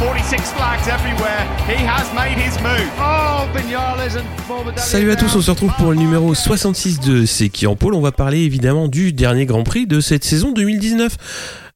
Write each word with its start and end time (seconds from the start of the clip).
46 0.00 0.54
flags 0.56 0.88
everywhere. 0.88 1.44
He 1.68 1.76
has 1.86 2.06
made 2.14 2.38
his 2.38 2.58
move. 2.62 2.88
Oh, 2.98 3.44
Salut 4.76 5.10
à 5.10 5.16
tous, 5.16 5.36
on 5.36 5.42
se 5.42 5.50
retrouve 5.50 5.72
pour 5.76 5.90
le 5.90 5.96
numéro 5.96 6.34
66 6.34 7.00
de 7.00 7.26
C'est 7.26 7.50
qui 7.50 7.66
en 7.66 7.76
pôle. 7.76 7.92
On 7.94 8.00
va 8.00 8.10
parler 8.10 8.38
évidemment 8.38 8.88
du 8.88 9.12
dernier 9.12 9.44
Grand 9.44 9.62
Prix 9.62 9.86
de 9.86 10.00
cette 10.00 10.24
saison 10.24 10.52
2019. 10.52 11.16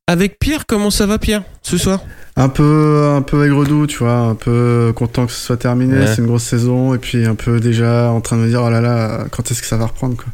Avec 0.06 0.38
Pierre, 0.38 0.64
comment 0.66 0.90
ça 0.90 1.04
va 1.04 1.18
Pierre 1.18 1.42
ce 1.62 1.76
soir? 1.76 2.00
Un 2.36 2.48
peu, 2.48 3.10
un 3.14 3.20
peu 3.20 3.44
aigre-doux, 3.46 3.86
tu 3.86 3.98
vois, 3.98 4.16
un 4.16 4.34
peu 4.34 4.92
content 4.96 5.26
que 5.26 5.32
ce 5.32 5.44
soit 5.44 5.56
terminé, 5.58 5.94
Ouais. 5.98 6.06
c'est 6.06 6.18
une 6.22 6.26
grosse 6.26 6.44
saison, 6.44 6.94
et 6.94 6.98
puis 6.98 7.26
un 7.26 7.34
peu 7.34 7.60
déjà 7.60 8.10
en 8.10 8.20
train 8.22 8.36
de 8.36 8.42
me 8.42 8.48
dire, 8.48 8.62
oh 8.62 8.70
là 8.70 8.80
là, 8.80 9.24
quand 9.30 9.50
est-ce 9.50 9.60
que 9.60 9.68
ça 9.68 9.76
va 9.76 9.86
reprendre, 9.86 10.16
quoi. 10.16 10.26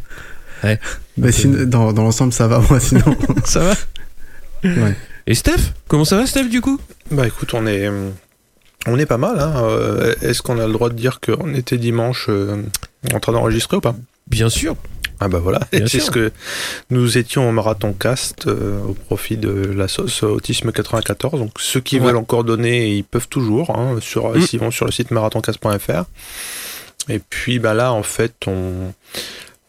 Ouais. 0.64 0.78
Bah, 1.16 1.30
sinon- 1.32 1.64
dans, 1.66 1.92
dans 1.92 2.02
l'ensemble, 2.04 2.32
ça 2.32 2.46
va, 2.46 2.60
moi, 2.70 2.78
sinon. 2.80 3.16
Ça 3.44 3.60
va? 3.60 3.72
Ouais. 4.64 4.96
Et 5.30 5.34
Steph 5.36 5.72
Comment 5.86 6.04
ça 6.04 6.16
va 6.16 6.26
Steph 6.26 6.48
du 6.48 6.60
coup? 6.60 6.80
Bah 7.12 7.24
écoute, 7.24 7.54
on 7.54 7.64
est, 7.64 7.88
on 8.88 8.98
est 8.98 9.06
pas 9.06 9.16
mal. 9.16 9.38
Hein. 9.38 9.62
Euh, 9.62 10.12
Est-ce 10.22 10.42
qu'on 10.42 10.58
a 10.58 10.66
le 10.66 10.72
droit 10.72 10.88
de 10.88 10.94
dire 10.94 11.20
qu'on 11.20 11.54
était 11.54 11.78
dimanche 11.78 12.26
euh, 12.28 12.64
en 13.14 13.20
train 13.20 13.32
d'enregistrer 13.32 13.76
ou 13.76 13.80
pas? 13.80 13.94
Bien 14.26 14.48
sûr. 14.48 14.74
Ah 15.22 15.28
bah 15.28 15.38
voilà, 15.38 15.60
c'est 15.70 16.00
ce 16.00 16.10
que 16.10 16.32
nous 16.88 17.16
étions 17.18 17.46
au 17.48 17.52
marathon 17.52 17.92
cast 17.92 18.46
euh, 18.48 18.80
au 18.82 18.94
profit 18.94 19.36
de 19.36 19.50
la 19.50 19.86
sauce 19.86 20.22
Autisme 20.24 20.72
94. 20.72 21.38
Donc 21.38 21.52
ceux 21.60 21.80
qui 21.80 22.00
Ouais. 22.00 22.06
veulent 22.06 22.16
encore 22.16 22.42
donner, 22.42 22.88
ils 22.96 23.04
peuvent 23.04 23.28
toujours. 23.28 23.78
Hein, 23.78 23.98
sur, 24.00 24.30
Mm. 24.30 24.40
S'ils 24.40 24.58
vont 24.60 24.72
sur 24.72 24.86
le 24.86 24.92
site 24.92 25.12
marathoncast.fr. 25.12 26.04
Et 27.08 27.18
puis 27.20 27.60
bah 27.60 27.74
là, 27.74 27.92
en 27.92 28.02
fait, 28.02 28.32
on, 28.48 28.92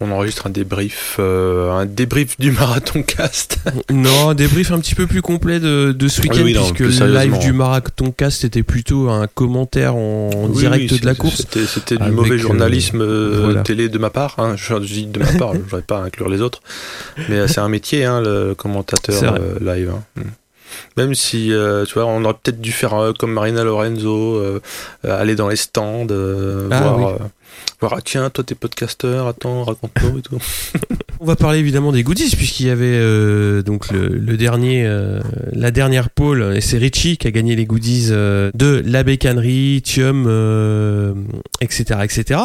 on 0.02 0.12
enregistre 0.12 0.48
un 0.48 0.50
débrief, 0.50 1.18
euh, 1.20 1.72
un 1.72 1.86
débrief 1.86 2.40
du 2.40 2.52
marathon 2.60 3.04
cast. 3.04 3.58
Non, 3.92 4.30
un 4.30 4.36
débrief 4.36 4.72
un 4.72 4.80
petit 4.80 4.96
peu 4.96 5.08
plus 5.08 5.22
complet 5.22 5.60
de, 5.60 5.92
de 5.92 6.08
ce 6.08 6.22
week-end, 6.22 6.42
Oui, 6.44 6.54
puisque 6.54 6.80
le 7.00 7.14
live 7.14 7.38
du 7.40 7.54
Marathon 7.54 8.12
Cast 8.12 8.44
était 8.44 8.64
plutôt 8.64 9.10
un 9.10 9.28
commentaire 9.28 9.96
en, 9.96 10.30
en 10.34 10.46
Oui, 10.48 10.58
direct 10.60 10.92
oui, 10.92 11.00
de 11.00 11.06
la 11.06 11.16
course. 11.16 11.46
C'était, 11.68 11.98
du 11.98 12.12
mauvais 12.12 12.32
euh, 12.32 12.38
journalisme 12.38 13.02
euh, 13.02 13.42
voilà. 13.46 13.62
télé 13.62 13.90
de 13.90 13.98
ma 13.98 14.10
part. 14.10 14.36
Hein. 14.40 14.56
Je, 14.58 14.74
je 14.82 14.94
dis 14.94 15.06
de 15.06 15.20
ma 15.20 15.32
part, 15.34 15.54
je 15.54 15.60
n'aurais 15.60 15.82
pas 15.84 16.00
à 16.00 16.02
inclure 16.04 16.30
les 16.30 16.42
autres. 16.42 16.62
Mais 17.30 17.48
c'est 17.48 17.62
un 17.62 17.70
métier, 17.70 18.04
hein, 18.06 18.22
le 18.22 18.54
commentateur 18.56 19.36
euh, 19.40 19.58
live. 19.62 19.92
hein. 19.96 20.04
Mm. 20.16 20.22
Même 20.98 21.16
si, 21.16 21.52
euh, 21.54 21.84
tu 21.86 21.96
vois, 21.96 22.06
on 22.06 22.24
aurait 22.24 22.34
peut-être 22.42 22.62
dû 22.62 22.72
faire 22.72 22.94
euh, 22.94 23.12
comme 23.18 23.34
Marina 23.34 23.64
Lorenzo, 23.64 24.36
euh, 24.38 24.62
aller 25.04 25.36
dans 25.36 25.50
les 25.50 25.58
stands, 25.58 26.08
Ah, 26.10 26.80
voir, 26.82 26.98
oui. 27.20 27.26
Voir, 27.80 27.96
ah, 27.98 28.02
tiens, 28.04 28.30
toi 28.30 28.44
t'es 28.44 28.56
podcasteur, 28.56 29.28
attends, 29.28 29.64
raconte-nous 29.64 30.20
et 30.20 30.22
tout. 30.22 30.38
On 31.20 31.26
va 31.26 31.36
parler 31.36 31.60
évidemment 31.60 31.92
des 31.92 32.02
goodies 32.02 32.36
puisqu'il 32.36 32.66
y 32.66 32.72
avait 32.72 32.86
euh, 32.88 33.62
donc 33.62 33.92
le, 33.92 34.38
dernier, 34.38 34.86
euh, 34.88 35.22
la 35.52 35.70
dernière 35.70 36.10
pole 36.10 36.54
et 36.56 36.62
c'est 36.62 36.80
Richie 36.80 37.18
qui 37.18 37.28
a 37.28 37.32
gagné 37.32 37.56
les 37.56 37.66
goodies 37.66 38.08
euh, 38.10 38.50
de 38.56 38.82
la 38.86 39.04
bécannerie, 39.04 39.84
Thium, 39.84 40.26
etc., 41.62 42.00
etc. 42.04 42.40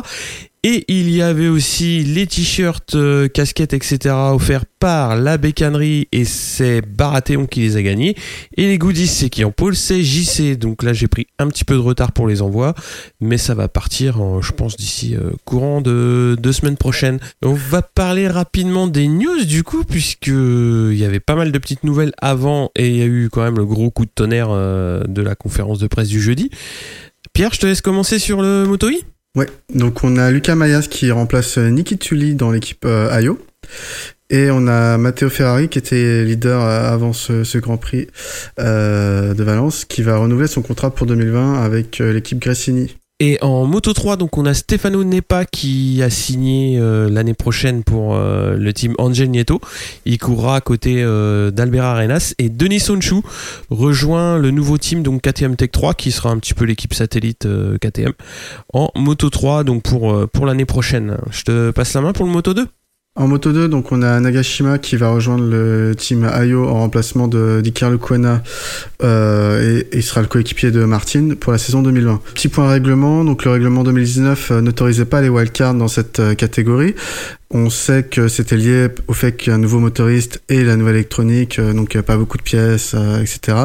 Et 0.63 0.85
il 0.89 1.11
y 1.11 1.23
avait 1.23 1.47
aussi 1.47 2.03
les 2.03 2.27
t-shirts, 2.27 2.97
casquettes, 3.33 3.73
etc. 3.73 4.15
offerts 4.15 4.67
par 4.81 5.15
la 5.15 5.39
bécannerie 5.39 6.09
et 6.11 6.25
c'est 6.25 6.81
Baratheon 6.83 7.47
qui 7.47 7.61
les 7.61 7.77
a 7.77 7.83
gagnés. 7.83 8.17
Et 8.57 8.67
les 8.67 8.77
goodies, 8.77 9.07
c'est 9.07 9.31
qui 9.31 9.45
en 9.45 9.53
pôle, 9.53 9.77
c'est 9.77 10.03
JC. 10.03 10.59
Donc 10.59 10.83
là, 10.83 10.93
j'ai 10.93 11.07
pris 11.07 11.29
un 11.39 11.47
petit 11.47 11.65
peu 11.65 11.75
de 11.75 11.81
retard 11.81 12.11
pour 12.11 12.27
les 12.27 12.43
envois, 12.43 12.75
mais 13.21 13.39
ça 13.39 13.55
va 13.55 13.69
partir, 13.69 14.19
je 14.43 14.51
pense, 14.51 14.77
d'ici 14.77 14.96
euh, 15.05 15.31
courant 15.45 15.81
de 15.81 16.37
deux 16.39 16.53
semaines 16.53 16.77
prochaines. 16.77 17.19
On 17.43 17.55
va 17.55 17.83
parler 17.83 18.29
rapidement 18.29 18.87
des 18.87 19.09
news 19.09 19.45
du 19.45 19.63
coup, 19.63 19.85
puisque 19.85 20.29
il 20.29 20.95
y 20.95 21.05
avait 21.05 21.21
pas 21.21 21.35
mal 21.35 21.53
de 21.53 21.59
petites 21.59 21.85
nouvelles 21.85 22.13
avant 22.19 22.71
et 22.77 22.89
il 22.89 22.97
y 22.97 23.03
a 23.03 23.07
eu 23.07 23.29
quand 23.31 23.43
même 23.43 23.57
le 23.57 23.67
gros 23.67 23.91
coup 23.91 24.05
de 24.05 24.11
tonnerre 24.15 24.49
euh, 24.51 25.03
de 25.07 25.23
la 25.23 25.35
conférence 25.35 25.79
de 25.79 25.87
presse 25.87 26.09
du 26.09 26.21
jeudi. 26.21 26.51
Pierre, 27.33 27.53
je 27.53 27.61
te 27.61 27.67
laisse 27.67 27.81
commencer 27.81 28.19
sur 28.19 28.43
le 28.43 28.67
Moto 28.67 28.89
E 28.89 28.95
Ouais, 29.37 29.49
donc 29.75 30.03
on 30.03 30.17
a 30.17 30.31
Lucas 30.31 30.55
Mayas 30.55 30.87
qui 30.89 31.11
remplace 31.11 31.59
euh, 31.59 31.69
Niki 31.69 31.99
Tulli 31.99 32.35
dans 32.35 32.51
l'équipe 32.51 32.85
euh, 32.87 33.11
Ayo. 33.11 33.39
Et 34.29 34.51
on 34.51 34.67
a 34.67 34.99
Matteo 34.99 35.31
Ferrari 35.31 35.69
qui 35.69 35.79
était 35.79 36.25
leader 36.25 36.61
euh, 36.61 36.93
avant 36.93 37.13
ce, 37.13 37.59
Grand 37.59 37.77
Prix 37.77 38.09
euh, 38.59 39.35
de 39.35 39.45
Valence 39.45 39.85
qui 39.85 40.03
va 40.03 40.17
renouveler 40.17 40.49
son 40.49 40.63
contrat 40.63 40.93
pour 40.93 41.07
2020 41.07 41.63
avec 41.63 42.01
euh, 42.01 42.13
l'équipe 42.13 42.39
Gresini. 42.39 42.97
Et 43.19 43.39
en 43.41 43.65
Moto 43.65 43.95
3, 43.95 44.19
donc 44.19 44.37
on 44.37 44.45
a 44.45 44.53
Stefano 44.53 45.03
Nepa 45.03 45.47
qui 45.47 46.03
a 46.03 46.11
signé 46.11 46.79
euh, 46.79 47.09
l'année 47.09 47.33
prochaine 47.33 47.83
pour 47.83 48.15
euh, 48.15 48.57
le 48.59 48.75
team 48.75 48.95
Angel 48.99 49.31
Nieto. 49.31 49.59
Il 50.05 50.19
courra 50.19 50.57
à 50.57 50.61
côté 50.61 50.97
euh, 50.99 51.51
Arenas 51.81 52.35
et 52.37 52.51
Denis 52.51 52.81
Sonchou 52.81 53.23
rejoint 53.71 54.37
le 54.37 54.51
nouveau 54.51 54.77
team 54.77 55.03
donc 55.03 55.23
KTM 55.23 55.57
Tech 55.57 55.71
3 55.71 55.95
qui 55.95 56.11
sera 56.13 56.29
un 56.29 56.37
petit 56.39 56.53
peu 56.53 56.67
l'équipe 56.67 56.93
satellite 56.93 57.47
euh, 57.47 57.79
KTM 57.79 58.13
en 58.75 58.91
Moto 58.95 59.31
3 59.31 59.65
donc 59.65 59.83
pour 59.83 60.29
pour 60.29 60.45
l'année 60.45 60.67
prochaine. 60.67 61.17
Je 61.31 61.43
te 61.45 61.71
passe 61.71 61.95
la 61.95 62.03
main 62.03 62.13
pour 62.13 62.27
le 62.27 62.33
Moto 62.33 62.53
2. 62.53 62.67
En 63.19 63.29
Moto 63.29 63.51
2, 63.51 63.69
donc 63.69 63.93
on 63.93 64.03
a 64.03 64.21
Nagashima 64.21 64.77
qui 64.77 64.97
va 64.97 65.09
rejoindre 65.09 65.45
le 65.45 65.95
team 65.97 66.25
Ayo 66.25 66.69
en 66.69 66.81
remplacement 66.81 67.29
de 67.29 67.63
d'Icarlo 67.63 67.99
euh, 69.03 69.81
et, 69.81 69.97
il 69.97 70.03
sera 70.03 70.21
le 70.21 70.27
coéquipier 70.27 70.71
de 70.71 70.85
Martin 70.85 71.31
pour 71.41 71.51
la 71.51 71.57
saison 71.57 71.81
2020. 71.81 72.21
Petit 72.35 72.49
point 72.49 72.69
règlement, 72.69 73.25
donc 73.25 73.47
le 73.47 73.53
règlement 73.53 73.85
2019 73.85 74.51
euh, 74.51 74.61
n'autorisait 74.61 75.07
pas 75.07 75.23
les 75.23 75.31
wildcards 75.31 75.73
dans 75.73 75.89
cette 75.89 76.21
euh, 76.21 76.35
catégorie. 76.35 76.95
On 77.51 77.71
sait 77.71 78.03
que 78.03 78.29
c'était 78.29 78.59
lié 78.59 78.89
au 79.09 79.15
fait 79.15 79.33
qu'un 79.33 79.57
nouveau 79.57 79.79
motoriste 79.79 80.43
et 80.51 80.63
la 80.63 80.77
nouvelle 80.77 80.97
électronique, 80.97 81.59
euh, 81.59 81.73
donc 81.73 81.99
pas 82.03 82.19
beaucoup 82.19 82.37
de 82.37 82.43
pièces, 82.43 82.95
etc. 83.23 83.57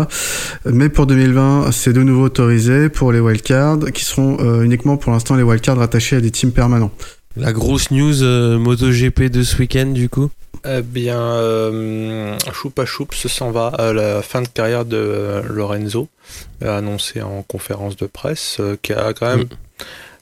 Mais 0.65 0.87
pour 0.87 1.07
2020, 1.07 1.73
c'est 1.73 1.91
de 1.91 2.03
nouveau 2.03 2.23
autorisé 2.23 2.87
pour 2.87 3.11
les 3.11 3.19
wildcards 3.19 3.91
qui 3.93 4.05
seront 4.05 4.61
uniquement 4.61 4.95
pour 4.95 5.11
l'instant 5.11 5.35
les 5.35 5.43
wildcards 5.43 5.77
rattachés 5.77 6.15
à 6.15 6.21
des 6.21 6.31
teams 6.31 6.53
permanents. 6.53 6.91
La 7.37 7.53
grosse 7.53 7.91
news 7.91 8.23
euh, 8.23 8.57
MotoGP 8.57 9.23
de 9.29 9.43
ce 9.43 9.57
week-end 9.57 9.87
du 9.87 10.09
coup. 10.09 10.29
Eh 10.65 10.81
bien, 10.81 11.19
euh, 11.19 12.37
Choupa 12.53 12.85
Choups 12.85 13.27
s'en 13.27 13.51
va 13.51 13.67
à 13.67 13.93
la 13.93 14.21
fin 14.21 14.41
de 14.41 14.47
carrière 14.47 14.85
de 14.85 14.97
euh, 14.97 15.41
Lorenzo, 15.49 16.07
euh, 16.63 16.77
annoncé 16.77 17.21
en 17.21 17.41
conférence 17.41 17.95
de 17.95 18.05
presse, 18.05 18.57
euh, 18.59 18.75
qui 18.81 18.93
a 18.93 19.13
quand 19.13 19.27
même. 19.27 19.45
Mm. 19.45 19.49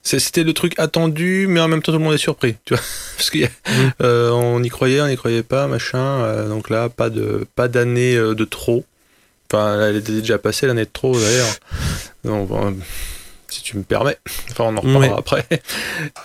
C'était 0.01 0.43
le 0.43 0.53
truc 0.53 0.75
attendu, 0.79 1.47
mais 1.49 1.59
en 1.59 1.67
même 1.67 1.81
temps 1.81 1.91
tout 1.91 1.97
le 1.97 2.03
monde 2.03 2.13
est 2.13 2.17
surpris, 2.17 2.55
tu 2.63 2.73
vois, 2.73 2.83
parce 3.17 3.29
qu'on 3.29 3.39
Mm. 3.39 4.31
on 4.31 4.63
y 4.63 4.69
croyait, 4.69 5.01
on 5.01 5.07
n'y 5.07 5.17
croyait 5.17 5.43
pas, 5.43 5.67
machin. 5.67 6.47
donc 6.47 6.69
là, 6.69 6.87
pas 6.89 7.09
de 7.09 7.45
pas 7.55 7.67
d'année 7.67 8.15
de 8.15 8.45
trop. 8.45 8.85
Enfin, 9.51 9.81
elle 9.89 9.97
était 9.97 10.13
déjà 10.13 10.37
passée 10.37 10.67
l'année 10.67 10.85
de 10.85 10.89
trop 10.93 11.19
d'ailleurs. 11.19 11.55
Si 13.49 13.63
tu 13.63 13.77
me 13.77 13.83
permets. 13.83 14.17
Enfin, 14.51 14.65
on 14.65 14.77
en 14.77 14.81
reparlera 14.81 15.19
après. 15.19 15.45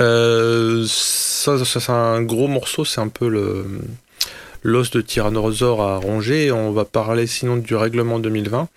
Euh, 0.01 0.85
ça, 0.89 1.63
ça, 1.65 1.81
c'est 1.81 1.93
un 1.93 2.23
gros 2.23 2.49
morceau, 2.49 2.85
c'est 2.85 3.01
un 3.01 3.09
peu 3.09 3.29
le 3.29 3.65
l'os 4.63 4.91
de 4.91 5.01
tyrannosaure 5.01 5.83
à 5.83 5.99
ronger. 5.99 6.51
On 6.51 6.73
va 6.73 6.85
parler 6.85 7.27
sinon 7.27 7.57
du 7.57 7.75
règlement 7.75 8.19
2020. 8.19 8.69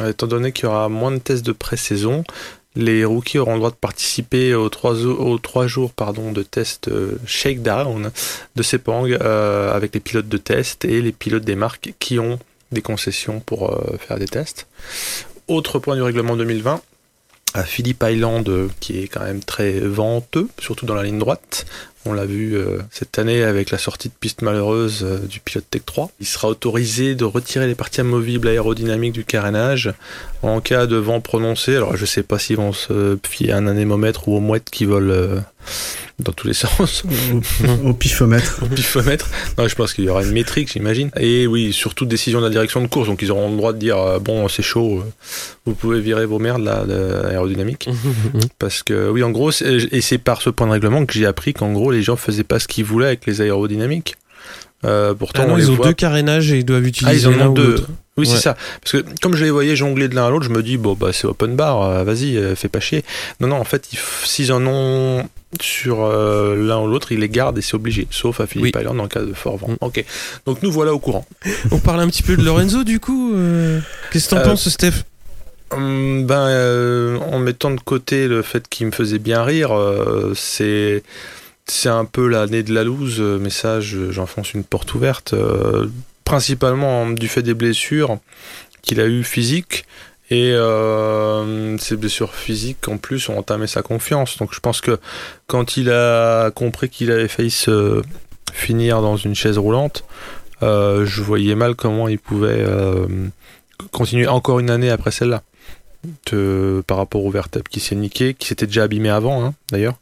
Euh, 0.00 0.10
Étant 0.10 0.26
donné 0.26 0.52
qu'il 0.52 0.64
y 0.64 0.68
aura 0.68 0.88
moins 0.88 1.10
de 1.10 1.18
tests 1.18 1.44
de 1.44 1.52
pré-saison, 1.52 2.24
les 2.76 3.04
rookies 3.04 3.38
auront 3.38 3.54
le 3.54 3.58
droit 3.58 3.70
de 3.70 3.76
participer 3.76 4.54
aux 4.54 4.68
trois, 4.68 4.94
aux 5.04 5.38
trois 5.38 5.66
jours 5.66 5.92
pardon, 5.92 6.32
de 6.32 6.42
tests 6.42 6.88
euh, 6.88 7.18
shakedown 7.26 8.10
de 8.54 8.62
Sepang 8.62 9.06
euh, 9.06 9.74
avec 9.74 9.94
les 9.94 10.00
pilotes 10.00 10.28
de 10.28 10.36
test 10.36 10.84
et 10.84 11.02
les 11.02 11.12
pilotes 11.12 11.44
des 11.44 11.56
marques 11.56 11.94
qui 11.98 12.18
ont 12.18 12.38
des 12.70 12.82
concessions 12.82 13.40
pour 13.40 13.72
euh, 13.72 13.96
faire 13.98 14.18
des 14.18 14.28
tests. 14.28 14.66
Autre 15.48 15.80
point 15.80 15.96
du 15.96 16.02
règlement 16.02 16.36
2020, 16.36 16.80
à 17.54 17.64
Philippe 17.64 18.04
Island, 18.06 18.48
euh, 18.48 18.68
qui 18.80 18.98
est 18.98 19.08
quand 19.08 19.24
même 19.24 19.42
très 19.42 19.80
venteux, 19.80 20.48
surtout 20.60 20.86
dans 20.86 20.94
la 20.94 21.02
ligne 21.02 21.18
droite, 21.18 21.66
On 22.06 22.14
l'a 22.14 22.24
vu 22.24 22.56
euh, 22.56 22.78
cette 22.90 23.18
année 23.18 23.42
avec 23.42 23.70
la 23.70 23.76
sortie 23.76 24.08
de 24.08 24.14
piste 24.18 24.40
malheureuse 24.40 25.00
euh, 25.02 25.18
du 25.18 25.38
pilote 25.38 25.66
Tech 25.70 25.82
3. 25.84 26.10
Il 26.18 26.26
sera 26.26 26.48
autorisé 26.48 27.14
de 27.14 27.24
retirer 27.24 27.66
les 27.66 27.74
parties 27.74 28.00
amovibles 28.00 28.48
aérodynamiques 28.48 29.12
du 29.12 29.24
carénage 29.24 29.92
en 30.42 30.62
cas 30.62 30.86
de 30.86 30.96
vent 30.96 31.20
prononcé. 31.20 31.76
Alors 31.76 31.98
je 31.98 32.06
sais 32.06 32.22
pas 32.22 32.38
s'ils 32.38 32.56
vont 32.56 32.72
se 32.72 33.18
fier 33.28 33.52
à 33.52 33.58
un 33.58 33.66
anémomètre 33.66 34.28
ou 34.28 34.36
aux 34.36 34.40
mouettes 34.40 34.70
qui 34.70 34.86
volent 34.86 35.12
euh, 35.12 35.40
dans 36.18 36.32
tous 36.32 36.46
les 36.46 36.54
sens. 36.54 37.02
Au 37.84 37.92
pifomètre. 37.92 38.60
Au 38.62 38.66
pifomètre. 38.66 39.28
Non, 39.58 39.68
je 39.68 39.74
pense 39.74 39.92
qu'il 39.92 40.04
y 40.04 40.08
aura 40.08 40.22
une 40.22 40.32
métrique, 40.32 40.72
j'imagine. 40.72 41.10
Et 41.18 41.46
oui, 41.46 41.70
surtout 41.74 42.06
décision 42.06 42.40
de 42.40 42.46
la 42.46 42.50
direction 42.50 42.80
de 42.80 42.86
course. 42.86 43.08
Donc 43.08 43.20
ils 43.20 43.30
auront 43.30 43.50
le 43.50 43.58
droit 43.58 43.74
de 43.74 43.78
dire 43.78 44.20
bon, 44.20 44.48
c'est 44.48 44.62
chaud, 44.62 45.04
vous 45.66 45.74
pouvez 45.74 46.00
virer 46.00 46.24
vos 46.24 46.38
merdes 46.38 46.64
là, 46.64 46.84
de 46.84 47.26
aérodynamique. 47.26 47.90
Parce 48.58 48.82
que 48.82 49.10
oui, 49.10 49.22
en 49.22 49.30
gros, 49.30 49.50
et 49.50 50.00
c'est 50.00 50.18
par 50.18 50.40
ce 50.40 50.48
point 50.48 50.66
de 50.66 50.72
règlement 50.72 51.04
que 51.04 51.12
j'ai 51.12 51.26
appris 51.26 51.52
qu'en 51.52 51.72
gros, 51.72 51.89
les 51.90 52.02
gens 52.02 52.16
faisaient 52.16 52.44
pas 52.44 52.58
ce 52.58 52.68
qu'ils 52.68 52.84
voulaient 52.84 53.06
avec 53.08 53.26
les 53.26 53.40
aérodynamiques. 53.40 54.16
Euh, 54.86 55.12
pourtant, 55.14 55.42
Ah 55.44 55.46
non, 55.48 55.54
on 55.54 55.58
ils 55.58 55.64
les 55.64 55.70
ont 55.70 55.74
voit 55.74 55.86
deux 55.88 55.92
carénages 55.92 56.50
et 56.52 56.58
ils 56.58 56.64
doivent 56.64 56.86
utiliser 56.86 57.26
ah, 57.26 57.30
ils 57.34 57.40
en 57.42 57.48
ont 57.48 57.52
deux. 57.52 57.76
Oui, 58.16 58.26
Ouais. 58.26 58.34
c'est 58.34 58.40
ça. 58.40 58.56
Parce 58.82 58.92
que 58.92 59.04
comme 59.20 59.34
je 59.34 59.44
les 59.44 59.50
voyais 59.50 59.76
jongler 59.76 60.08
de 60.08 60.14
l'un 60.14 60.26
à 60.26 60.30
l'autre, 60.30 60.44
je 60.46 60.50
me 60.50 60.62
dis, 60.62 60.76
bon, 60.78 60.94
bah, 60.94 61.10
c'est 61.12 61.26
open 61.26 61.54
bar, 61.54 61.82
euh, 61.82 62.02
vas-y, 62.04 62.36
euh, 62.38 62.54
fais 62.56 62.68
pas 62.68 62.80
chier. 62.80 63.04
Non, 63.40 63.48
non, 63.48 63.56
en 63.56 63.64
fait, 63.64 63.88
s'ils 64.24 64.52
en 64.52 64.66
ont 64.66 65.28
sur 65.60 66.02
euh, 66.04 66.54
l'un 66.56 66.80
ou 66.80 66.86
l'autre, 66.86 67.12
ils 67.12 67.18
les 67.20 67.28
gardent 67.28 67.58
et 67.58 67.62
c'est 67.62 67.74
obligé, 67.74 68.06
sauf 68.10 68.40
à 68.40 68.46
Philippe 68.46 68.74
Oui. 68.76 68.80
Island 68.82 69.00
en 69.00 69.08
cas 69.08 69.20
de 69.20 69.32
fort 69.34 69.56
vent. 69.58 69.68
Mm. 69.68 69.76
Ok. 69.80 70.04
Donc 70.46 70.62
nous 70.62 70.70
voilà 70.72 70.94
au 70.94 70.98
courant. 70.98 71.26
On 71.70 71.78
parle 71.78 72.00
un 72.00 72.08
petit 72.08 72.22
peu 72.22 72.36
de 72.36 72.42
Lorenzo 72.42 72.84
du 72.84 73.00
coup. 73.00 73.34
euh, 73.34 73.80
Qu'est-ce 74.12 74.28
que 74.30 74.34
t'en 74.36 74.42
penses, 74.42 74.68
Steph? 74.68 75.04
Hum, 75.72 76.24
ben, 76.26 76.46
euh, 76.48 77.18
en 77.18 77.38
mettant 77.38 77.70
de 77.70 77.80
côté 77.80 78.28
le 78.28 78.42
fait 78.42 78.66
qu'il 78.68 78.86
me 78.86 78.92
faisait 78.92 79.18
bien 79.20 79.44
rire, 79.44 79.72
euh, 79.76 80.32
c'est 80.34 81.02
c'est 81.70 81.88
un 81.88 82.04
peu 82.04 82.26
l'année 82.28 82.62
de 82.62 82.74
la 82.74 82.84
loose, 82.84 83.20
euh, 83.20 83.38
mais 83.40 83.50
ça, 83.50 83.80
je- 83.80 84.10
j'enfonce 84.10 84.52
une 84.54 84.64
porte 84.64 84.94
ouverte. 84.94 85.32
euh, 85.34 85.86
principalement 86.24 87.10
du 87.10 87.26
fait 87.26 87.42
des 87.42 87.54
blessures 87.54 88.18
qu'il 88.82 89.00
a 89.00 89.06
eu 89.06 89.24
physiques. 89.24 89.84
Et 90.30 90.52
euh, 90.52 91.76
ces 91.78 91.96
blessures 91.96 92.34
physiques, 92.34 92.86
en 92.86 92.98
plus, 92.98 93.28
ont 93.28 93.36
entamé 93.38 93.66
sa 93.66 93.82
confiance. 93.82 94.36
Donc 94.38 94.54
je 94.54 94.60
pense 94.60 94.80
que 94.80 94.98
quand 95.48 95.76
il 95.76 95.90
a 95.90 96.52
compris 96.52 96.88
qu'il 96.88 97.10
avait 97.10 97.26
failli 97.26 97.50
se 97.50 98.00
finir 98.52 99.02
dans 99.02 99.16
une 99.16 99.34
chaise 99.34 99.58
roulante, 99.58 100.04
je 100.62 101.20
voyais 101.22 101.56
mal 101.56 101.74
comment 101.74 102.06
il 102.06 102.20
pouvait 102.20 102.64
continuer 103.90 104.28
encore 104.28 104.60
une 104.60 104.70
année 104.70 104.90
après 104.90 105.10
celle-là. 105.10 105.42
Par 106.86 106.96
rapport 106.96 107.24
au 107.24 107.30
vertèbre 107.32 107.68
qui 107.68 107.80
s'est 107.80 107.96
niqué, 107.96 108.34
qui 108.34 108.46
s'était 108.46 108.66
déjà 108.66 108.84
abîmé 108.84 109.08
avant, 109.10 109.44
hein, 109.44 109.54
d'ailleurs. 109.72 109.98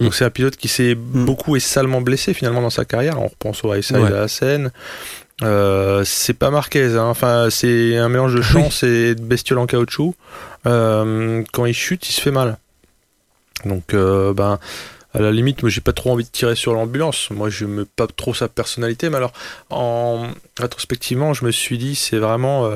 Donc 0.00 0.10
Mm. 0.10 0.14
c'est 0.14 0.24
un 0.24 0.30
pilote 0.30 0.56
qui 0.56 0.68
s'est 0.68 0.94
beaucoup 0.94 1.56
et 1.56 1.60
salement 1.60 2.00
blessé 2.00 2.34
finalement 2.34 2.62
dans 2.62 2.70
sa 2.70 2.84
carrière. 2.84 3.20
On 3.20 3.28
repense 3.28 3.64
au 3.64 3.68
Race 3.68 3.90
Ouais. 3.90 4.04
à 4.04 4.10
la 4.10 4.28
scène. 4.28 4.70
Euh, 5.42 6.02
c'est 6.04 6.34
pas 6.34 6.50
Marquez, 6.50 6.96
hein. 6.96 7.04
enfin 7.04 7.48
c'est 7.50 7.96
un 7.96 8.08
mélange 8.08 8.34
de 8.34 8.42
chance 8.42 8.82
et 8.82 9.14
de 9.14 9.22
bestiole 9.22 9.58
en 9.60 9.66
caoutchouc. 9.66 10.14
Euh, 10.66 11.44
quand 11.52 11.64
il 11.66 11.74
chute, 11.74 12.08
il 12.08 12.12
se 12.12 12.20
fait 12.20 12.32
mal. 12.32 12.58
Donc 13.64 13.94
euh, 13.94 14.32
ben 14.34 14.58
à 15.14 15.20
la 15.20 15.30
limite, 15.32 15.62
moi 15.62 15.70
j'ai 15.70 15.80
pas 15.80 15.92
trop 15.92 16.10
envie 16.12 16.24
de 16.24 16.28
tirer 16.30 16.54
sur 16.54 16.74
l'ambulance. 16.74 17.30
Moi 17.30 17.50
je 17.50 17.64
me 17.66 17.84
pas 17.84 18.06
trop 18.08 18.34
sa 18.34 18.48
personnalité, 18.48 19.10
mais 19.10 19.16
alors 19.16 19.32
en 19.70 20.26
rétrospectivement, 20.58 21.34
je 21.34 21.44
me 21.44 21.50
suis 21.52 21.78
dit 21.78 21.94
c'est 21.94 22.18
vraiment 22.18 22.68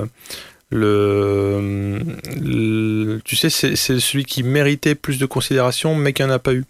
le, 0.73 1.99
le- 2.41 3.21
tu 3.25 3.37
sais 3.37 3.51
c'est 3.51 3.77
celui 3.77 4.25
qui 4.25 4.43
méritait 4.43 4.95
plus 4.95 5.19
de 5.19 5.27
considération, 5.27 5.95
mais 5.95 6.13
qui 6.13 6.25
en 6.25 6.31
a 6.31 6.39
pas 6.39 6.55
eu. 6.55 6.65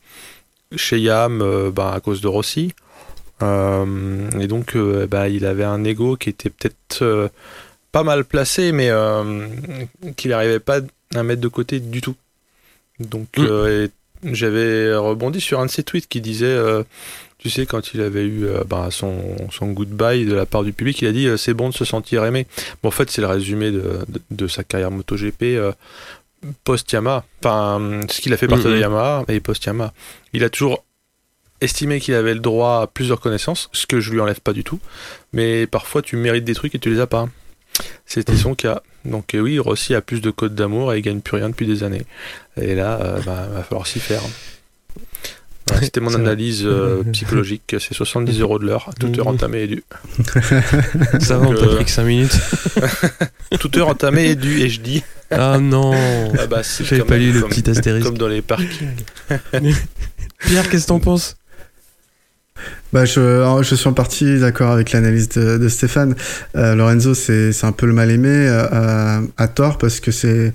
Chez 0.77 0.99
Yam, 0.99 1.43
euh, 1.43 1.71
ben, 1.71 1.91
à 1.93 2.01
cause 2.01 2.21
de 2.21 2.29
Rossi. 2.29 2.73
Euh, 3.43 4.31
et 4.41 4.47
donc, 4.47 4.75
euh, 4.77 5.07
bah, 5.07 5.29
il 5.29 5.45
avait 5.45 5.65
un 5.65 5.85
ego 5.85 6.17
qui 6.17 6.31
était 6.31 6.49
peut-être 6.51 7.31
pas 7.91 8.03
mal 8.03 8.25
placé, 8.25 8.73
mais 8.73 8.91
qu'il 10.17 10.31
n'arrivait 10.31 10.61
pas 10.61 10.81
à 11.15 11.23
mettre 11.23 11.41
de 11.43 11.49
côté 11.49 11.79
du 11.81 12.01
tout. 12.01 12.17
Donc, 13.01 13.29
Mm. 13.37 13.89
j'avais 14.33 14.95
rebondi 14.95 15.41
sur 15.41 15.61
un 15.61 15.67
de 15.67 15.71
ses 15.71 15.83
tweets 15.83 16.09
qui 16.09 16.21
disait, 16.21 16.57
tu 17.43 17.51
sais, 17.51 17.67
quand 17.67 17.93
il 17.93 18.01
avait 18.01 18.25
eu 18.25 18.47
euh, 18.47 18.63
bah, 18.65 18.89
son, 18.93 19.37
son 19.51 19.73
goodbye 19.73 20.25
de 20.25 20.33
la 20.35 20.47
part 20.47 20.63
du 20.63 20.73
public, 20.73 21.03
il 21.03 21.09
a 21.09 21.13
dit 21.13 21.27
euh, 21.27 21.37
c'est 21.37 21.55
bon 21.55 21.71
de 21.71 21.75
se 21.75 21.85
sentir 21.85 22.25
aimé. 22.25 22.47
Bon, 22.83 22.89
en 22.89 22.93
fait, 22.93 23.11
c'est 23.11 23.21
le 23.21 23.27
résumé 23.27 23.73
de, 23.73 23.99
de, 24.09 24.21
de 24.31 24.47
sa 24.47 24.63
carrière 24.63 24.93
MotoGP. 24.93 25.43
euh, 25.43 25.73
post-Yamaha, 26.65 27.25
enfin 27.41 28.01
ce 28.11 28.21
qu'il 28.21 28.33
a 28.33 28.37
fait 28.37 28.49
partir 28.49 28.71
de 28.71 28.77
Yamaha 28.77 29.25
et 29.29 29.41
post-Yamaha. 29.41 29.93
Il 30.33 30.45
a 30.45 30.51
toujours 30.51 30.85
estimé 31.61 32.01
qu'il 32.01 32.15
avait 32.15 32.35
le 32.35 32.41
droit 32.41 32.83
à 32.83 32.87
plus 32.89 33.09
de 33.09 33.13
reconnaissance, 33.13 33.69
ce 33.73 33.87
que 33.87 34.01
je 34.01 34.11
lui 34.11 34.21
enlève 34.21 34.41
pas 34.41 34.53
du 34.53 34.65
tout, 34.65 34.81
mais 35.33 35.69
parfois 35.69 36.03
tu 36.03 36.17
mérites 36.17 36.45
des 36.45 36.55
trucs 36.55 36.75
et 36.75 36.79
tu 36.81 36.91
les 36.91 37.01
as 37.01 37.07
pas. 37.07 37.29
C'était 38.07 38.37
son 38.37 38.55
cas. 38.55 38.83
Donc 39.05 39.31
oui, 39.35 39.59
Rossi 39.59 39.95
a 39.95 40.01
plus 40.01 40.21
de 40.21 40.31
codes 40.31 40.55
d'amour 40.55 40.93
et 40.93 40.99
il 40.99 41.03
gagne 41.03 41.21
plus 41.21 41.37
rien 41.37 41.49
depuis 41.49 41.67
des 41.67 41.85
années. 41.85 42.03
Et 42.61 42.75
là, 42.75 43.21
bah, 43.25 43.47
va 43.53 43.63
falloir 43.63 43.87
s'y 43.87 44.01
faire. 44.01 44.23
Voilà, 45.69 45.83
C'était 45.83 46.01
mon 46.01 46.15
analyse 46.15 46.63
euh, 46.65 47.03
psychologique. 47.13 47.77
C'est 47.79 47.95
70 47.95 48.41
euros 48.41 48.59
de 48.59 48.67
l'heure, 48.67 48.91
toute 49.01 49.19
heure 49.19 49.29
entamée 49.29 49.63
et 49.63 49.67
due. 49.69 49.85
Ça 51.21 51.39
va, 51.39 51.47
on 51.49 51.55
t'a 51.55 51.67
pris 51.67 51.85
que 51.85 51.91
5 51.91 52.05
minutes. 52.05 52.39
Toute 53.61 53.77
heure 53.77 53.89
entamée 53.89 54.27
et 54.31 54.35
due, 54.35 54.61
et 54.61 54.69
je 54.69 54.81
dis, 54.81 55.03
Ah 55.31 55.59
non 55.61 55.93
ah 56.39 56.47
bah 56.47 56.63
J'avais 56.81 57.03
pas 57.05 57.19
lu 57.19 57.33
le 57.33 57.41
comme, 57.43 57.51
petit 57.51 57.69
astérisque. 57.71 58.07
comme 58.07 58.19
dans 58.19 58.29
les 58.29 58.43
parkings. 58.43 58.89
Pierre, 60.39 60.69
qu'est-ce 60.69 60.85
que 60.85 60.89
t'en 60.89 61.01
penses? 61.01 61.37
Bah, 62.93 63.05
je, 63.07 63.61
je 63.63 63.75
suis 63.75 63.89
en 63.89 63.93
partie 63.95 64.39
d'accord 64.39 64.71
avec 64.71 64.93
l'analyse 64.93 65.31
de, 65.31 65.57
de 65.57 65.69
Stéphane. 65.69 66.15
Euh, 66.57 66.75
Lorenzo, 66.75 67.15
c'est 67.15 67.53
c'est 67.53 67.67
un 67.67 67.73
peu 67.73 67.87
le 67.87 67.93
mal 67.93 68.11
aimé 68.11 68.29
euh, 68.29 68.67
à, 68.71 69.21
à 69.39 69.49
tort 69.49 69.79
parce 69.79 69.99
que 70.01 70.11
c'est 70.11 70.53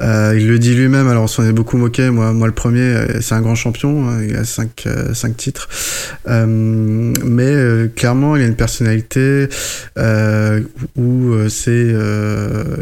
euh, 0.00 0.34
il 0.36 0.48
le 0.48 0.58
dit 0.58 0.74
lui-même. 0.74 1.08
Alors 1.08 1.24
on 1.24 1.28
s'en 1.28 1.44
est 1.44 1.52
beaucoup 1.52 1.76
moqué. 1.76 2.10
Moi, 2.10 2.32
moi 2.32 2.46
le 2.46 2.52
premier, 2.52 2.80
euh, 2.80 3.20
c'est 3.20 3.34
un 3.34 3.40
grand 3.40 3.54
champion. 3.54 4.08
hein, 4.08 4.22
il 4.28 4.36
a 4.36 4.44
cinq 4.44 4.84
euh, 4.86 5.14
cinq 5.14 5.36
titres. 5.36 5.68
Euh, 6.28 6.46
mais 7.24 7.46
euh, 7.46 7.88
clairement, 7.94 8.34
il 8.36 8.42
a 8.42 8.46
une 8.46 8.56
personnalité 8.56 9.48
euh, 9.98 10.60
où 10.96 11.32
c'est 11.48 11.94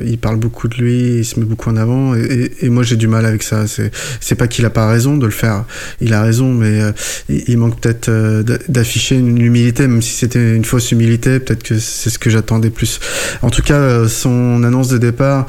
il 0.05 0.19
parle 0.19 0.37
beaucoup 0.37 0.69
de 0.69 0.75
lui, 0.77 1.19
il 1.19 1.25
se 1.25 1.39
met 1.39 1.45
beaucoup 1.47 1.71
en 1.71 1.77
avant. 1.77 2.15
Et, 2.15 2.51
et, 2.61 2.69
moi, 2.71 2.83
j'ai 2.83 2.97
du 2.97 3.09
mal 3.09 3.27
avec 3.27 3.43
ça. 3.43 3.67
C'est 3.67 3.91
c'est 4.21 4.35
pas 4.35 4.49
qu'il 4.49 4.65
a 4.65 4.71
pas 4.71 4.89
raison 4.89 5.17
de 5.17 5.27
le 5.27 5.33
faire. 5.33 5.65
Il 6.01 6.15
a 6.15 6.23
raison, 6.23 6.53
mais 6.53 6.81
il, 7.29 7.45
il 7.49 7.59
manque 7.59 7.79
peut-être 7.81 8.11
d'a- 8.43 8.59
d'afficher 8.69 9.17
une 9.17 9.41
humilité, 9.41 9.87
même 9.87 10.03
si 10.03 10.13
c'était 10.13 10.55
une 10.55 10.65
fausse 10.65 10.91
humilité. 10.93 11.41
Peut-être 11.41 11.63
que 11.63 11.79
c'est 11.79 12.11
ce 12.11 12.19
que 12.19 12.31
j'attendais 12.31 12.71
plus. 12.71 13.01
En 13.43 13.51
tout 13.51 13.63
cas, 13.63 14.09
son 14.09 14.63
annonce 14.65 14.89
de 14.89 14.99
départ, 14.99 15.47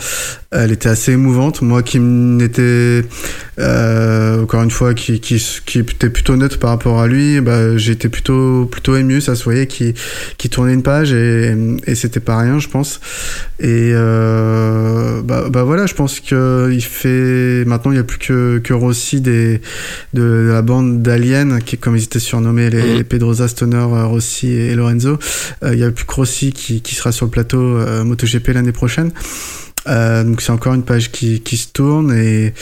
elle 0.54 0.72
était 0.72 0.90
assez 0.90 1.14
émouvante. 1.14 1.62
Moi, 1.62 1.82
qui 1.82 2.00
n'étais 2.00 3.04
euh, 3.60 4.44
encore 4.44 4.64
une 4.64 4.72
fois, 4.72 4.94
qui, 4.94 5.20
qui, 5.20 5.44
qui 5.66 5.80
était 5.80 6.10
plutôt 6.10 6.36
neutre 6.36 6.60
par 6.60 6.70
rapport 6.70 7.00
à 7.00 7.08
lui, 7.08 7.42
bah, 7.42 7.78
j'étais 7.78 8.10
plutôt 8.10 8.66
plutôt 8.66 8.96
ému. 8.96 9.22
Ça 9.22 9.36
se 9.36 9.44
voyait 9.44 9.68
qu'il 9.68 9.94
qui 10.38 10.50
tournait 10.50 10.74
une 10.74 10.84
page 10.84 11.12
et, 11.14 11.56
et 11.88 11.96
c'était 11.96 12.20
pas 12.20 12.38
rien, 12.38 12.60
je 12.60 12.68
pense. 12.68 13.00
Et 13.60 13.92
euh, 13.94 15.22
bah, 15.24 15.46
bah 15.50 15.64
voilà, 15.64 15.88
je 15.88 15.94
pense 15.96 16.20
que 16.20 16.70
il 16.72 16.84
fait 16.84 17.66
maintenant 17.66 17.92
il 17.92 17.98
y 17.98 18.00
a 18.00 18.04
plus 18.04 18.20
que 18.20 18.60
que 18.60 18.74
Rossi 18.74 19.22
des 19.22 19.62
de, 20.14 20.50
la 20.52 20.62
bande 20.62 21.02
d'aliens 21.02 21.60
qui 21.60 21.78
comme 21.78 21.98
ils 21.98 22.04
étaient 22.04 22.20
surnommés 22.20 22.70
les, 22.70 22.84
Mhm. 22.84 22.98
les 22.98 23.04
Pedrosa 23.04 23.48
Stoner 23.48 23.78
euh, 23.78 24.06
Rossi 24.06 24.52
et 24.52 24.76
Lorenzo. 24.76 25.18
Euh, 25.64 25.74
il 25.74 25.80
y 25.80 25.84
a 25.84 25.92
plus 25.92 26.06
que 26.06 26.14
Rossi 26.14 26.52
qui 26.52 26.82
qui 26.82 26.96
sera 26.96 27.12
sur 27.12 27.26
le 27.26 27.32
plateau 27.32 27.60
euh, 27.78 28.04
MotoGP 28.04 28.50
l'année 28.50 28.72
prochaine. 28.72 29.12
Euh, 29.88 30.24
donc 30.24 30.42
c'est 30.42 30.52
encore 30.52 30.74
une 30.74 30.84
page 30.84 31.12
qui 31.12 31.42
qui 31.42 31.58
se 31.58 31.68
tourne 31.68 32.14
et 32.14 32.54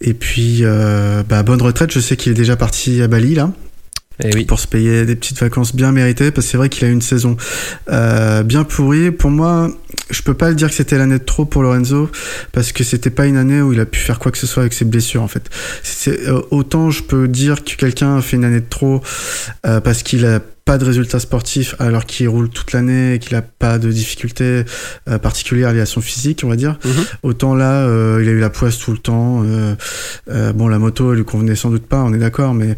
et 0.00 0.14
puis 0.14 0.60
euh, 0.62 1.22
bah 1.28 1.42
bonne 1.42 1.62
retraite. 1.62 1.90
Je 1.92 2.00
sais 2.00 2.16
qu'il 2.16 2.32
est 2.32 2.36
déjà 2.36 2.56
parti 2.56 3.00
à 3.02 3.08
Bali 3.08 3.34
là 3.34 3.50
Eh 4.22 4.30
oui. 4.34 4.44
pour 4.44 4.60
se 4.60 4.66
payer 4.68 5.04
des 5.06 5.16
petites 5.16 5.38
vacances 5.40 5.74
bien 5.74 5.90
méritées 5.92 6.30
parce 6.30 6.46
que 6.46 6.50
c'est 6.52 6.56
vrai 6.58 6.68
qu'il 6.68 6.84
a 6.86 6.88
eu 6.88 6.92
une 6.92 7.02
saison 7.02 7.36
euh, 7.90 8.42
bien 8.42 8.64
pourrie 8.64 9.10
pour 9.10 9.30
moi 9.30 9.70
je 10.10 10.22
peux 10.22 10.34
pas 10.34 10.50
le 10.50 10.54
dire 10.54 10.68
que 10.68 10.74
c'était 10.74 10.96
l'année 10.98 11.18
de 11.18 11.24
trop 11.24 11.44
pour 11.46 11.62
Lorenzo 11.62 12.10
parce 12.52 12.70
que 12.72 12.84
c'était 12.84 13.10
pas 13.10 13.26
une 13.26 13.36
année 13.36 13.60
où 13.60 13.72
il 13.72 13.80
a 13.80 13.86
pu 13.86 13.98
faire 13.98 14.18
quoi 14.20 14.30
que 14.30 14.38
ce 14.38 14.46
soit 14.46 14.62
avec 14.62 14.72
ses 14.72 14.84
blessures 14.84 15.22
en 15.22 15.28
fait 15.28 15.50
c'est 15.82 16.28
euh, 16.28 16.40
autant 16.50 16.90
je 16.90 17.02
peux 17.02 17.26
dire 17.26 17.64
que 17.64 17.74
quelqu'un 17.74 18.16
a 18.18 18.22
fait 18.22 18.36
une 18.36 18.44
année 18.44 18.60
de 18.60 18.68
trop 18.68 19.02
euh, 19.66 19.80
parce 19.80 20.02
qu'il 20.02 20.24
a 20.26 20.40
pas 20.66 20.76
de 20.78 20.84
résultats 20.84 21.20
sportifs 21.20 21.74
alors 21.78 22.04
qu'il 22.04 22.28
roule 22.28 22.50
toute 22.50 22.72
l'année 22.72 23.14
et 23.14 23.18
qu'il 23.20 23.34
a 23.36 23.40
pas 23.42 23.78
de 23.78 23.90
difficultés 23.90 24.64
euh, 25.08 25.18
particulières 25.18 25.72
liées 25.72 25.80
à 25.80 25.86
son 25.86 26.00
physique 26.02 26.42
on 26.44 26.48
va 26.48 26.56
dire 26.56 26.78
Mhm. 26.84 27.04
autant 27.22 27.54
là 27.54 27.86
euh, 27.86 28.18
il 28.20 28.28
a 28.28 28.32
eu 28.32 28.40
la 28.40 28.50
poisse 28.50 28.76
tout 28.78 28.90
le 28.90 28.98
temps 28.98 29.42
euh, 29.44 29.74
euh, 30.28 30.52
bon 30.52 30.66
la 30.68 30.78
moto 30.78 31.12
elle 31.12 31.18
lui 31.18 31.24
convenait 31.24 31.54
sans 31.54 31.70
doute 31.70 31.86
pas 31.86 32.02
on 32.02 32.12
est 32.12 32.18
d'accord 32.18 32.52
mais 32.52 32.74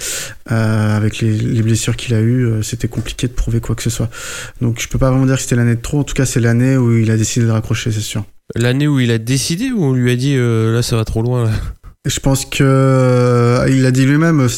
euh, 0.52 0.96
avec 0.96 1.18
les, 1.20 1.32
les 1.32 1.62
blessures 1.62 1.96
qu'il 1.96 2.14
a 2.14 2.20
eues, 2.20 2.44
euh, 2.44 2.62
c'était 2.62 2.88
compliqué 2.88 3.26
de 3.26 3.32
prouver 3.32 3.60
quoi 3.60 3.74
que 3.74 3.82
ce 3.82 3.90
soit. 3.90 4.08
Donc 4.62 4.80
je 4.80 4.88
peux 4.88 4.98
pas 4.98 5.10
vraiment 5.10 5.26
dire 5.26 5.36
que 5.36 5.42
c'était 5.42 5.56
l'année 5.56 5.74
de 5.76 5.80
trop. 5.82 5.98
En 6.00 6.04
tout 6.04 6.14
cas, 6.14 6.24
c'est 6.24 6.40
l'année 6.40 6.76
où 6.78 6.96
il 6.96 7.10
a 7.10 7.16
décidé 7.18 7.44
de 7.46 7.50
raccrocher, 7.50 7.92
c'est 7.92 8.00
sûr. 8.00 8.24
L'année 8.56 8.86
où 8.88 8.98
il 8.98 9.10
a 9.10 9.18
décidé 9.18 9.70
ou 9.72 9.84
on 9.84 9.92
lui 9.92 10.10
a 10.10 10.16
dit 10.16 10.34
euh, 10.36 10.72
là 10.74 10.82
ça 10.82 10.96
va 10.96 11.04
trop 11.04 11.20
loin 11.22 11.44
là? 11.44 11.50
Je 12.06 12.18
pense 12.20 12.46
que 12.46 12.62
euh, 12.64 13.66
il 13.68 13.82
l'a 13.82 13.90
dit 13.90 14.06
lui-même 14.06 14.48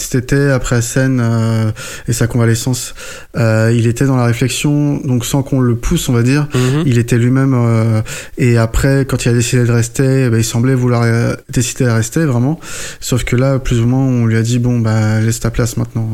cet 0.00 0.14
été 0.14 0.50
après 0.50 0.82
scène 0.82 1.20
euh, 1.22 1.70
et 2.06 2.12
sa 2.12 2.26
convalescence, 2.26 2.94
euh, 3.36 3.72
il 3.74 3.86
était 3.86 4.06
dans 4.06 4.16
la 4.16 4.24
réflexion, 4.24 4.98
donc 4.98 5.24
sans 5.24 5.42
qu'on 5.42 5.60
le 5.60 5.76
pousse, 5.76 6.08
on 6.08 6.12
va 6.12 6.22
dire. 6.22 6.48
Mhm. 6.54 6.82
Il 6.86 6.98
était 6.98 7.18
lui-même 7.18 7.54
euh, 7.54 8.02
et 8.36 8.58
après, 8.58 9.04
quand 9.04 9.24
il 9.24 9.28
a 9.30 9.32
décidé 9.32 9.64
de 9.64 9.72
rester, 9.72 10.24
eh 10.26 10.30
ben, 10.30 10.38
il 10.38 10.44
semblait 10.44 10.74
vouloir 10.74 11.04
décider 11.48 11.84
de 11.84 11.90
rester 11.90 12.24
vraiment. 12.24 12.60
Sauf 13.00 13.24
que 13.24 13.36
là, 13.36 13.58
plus 13.58 13.80
ou 13.80 13.86
moins, 13.86 14.00
on 14.00 14.26
lui 14.26 14.36
a 14.36 14.42
dit 14.42 14.58
bon 14.58 14.78
bah 14.78 15.20
laisse 15.20 15.40
ta 15.40 15.50
place 15.50 15.76
maintenant, 15.76 16.08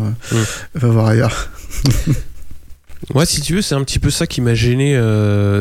va 0.75 0.89
voir 0.89 1.07
ailleurs. 1.07 1.51
Ouais, 3.15 3.27
si 3.27 3.43
tu 3.43 3.57
veux, 3.57 3.61
c'est 3.61 3.75
un 3.75 3.85
petit 3.85 3.99
peu 3.99 4.09
ça 4.09 4.27
qui 4.27 4.41
m'a 4.41 4.55
gêné 4.55 4.97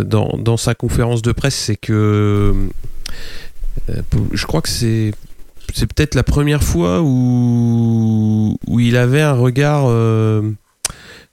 dans, 0.05 0.37
dans 0.39 0.55
sa 0.55 0.75
conférence 0.75 1.21
de 1.21 1.33
presse, 1.33 1.55
c'est 1.55 1.75
que 1.75 2.53
je 4.31 4.45
crois 4.45 4.61
que 4.61 4.69
c'est 4.69 5.11
c'est 5.73 5.91
peut-être 5.91 6.15
la 6.15 6.23
première 6.23 6.63
fois 6.63 7.01
où 7.01 8.57
où 8.67 8.79
il 8.79 8.97
avait 8.97 9.21
un 9.21 9.33
regard 9.33 9.85
euh, 9.87 10.41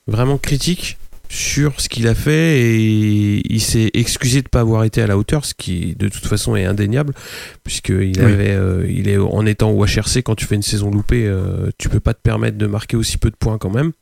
vraiment 0.07 0.39
critique 0.39 0.97
sur 1.29 1.81
ce 1.81 1.89
qu'il 1.89 2.09
a 2.09 2.15
fait 2.17 2.59
et 2.61 3.43
il 3.49 3.61
s'est 3.61 3.91
excusé 3.95 4.43
de 4.43 4.49
pas 4.49 4.61
avoir 4.61 4.83
été 4.83 5.01
à 5.01 5.07
la 5.07 5.17
hauteur, 5.17 5.45
ce 5.45 5.55
qui 5.55 5.95
de 5.97 6.09
toute 6.09 6.27
façon 6.27 6.57
est 6.57 6.65
indéniable 6.65 7.15
puisqu'il 7.63 7.95
Oui. 8.19 8.33
avait 8.33 8.51
euh, 8.51 8.85
il 8.91 9.09
est 9.09 9.17
en 9.17 9.47
étant 9.47 9.71
au 9.71 9.85
HRC 9.85 10.23
quand 10.25 10.35
tu 10.35 10.45
fais 10.47 10.57
une 10.57 10.63
saison 10.63 10.91
loupée, 10.91 11.27
euh, 11.27 11.71
tu 11.79 11.89
peux 11.89 12.01
pas 12.01 12.15
te 12.15 12.21
permettre 12.21 12.59
de 12.59 12.67
marquer 12.67 12.97
aussi 12.97 13.17
peu 13.17 13.31
de 13.31 13.37
points 13.37 13.59
quand 13.59 13.71
même. 13.71 13.93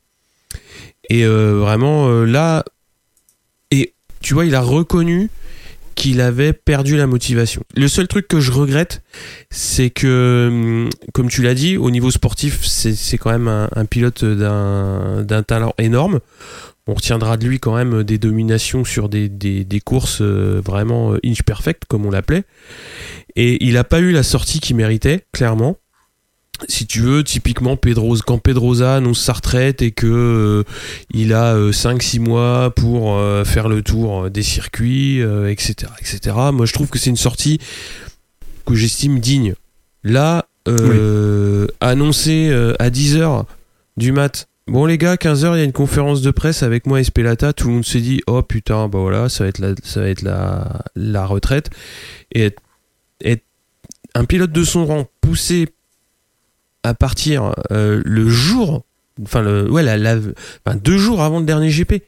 Et 1.11 1.25
euh, 1.25 1.59
vraiment, 1.59 2.09
là, 2.25 2.65
et 3.71 3.93
tu 4.21 4.33
vois, 4.35 4.45
il 4.47 4.55
a 4.55 4.61
reconnu 4.63 5.31
qu'il 5.99 6.21
avait 6.21 6.53
perdu 6.53 6.97
la 6.97 7.09
motivation. 7.09 7.65
Le 7.77 7.89
seul 7.89 8.07
truc 8.07 8.29
que 8.29 8.39
je 8.39 8.53
regrette, 8.53 9.03
c'est 9.51 9.91
que, 9.91 10.47
hum, 10.49 10.89
comme 11.13 11.29
tu 11.29 11.43
l'as 11.43 11.55
dit, 11.55 11.77
au 11.77 11.91
niveau 11.91 12.13
sportif, 12.13 12.65
c'est 12.65 13.19
quand 13.19 13.31
même 13.31 13.49
un, 13.49 13.85
pilote 13.85 14.25
d'un 14.25 15.43
talent 15.43 15.75
énorme. 15.77 16.21
On 16.87 16.95
retiendra 16.95 17.37
de 17.37 17.47
lui 17.47 17.59
quand 17.59 17.75
même 17.75 18.05
des 18.05 18.17
dominations 18.17 18.85
sur 18.85 19.09
des 19.09 19.83
courses 19.85 20.23
euh, 20.23 20.63
vraiment 20.65 21.13
euh, 21.13 21.19
inch 21.25 21.43
perfect, 21.43 21.83
comme 21.89 22.07
on 22.07 22.11
l'appelait. 22.11 22.45
Et 23.35 23.63
il 23.67 23.75
n'a 23.75 23.85
pas 23.85 23.99
eu 23.99 24.13
la 24.13 24.23
sortie 24.23 24.61
qu'il 24.61 24.77
méritait, 24.77 25.27
clairement 25.33 25.77
si 26.67 26.87
tu 26.87 27.01
veux, 27.01 27.23
typiquement 27.23 27.77
Pedrosa, 27.77 28.23
quand 28.27 28.39
Pedrosa 28.39 28.97
annonce 28.97 29.23
sa 29.23 29.35
retraite 29.35 29.83
et 29.83 29.93
que 29.93 30.07
euh, 30.07 30.65
il 31.13 31.33
a 31.33 31.55
5-6 31.55 32.21
mois 32.21 32.73
pour 32.75 33.17
euh, 33.17 33.45
faire 33.45 33.69
le 33.69 33.83
tour 33.83 34.25
euh, 34.25 34.31
des 34.31 34.43
circuits, 34.43 35.23
euh, 35.23 35.51
etc., 35.51 35.93
etc. 36.01 36.37
Moi, 36.53 36.67
je 36.67 36.73
trouve 36.73 36.89
que 36.89 36.99
c'est 36.99 37.11
une 37.11 37.17
sortie 37.17 37.59
que 38.67 38.75
j'estime 38.75 39.21
digne. 39.21 39.55
Là, 40.03 40.47
euh, 40.69 41.67
annoncer 41.81 42.49
euh, 42.51 42.75
à 42.79 42.91
10h 42.91 43.45
du 43.97 44.13
mat, 44.13 44.49
bon 44.67 44.85
les 44.85 44.99
gars, 44.99 45.17
15h, 45.17 45.55
il 45.55 45.59
y 45.59 45.61
a 45.63 45.65
une 45.65 45.73
conférence 45.73 46.21
de 46.21 46.31
presse 46.31 46.63
avec 46.63 46.87
moi 46.87 47.01
et 47.01 47.05
Spelata, 47.05 47.53
tout 47.53 47.69
le 47.69 47.75
monde 47.75 47.87
s'est 47.87 48.01
dit, 48.01 48.21
oh 48.27 48.43
putain, 48.43 48.89
bah 48.89 48.99
voilà, 48.99 49.29
ça 49.29 49.45
va 49.45 49.49
être 49.49 49.59
la, 49.59 49.75
ça 49.83 50.01
va 50.01 50.09
être 50.09 50.23
la, 50.23 50.83
la 50.95 51.25
retraite. 51.25 51.71
Et 52.33 52.43
être, 52.45 52.61
être 53.25 53.45
un 54.15 54.25
pilote 54.25 54.53
de 54.53 54.65
son 54.65 54.87
rang 54.87 55.07
poussé 55.21 55.69
à 56.89 56.95
partir 56.95 57.55
euh, 57.71 58.03
le 58.05 58.29
jour, 58.29 58.85
enfin 59.23 59.43
le, 59.43 59.71
ouais, 59.71 59.83
la, 59.83 60.17
enfin, 60.17 60.77
deux 60.77 60.97
jours 60.99 61.23
avant 61.23 61.39
le 61.39 61.45
dernier 61.47 61.71
GP. 61.71 62.03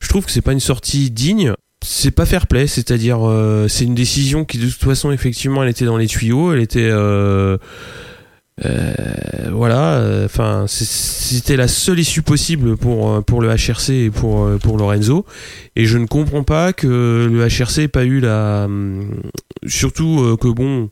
Je 0.00 0.08
trouve 0.08 0.24
que 0.24 0.30
c'est 0.30 0.42
pas 0.42 0.52
une 0.52 0.60
sortie 0.60 1.10
digne. 1.10 1.52
C'est 1.82 2.12
pas 2.12 2.24
fair 2.24 2.46
play, 2.46 2.66
c'est-à-dire 2.66 3.18
euh, 3.28 3.68
c'est 3.68 3.84
une 3.84 3.94
décision 3.94 4.46
qui 4.46 4.56
de 4.58 4.70
toute 4.70 4.82
façon 4.82 5.12
effectivement 5.12 5.62
elle 5.62 5.68
était 5.68 5.84
dans 5.84 5.98
les 5.98 6.06
tuyaux, 6.06 6.54
elle 6.54 6.62
était 6.62 6.88
euh, 6.88 7.58
voilà, 9.50 10.22
enfin 10.24 10.64
c'était 10.66 11.56
la 11.56 11.68
seule 11.68 11.98
issue 11.98 12.22
possible 12.22 12.78
pour 12.78 13.22
pour 13.24 13.42
le 13.42 13.48
HRC 13.48 13.90
et 13.90 14.10
pour 14.10 14.48
pour 14.60 14.78
Lorenzo 14.78 15.26
et 15.76 15.84
je 15.84 15.98
ne 15.98 16.06
comprends 16.06 16.44
pas 16.44 16.72
que 16.72 17.28
le 17.30 17.46
HRC 17.46 17.80
ait 17.80 17.88
pas 17.88 18.04
eu 18.04 18.20
la 18.20 18.64
hum, 18.64 19.20
surtout 19.66 20.38
que 20.40 20.48
bon 20.48 20.88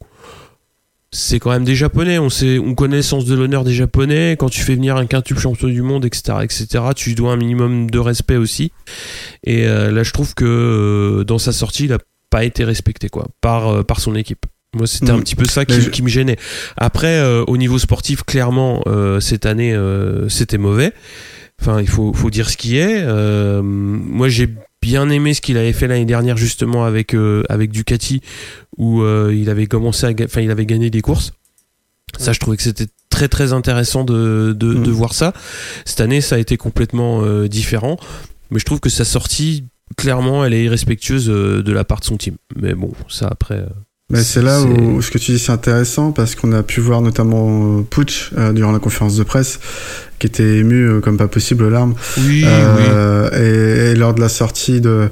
c'est 1.14 1.38
quand 1.38 1.50
même 1.50 1.64
des 1.64 1.74
japonais. 1.76 2.18
On 2.18 2.30
sait 2.30 2.58
on 2.58 2.74
connaît 2.74 2.96
le 2.96 3.02
sens 3.02 3.24
de 3.26 3.34
l'honneur 3.34 3.64
des 3.64 3.74
japonais. 3.74 4.36
Quand 4.38 4.48
tu 4.48 4.62
fais 4.62 4.74
venir 4.74 4.96
un 4.96 5.06
quintuple 5.06 5.40
champion 5.40 5.68
du 5.68 5.82
monde 5.82 6.04
etc 6.06 6.38
etc 6.42 6.66
tu 6.96 7.14
dois 7.14 7.32
un 7.32 7.36
minimum 7.36 7.90
de 7.90 7.98
respect 7.98 8.36
aussi. 8.36 8.72
Et 9.44 9.66
euh, 9.66 9.90
là 9.90 10.02
je 10.02 10.10
trouve 10.12 10.34
que 10.34 10.44
euh, 11.20 11.24
dans 11.24 11.38
sa 11.38 11.52
sortie 11.52 11.84
il 11.84 11.92
a 11.92 11.98
pas 12.30 12.44
été 12.44 12.64
respecté 12.64 13.08
quoi 13.10 13.28
par 13.42 13.68
euh, 13.68 13.82
par 13.82 14.00
son 14.00 14.14
équipe. 14.14 14.46
Moi 14.74 14.86
c'était 14.86 15.10
un 15.10 15.18
petit 15.20 15.34
peu 15.36 15.44
ça 15.44 15.66
qui, 15.66 15.80
je- 15.82 15.90
qui 15.90 16.02
me 16.02 16.08
gênait. 16.08 16.38
Après 16.78 17.18
euh, 17.18 17.44
au 17.46 17.58
niveau 17.58 17.78
sportif 17.78 18.22
clairement 18.22 18.82
euh, 18.86 19.20
cette 19.20 19.44
année 19.44 19.74
euh, 19.74 20.30
c'était 20.30 20.56
mauvais. 20.56 20.92
Enfin 21.60 21.80
il 21.82 21.88
faut 21.88 22.14
faut 22.14 22.30
dire 22.30 22.48
ce 22.48 22.56
qui 22.56 22.78
est. 22.78 23.02
Euh, 23.02 23.60
moi 23.62 24.30
j'ai 24.30 24.48
bien 24.82 25.08
aimé 25.08 25.32
ce 25.32 25.40
qu'il 25.40 25.56
avait 25.56 25.72
fait 25.72 25.86
l'année 25.86 26.04
dernière 26.04 26.36
justement 26.36 26.84
avec 26.84 27.14
euh, 27.14 27.44
avec 27.48 27.70
Ducati 27.70 28.20
où 28.76 29.02
euh, 29.02 29.34
il 29.34 29.48
avait 29.48 29.66
commencé 29.66 30.04
à 30.06 30.10
enfin 30.24 30.42
il 30.42 30.50
avait 30.50 30.66
gagné 30.66 30.90
des 30.90 31.00
courses. 31.00 31.32
Ça 32.18 32.34
je 32.34 32.40
trouvais 32.40 32.58
que 32.58 32.62
c'était 32.62 32.88
très 33.08 33.28
très 33.28 33.54
intéressant 33.54 34.04
de, 34.04 34.54
de, 34.54 34.74
de 34.74 34.90
voir 34.90 35.14
ça. 35.14 35.32
Cette 35.86 36.00
année 36.00 36.20
ça 36.20 36.34
a 36.34 36.38
été 36.38 36.58
complètement 36.58 37.22
euh, 37.22 37.48
différent. 37.48 37.96
Mais 38.50 38.58
je 38.58 38.66
trouve 38.66 38.80
que 38.80 38.90
sa 38.90 39.04
sortie 39.04 39.64
clairement 39.96 40.44
elle 40.44 40.52
est 40.52 40.64
irrespectueuse 40.64 41.26
de 41.26 41.72
la 41.72 41.84
part 41.84 42.00
de 42.00 42.04
son 42.04 42.16
team. 42.16 42.34
Mais 42.56 42.74
bon 42.74 42.92
ça 43.08 43.28
après 43.30 43.64
Mais 44.10 44.22
c'est 44.22 44.42
là 44.42 44.60
où 44.62 45.00
ce 45.00 45.10
que 45.10 45.18
tu 45.18 45.32
dis 45.32 45.38
c'est 45.38 45.52
intéressant 45.52 46.10
parce 46.12 46.34
qu'on 46.34 46.52
a 46.52 46.62
pu 46.62 46.80
voir 46.80 47.00
notamment 47.02 47.82
Pooch 47.84 48.32
euh, 48.36 48.52
durant 48.52 48.72
la 48.72 48.80
conférence 48.80 49.16
de 49.16 49.22
presse 49.22 49.60
qui 50.18 50.26
était 50.28 50.58
ému 50.58 50.84
euh, 50.86 51.00
comme 51.00 51.16
pas 51.16 51.28
possible 51.28 51.64
aux 51.64 51.70
larmes. 51.70 51.94
Oui 52.18 52.44
Euh, 52.46 53.88
et, 53.88 53.92
et 53.92 53.94
lors 53.94 54.14
de 54.14 54.20
la 54.20 54.28
sortie 54.28 54.80
de 54.80 55.08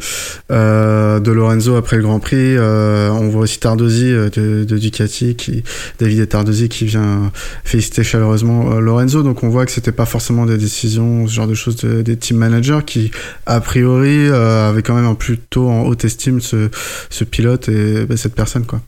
euh, 0.50 1.20
de 1.20 1.30
Lorenzo 1.32 1.76
après 1.76 1.96
le 1.96 2.02
Grand 2.02 2.20
Prix 2.20 2.58
on 2.58 3.28
voit 3.28 3.42
aussi 3.42 3.58
Tardosi 3.60 4.04
de, 4.12 4.64
de 4.64 4.78
Ducati 4.78 5.34
qui 5.36 5.62
David 5.98 6.28
Tardosi 6.28 6.68
qui 6.68 6.84
vient 6.86 7.30
féliciter 7.64 8.02
chaleureusement 8.04 8.78
Lorenzo. 8.80 9.22
Donc 9.22 9.42
on 9.42 9.48
voit 9.48 9.66
que 9.66 9.72
c'était 9.72 9.92
pas 9.92 10.06
forcément 10.06 10.46
des 10.46 10.58
décisions 10.58 11.26
ce 11.26 11.34
genre 11.34 11.46
de 11.48 11.54
choses 11.54 11.76
de- 11.76 12.02
des 12.02 12.16
team 12.16 12.36
managers 12.38 12.80
qui 12.86 13.10
a 13.46 13.60
priori 13.60 14.28
avaient 14.28 14.82
quand 14.82 14.94
même 14.94 15.06
un 15.06 15.14
plutôt 15.14 15.68
en 15.68 15.82
haute 15.82 16.04
estime 16.04 16.40
ce, 16.40 16.68
ce 17.10 17.24
pilote 17.24 17.68
et 17.68 18.04
bah, 18.06 18.16
cette 18.16 18.34
personne 18.34 18.64
quoi 18.66 18.80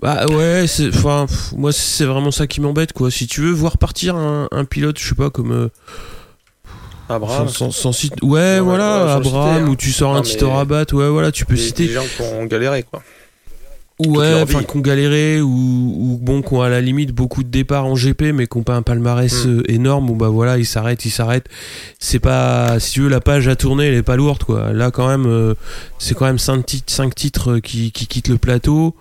Bah 0.00 0.26
ouais, 0.26 0.64
c'est, 0.66 0.88
enfin, 0.88 1.26
moi 1.56 1.72
c'est 1.72 2.04
vraiment 2.04 2.30
ça 2.32 2.46
qui 2.46 2.60
m'embête 2.60 2.92
quoi. 2.92 3.10
Si 3.10 3.26
tu 3.26 3.40
veux 3.42 3.52
voir 3.52 3.78
partir 3.78 4.16
un, 4.16 4.48
un 4.50 4.64
pilote, 4.64 4.98
je 4.98 5.08
sais 5.08 5.14
pas 5.14 5.30
comme 5.30 5.52
euh, 5.52 5.68
Abraham. 7.08 7.48
sans, 7.48 7.52
sans- 7.54 7.70
sans 7.70 7.92
cite- 7.92 8.22
ouais, 8.22 8.30
Ouais, 8.30 8.60
voilà, 8.60 9.04
ouais, 9.04 9.10
Abraham 9.12 9.24
citer, 9.58 9.64
hein. 9.66 9.68
ou 9.68 9.76
tu 9.76 9.92
sors 9.92 10.12
un 10.12 10.16
Non, 10.16 10.22
Tito 10.22 10.46
mais- 10.46 10.52
Rabat, 10.54 10.84
ouais, 10.92 11.08
voilà, 11.08 11.30
tu 11.32 11.44
peux 11.44 11.54
des, 11.54 11.60
citer. 11.60 11.86
des 11.86 11.92
gens 11.92 12.04
qui 12.16 12.22
ont 12.22 12.44
galéré, 12.46 12.82
quoi. 12.84 13.02
Ouais, 13.98 14.40
enfin 14.42 14.60
vie. 14.60 14.66
qu'on 14.66 14.80
galéré 14.80 15.40
ou, 15.40 15.46
ou 15.48 16.18
bon 16.20 16.42
qu'on 16.42 16.60
a 16.62 16.66
à 16.66 16.68
la 16.70 16.80
limite 16.80 17.12
beaucoup 17.12 17.44
de 17.44 17.48
départs 17.50 17.84
en 17.84 17.94
GP 17.94 18.32
mais 18.34 18.46
qu'on 18.48 18.64
pas 18.64 18.74
un 18.74 18.82
palmarès 18.82 19.44
Mm. 19.44 19.48
euh, 19.48 19.62
énorme 19.70 20.10
ou 20.10 20.16
bah 20.16 20.26
voilà 20.28 20.58
ils 20.58 20.64
s'arrêtent 20.66 21.04
ils 21.04 21.10
s'arrêtent 21.10 21.46
c'est 22.00 22.18
pas 22.18 22.80
si 22.80 22.92
tu 22.92 23.02
veux 23.02 23.08
la 23.08 23.20
page 23.20 23.46
à 23.46 23.54
tourner 23.54 23.86
elle 23.88 23.94
est 23.94 24.02
pas 24.02 24.16
lourde 24.16 24.42
quoi 24.42 24.72
là 24.72 24.90
quand 24.90 25.06
même 25.06 25.26
euh, 25.26 25.54
c'est 25.98 26.16
quand 26.16 26.24
même 26.24 26.38
5 26.40 26.66
titres, 26.66 26.92
cinq 26.92 27.14
titres 27.14 27.58
qui, 27.58 27.92
qui 27.92 28.08
quittent 28.08 28.28
le 28.28 28.38
plateau 28.38 28.96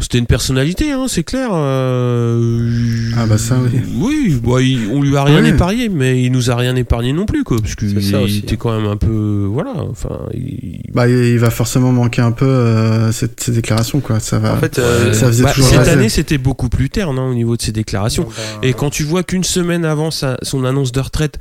c'était 0.00 0.18
une 0.18 0.26
personnalité 0.26 0.92
hein, 0.92 1.06
c'est 1.08 1.22
clair 1.24 1.50
euh, 1.52 3.10
Ah 3.16 3.26
bah 3.26 3.38
ça, 3.38 3.56
oui. 3.60 3.80
oui 3.96 4.40
bah, 4.42 4.60
il- 4.60 4.88
on 4.92 5.02
lui 5.02 5.16
a 5.16 5.24
rien 5.24 5.44
épargné 5.44 5.88
mais 5.88 6.22
il 6.22 6.32
nous 6.32 6.50
a 6.50 6.54
rien 6.56 6.76
épargné 6.76 7.12
non 7.12 7.26
plus 7.26 7.44
quoi 7.44 7.58
parce 7.60 7.74
qu'il 7.74 7.96
était 8.38 8.56
quand 8.56 8.76
même 8.78 8.88
un 8.88 8.96
peu 8.96 9.46
voilà 9.50 9.72
enfin 9.90 10.20
il- 10.34 10.80
Bah, 10.94 11.08
il 11.08 11.38
va 11.38 11.50
forcément 11.50 11.92
manquer 11.92 12.22
un 12.22 12.32
peu 12.32 12.46
euh, 12.46 13.12
cette, 13.12 13.40
ces 13.40 13.52
déclarations, 13.52 14.00
quoi. 14.00 14.20
Ça 14.20 14.38
va. 14.38 14.54
En 14.54 14.56
fait, 14.58 14.78
euh, 14.78 15.12
ça 15.12 15.26
faisait 15.28 15.44
Bah, 15.44 15.52
toujours 15.52 15.70
cette 15.70 15.88
année 15.88 16.08
c'était 16.08 16.38
beaucoup 16.38 16.68
plus 16.68 16.90
terne 16.90 17.18
hein, 17.18 17.28
au 17.30 17.34
niveau 17.34 17.56
de 17.56 17.62
ses 17.62 17.72
déclarations 17.72 18.24
bon, 18.24 18.28
bah, 18.30 18.58
Et 18.66 18.72
quand 18.72 18.90
tu 18.90 19.02
vois 19.04 19.22
qu'une 19.22 19.44
semaine 19.44 19.84
avant 19.84 20.10
sa- 20.10 20.38
son 20.42 20.64
annonce 20.64 20.92
de 20.92 21.00
retraite, 21.00 21.38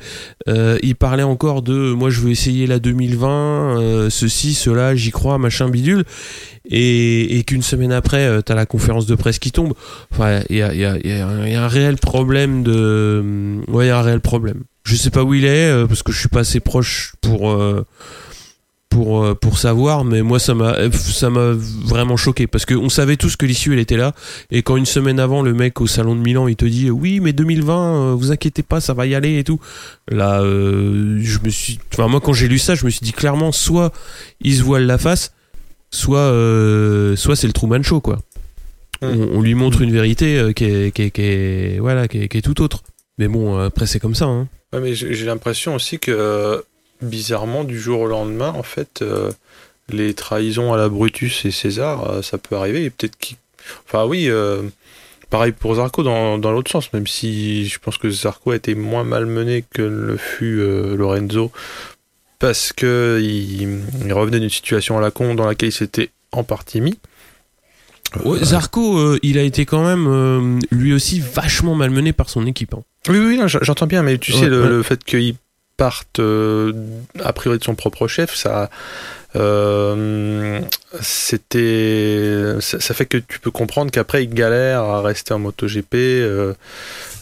euh, 0.47 0.77
il 0.83 0.95
parlait 0.95 1.23
encore 1.23 1.61
de 1.61 1.93
moi 1.93 2.09
je 2.09 2.21
veux 2.21 2.31
essayer 2.31 2.67
la 2.67 2.79
2020, 2.79 3.79
euh, 3.79 4.09
ceci, 4.09 4.53
cela, 4.53 4.95
j'y 4.95 5.11
crois, 5.11 5.37
machin 5.37 5.69
bidule, 5.69 6.03
et, 6.69 7.43
qu'une 7.45 7.61
semaine 7.61 7.91
après 7.91 8.25
euh, 8.25 8.41
t'as 8.41 8.55
la 8.55 8.65
conférence 8.65 9.05
de 9.05 9.15
presse 9.15 9.39
qui 9.39 9.51
tombe. 9.51 9.73
Enfin, 10.11 10.41
il 10.49 10.57
y 10.57 10.61
a, 10.61 10.69
un- 10.71 11.67
réel 11.67 11.97
problème 11.97 12.63
de, 12.63 13.61
ouais, 13.67 13.85
il 13.85 13.87
y 13.89 13.91
a 13.91 13.99
un 13.99 14.01
réel 14.01 14.19
problème. 14.21 14.63
Je 14.83 14.95
sais 14.95 15.09
pas 15.09 15.23
où 15.23 15.33
il 15.33 15.45
est 15.45 15.69
euh, 15.69 15.85
parce 15.87 16.03
que 16.03 16.11
je 16.11 16.19
suis 16.19 16.29
pas 16.29 16.41
assez 16.41 16.59
proche 16.59 17.13
pour. 17.21 17.51
euh, 17.51 17.85
pour, 18.89 19.23
euh, 19.23 19.35
pour 19.35 19.59
savoir, 19.59 20.05
mais 20.05 20.21
moi 20.21 20.39
ça 20.39 20.55
m'a 20.55 20.75
ça 20.91 21.29
m'a 21.29 21.51
vraiment 21.51 22.15
choqué 22.15 22.47
parce 22.47 22.65
qu'on 22.65 22.87
savait 22.87 23.17
tous 23.17 23.35
que 23.35 23.45
l'issue 23.45 23.73
elle 23.73 23.79
était 23.79 23.97
là 23.97 24.13
et 24.49 24.63
quand 24.63 24.77
une 24.77 24.85
semaine 24.85 25.19
avant 25.19 25.41
le 25.41 25.53
mec 25.53 25.81
au 25.81 25.87
salon 25.87 26.15
de 26.15 26.21
Milan 26.21 26.47
il 26.47 26.55
te 26.55 26.63
dit 26.63 26.89
oui 26.89 27.19
mais 27.19 27.33
2020 27.33 27.73
euh, 27.73 28.13
vous 28.15 28.31
inquiétez 28.31 28.63
pas 28.63 28.79
ça 28.79 28.93
va 28.93 29.05
y 29.05 29.13
aller 29.13 29.39
et 29.39 29.43
tout 29.43 29.59
là 30.07 30.39
euh, 30.41 31.19
je 31.21 31.39
me 31.43 31.49
suis 31.49 31.79
enfin 31.93 32.07
moi 32.07 32.21
quand 32.21 32.31
j'ai 32.31 32.47
lu 32.47 32.59
ça 32.59 32.75
je 32.75 32.85
me 32.85 32.89
suis 32.89 33.01
dit 33.03 33.11
clairement 33.11 33.51
soit 33.51 33.91
il 34.39 34.55
se 34.55 34.63
voile 34.63 34.85
la 34.85 34.97
face 34.97 35.33
soit 35.91 36.19
euh, 36.19 37.15
soit 37.15 37.35
c'est 37.35 37.47
le 37.47 37.53
Truman 37.53 37.83
Show 37.83 38.01
quoi 38.01 38.19
on, 39.01 39.07
on 39.09 39.41
lui 39.41 39.53
montre 39.53 39.81
une 39.81 39.91
vérité 39.91 40.37
euh, 40.39 40.53
qui, 40.53 40.65
est, 40.65 40.91
qui, 40.91 41.03
est, 41.03 41.11
qui, 41.11 41.21
est, 41.21 41.79
voilà, 41.79 42.07
qui, 42.07 42.23
est, 42.23 42.27
qui 42.27 42.41
tout 42.41 42.61
autre. 42.63 42.81
Mais 43.19 43.27
bon, 43.27 43.55
après, 43.59 43.85
c'est 43.85 43.99
comme 43.99 44.15
ça. 44.15 44.25
Hein. 44.25 44.47
Ouais, 44.73 44.79
mais 44.79 44.95
j'ai 44.95 45.25
l'impression 45.25 45.75
aussi 45.75 45.99
que, 45.99 46.09
euh, 46.09 46.61
bizarrement, 47.03 47.63
du 47.63 47.79
jour 47.79 48.01
au 48.01 48.07
lendemain, 48.07 48.49
en 48.49 48.63
fait, 48.63 49.03
les 49.89 50.15
trahisons 50.15 50.73
à 50.73 50.77
la 50.77 50.89
Brutus 50.89 51.45
et 51.45 51.51
César, 51.51 52.23
ça 52.23 52.39
peut 52.39 52.55
arriver. 52.55 52.85
Et 52.85 52.89
peut-être. 52.89 53.15
Enfin, 53.85 54.05
oui, 54.05 54.31
pareil 55.29 55.51
pour 55.51 55.75
Zarco 55.75 56.03
dans, 56.03 56.37
dans 56.37 56.51
l'autre 56.51 56.71
sens, 56.71 56.91
même 56.93 57.07
si 57.07 57.67
je 57.67 57.79
pense 57.79 57.97
que 57.97 58.09
Zarco 58.09 58.51
a 58.51 58.55
été 58.55 58.75
moins 58.75 59.03
malmené 59.03 59.63
que 59.69 59.81
le 59.81 60.17
fut 60.17 60.59
euh, 60.59 60.95
Lorenzo, 60.95 61.51
parce 62.39 62.73
que 62.73 63.19
il, 63.21 63.81
il 64.05 64.13
revenait 64.13 64.39
d'une 64.39 64.49
situation 64.49 64.97
à 64.97 65.01
la 65.01 65.11
con 65.11 65.35
dans 65.35 65.45
laquelle 65.45 65.69
il 65.69 65.73
s'était 65.73 66.09
en 66.31 66.43
partie 66.43 66.81
mis. 66.81 66.97
Ouais, 68.23 68.39
Zarco, 68.43 68.97
euh, 68.97 69.19
il 69.21 69.37
a 69.37 69.41
été 69.43 69.65
quand 69.65 69.83
même, 69.85 70.07
euh, 70.07 70.59
lui 70.71 70.93
aussi, 70.93 71.19
vachement 71.19 71.75
malmené 71.75 72.13
par 72.13 72.29
son 72.29 72.45
équipe. 72.47 72.73
hein. 72.73 72.83
Oui, 73.09 73.17
oui, 73.19 73.39
j'entends 73.61 73.85
bien, 73.87 74.01
mais 74.01 74.17
tu 74.17 74.31
Ouais, 74.33 74.39
sais, 74.39 74.47
le, 74.47 74.61
ouais. 74.61 74.69
le 74.69 74.83
fait 74.83 75.03
qu'il 75.03 75.35
parte 75.75 76.19
euh, 76.19 76.71
a 77.23 77.33
priori 77.33 77.59
de 77.59 77.63
son 77.63 77.75
propre 77.75 78.07
chef, 78.07 78.33
ça, 78.33 78.69
euh, 79.35 80.61
c'était, 81.01 82.55
ça, 82.59 82.79
ça 82.79 82.93
fait 82.93 83.05
que 83.05 83.17
tu 83.17 83.39
peux 83.39 83.51
comprendre 83.51 83.91
qu'après 83.91 84.23
il 84.23 84.29
galère 84.33 84.81
à 84.81 85.01
rester 85.01 85.33
en 85.33 85.39
MotoGP, 85.39 85.93
euh, 85.95 86.53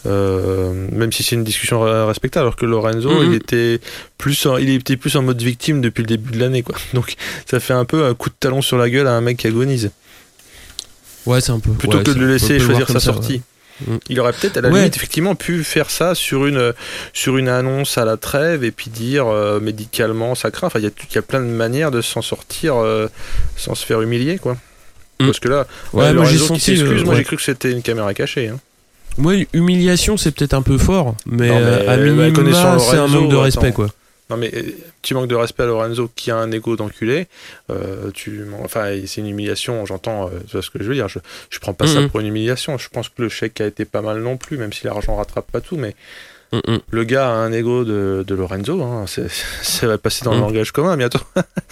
euh, 0.05 0.87
même 0.91 1.11
si 1.11 1.23
c'est 1.23 1.35
une 1.35 1.43
discussion 1.43 1.83
re- 1.83 2.05
respectable, 2.05 2.43
alors 2.43 2.55
que 2.55 2.65
Lorenzo, 2.65 3.09
Mhm. 3.09 3.31
il 3.31 3.33
était 3.35 3.79
plus, 4.17 4.45
en, 4.45 4.57
il 4.57 4.69
était 4.69 4.97
plus 4.97 5.15
en 5.15 5.23
mode 5.23 5.41
victime 5.41 5.81
depuis 5.81 6.01
le 6.01 6.07
début 6.07 6.31
de 6.31 6.39
l'année, 6.39 6.61
quoi. 6.63 6.75
Donc 6.93 7.15
ça 7.49 7.59
fait 7.59 7.73
un 7.73 7.85
peu 7.85 8.05
un 8.05 8.13
coup 8.13 8.29
de 8.29 8.35
talon 8.39 8.61
sur 8.61 8.77
la 8.77 8.89
gueule 8.89 9.07
à 9.07 9.13
un 9.13 9.21
mec 9.21 9.37
qui 9.37 9.47
agonise, 9.47 9.91
Ouais, 11.25 11.41
c'est 11.41 11.51
un 11.51 11.59
peu. 11.59 11.71
plutôt 11.71 11.97
ouais, 11.97 12.03
que 12.03 12.11
de 12.11 12.19
le 12.19 12.27
laisser 12.27 12.59
choisir 12.59 12.87
sa 12.87 12.93
ça, 12.99 12.99
sortie. 12.99 13.33
ouais. 13.33 13.41
Mm. 13.85 13.97
Il 14.09 14.19
aurait 14.19 14.31
peut-être 14.33 14.57
à 14.57 14.61
la 14.61 14.69
Ouais. 14.69 14.79
limite 14.79 14.95
effectivement 14.95 15.35
pu 15.35 15.63
faire 15.63 15.89
ça 15.89 16.15
sur 16.15 16.45
une 16.45 16.73
sur 17.13 17.37
une 17.37 17.49
annonce 17.49 17.97
à 17.97 18.05
la 18.05 18.15
trêve 18.17 18.63
et 18.63 18.71
puis 18.71 18.89
dire 18.89 19.27
euh, 19.27 19.59
médicalement 19.59 20.33
ça 20.35 20.51
craint. 20.51 20.67
Enfin, 20.67 20.79
il 20.79 20.85
y 20.85 20.87
a 20.87 20.91
il 21.11 21.15
y 21.15 21.17
a 21.17 21.21
plein 21.21 21.39
de 21.41 21.45
manières 21.45 21.91
de 21.91 22.01
s'en 22.01 22.21
sortir 22.21 22.75
euh, 22.77 23.07
sans 23.57 23.75
se 23.75 23.85
faire 23.85 24.01
humilier 24.01 24.37
quoi. 24.37 24.53
Mm. 25.19 25.25
Parce 25.27 25.39
que 25.39 25.47
là, 25.49 25.67
Ouais, 25.93 26.13
moi, 26.13 26.25
j'ai 26.25 26.37
senti, 26.37 26.81
euh, 26.81 27.03
moi 27.03 27.11
ouais. 27.13 27.17
j'ai 27.17 27.23
cru 27.23 27.35
que 27.37 27.41
c'était 27.41 27.71
une 27.71 27.81
caméra 27.81 28.13
cachée. 28.13 28.47
Hein. 28.49 28.59
Moi, 29.17 29.35
humiliation, 29.53 30.17
c'est 30.17 30.31
peut-être 30.35 30.53
un 30.53 30.61
peu 30.61 30.77
fort, 30.77 31.15
mais, 31.25 31.47
Non, 31.47 31.59
mais, 31.61 31.87
à 31.87 31.95
bah, 31.95 32.03
minima, 32.03 32.77
c'est 32.79 32.97
un 32.97 33.07
manque 33.07 33.29
de 33.29 33.35
attends. 33.35 33.41
respect, 33.43 33.71
quoi. 33.71 33.87
Non 34.29 34.37
mais 34.37 34.49
euh, 34.55 34.63
petit 35.01 35.13
manque 35.13 35.27
de 35.27 35.35
respect 35.35 35.63
à 35.63 35.65
Lorenzo 35.67 36.09
qui 36.15 36.31
a 36.31 36.37
un 36.37 36.51
ego 36.51 36.75
d'enculé. 36.75 37.27
Euh, 37.69 38.09
tu, 38.11 38.43
enfin, 38.63 38.85
c'est 39.05 39.21
une 39.21 39.27
humiliation. 39.27 39.85
J'entends, 39.85 40.27
euh, 40.27 40.31
tu 40.47 40.53
vois 40.53 40.61
ce 40.63 40.69
que 40.71 40.79
je 40.81 40.87
veux 40.87 40.95
dire. 40.95 41.07
Je, 41.07 41.19
je 41.49 41.59
prends 41.59 41.73
pas 41.73 41.85
ça 41.87 42.07
pour 42.07 42.19
une 42.21 42.27
humiliation. 42.27 42.77
Je 42.79 42.89
pense 42.89 43.09
que 43.09 43.21
le 43.21 43.29
chèque 43.29 43.61
a 43.61 43.67
été 43.67 43.85
pas 43.85 44.01
mal 44.01 44.21
non 44.21 44.37
plus, 44.37 44.57
même 44.57 44.73
si 44.73 44.85
l'argent 44.85 45.15
rattrape 45.15 45.51
pas 45.51 45.61
tout, 45.61 45.77
mais. 45.77 45.95
Le 46.89 47.03
gars 47.03 47.27
a 47.27 47.33
un 47.33 47.51
ego 47.51 47.83
de, 47.83 48.23
de 48.25 48.33
Lorenzo, 48.35 48.81
hein. 48.81 49.05
ça 49.61 49.87
va 49.87 49.97
passer 49.97 50.23
dans 50.23 50.31
le 50.31 50.37
Mm. 50.37 50.41
langage 50.41 50.71
commun 50.71 50.95
bientôt. 50.95 51.19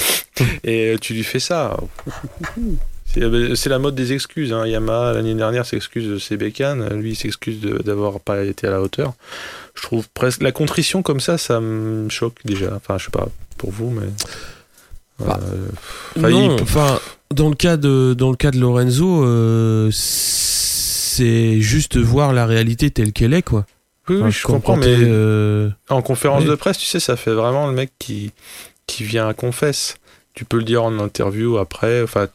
Et 0.65 0.95
tu 0.99 1.13
lui 1.13 1.23
fais 1.23 1.39
ça. 1.39 1.77
C'est 3.13 3.55
c'est 3.55 3.69
la 3.69 3.79
mode 3.79 3.95
des 3.95 4.13
excuses. 4.13 4.53
Hein. 4.53 4.65
Yamaha, 4.65 5.13
l'année 5.13 5.35
dernière, 5.35 5.65
s'excuse 5.65 6.07
de 6.09 6.17
ses 6.17 6.35
bécanes. 6.37 6.87
Lui, 6.99 7.11
il 7.11 7.15
s'excuse 7.15 7.61
d'avoir 7.61 8.19
pas 8.19 8.43
été 8.43 8.67
à 8.67 8.71
la 8.71 8.81
hauteur. 8.81 9.13
Je 9.75 9.83
trouve 9.83 10.07
presque. 10.13 10.41
La 10.41 10.51
contrition 10.51 11.01
comme 11.03 11.19
ça, 11.19 11.37
ça 11.37 11.59
me 11.59 12.09
choque 12.09 12.37
déjà. 12.45 12.73
Enfin, 12.75 12.97
je 12.97 13.05
sais 13.05 13.11
pas 13.11 13.27
pour 13.57 13.71
vous, 13.71 13.89
mais. 13.91 14.07
Bah, 15.19 15.39
Euh, 15.43 15.67
enfin, 16.17 16.29
non, 16.29 16.57
il- 16.57 16.61
enfin, 16.63 16.99
dans 17.31 17.49
le 17.49 17.55
cas 17.55 17.77
de, 17.77 18.15
dans 18.17 18.31
le 18.31 18.35
cas 18.35 18.49
de 18.51 18.59
Lorenzo, 18.59 19.23
euh, 19.23 19.89
c'est 19.91 21.59
juste 21.61 21.97
voir 21.97 22.33
la 22.33 22.45
réalité 22.45 22.89
telle 22.91 23.13
qu'elle 23.13 23.33
est, 23.33 23.43
quoi. 23.43 23.65
Oui, 24.09 24.15
Enfin, 24.17 24.25
oui, 24.25 24.31
je 24.31 24.43
comprends, 24.47 24.75
mais 24.75 24.87
euh, 24.89 25.69
en 25.89 26.01
conférence 26.01 26.43
de 26.45 26.55
presse, 26.55 26.77
tu 26.77 26.87
sais, 26.87 26.99
ça 26.99 27.15
fait 27.15 27.31
vraiment 27.33 27.67
le 27.67 27.73
mec 27.73 27.91
qui, 27.99 28.31
qui 28.87 29.03
vient 29.03 29.27
à 29.27 29.33
confesse. 29.33 29.95
Tu 30.33 30.45
peux 30.45 30.57
le 30.57 30.63
dire 30.63 30.83
en 30.83 30.97
interview 30.99 31.57
après. 31.57 32.01
Enfin, 32.01 32.27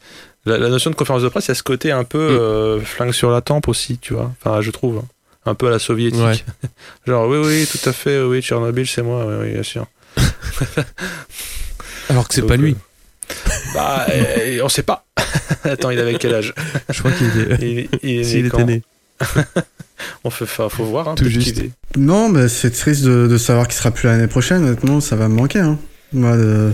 la, 0.45 0.57
la 0.57 0.69
notion 0.69 0.89
de 0.89 0.95
conférence 0.95 1.21
de 1.23 1.29
presse, 1.29 1.45
il 1.45 1.49
y 1.49 1.51
a 1.51 1.55
ce 1.55 1.63
côté 1.63 1.91
un 1.91 2.03
peu 2.03 2.17
Mm. 2.31 2.37
euh, 2.39 2.79
flingue 2.81 3.11
sur 3.13 3.29
la 3.31 3.41
tempe 3.41 3.67
aussi, 3.67 3.97
tu 3.97 4.13
vois. 4.13 4.31
Enfin, 4.43 4.61
je 4.61 4.71
trouve. 4.71 5.01
Un 5.45 5.55
peu 5.55 5.67
à 5.67 5.69
la 5.69 5.79
soviétique. 5.79 6.21
Ouais. 6.21 6.35
Genre, 7.07 7.27
oui, 7.27 7.37
oui, 7.43 7.67
tout 7.71 7.89
à 7.89 7.93
fait, 7.93 8.21
oui, 8.21 8.41
Tchernobyl, 8.41 8.85
c'est 8.87 9.01
moi, 9.01 9.25
oui, 9.27 9.35
oui, 9.41 9.51
bien 9.53 9.63
sûr. 9.63 9.85
alors 12.09 12.27
que 12.27 12.33
c'est 12.33 12.41
pas 12.45 12.57
lui. 12.57 12.75
euh, 12.75 13.33
Bah, 13.73 14.05
euh, 14.09 14.59
on 14.63 14.69
sait 14.69 14.83
pas. 14.83 15.05
Attends, 15.63 15.89
il 15.91 15.99
avait 15.99 16.15
quel 16.15 16.33
âge? 16.33 16.53
Je 16.89 16.99
crois 16.99 17.11
qu'il 17.11 17.27
était. 17.27 17.65
Il, 17.65 17.89
il 18.03 18.19
est 18.19 18.23
S'il 18.23 18.41
né 18.43 18.47
était 18.47 18.57
quand 18.57 18.65
né. 18.65 18.83
On 20.23 20.29
fait, 20.29 20.45
faut, 20.45 20.69
faut 20.69 20.85
voir. 20.85 21.09
Hein, 21.09 21.15
Tout 21.15 21.25
juste. 21.25 21.53
qu'il 21.53 21.65
est- 21.65 21.71
Non, 21.97 22.29
mais 22.29 22.47
c'est 22.47 22.71
triste 22.71 23.03
de, 23.03 23.27
de 23.27 23.37
savoir 23.37 23.67
qu'il 23.67 23.75
sera 23.77 23.91
plus 23.91 24.07
l'année 24.07 24.27
prochaine. 24.27 24.63
Honnêtement, 24.65 25.01
ça 25.01 25.15
va 25.15 25.27
me 25.27 25.35
manquer. 25.35 25.59
Hein. 25.59 25.77
Moi, 26.11 26.31
euh, 26.31 26.71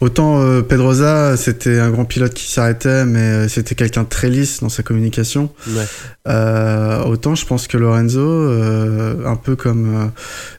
autant 0.00 0.40
euh, 0.40 0.62
Pedrosa, 0.62 1.36
c'était 1.36 1.78
un 1.78 1.90
grand 1.90 2.06
pilote 2.06 2.32
qui 2.32 2.50
s'arrêtait, 2.50 3.04
mais 3.04 3.20
euh, 3.20 3.48
c'était 3.48 3.74
quelqu'un 3.74 4.04
de 4.04 4.08
très 4.08 4.30
lisse 4.30 4.60
dans 4.60 4.70
sa 4.70 4.82
communication. 4.82 5.50
Ouais. 5.68 5.84
Euh, 6.26 7.02
autant 7.04 7.34
je 7.34 7.46
pense 7.46 7.66
que 7.68 7.76
Lorenzo, 7.78 8.20
euh, 8.20 9.24
un 9.26 9.36
peu 9.36 9.56
comme 9.56 9.94
euh, 9.94 10.06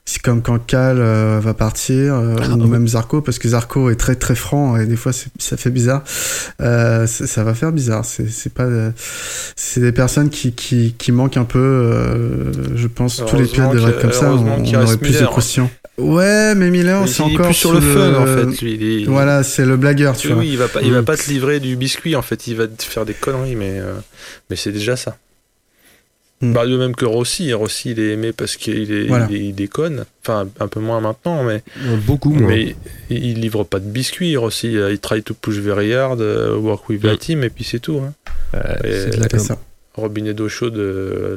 c'est 0.05 0.21
comme 0.21 0.41
quand 0.41 0.57
Cal 0.65 0.97
euh, 0.99 1.39
va 1.41 1.53
partir, 1.53 2.15
euh, 2.15 2.35
Ah, 2.41 2.53
ou 2.55 2.61
ouais. 2.61 2.67
même 2.67 2.87
Zarco, 2.87 3.21
parce 3.21 3.37
que 3.39 3.49
Zarco 3.49 3.89
est 3.89 3.95
très 3.95 4.15
très 4.15 4.35
franc 4.35 4.77
et 4.77 4.85
des 4.85 4.95
fois 4.95 5.11
ça 5.11 5.57
fait 5.57 5.69
bizarre. 5.69 6.03
Euh, 6.61 7.05
ça 7.07 7.43
va 7.43 7.53
faire 7.53 7.71
bizarre. 7.71 8.03
C'est 8.05 8.53
pas, 8.53 8.63
euh, 8.63 8.91
c'est 9.55 9.81
des 9.81 9.91
personnes 9.91 10.29
qui 10.29 10.53
qui 10.53 10.95
qui 10.97 11.11
manquent 11.11 11.37
un 11.37 11.45
peu. 11.45 11.59
euh, 11.59 12.51
je 12.75 12.87
pense 12.87 13.23
tous 13.27 13.35
les 13.37 13.45
pilotes 13.45 13.73
devraient 13.73 13.91
être 13.91 14.01
comme 14.01 14.11
ça. 14.11 14.31
On, 14.33 14.63
on 14.63 14.73
aurait 14.83 14.97
plus 14.97 15.13
de 15.19 15.23
hein. 15.23 15.27
croustillant. 15.27 15.69
Ouais, 15.99 16.55
mais 16.55 16.69
Miller, 16.71 17.01
Il 17.03 17.07
c'est 17.09 17.21
est 17.23 17.25
encore 17.25 17.45
plus 17.47 17.53
sur 17.53 17.73
le 17.73 17.81
sous 17.81 17.87
fun, 17.93 18.13
en 18.15 18.25
fait. 18.25 18.61
Lui, 18.61 18.73
il 18.75 19.01
est- 19.01 19.05
Voilà, 19.05 19.43
c'est 19.43 19.65
le 19.65 19.77
blagueur, 19.77 20.15
tu 20.17 20.27
Oui, 20.27 20.33
vois. 20.33 20.41
oui, 20.43 20.49
il 20.51 20.57
va 20.57 20.67
pas, 20.67 20.81
il 20.81 20.91
va 20.93 21.03
pas 21.03 21.17
te 21.17 21.29
livrer 21.29 21.59
du 21.59 21.75
biscuit 21.75 22.15
en 22.15 22.21
fait, 22.21 22.47
il 22.47 22.55
va 22.55 22.67
te 22.67 22.83
faire 22.83 23.05
des 23.05 23.13
conneries, 23.13 23.55
mais 23.55 23.79
euh, 23.79 23.93
mais 24.49 24.55
c'est 24.55 24.71
déjà 24.71 24.95
ça. 24.95 25.17
Mm. 26.41 26.53
Bah, 26.53 26.65
de 26.65 26.77
même 26.77 26.95
que 26.95 27.03
Rossi, 27.03 27.51
Rossi 27.53 27.91
il 27.91 27.99
est 27.99 28.13
aimé 28.13 28.31
parce 28.31 28.55
qu'il 28.55 28.91
est, 28.93 29.07
Voilà. 29.07 29.27
il, 29.29 29.35
est- 29.35 29.45
il 29.47 29.53
déconne, 29.53 30.05
enfin 30.23 30.47
un 30.61 30.67
peu 30.69 30.79
moins 30.79 31.01
maintenant, 31.01 31.43
mais 31.43 31.63
Euh, 31.85 31.97
Beaucoup 31.97 32.29
moins. 32.33 32.47
mais 32.47 32.75
il, 33.09 33.25
il 33.25 33.39
livre 33.41 33.65
pas 33.65 33.79
de 33.79 33.89
biscuits. 33.89 34.37
Rossi, 34.37 34.77
euh, 34.77 34.91
il 34.93 34.99
travaille 34.99 35.23
tout 35.23 35.33
push 35.33 35.57
very 35.57 35.93
hard, 35.93 36.21
work 36.21 36.87
with 36.87 37.01
the 37.01 37.07
Mm. 37.13 37.17
team 37.17 37.43
et 37.43 37.49
puis 37.49 37.65
c'est 37.65 37.79
tout. 37.79 37.99
Hein. 38.01 38.13
Euh, 38.55 39.09
c'est 39.11 39.17
de 39.17 39.21
la 39.33 39.39
ça. 39.39 39.57
Robinet 39.95 40.33
d'eau 40.33 40.47
chaude, 40.49 40.77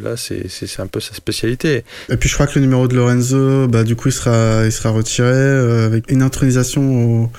là 0.02 0.16
c'est 0.16 0.46
un 0.80 0.86
peu 0.86 1.00
sa 1.00 1.14
spécialité. 1.14 1.84
Et 2.08 2.16
puis 2.16 2.28
je 2.28 2.34
crois 2.34 2.46
que 2.46 2.54
le 2.56 2.60
numéro 2.60 2.86
de 2.86 2.94
Lorenzo, 2.94 3.66
bah 3.66 3.82
du 3.82 3.96
coup 3.96 4.08
il 4.08 4.12
sera, 4.12 4.64
il 4.66 4.72
sera 4.72 4.90
retiré 4.90 5.28
euh, 5.28 5.86
avec 5.86 6.10
une 6.10 6.22
intronisation 6.22 7.22
au 7.24 7.30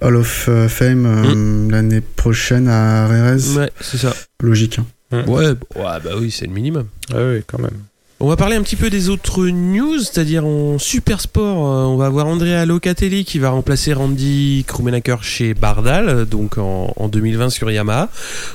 Hall 0.00 0.16
of 0.16 0.46
euh, 0.48 0.68
Fame 0.68 1.06
euh, 1.06 1.70
l'année 1.70 2.00
prochaine 2.00 2.68
à 2.68 3.08
Rerez. 3.08 3.58
Ouais, 3.58 3.70
c'est 3.80 3.96
ça. 3.98 4.14
Logique. 4.40 4.78
hein. 4.78 5.24
Ouais, 5.26 5.48
ouais, 5.48 5.54
bah 5.76 6.12
oui, 6.18 6.30
c'est 6.30 6.46
le 6.46 6.52
minimum. 6.52 6.86
Ah 7.12 7.16
oui, 7.18 7.42
quand 7.46 7.58
même. 7.58 7.78
On 8.24 8.28
va 8.28 8.36
parler 8.36 8.54
un 8.54 8.62
petit 8.62 8.76
peu 8.76 8.88
des 8.88 9.08
autres 9.08 9.48
news, 9.48 9.98
c'est-à-dire 9.98 10.46
en 10.46 10.78
super 10.78 11.20
sport, 11.20 11.66
euh, 11.66 11.84
on 11.86 11.96
va 11.96 12.06
avoir 12.06 12.28
Andrea 12.28 12.64
Locatelli 12.64 13.24
qui 13.24 13.40
va 13.40 13.50
remplacer 13.50 13.92
Randy 13.92 14.64
Krummenacher 14.64 15.16
chez 15.22 15.54
Bardal, 15.54 16.24
donc 16.26 16.56
en, 16.56 16.92
en 16.94 17.08
2020 17.08 17.50
sur 17.50 17.68
Yamaha. 17.68 18.10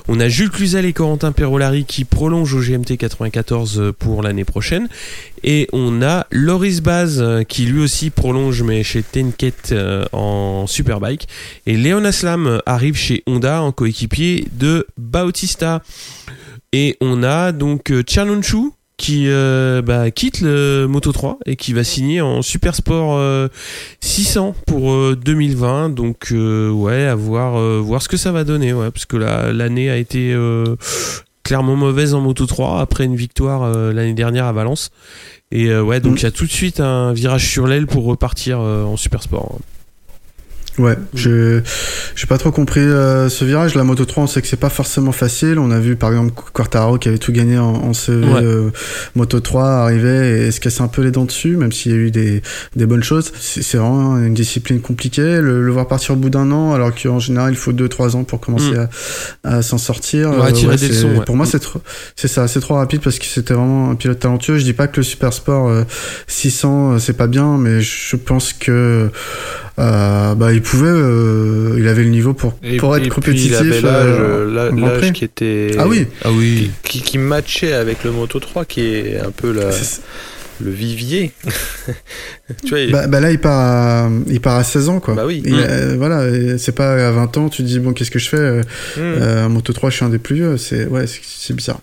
On 0.08 0.22
a 0.22 0.30
Jules 0.30 0.52
Cluzel 0.52 0.86
et 0.86 0.94
Corentin 0.94 1.34
Perolari 1.34 1.84
qui 1.84 2.06
prolongent 2.06 2.56
au 2.56 2.62
GMT 2.62 2.96
94 2.98 3.80
euh, 3.80 3.92
pour 3.92 4.24
l'année 4.24 4.46
prochaine. 4.46 4.88
Et 5.44 5.68
on 5.72 6.02
a 6.02 6.26
Loris 6.32 6.82
Baz 6.82 7.22
euh, 7.22 7.44
qui 7.44 7.66
lui 7.66 7.82
aussi 7.82 8.10
prolonge 8.10 8.64
mais 8.64 8.84
chez 8.84 9.04
Tenket 9.04 9.72
euh, 9.72 10.06
en 10.12 10.66
Superbike. 10.66 11.28
Et 11.66 11.78
Léon 11.78 12.06
Aslam 12.06 12.48
euh, 12.48 12.60
arrive 12.66 12.96
chez 12.96 13.24
Honda 13.28 13.62
en 13.62 13.72
coéquipier 13.72 14.48
de 14.54 14.88
Bautista. 14.98 15.84
Et 16.74 16.98
on 17.02 17.24
a 17.24 17.52
donc 17.52 17.94
Chernonchu 18.08 18.72
qui 18.98 19.26
euh, 19.28 19.82
bah, 19.84 20.10
quitte 20.10 20.42
le 20.42 20.88
Moto 20.88 21.12
3 21.12 21.38
et 21.46 21.56
qui 21.56 21.72
va 21.74 21.84
signer 21.84 22.20
en 22.22 22.42
Super 22.42 22.74
Sport 22.74 23.16
euh, 23.18 23.48
600 24.02 24.56
pour 24.66 24.92
euh, 24.92 25.16
2020. 25.16 25.90
Donc 25.90 26.30
euh, 26.32 26.70
ouais, 26.72 27.06
à 27.06 27.14
voir, 27.16 27.60
euh, 27.60 27.80
voir 27.80 28.02
ce 28.02 28.10
que 28.10 28.18
ça 28.18 28.32
va 28.32 28.44
donner, 28.44 28.74
ouais, 28.74 28.90
parce 28.92 29.06
que 29.06 29.18
la- 29.18 29.54
l'année 29.54 29.90
a 29.92 29.98
été 29.98 30.34
euh, 30.34 30.76
clairement 31.44 31.76
mauvaise 31.76 32.14
en 32.16 32.22
Moto 32.22 32.46
3 32.48 32.82
après 32.82 33.06
une 33.06 33.16
victoire 33.16 33.64
euh, 33.64 33.94
l'année 33.94 34.14
dernière 34.16 34.46
à 34.46 34.52
Valence. 34.52 34.90
Et 35.52 35.68
euh, 35.68 35.82
ouais, 35.84 36.00
donc 36.00 36.14
Mm. 36.14 36.18
il 36.18 36.24
y 36.24 36.26
a 36.26 36.32
tout 36.32 36.46
de 36.46 36.52
suite 36.52 36.80
un 36.80 37.14
virage 37.14 37.48
sur 37.48 37.68
l'aile 37.68 37.86
pour 37.88 38.04
repartir 38.04 38.60
euh, 38.60 38.84
en 38.84 38.98
Super 38.98 39.22
Sport. 39.24 39.54
Ouais, 39.54 39.60
je 41.14 41.62
j'ai 42.16 42.28
pas 42.28 42.38
trop 42.38 42.52
compris 42.52 42.80
euh, 42.82 43.30
ce 43.30 43.46
virage. 43.46 43.76
La 43.76 43.84
Moto 43.84 44.06
3, 44.06 44.24
on 44.24 44.28
sait 44.28 44.42
que 44.42 44.48
c'est 44.48 44.56
pas 44.60 44.70
forcément 44.70 45.12
facile. 45.12 45.60
On 45.60 45.72
a 45.72 45.80
vu 45.80 45.96
par 45.96 46.12
exemple 46.12 46.34
Quartararo 46.54 46.98
qui 46.98 47.08
avait 47.10 47.18
tout 47.18 47.32
gagné 47.32 47.58
en, 47.58 47.66
en 47.74 47.94
CV 47.94 48.26
Ouais. 48.28 48.42
euh, 48.44 48.70
Moto 49.16 49.40
3 49.40 49.64
arriver 49.66 50.48
et 50.48 50.52
se 50.52 50.60
casser 50.60 50.82
un 50.82 50.88
peu 50.88 51.02
les 51.02 51.12
dents 51.12 51.26
dessus, 51.26 51.56
même 51.58 51.72
s'il 51.72 51.92
y 51.92 51.96
a 51.96 51.98
eu 51.98 52.12
des, 52.12 52.42
des 52.76 52.86
bonnes 52.86 53.04
choses. 53.04 53.32
C'est 53.40 53.78
vraiment 53.78 54.18
une 54.18 54.34
discipline 54.34 54.82
compliquée. 54.82 55.40
Le, 55.42 55.62
le 55.64 55.72
voir 55.72 55.88
partir 55.88 56.12
au 56.14 56.18
bout 56.18 56.30
d'un 56.30 56.52
an, 56.52 56.74
alors 56.74 56.92
qu'en 56.94 57.20
général 57.20 57.52
il 57.54 57.58
faut 57.58 57.74
2-3 57.74 58.16
ans 58.16 58.24
pour 58.24 58.40
commencer 58.40 58.58
Mm. 58.68 58.88
à, 59.44 59.56
à 59.58 59.62
s'en 59.62 59.78
sortir. 59.78 60.30
Ouais, 60.32 60.52
des 60.52 60.88
leçons, 60.90 61.10
ouais. 61.10 61.26
Pour 61.26 61.36
moi, 61.36 61.46
c'est 61.46 61.60
trop, 61.60 61.80
c'est 62.16 62.28
ça, 62.28 62.48
c'est 62.48 62.60
trop 62.60 62.76
rapide 62.76 63.02
parce 63.02 63.18
que 63.20 63.26
c'était 63.26 63.54
vraiment 63.54 63.92
un 63.92 63.96
pilote 63.96 64.20
talentueux. 64.20 64.58
Je 64.58 64.64
dis 64.64 64.74
pas 64.74 64.88
que 64.88 64.98
le 64.98 65.04
Super 65.04 65.32
Sport 65.32 65.70
euh, 65.70 65.84
600 66.28 66.94
euh, 66.94 67.00
c'est 67.00 67.14
pas 67.14 67.28
bien, 67.28 67.58
mais 67.58 67.82
je 67.82 68.16
pense 68.16 68.54
que 68.54 69.10
euh, 69.80 70.36
bah 70.36 70.54
il 70.54 70.62
pouvait, 70.70 70.88
euh, 70.88 71.76
il 71.80 71.88
avait 71.88 72.04
le 72.04 72.10
niveau 72.10 72.34
pour 72.34 72.54
Et, 72.64 72.78
pour 72.78 72.96
être 72.98 73.06
et 73.06 73.10
compétitif. 73.10 73.58
Puis 73.60 73.68
il 73.70 73.74
avait 73.74 73.82
l'âge, 73.82 74.06
euh, 74.20 74.72
euh, 74.72 75.12
qui 75.12 75.24
était. 75.26 75.72
Ah 75.78 75.88
oui, 75.88 76.06
Ah 76.24 76.30
oui. 76.32 76.72
Qui, 76.84 77.02
qui 77.02 77.18
matchait 77.18 77.74
avec 77.74 78.04
le 78.04 78.12
Moto 78.12 78.40
3, 78.40 78.66
qui 78.66 78.82
est 78.82 79.20
un 79.20 79.32
peu 79.32 79.52
la- 79.52 79.72
le 80.60 80.72
vivier. 80.72 81.32
tu 82.64 82.70
vois, 82.70 82.80
il- 82.80 82.92
bah, 82.92 83.06
bah 83.08 83.20
là 83.20 83.32
il 83.32 83.40
part 83.40 83.60
à, 83.60 84.10
il 84.28 84.42
part 84.42 84.56
à 84.58 84.64
16 84.64 84.90
ans 84.90 85.00
quoi. 85.00 85.14
Bah 85.14 85.26
oui. 85.28 85.44
Euh, 85.46 85.96
voilà, 85.98 86.24
c'est 86.58 86.74
pas 86.76 87.08
à 87.08 87.12
20 87.12 87.38
ans, 87.38 87.50
tu 87.50 87.62
te 87.62 87.68
dis 87.68 87.80
bon 87.80 87.94
qu'est-ce 87.94 88.10
que 88.12 88.18
je 88.20 88.30
fais 88.30 88.62
euh, 88.98 89.46
en 89.46 89.50
Moto 89.50 89.72
3 89.74 89.90
je 89.92 89.96
suis 89.98 90.06
un 90.06 90.10
des 90.10 90.18
plus 90.18 90.36
vieux, 90.36 90.58
c'est 90.58 90.86
ouais 90.88 91.06
bizarre. 91.52 91.80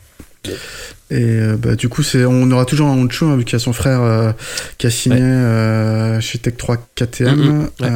Et 1.10 1.16
euh, 1.22 1.56
bah, 1.56 1.74
du 1.76 1.88
coup, 1.88 2.02
c'est, 2.02 2.24
on 2.24 2.50
aura 2.50 2.64
toujours 2.64 2.88
un 2.88 2.92
Honcho, 2.96 3.26
hein, 3.28 3.36
vu 3.36 3.44
qu'il 3.44 3.52
y 3.52 3.56
a 3.56 3.58
son 3.60 3.72
frère 3.72 4.00
euh, 4.02 4.32
qui 4.78 4.86
a 4.86 4.90
signé 4.90 5.16
Ouais. 5.16 5.22
euh, 5.22 6.20
chez 6.20 6.38
Tech 6.38 6.56
3 6.56 6.76
KTM. 6.94 7.68
Ouais. 7.80 7.88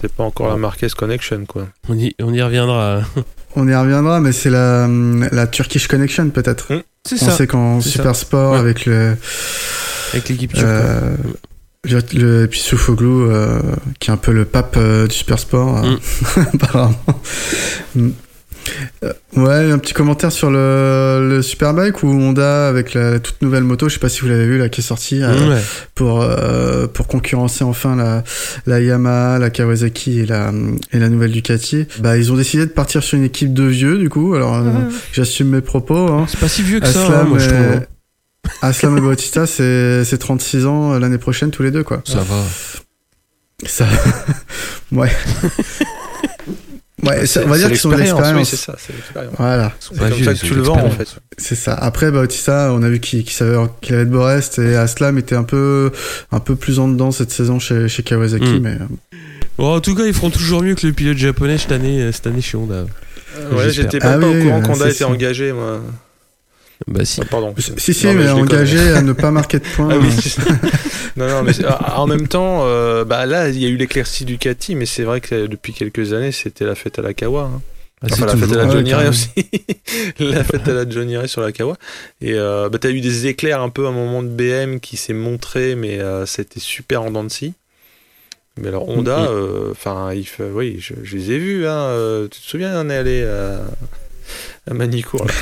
C'est 0.00 0.12
pas 0.12 0.24
encore 0.24 0.48
la 0.48 0.56
Marquez 0.56 0.88
Connection, 0.96 1.44
quoi. 1.46 1.68
On 1.88 1.96
y, 1.98 2.14
on 2.22 2.32
y 2.32 2.42
reviendra. 2.42 3.02
on 3.56 3.68
y 3.68 3.74
reviendra, 3.74 4.20
mais 4.20 4.32
c'est 4.32 4.50
la, 4.50 4.88
la 5.30 5.46
Turkish 5.46 5.86
Connection 5.88 6.30
peut-être. 6.30 6.72
Mhm. 6.72 6.82
C'est 7.06 7.22
On 7.22 7.26
ça. 7.26 7.32
sait 7.32 7.46
qu'en 7.46 7.80
c'est 7.80 7.90
Super 7.90 8.16
Sport, 8.16 8.52
Ouais. 8.52 8.58
avec 8.58 8.86
le, 8.86 9.16
Avec 10.12 10.28
l'équipe 10.28 10.52
turque. 10.52 10.64
euh, 10.66 11.16
le, 11.84 12.00
le- 12.14 12.44
et 12.44 12.48
puis 12.48 12.60
Soufoglu, 12.60 13.06
euh, 13.30 13.60
qui 14.00 14.10
est 14.10 14.12
un 14.12 14.16
peu 14.16 14.32
le 14.32 14.44
pape 14.46 14.74
euh, 14.78 15.06
du 15.06 15.14
Super 15.14 15.38
Sport, 15.38 15.84
euh, 15.84 16.42
apparemment. 16.54 16.96
Euh, 19.04 19.12
Ouais, 19.36 19.70
un 19.70 19.78
petit 19.78 19.92
commentaire 19.92 20.32
sur 20.32 20.50
le, 20.50 21.28
le 21.28 21.42
Superbike 21.42 22.02
ou 22.02 22.08
Honda 22.08 22.66
avec 22.68 22.94
la, 22.94 23.10
la 23.12 23.18
toute 23.20 23.40
nouvelle 23.42 23.62
moto, 23.62 23.88
je 23.88 23.94
sais 23.94 24.00
pas 24.00 24.08
si 24.08 24.22
vous 24.22 24.28
l'avez 24.28 24.46
vu 24.46 24.58
là 24.58 24.68
qui 24.68 24.80
est 24.80 24.84
sortie 24.84 25.22
euh, 25.22 25.50
Ouais. 25.50 25.60
pour 25.94 26.22
euh, 26.22 26.86
pour 26.88 27.06
concurrencer 27.06 27.62
enfin 27.62 27.94
la 27.94 28.24
la 28.66 28.80
Yamaha, 28.80 29.38
la 29.38 29.50
Kawasaki 29.50 30.20
et 30.20 30.26
la 30.26 30.50
et 30.92 30.98
la 30.98 31.08
nouvelle 31.08 31.30
Ducati. 31.32 31.86
Bah 32.00 32.16
ils 32.16 32.32
ont 32.32 32.36
décidé 32.36 32.66
de 32.66 32.70
partir 32.72 33.02
sur 33.04 33.16
une 33.18 33.24
équipe 33.24 33.52
de 33.52 33.64
vieux 33.64 33.98
du 33.98 34.08
coup. 34.08 34.34
Alors 34.34 34.54
euh, 34.56 34.62
j'assume 35.12 35.48
mes 35.50 35.60
propos. 35.60 36.08
Hein. 36.10 36.24
C'est 36.28 36.40
pas 36.40 36.48
si 36.48 36.62
vieux 36.62 36.80
que 36.80 36.86
ça, 36.88 37.00
hein, 37.00 37.04
Aslam, 37.04 37.28
moi 37.28 37.38
je 37.38 37.48
trouve. 37.48 37.60
et, 37.60 37.76
hein. 37.76 37.82
Aslam 38.62 38.98
et 38.98 39.00
Bautista, 39.02 39.46
c'est 39.46 40.04
c'est 40.04 40.18
36 40.18 40.66
ans 40.66 40.98
l'année 40.98 41.18
prochaine 41.18 41.50
tous 41.50 41.62
les 41.62 41.70
deux 41.70 41.84
quoi. 41.84 42.00
Ça 42.04 42.18
va. 42.20 42.42
Ça, 43.66 43.86
ouais. 44.92 45.10
Ouais, 47.04 47.22
on 47.44 47.48
va 47.48 47.58
dire 47.58 47.68
qu'ils 47.68 47.78
sont 47.78 47.90
de 47.90 47.94
l'expérience, 47.96 48.36
Oui, 48.36 48.44
c'est 48.44 48.56
ça, 48.56 48.74
c'est 48.76 48.92
l'expérience. 48.92 49.34
Voilà. 49.38 49.72
C'est 49.78 49.96
pas 49.96 50.08
comme 50.08 50.18
vieux, 50.18 50.24
ça 50.24 50.34
que 50.34 50.38
tu 50.40 50.54
le 50.54 50.62
vends, 50.62 50.84
en 50.84 50.90
fait. 50.90 51.06
C'est 51.38 51.54
ça. 51.54 51.74
Après, 51.74 52.10
Bautista, 52.10 52.72
on 52.74 52.82
a 52.82 52.88
vu 52.88 52.98
qu'il 52.98 53.28
savait 53.30 53.56
qu'il 53.80 53.94
avait 53.94 54.04
de 54.04 54.10
Borest 54.10 54.58
et 54.58 54.74
Aslam 54.74 55.16
était 55.16 55.36
un 55.36 55.44
peu, 55.44 55.92
un 56.32 56.40
peu 56.40 56.56
plus 56.56 56.80
en 56.80 56.88
dedans 56.88 57.12
cette 57.12 57.30
saison 57.30 57.60
chez, 57.60 57.88
chez 57.88 58.02
Kawasaki, 58.02 58.44
Mm. 58.58 58.58
mais 58.62 58.70
euh, 58.72 59.16
Bon, 59.58 59.74
en 59.76 59.80
tout 59.80 59.94
cas, 59.94 60.04
ils 60.06 60.12
feront 60.14 60.30
toujours 60.30 60.62
mieux 60.62 60.74
que 60.74 60.86
le 60.88 60.92
pilote 60.92 61.16
japonais 61.18 61.56
cette 61.58 61.72
année, 61.72 62.00
euh, 62.02 62.10
cette 62.12 62.26
année 62.26 62.40
chez 62.40 62.56
Honda. 62.56 62.84
Ouais, 63.52 63.70
j'étais 63.70 64.00
pas, 64.00 64.14
Ah 64.14 64.18
pas 64.18 64.26
oui, 64.26 64.40
au 64.40 64.42
courant 64.44 64.60
qu'Honda 64.62 64.86
était 64.86 64.94
ça. 64.98 65.08
engagé, 65.08 65.52
moi. 65.52 65.80
Bah 66.86 67.04
si. 67.04 67.20
Ah, 67.20 67.24
pardon. 67.28 67.54
si, 67.76 67.92
si, 67.92 68.06
Non, 68.06 68.14
mais, 68.14 68.28
engagé 68.30 68.78
à 68.92 69.02
ne 69.02 69.12
pas 69.12 69.30
marquer 69.30 69.58
de 69.58 69.64
points. 69.76 69.88
Ah 69.90 69.98
oui, 69.98 70.08
non, 71.16 71.28
non, 71.28 71.42
mais 71.42 71.52
ah, 71.66 72.00
en 72.00 72.06
même 72.06 72.28
temps, 72.28 72.60
euh, 72.62 73.04
bah 73.04 73.26
là, 73.26 73.48
il 73.48 73.58
y 73.60 73.66
a 73.66 73.68
eu 73.68 73.76
l'éclaircie 73.76 74.24
Ducati, 74.24 74.74
mais 74.76 74.86
c'est 74.86 75.02
vrai 75.02 75.20
que 75.20 75.34
euh, 75.34 75.48
depuis 75.48 75.72
quelques 75.72 76.12
années, 76.12 76.30
c'était 76.32 76.64
la 76.64 76.74
fête 76.76 76.98
à 76.98 77.02
la 77.02 77.14
Kawa. 77.14 77.50
hein. 77.54 77.60
Ah, 78.00 78.06
Enfin, 78.12 78.26
la 78.26 78.36
fête 78.36 78.52
à 78.52 78.56
la 78.64 78.70
Johnny 78.70 78.94
Ray 78.94 79.08
aussi. 79.08 79.28
la 80.20 80.44
fête 80.44 80.68
à 80.68 80.72
la 80.72 80.88
Johnny 80.88 81.16
Ray 81.16 81.28
sur 81.28 81.40
la 81.40 81.50
Kawa. 81.50 81.76
Et 82.20 82.34
euh, 82.34 82.68
bah, 82.68 82.78
t'as 82.80 82.90
eu 82.90 83.00
des 83.00 83.26
éclairs 83.26 83.60
un 83.60 83.70
peu 83.70 83.86
à 83.86 83.88
un 83.88 83.92
moment 83.92 84.22
de 84.22 84.28
BM 84.28 84.78
qui 84.78 84.96
s'est 84.96 85.12
montré, 85.14 85.74
mais 85.74 85.98
euh, 85.98 86.24
c'était 86.24 86.60
super 86.60 87.02
en 87.02 87.10
dents 87.10 87.24
de 87.24 87.28
scie. 87.28 87.54
Mais 88.56 88.68
alors 88.68 88.88
Honda, 88.88 89.18
Mhm. 89.18 89.26
euh, 89.30 89.70
enfin, 89.72 90.10
oui, 90.52 90.76
je, 90.78 90.94
je 91.02 91.16
les 91.16 91.32
ai 91.32 91.38
vus. 91.38 91.66
Hein, 91.66 91.72
euh, 91.76 92.28
tu 92.30 92.40
te 92.40 92.46
souviens, 92.46 92.80
on 92.84 92.88
est 92.88 92.96
allé 92.96 93.24
à, 93.24 93.62
à 94.70 94.74
Manicourt. 94.74 95.26
là. 95.26 95.32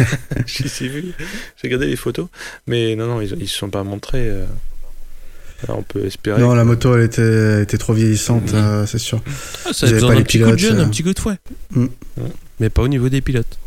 je 0.46 0.62
les 0.62 0.84
ai 0.84 0.88
vus. 0.88 1.12
J'ai 1.56 1.68
regardé 1.68 1.86
les 1.86 1.96
photos, 1.96 2.28
mais 2.66 2.94
non, 2.96 3.06
non, 3.06 3.20
ils, 3.20 3.34
ils 3.40 3.48
se 3.48 3.56
sont 3.58 3.70
pas 3.70 3.82
montrés. 3.84 4.28
euh. 4.28 4.44
Alors, 5.64 5.78
on 5.78 5.82
peut 5.82 6.04
espérer. 6.04 6.40
Non, 6.40 6.50
que- 6.52 6.56
la 6.56 6.64
moto, 6.64 6.94
elle 6.96 7.04
était, 7.04 7.62
était 7.62 7.78
trop 7.78 7.94
vieillissante, 7.94 8.52
euh, 8.54 8.84
c'est 8.86 8.98
sûr. 8.98 9.22
Ah, 9.64 9.72
ça 9.72 9.86
Ils 9.86 9.86
a 9.86 9.86
avaient 9.88 9.94
besoin 9.94 10.08
pas 10.08 10.14
d'un 10.14 10.18
les 10.20 10.24
petit 10.24 10.38
coup 10.38 10.44
de 10.50 10.54
pilotes, 10.54 10.58
jeune, 10.60 10.78
euh. 10.80 10.84
un 10.84 10.88
petit 10.90 11.02
coup 11.02 11.12
de 11.14 11.18
fouet. 11.18 11.36
Mm. 11.70 11.86
Mais 12.60 12.68
pas 12.70 12.82
au 12.82 12.88
niveau 12.88 13.08
des 13.08 13.20
pilotes. 13.22 13.58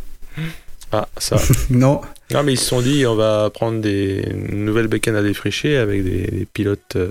Ah, 0.92 1.08
ça. 1.18 1.38
Non, 1.70 2.02
Non, 2.32 2.44
mais 2.44 2.54
ils 2.54 2.58
se 2.60 2.66
sont 2.66 2.82
dit, 2.82 3.06
on 3.08 3.16
va 3.16 3.50
prendre 3.50 3.82
des 3.82 4.24
nouvelles 4.52 4.88
bécanes 4.88 5.16
à 5.16 5.24
défricher 5.24 5.78
avec 5.78 6.04
des, 6.04 6.28
des 6.28 6.46
pilotes 6.46 6.96
euh, 6.96 7.10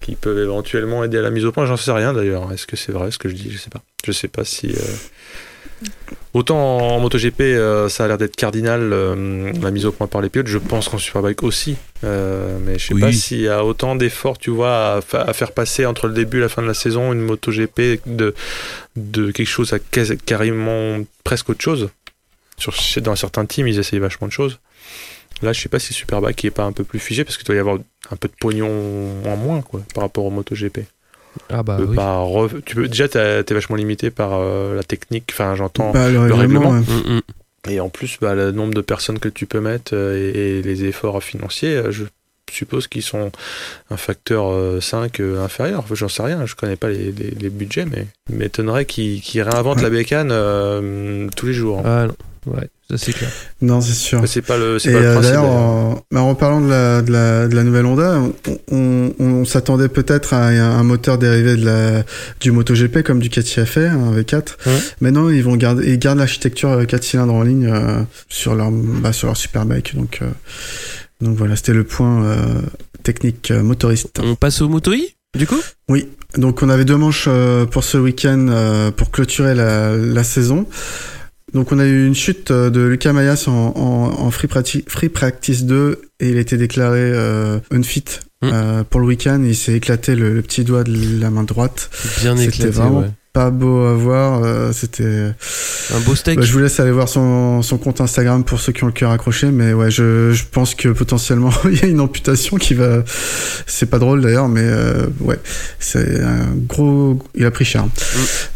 qui 0.00 0.16
peuvent 0.16 0.38
éventuellement 0.38 1.02
aider 1.04 1.18
à 1.18 1.22
la 1.22 1.30
mise 1.30 1.44
au 1.44 1.52
point. 1.52 1.64
J'en 1.66 1.76
sais 1.76 1.92
rien 1.92 2.12
d'ailleurs. 2.12 2.50
Est-ce 2.52 2.66
que 2.66 2.76
c'est 2.76 2.92
vrai 2.92 3.10
ce 3.12 3.18
que 3.18 3.28
je 3.28 3.34
dis 3.34 3.50
Je 3.52 3.58
sais 3.58 3.70
pas. 3.70 3.82
Je 4.04 4.10
sais 4.12 4.28
pas 4.28 4.44
si. 4.44 4.74
Autant 6.32 6.78
en 6.78 6.98
MotoGP, 7.00 7.40
euh, 7.42 7.88
ça 7.88 8.04
a 8.04 8.08
l'air 8.08 8.18
d'être 8.18 8.34
cardinal 8.34 8.92
euh, 8.92 9.52
la 9.62 9.70
mise 9.70 9.86
au 9.86 9.92
point 9.92 10.08
par 10.08 10.20
les 10.20 10.28
pilotes. 10.28 10.48
Je 10.48 10.58
pense 10.58 10.88
qu'en 10.88 10.98
Superbike 10.98 11.44
aussi. 11.44 11.76
Euh, 12.02 12.58
mais 12.60 12.76
je 12.78 12.86
sais 12.88 12.94
Oui. 12.94 13.00
pas 13.00 13.12
s'il 13.12 13.40
y 13.42 13.48
a 13.48 13.64
autant 13.64 13.94
d'efforts, 13.94 14.38
tu 14.38 14.50
vois, 14.50 14.94
à, 14.96 15.00
fa- 15.00 15.22
à 15.22 15.32
faire 15.32 15.52
passer 15.52 15.86
entre 15.86 16.08
le 16.08 16.14
début 16.14 16.38
et 16.38 16.40
la 16.40 16.48
fin 16.48 16.60
de 16.62 16.66
la 16.66 16.74
saison 16.74 17.12
une 17.12 17.20
MotoGP 17.20 18.00
de, 18.06 18.34
de 18.96 19.30
quelque 19.30 19.46
chose 19.46 19.72
à 19.72 19.78
quasi- 19.78 20.16
carrément 20.18 20.98
presque 21.22 21.50
autre 21.50 21.62
chose. 21.62 21.88
Sur, 22.58 22.72
dans 23.02 23.14
certains 23.16 23.46
teams, 23.46 23.68
ils 23.68 23.78
essayent 23.78 23.98
vachement 24.00 24.26
de 24.26 24.32
choses. 24.32 24.58
Là, 25.42 25.52
je 25.52 25.60
sais 25.60 25.68
pas 25.68 25.78
si 25.78 25.92
Superbike 25.92 26.44
est 26.44 26.50
pas 26.50 26.64
un 26.64 26.72
peu 26.72 26.84
plus 26.84 26.98
figé 27.00 27.22
parce 27.24 27.36
qu'il 27.36 27.46
doit 27.46 27.56
y 27.56 27.58
avoir 27.60 27.78
un 28.10 28.16
peu 28.16 28.26
de 28.28 28.34
pognon 28.40 28.70
en 29.26 29.36
moins 29.36 29.62
quoi, 29.62 29.82
par 29.94 30.02
rapport 30.02 30.24
au 30.24 30.30
MotoGP. 30.30 30.80
Ah 31.50 31.62
bah 31.62 31.76
Tu 31.78 31.84
peux 31.84 31.90
oui. 31.90 31.96
pas 31.96 32.18
re- 32.22 32.62
tu 32.64 32.74
peux, 32.76 32.88
déjà, 32.88 33.08
t'es 33.08 33.54
vachement 33.54 33.76
limité 33.76 34.10
par 34.10 34.30
euh, 34.34 34.74
la 34.76 34.82
technique, 34.82 35.30
enfin, 35.32 35.54
j'entends. 35.54 35.90
bah, 35.92 36.10
le 36.10 36.20
règlement. 36.20 36.38
règlement. 36.38 36.70
ouais. 36.70 36.80
Mm, 36.80 37.16
mm. 37.16 37.20
Et 37.70 37.80
en 37.80 37.88
plus, 37.88 38.18
bah, 38.20 38.34
le 38.34 38.52
nombre 38.52 38.74
de 38.74 38.80
personnes 38.82 39.18
que 39.18 39.28
tu 39.28 39.46
peux 39.46 39.60
mettre 39.60 39.94
euh, 39.94 40.16
et, 40.34 40.58
et 40.58 40.62
les 40.62 40.84
efforts 40.84 41.22
financiers, 41.22 41.74
euh, 41.76 41.90
je 41.90 42.04
suppose 42.52 42.86
qu'ils 42.88 43.02
sont 43.02 43.32
un 43.90 43.96
facteur 43.96 44.48
euh, 44.52 44.80
5 44.80 45.18
euh, 45.20 45.42
inférieur. 45.42 45.80
Enfin, 45.80 45.94
J'en 45.94 46.08
sais 46.08 46.22
rien, 46.22 46.44
je 46.46 46.54
connais 46.54 46.76
pas 46.76 46.88
les, 46.90 47.10
les- 47.10 47.30
les 47.30 47.50
budgets, 47.50 47.86
mais 47.86 48.06
m'étonnerait 48.30 48.84
qu'ils 48.84 49.20
réinventent 49.42 49.78
Ouais. 49.78 49.82
la 49.84 49.90
bécane 49.90 50.28
euh, 50.30 51.28
tous 51.36 51.46
les 51.46 51.54
jours. 51.54 51.82
Ah 51.84 52.06
non. 52.06 52.14
Ouais, 52.46 52.68
ça 52.90 52.98
c'est 52.98 53.12
clair. 53.12 53.30
Non, 53.62 53.80
c'est 53.80 53.94
sûr. 53.94 54.20
Mais 54.20 54.26
C'est 54.26 54.42
pas 54.42 54.58
le, 54.58 54.78
c'est 54.78 54.90
Et 54.90 54.92
pas 54.92 55.00
le 55.00 55.06
euh, 55.06 55.12
principe. 55.14 55.32
d'ailleurs, 55.32 55.44
en, 55.50 56.02
bah, 56.12 56.20
en 56.20 56.34
parlant 56.34 56.60
de 56.60 56.68
la, 56.68 57.02
de 57.02 57.10
la, 57.12 57.48
de 57.48 57.54
la 57.56 57.62
nouvelle 57.64 57.86
Honda, 57.86 58.20
on, 58.48 58.58
on, 58.70 59.12
on 59.18 59.44
s'attendait 59.44 59.88
peut-être 59.88 60.34
à 60.34 60.48
un, 60.48 60.78
un 60.78 60.82
moteur 60.82 61.16
dérivé 61.18 61.56
de 61.56 61.64
la, 61.64 62.04
du 62.40 62.50
MotoGP 62.52 63.02
comme 63.02 63.20
Ducati 63.20 63.60
a 63.60 63.66
fait, 63.66 63.86
un 63.86 64.12
V4. 64.12 64.34
Ouais. 64.66 64.72
Mais 65.00 65.10
non, 65.10 65.30
ils 65.30 65.42
vont 65.42 65.56
garder, 65.56 65.90
ils 65.90 65.98
gardent 65.98 66.18
l'architecture 66.18 66.86
4 66.86 67.02
cylindres 67.02 67.34
en 67.34 67.42
ligne 67.42 67.66
euh, 67.72 68.02
sur 68.28 68.54
leur, 68.54 68.70
bah, 68.70 69.12
sur 69.12 69.26
leur 69.28 69.36
Superbike. 69.36 69.94
Donc, 69.96 70.18
euh, 70.22 70.26
donc 71.20 71.36
voilà, 71.36 71.56
c'était 71.56 71.72
le 71.72 71.84
point 71.84 72.24
euh, 72.24 72.36
technique 73.02 73.50
euh, 73.50 73.62
motoriste. 73.62 74.20
On 74.22 74.34
passe 74.34 74.60
au 74.60 74.68
Moto 74.68 74.92
I, 74.92 75.14
du 75.36 75.46
coup? 75.46 75.60
Oui, 75.88 76.08
donc 76.36 76.62
on 76.62 76.68
avait 76.68 76.84
deux 76.84 76.96
manches 76.96 77.26
euh, 77.28 77.64
pour 77.64 77.82
ce 77.84 77.96
week-end 77.96 78.46
euh, 78.50 78.90
pour 78.90 79.10
clôturer 79.10 79.54
la, 79.54 79.96
la 79.96 80.24
saison. 80.24 80.66
Donc 81.54 81.70
on 81.72 81.78
a 81.78 81.86
eu 81.86 82.06
une 82.06 82.14
chute 82.14 82.50
euh, 82.50 82.68
de 82.70 82.80
Lucas 82.82 83.12
Mayas 83.12 83.44
en, 83.46 83.52
en, 83.52 84.20
en 84.26 84.30
free, 84.30 84.48
practi- 84.48 84.84
free 84.88 85.08
Practice 85.08 85.64
2 85.64 86.00
et 86.20 86.30
il 86.30 86.36
a 86.36 86.40
été 86.40 86.56
déclaré 86.56 87.00
euh, 87.00 87.58
unfit 87.70 88.04
Mm. 88.42 88.50
euh, 88.52 88.84
pour 88.84 89.00
le 89.00 89.06
week-end. 89.06 89.40
Il 89.46 89.56
s'est 89.56 89.72
éclaté 89.72 90.14
le, 90.16 90.34
le 90.34 90.42
petit 90.42 90.64
doigt 90.64 90.84
de 90.84 90.92
la 91.20 91.30
main 91.30 91.44
droite. 91.44 91.88
Bien 92.20 92.36
éclaté, 92.36 92.70
vraiment 92.70 93.00
ouais. 93.00 93.10
Pas 93.34 93.50
beau 93.50 93.84
à 93.84 93.94
voir, 93.94 94.42
euh, 94.44 94.72
c'était... 94.72 95.34
Un 95.92 96.00
beau 96.06 96.14
steak. 96.14 96.38
Bah, 96.38 96.44
je 96.44 96.52
vous 96.52 96.60
laisse 96.60 96.78
aller 96.80 96.92
voir 96.92 97.08
son, 97.08 97.62
son 97.62 97.78
compte 97.78 98.00
Instagram 98.00 98.44
pour 98.44 98.60
ceux 98.60 98.72
qui 98.72 98.84
ont 98.84 98.86
le 98.86 98.92
cœur 98.92 99.10
accroché, 99.10 99.50
mais 99.50 99.72
ouais, 99.72 99.90
je, 99.90 100.32
je 100.32 100.44
pense 100.50 100.74
que 100.74 100.88
potentiellement 100.88 101.50
il 101.64 101.78
y 101.78 101.84
a 101.84 101.88
une 101.88 102.00
amputation 102.00 102.56
qui 102.56 102.74
va. 102.74 103.02
C'est 103.66 103.86
pas 103.86 103.98
drôle 103.98 104.20
d'ailleurs, 104.22 104.48
mais 104.48 104.62
euh, 104.62 105.06
ouais, 105.20 105.38
c'est 105.78 106.22
un 106.22 106.54
gros. 106.54 107.18
Il 107.34 107.44
a 107.44 107.50
pris 107.50 107.64
cher. 107.64 107.84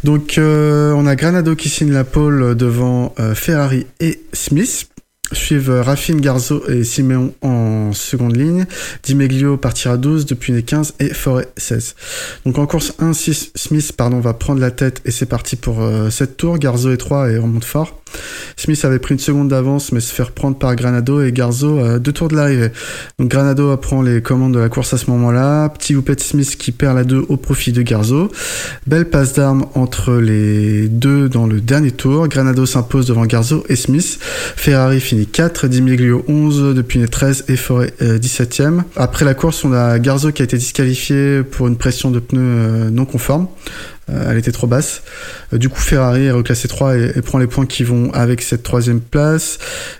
Donc 0.04 0.38
euh, 0.38 0.92
on 0.92 1.06
a 1.06 1.16
Granado 1.16 1.54
qui 1.56 1.68
signe 1.68 1.92
la 1.92 2.04
pole 2.04 2.54
devant 2.54 3.14
euh, 3.18 3.34
Ferrari 3.34 3.86
et 4.00 4.20
Smith. 4.32 4.88
Suivent 5.32 5.82
Raffin, 5.84 6.16
Garzo 6.16 6.62
et 6.68 6.84
Simeon 6.84 7.34
en 7.42 7.92
seconde 7.92 8.36
ligne. 8.36 8.66
Di 9.02 9.14
Meglio 9.14 9.56
partira 9.56 9.96
12, 9.96 10.26
depuis 10.26 10.52
les 10.52 10.62
15 10.62 10.94
et 11.00 11.12
Forêt 11.14 11.48
16. 11.56 11.94
Donc 12.46 12.58
en 12.58 12.66
course 12.66 12.94
1, 12.98 13.12
6, 13.12 13.52
Smith 13.54 13.92
pardon, 13.92 14.20
va 14.20 14.34
prendre 14.34 14.60
la 14.60 14.70
tête 14.70 15.00
et 15.04 15.10
c'est 15.10 15.26
parti 15.26 15.56
pour 15.56 15.82
7 16.10 16.36
tours. 16.36 16.58
Garzo 16.58 16.90
est 16.90 16.96
3 16.96 17.30
et 17.30 17.38
remonte 17.38 17.64
fort. 17.64 17.97
Smith 18.56 18.84
avait 18.84 18.98
pris 18.98 19.14
une 19.14 19.20
seconde 19.20 19.48
d'avance 19.48 19.92
mais 19.92 20.00
se 20.00 20.12
fait 20.12 20.22
reprendre 20.22 20.56
par 20.58 20.74
Granado 20.76 21.22
et 21.22 21.32
Garzo 21.32 21.78
à 21.78 21.98
deux 21.98 22.12
tours 22.12 22.28
de 22.28 22.36
l'arrivée. 22.36 22.70
Donc 23.18 23.28
Granado 23.28 23.70
apprend 23.70 24.02
les 24.02 24.22
commandes 24.22 24.54
de 24.54 24.58
la 24.58 24.68
course 24.68 24.94
à 24.94 24.98
ce 24.98 25.10
moment-là. 25.10 25.68
Petit 25.68 25.94
de 25.94 26.20
Smith 26.20 26.56
qui 26.56 26.72
perd 26.72 26.96
la 26.96 27.04
2 27.04 27.26
au 27.28 27.36
profit 27.36 27.72
de 27.72 27.82
Garzo. 27.82 28.30
Belle 28.86 29.08
passe 29.10 29.34
d'armes 29.34 29.66
entre 29.74 30.14
les 30.14 30.88
deux 30.88 31.28
dans 31.28 31.46
le 31.46 31.60
dernier 31.60 31.90
tour. 31.90 32.28
Granado 32.28 32.66
s'impose 32.66 33.06
devant 33.06 33.26
Garzo 33.26 33.64
et 33.68 33.76
Smith. 33.76 34.18
Ferrari 34.20 35.00
finit 35.00 35.26
4, 35.26 35.68
Dimiglio 35.68 36.24
11, 36.28 36.74
depuis 36.74 36.98
les 36.98 37.08
13 37.08 37.44
et 37.48 37.56
Forêt 37.56 37.92
17ème. 38.00 38.82
Après 38.96 39.24
la 39.24 39.34
course, 39.34 39.64
on 39.64 39.72
a 39.72 39.98
Garzo 39.98 40.32
qui 40.32 40.42
a 40.42 40.44
été 40.44 40.56
disqualifié 40.56 41.42
pour 41.42 41.68
une 41.68 41.76
pression 41.76 42.10
de 42.10 42.18
pneus 42.18 42.40
euh, 42.40 42.90
non 42.90 43.04
conforme. 43.04 43.48
Euh, 44.10 44.30
elle 44.30 44.38
était 44.38 44.52
trop 44.52 44.66
basse. 44.66 45.02
Euh, 45.52 45.58
du 45.58 45.68
coup, 45.68 45.80
Ferrari 45.80 46.26
est 46.26 46.30
reclassé 46.30 46.68
3 46.68 46.96
et, 46.96 47.22
prend 47.22 47.38
les 47.38 47.46
points 47.46 47.66
qui 47.66 47.84
vont 47.84 48.10
avec 48.12 48.42
cette 48.42 48.62
troisième 48.62 49.00
place. 49.00 49.58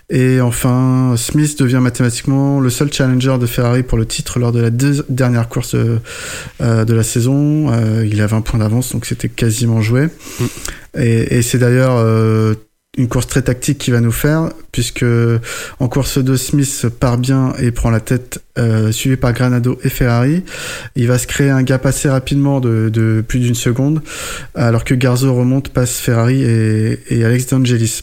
Et 0.09 0.41
enfin, 0.41 1.13
Smith 1.17 1.59
devient 1.59 1.79
mathématiquement 1.81 2.59
le 2.59 2.69
seul 2.69 2.91
challenger 2.91 3.37
de 3.39 3.45
Ferrari 3.45 3.83
pour 3.83 3.97
le 3.97 4.05
titre 4.05 4.39
lors 4.39 4.51
de 4.51 4.61
la 4.61 4.69
dernière 4.69 5.49
course 5.49 5.75
de, 5.75 5.99
euh, 6.61 6.85
de 6.85 6.93
la 6.93 7.03
saison. 7.03 7.71
il 8.03 8.21
a 8.21 8.27
20 8.27 8.41
points 8.41 8.59
d'avance, 8.59 8.91
donc 8.91 9.05
c'était 9.05 9.29
quasiment 9.29 9.81
joué. 9.81 10.05
Mm. 10.39 10.45
Et, 10.97 11.37
et 11.37 11.41
c'est 11.41 11.59
d'ailleurs 11.59 12.03
une 12.97 13.07
course 13.07 13.27
très 13.27 13.43
tactique 13.43 13.77
qui 13.77 13.91
va 13.91 14.01
nous 14.01 14.11
faire, 14.11 14.49
puisque 14.71 15.05
en 15.79 15.87
course 15.87 16.17
2, 16.17 16.35
Smith 16.37 16.87
part 16.99 17.19
bien 17.19 17.53
et 17.59 17.71
prend 17.71 17.91
la 17.91 17.99
tête, 17.99 18.43
euh, 18.57 18.91
suivi 18.91 19.15
par 19.15 19.31
Granado 19.31 19.79
et 19.83 19.89
Ferrari. 19.89 20.43
Il 20.95 21.07
va 21.07 21.19
se 21.19 21.27
créer 21.27 21.51
un 21.51 21.61
gap 21.61 21.85
assez 21.85 22.09
rapidement 22.09 22.59
de, 22.59 23.23
plus 23.25 23.39
d'une 23.39 23.55
seconde, 23.55 24.01
alors 24.55 24.83
que 24.83 24.95
Garzo 24.95 25.33
remonte, 25.33 25.69
passe 25.69 25.99
Ferrari 25.99 26.43
et, 26.43 26.99
et 27.09 27.23
Alex 27.23 27.47
D'Angelis. 27.47 28.01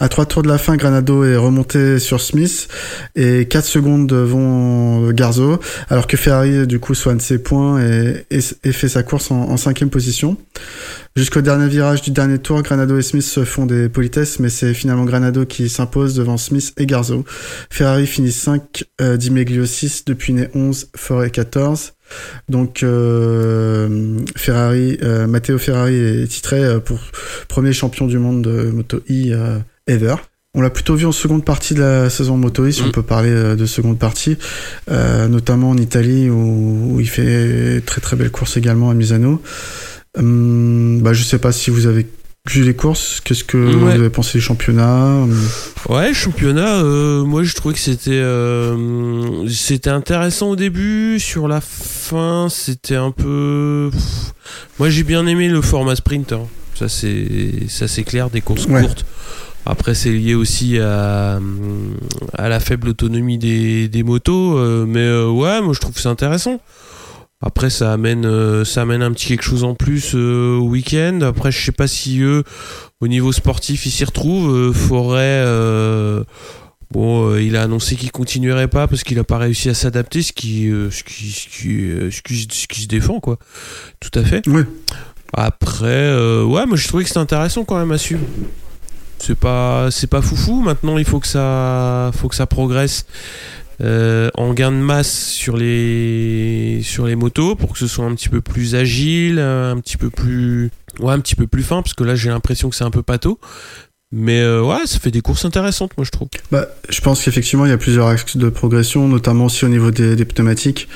À 0.00 0.08
trois 0.08 0.24
tours 0.24 0.42
de 0.42 0.48
la 0.48 0.58
fin, 0.58 0.76
Granado 0.76 1.24
est 1.24 1.36
remonté 1.36 1.98
sur 1.98 2.20
Smith 2.20 2.68
et 3.14 3.46
4 3.46 3.64
secondes 3.64 4.06
devant 4.06 5.10
Garzo, 5.10 5.60
alors 5.90 6.06
que 6.06 6.16
Ferrari 6.16 6.66
du 6.66 6.80
coup 6.80 6.94
soigne 6.94 7.20
ses 7.20 7.38
points 7.38 7.80
et, 7.80 8.26
et, 8.30 8.72
fait 8.72 8.88
sa 8.88 9.02
course 9.02 9.30
en, 9.30 9.50
en 9.50 9.56
cinquième 9.58 9.90
position. 9.90 10.38
Jusqu'au 11.14 11.42
dernier 11.42 11.68
virage 11.68 12.00
du 12.00 12.10
dernier 12.10 12.38
tour, 12.38 12.62
Granado 12.62 12.98
et 12.98 13.02
Smith 13.02 13.22
se 13.22 13.44
font 13.44 13.66
des 13.66 13.90
politesses, 13.90 14.38
mais 14.38 14.48
c'est 14.48 14.72
finalement 14.72 15.04
Granado 15.04 15.44
qui 15.44 15.68
s'impose 15.68 16.14
devant 16.14 16.38
Smith 16.38 16.72
et 16.78 16.86
Garzo. 16.86 17.24
Ferrari 17.68 18.06
finit 18.06 18.32
5, 18.32 18.84
euh, 19.02 19.18
Di 19.18 19.30
Meglio 19.30 19.66
6, 19.66 20.06
depuis 20.06 20.32
né 20.32 20.48
11, 20.54 20.88
Forêt 20.96 21.30
14. 21.30 21.92
Donc 22.48 22.82
euh, 22.82 24.18
Ferrari, 24.36 24.98
euh, 25.02 25.26
Matteo 25.26 25.58
Ferrari 25.58 25.96
est 25.96 26.26
titré 26.28 26.62
euh, 26.62 26.78
pour 26.78 26.98
premier 27.48 27.72
champion 27.72 28.06
du 28.06 28.18
monde 28.18 28.42
de 28.42 28.70
Moto 28.70 29.00
E 29.10 29.60
ever. 29.86 30.16
On 30.54 30.60
l'a 30.60 30.68
plutôt 30.70 30.94
vu 30.96 31.06
en 31.06 31.12
seconde 31.12 31.46
partie 31.46 31.72
de 31.72 31.80
la 31.80 32.10
saison 32.10 32.36
Moto 32.36 32.66
E, 32.66 32.70
si 32.70 32.82
on 32.82 32.88
mm. 32.88 32.92
peut 32.92 33.02
parler 33.02 33.56
de 33.56 33.66
seconde 33.66 33.98
partie, 33.98 34.36
notamment 34.90 35.70
en 35.70 35.78
Italie 35.78 36.28
où, 36.28 36.94
où, 36.94 37.00
il 37.00 37.08
fait 37.08 37.80
très 37.86 38.02
très 38.02 38.16
belle 38.16 38.30
course 38.30 38.58
également 38.58 38.90
à 38.90 38.94
Misano. 38.94 39.40
Hum, 40.18 41.00
bah, 41.02 41.12
je 41.12 41.22
sais 41.22 41.38
pas 41.38 41.52
si 41.52 41.70
vous 41.70 41.86
avez 41.86 42.06
vu 42.50 42.64
les 42.64 42.74
courses. 42.74 43.20
Qu'est-ce 43.24 43.44
que 43.44 43.56
vous 43.56 43.86
avez 43.88 44.10
pensé 44.10 44.38
des 44.38 44.42
championnats 44.42 45.24
Ouais, 45.88 46.12
championnat. 46.12 46.82
Euh, 46.82 47.24
moi, 47.24 47.44
je 47.44 47.54
trouvais 47.54 47.74
que 47.74 47.80
c'était 47.80 48.10
euh, 48.12 49.46
c'était 49.48 49.90
intéressant 49.90 50.50
au 50.50 50.56
début. 50.56 51.18
Sur 51.18 51.48
la 51.48 51.60
fin, 51.60 52.48
c'était 52.50 52.96
un 52.96 53.10
peu. 53.10 53.90
Moi, 54.78 54.90
j'ai 54.90 55.04
bien 55.04 55.26
aimé 55.26 55.48
le 55.48 55.62
format 55.62 55.96
sprint. 55.96 56.32
Hein. 56.32 56.46
Ça, 56.74 56.88
c'est 56.88 57.68
ça, 57.68 57.88
c'est 57.88 58.02
clair. 58.04 58.28
Des 58.28 58.40
courses 58.40 58.66
courtes. 58.66 59.06
Après, 59.64 59.94
c'est 59.94 60.10
lié 60.10 60.34
aussi 60.34 60.78
à, 60.80 61.38
à 62.34 62.48
la 62.48 62.58
faible 62.58 62.88
autonomie 62.88 63.38
des, 63.38 63.86
des 63.88 64.02
motos. 64.02 64.58
Euh, 64.58 64.84
mais 64.86 65.08
ouais, 65.08 65.62
moi, 65.62 65.72
je 65.72 65.78
trouve 65.80 65.94
que 65.94 66.00
c'est 66.00 66.08
intéressant. 66.08 66.60
Après, 67.42 67.70
ça 67.70 67.92
amène, 67.92 68.24
euh, 68.24 68.64
ça 68.64 68.82
amène 68.82 69.02
un 69.02 69.10
petit 69.10 69.26
quelque 69.26 69.42
chose 69.42 69.64
en 69.64 69.74
plus 69.74 70.12
euh, 70.14 70.56
au 70.56 70.68
week-end. 70.68 71.20
Après, 71.22 71.50
je 71.50 71.62
sais 71.62 71.72
pas 71.72 71.88
si 71.88 72.20
eux, 72.20 72.44
au 73.00 73.08
niveau 73.08 73.32
sportif, 73.32 73.84
ils 73.84 73.90
s'y 73.90 74.04
retrouvent. 74.04 74.54
Euh, 74.54 74.72
Forêt, 74.72 75.44
bon, 76.92 77.36
il 77.36 77.56
a 77.56 77.62
annoncé 77.62 77.96
qu'il 77.96 78.12
continuerait 78.12 78.68
pas 78.68 78.86
parce 78.86 79.02
qu'il 79.02 79.18
a 79.18 79.24
pas 79.24 79.38
réussi 79.38 79.68
à 79.68 79.74
s'adapter, 79.74 80.22
ce 80.22 80.32
qui, 80.32 80.70
ce 80.90 81.02
qui, 81.02 81.30
ce 81.32 82.22
qui, 82.22 82.48
ce 82.48 82.66
qui, 82.68 82.82
se 82.82 82.86
défend, 82.86 83.18
quoi. 83.18 83.38
Tout 83.98 84.16
à 84.16 84.22
fait. 84.22 84.46
Oui. 84.46 84.62
Après, 85.32 86.14
ouais, 86.44 86.66
moi, 86.66 86.76
je 86.76 86.86
trouvais 86.86 87.02
que 87.02 87.08
c'était 87.08 87.18
intéressant 87.20 87.64
quand 87.64 87.78
même 87.78 87.90
à 87.90 87.98
suivre. 87.98 88.22
C'est 89.18 89.38
pas, 89.38 89.90
c'est 89.90 90.08
pas 90.08 90.22
foufou. 90.22 90.60
Maintenant, 90.60 90.98
il 90.98 91.04
faut 91.04 91.18
que 91.18 91.28
ça, 91.28 92.10
faut 92.14 92.28
que 92.28 92.34
ça 92.34 92.46
progresse. 92.46 93.06
Euh, 93.80 94.30
en 94.34 94.52
gain 94.52 94.70
de 94.70 94.76
masse 94.76 95.30
sur 95.30 95.56
les 95.56 96.80
sur 96.82 97.06
les 97.06 97.16
motos 97.16 97.56
pour 97.56 97.72
que 97.72 97.78
ce 97.78 97.86
soit 97.86 98.04
un 98.04 98.14
petit 98.14 98.28
peu 98.28 98.40
plus 98.40 98.74
agile, 98.74 99.38
un 99.38 99.78
petit 99.80 99.96
peu 99.96 100.10
plus 100.10 100.70
ouais 101.00 101.14
un 101.14 101.20
fin 101.62 101.82
parce 101.82 101.94
que 101.94 102.04
là 102.04 102.14
j'ai 102.14 102.28
l'impression 102.28 102.70
que 102.70 102.76
c'est 102.76 102.84
un 102.84 102.90
peu 102.90 103.02
pâteau. 103.02 103.38
Mais 104.14 104.42
euh, 104.42 104.62
ouais, 104.62 104.84
ça 104.84 104.98
fait 104.98 105.10
des 105.10 105.22
courses 105.22 105.46
intéressantes, 105.46 105.96
moi 105.96 106.04
je 106.04 106.10
trouve. 106.10 106.28
Bah, 106.50 106.66
je 106.90 107.00
pense 107.00 107.24
qu'effectivement 107.24 107.64
il 107.64 107.70
y 107.70 107.72
a 107.72 107.78
plusieurs 107.78 108.08
axes 108.08 108.36
de 108.36 108.50
progression, 108.50 109.08
notamment 109.08 109.46
aussi 109.46 109.64
au 109.64 109.68
niveau 109.68 109.90
des, 109.90 110.22
pneumatiques. 110.26 110.86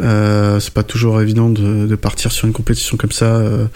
Euh, 0.00 0.58
c'est 0.60 0.72
pas 0.72 0.82
toujours 0.82 1.20
évident 1.20 1.50
de, 1.50 1.94
partir 1.94 2.32
sur 2.32 2.46
une 2.46 2.54
compétition 2.54 2.96
comme 2.96 3.12
ça 3.12 3.36
euh, 3.36 3.66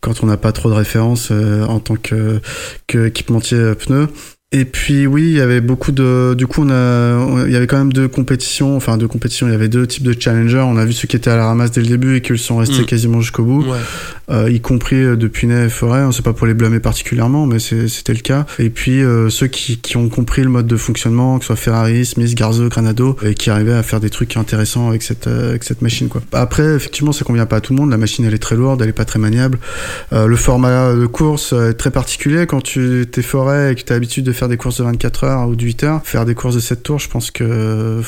quand 0.00 0.22
on 0.22 0.26
n'a 0.26 0.36
pas 0.36 0.52
trop 0.52 0.70
de 0.70 0.74
références 0.74 1.30
euh, 1.32 1.64
en 1.64 1.80
tant 1.80 1.96
que, 1.96 2.40
que 2.86 3.08
équipementier 3.08 3.74
pneu. 3.74 4.06
Et 4.50 4.64
puis 4.64 5.06
oui, 5.06 5.24
il 5.24 5.36
y 5.36 5.42
avait 5.42 5.60
beaucoup 5.60 5.92
de. 5.92 6.32
Du 6.32 6.46
coup, 6.46 6.62
on 6.62 6.70
a, 6.70 7.44
il 7.44 7.52
y 7.52 7.56
avait 7.56 7.66
quand 7.66 7.76
même 7.76 7.92
deux 7.92 8.08
compétitions. 8.08 8.76
Enfin, 8.76 8.96
deux 8.96 9.06
compétitions. 9.06 9.46
Il 9.46 9.50
y 9.50 9.54
avait 9.54 9.68
deux 9.68 9.86
types 9.86 10.04
de 10.04 10.18
challengers. 10.18 10.64
On 10.66 10.78
a 10.78 10.86
vu 10.86 10.94
ceux 10.94 11.06
qui 11.06 11.16
étaient 11.16 11.28
à 11.28 11.36
la 11.36 11.44
ramasse 11.44 11.70
dès 11.70 11.82
le 11.82 11.86
début 11.86 12.16
et 12.16 12.22
qui 12.22 12.38
sont 12.38 12.56
restés 12.56 12.80
mm. 12.80 12.86
quasiment 12.86 13.20
jusqu'au 13.20 13.44
bout, 13.44 13.64
ouais. 13.64 13.76
euh, 14.30 14.50
y 14.50 14.62
compris 14.62 15.04
euh, 15.04 15.16
depuis 15.16 15.48
Ney 15.48 15.66
et 15.66 15.68
Forêt. 15.68 16.02
On 16.02 16.12
sait 16.12 16.22
pas 16.22 16.32
pour 16.32 16.46
les 16.46 16.54
blâmer 16.54 16.80
particulièrement, 16.80 17.44
mais 17.44 17.58
c'était 17.58 18.14
le 18.14 18.20
cas. 18.20 18.46
Et 18.58 18.70
puis 18.70 19.02
euh, 19.02 19.28
ceux 19.28 19.48
qui, 19.48 19.76
qui, 19.76 19.98
ont 19.98 20.08
compris 20.08 20.44
le 20.44 20.48
mode 20.48 20.66
de 20.66 20.78
fonctionnement, 20.78 21.36
que 21.38 21.44
ce 21.44 21.48
soit 21.48 21.56
Ferrari, 21.56 22.06
Smith, 22.06 22.34
Garzo, 22.34 22.70
Granado, 22.70 23.18
et 23.22 23.34
qui 23.34 23.50
arrivaient 23.50 23.74
à 23.74 23.82
faire 23.82 24.00
des 24.00 24.08
trucs 24.08 24.38
intéressants 24.38 24.88
avec 24.88 25.02
cette 25.02 25.26
euh, 25.26 25.50
avec 25.50 25.64
cette 25.64 25.82
machine. 25.82 26.08
Quoi. 26.08 26.22
Après, 26.32 26.74
effectivement, 26.74 27.12
ça 27.12 27.26
convient 27.26 27.44
pas 27.44 27.56
à 27.56 27.60
tout 27.60 27.74
le 27.74 27.80
monde. 27.80 27.90
La 27.90 27.98
machine, 27.98 28.24
elle 28.24 28.32
est 28.32 28.38
très 28.38 28.56
lourde, 28.56 28.80
elle 28.80 28.88
est 28.88 28.94
pas 28.94 29.04
très 29.04 29.18
maniable. 29.18 29.58
le 30.10 30.36
format 30.36 30.94
de 30.94 31.04
course 31.04 31.52
est 31.52 31.74
très 31.74 31.90
particulier 31.90 32.46
quand 32.46 32.62
tu 32.62 33.04
t'es 33.12 33.20
Forêt 33.20 33.72
et 33.72 33.74
que 33.74 33.82
tu 33.82 33.92
as 33.92 33.96
l'habitude 33.96 34.24
de 34.24 34.32
faire 34.38 34.48
des 34.48 34.56
courses 34.56 34.78
de 34.78 34.84
24 34.84 35.24
heures 35.24 35.48
ou 35.48 35.56
de 35.56 35.64
8 35.64 35.84
heures, 35.84 36.00
faire 36.04 36.24
des 36.24 36.34
courses 36.34 36.54
de 36.54 36.60
7 36.60 36.82
tours, 36.82 36.98
je 36.98 37.08
pense 37.08 37.30
que. 37.30 38.00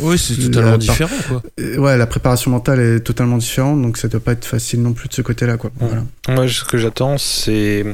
Oui, 0.00 0.18
c'est 0.18 0.36
totalement 0.36 0.78
différent, 0.78 1.16
quoi. 1.28 1.42
Euh, 1.58 1.76
ouais, 1.78 1.96
la 1.96 2.06
préparation 2.06 2.50
mentale 2.50 2.80
est 2.80 3.00
totalement 3.00 3.38
différente, 3.38 3.82
donc 3.82 3.96
ça 3.96 4.08
doit 4.08 4.20
pas 4.20 4.32
être 4.32 4.44
facile 4.44 4.82
non 4.82 4.92
plus 4.92 5.08
de 5.08 5.14
ce 5.14 5.22
côté-là, 5.22 5.56
quoi. 5.56 5.70
Voilà. 5.78 6.04
Moi, 6.28 6.48
ce 6.48 6.64
que 6.64 6.78
j'attends, 6.78 7.18
c'est 7.18 7.84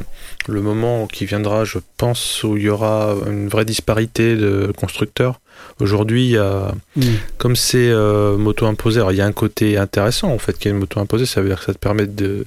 le 0.46 0.60
moment 0.60 1.06
qui 1.06 1.24
viendra, 1.24 1.64
je 1.64 1.78
pense, 1.96 2.42
où 2.42 2.56
il 2.56 2.64
y 2.64 2.68
aura 2.68 3.14
une 3.26 3.48
vraie 3.48 3.64
disparité 3.64 4.36
de 4.36 4.72
constructeurs. 4.76 5.40
Aujourd'hui, 5.80 6.24
il 6.26 6.30
y 6.32 6.38
a, 6.38 6.74
mm. 6.96 7.02
comme 7.38 7.56
c'est 7.56 7.88
euh, 7.90 8.36
moto 8.36 8.66
imposé, 8.66 9.00
alors 9.00 9.12
il 9.12 9.18
y 9.18 9.22
a 9.22 9.26
un 9.26 9.32
côté 9.32 9.78
intéressant 9.78 10.28
en 10.30 10.38
fait 10.38 10.58
qu'il 10.58 10.66
y 10.66 10.68
a 10.68 10.74
une 10.74 10.80
moto 10.80 11.00
imposée, 11.00 11.26
ça 11.26 11.40
veut 11.40 11.48
dire 11.48 11.58
que 11.58 11.64
ça 11.64 11.74
te 11.74 11.78
permet 11.78 12.06
de 12.06 12.44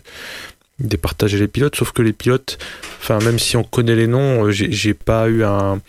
départager 0.80 1.40
les 1.40 1.48
pilotes, 1.48 1.76
sauf 1.76 1.92
que 1.92 2.02
les 2.02 2.14
pilotes, 2.14 2.58
enfin 3.00 3.20
même 3.20 3.40
si 3.40 3.58
on 3.58 3.64
connaît 3.64 3.96
les 3.96 4.08
noms, 4.08 4.46
euh, 4.46 4.52
j'ai 4.52 4.94
pas 4.94 5.28
eu 5.28 5.44
un 5.44 5.82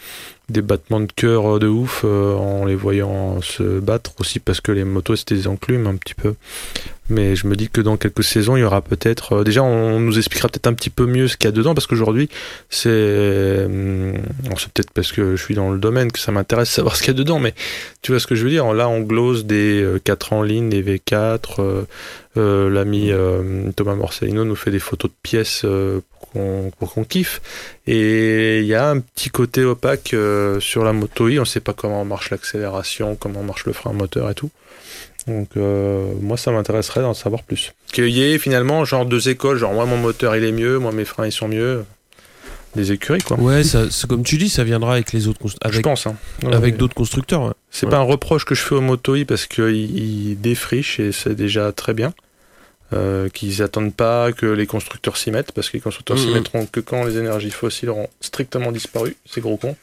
des 0.48 0.62
battements 0.62 1.00
de 1.00 1.12
cœur 1.12 1.58
de 1.58 1.68
ouf 1.68 2.02
euh, 2.04 2.34
en 2.34 2.64
les 2.64 2.74
voyant 2.74 3.42
se 3.42 3.80
battre 3.80 4.12
aussi 4.18 4.40
parce 4.40 4.62
que 4.62 4.72
les 4.72 4.84
motos 4.84 5.16
c'était 5.16 5.34
des 5.34 5.46
enclumes 5.46 5.86
un 5.86 5.96
petit 5.96 6.14
peu 6.14 6.36
mais 7.08 7.36
je 7.36 7.46
me 7.46 7.56
dis 7.56 7.68
que 7.68 7.80
dans 7.80 7.96
quelques 7.96 8.24
saisons, 8.24 8.56
il 8.56 8.60
y 8.60 8.64
aura 8.64 8.82
peut-être. 8.82 9.36
Euh, 9.36 9.44
déjà, 9.44 9.62
on 9.62 9.98
nous 10.00 10.18
expliquera 10.18 10.48
peut-être 10.48 10.66
un 10.66 10.74
petit 10.74 10.90
peu 10.90 11.06
mieux 11.06 11.28
ce 11.28 11.36
qu'il 11.36 11.46
y 11.46 11.52
a 11.52 11.52
dedans, 11.52 11.74
parce 11.74 11.86
qu'aujourd'hui, 11.86 12.28
c'est. 12.68 12.88
Euh, 12.90 14.12
c'est 14.58 14.72
peut-être 14.72 14.90
parce 14.92 15.12
que 15.12 15.36
je 15.36 15.42
suis 15.42 15.54
dans 15.54 15.70
le 15.70 15.78
domaine 15.78 16.12
que 16.12 16.18
ça 16.18 16.32
m'intéresse 16.32 16.70
savoir 16.70 16.96
ce 16.96 17.02
qu'il 17.02 17.12
y 17.12 17.16
a 17.16 17.18
dedans, 17.18 17.38
mais 17.38 17.54
tu 18.02 18.12
vois 18.12 18.20
ce 18.20 18.26
que 18.26 18.34
je 18.34 18.44
veux 18.44 18.50
dire. 18.50 18.72
Là, 18.74 18.88
on 18.88 19.00
glose 19.00 19.46
des 19.46 19.86
4 20.04 20.32
euh, 20.32 20.36
en 20.36 20.42
ligne, 20.42 20.68
des 20.68 20.82
V4. 20.82 21.86
L'ami 22.36 23.10
Thomas 23.74 23.96
Morcellino 23.96 24.44
nous 24.44 24.54
fait 24.54 24.70
des 24.70 24.78
photos 24.78 25.10
de 25.10 25.16
pièces 25.22 25.66
pour 26.78 26.92
qu'on 26.92 27.04
kiffe. 27.04 27.40
Et 27.88 28.60
il 28.60 28.66
y 28.66 28.74
a 28.74 28.90
un 28.90 29.00
petit 29.00 29.28
côté 29.30 29.64
opaque 29.64 30.14
sur 30.60 30.84
la 30.84 30.92
moto 30.92 31.28
I. 31.28 31.38
On 31.38 31.42
ne 31.42 31.46
sait 31.46 31.58
pas 31.58 31.72
comment 31.72 32.04
marche 32.04 32.30
l'accélération, 32.30 33.16
comment 33.16 33.42
marche 33.42 33.66
le 33.66 33.72
frein 33.72 33.92
moteur 33.92 34.30
et 34.30 34.34
tout. 34.34 34.50
Donc 35.28 35.48
euh, 35.56 36.12
moi 36.20 36.36
ça 36.36 36.50
m'intéresserait 36.50 37.02
d'en 37.02 37.14
savoir 37.14 37.42
plus. 37.44 37.72
Qu'il 37.92 38.08
y 38.08 38.22
ait 38.24 38.38
finalement 38.38 38.84
genre 38.84 39.06
deux 39.06 39.28
écoles, 39.28 39.58
genre 39.58 39.72
moi 39.74 39.84
mon 39.86 39.96
moteur 39.98 40.34
il 40.36 40.44
est 40.44 40.52
mieux, 40.52 40.78
moi 40.78 40.90
mes 40.92 41.04
freins 41.04 41.26
ils 41.26 41.32
sont 41.32 41.48
mieux. 41.48 41.84
des 42.76 42.92
écuries, 42.92 43.22
quoi. 43.22 43.38
Ouais, 43.40 43.64
ça, 43.64 43.90
c'est 43.90 44.06
comme 44.08 44.22
tu 44.22 44.36
dis, 44.36 44.48
ça 44.50 44.62
viendra 44.62 44.92
avec 44.92 45.12
les 45.12 45.26
autres, 45.26 45.40
const- 45.40 45.56
Je 45.64 45.68
avec, 45.68 45.82
pense. 45.82 46.06
hein. 46.06 46.16
Ouais, 46.44 46.54
avec 46.54 46.74
ouais. 46.74 46.78
d'autres 46.78 46.94
constructeurs. 46.94 47.42
ouais. 47.42 47.52
C'est 47.70 47.86
Ouais. 47.86 47.90
pas 47.90 47.98
un 47.98 48.02
reproche 48.02 48.44
que 48.44 48.54
je 48.54 48.60
fais 48.60 48.74
aux 48.74 48.80
motos 48.82 49.24
parce 49.26 49.46
qu'ils 49.46 49.98
ils 49.98 50.40
défrichent 50.40 51.00
et 51.00 51.10
c'est 51.10 51.34
déjà 51.34 51.72
très 51.72 51.94
bien. 51.94 52.12
Euh, 52.94 53.28
qu'ils 53.28 53.60
attendent 53.62 53.94
pas 53.94 54.32
que 54.32 54.46
les 54.46 54.66
constructeurs 54.66 55.18
s'y 55.18 55.30
mettent 55.30 55.52
parce 55.52 55.68
que 55.68 55.76
les 55.76 55.80
constructeurs 55.82 56.16
s'y 56.18 56.28
Mhm. 56.28 56.32
mettront 56.34 56.64
que 56.64 56.80
quand 56.80 57.04
les 57.04 57.18
énergies 57.18 57.50
fossiles 57.50 57.90
auront 57.90 58.08
strictement 58.22 58.72
disparu. 58.72 59.14
C'est 59.26 59.42
gros 59.42 59.58
con. 59.58 59.76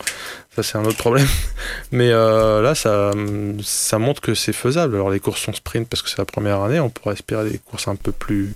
Ça, 0.56 0.64
c'est 0.64 0.80
un 0.80 0.86
autre 0.86 0.98
problème. 0.98 1.28
Mais 1.92 2.10
euh, 2.12 2.64
là, 2.64 2.74
ça, 2.74 3.12
ça 3.62 4.00
montre 4.00 4.22
que 4.22 4.34
c'est 4.34 4.54
faisable. 4.54 4.96
Alors, 4.96 5.12
les 5.12 5.20
courses 5.20 5.40
sont 5.42 5.54
sprint 5.54 5.88
parce 5.88 6.02
que 6.02 6.10
c'est 6.10 6.18
la 6.18 6.26
première 6.26 6.62
année. 6.62 6.80
On 6.80 6.90
pourrait 6.90 7.14
espérer 7.14 7.48
des 7.48 7.60
courses 7.60 7.88
un 7.88 7.96
peu 7.96 8.12
plus 8.12 8.54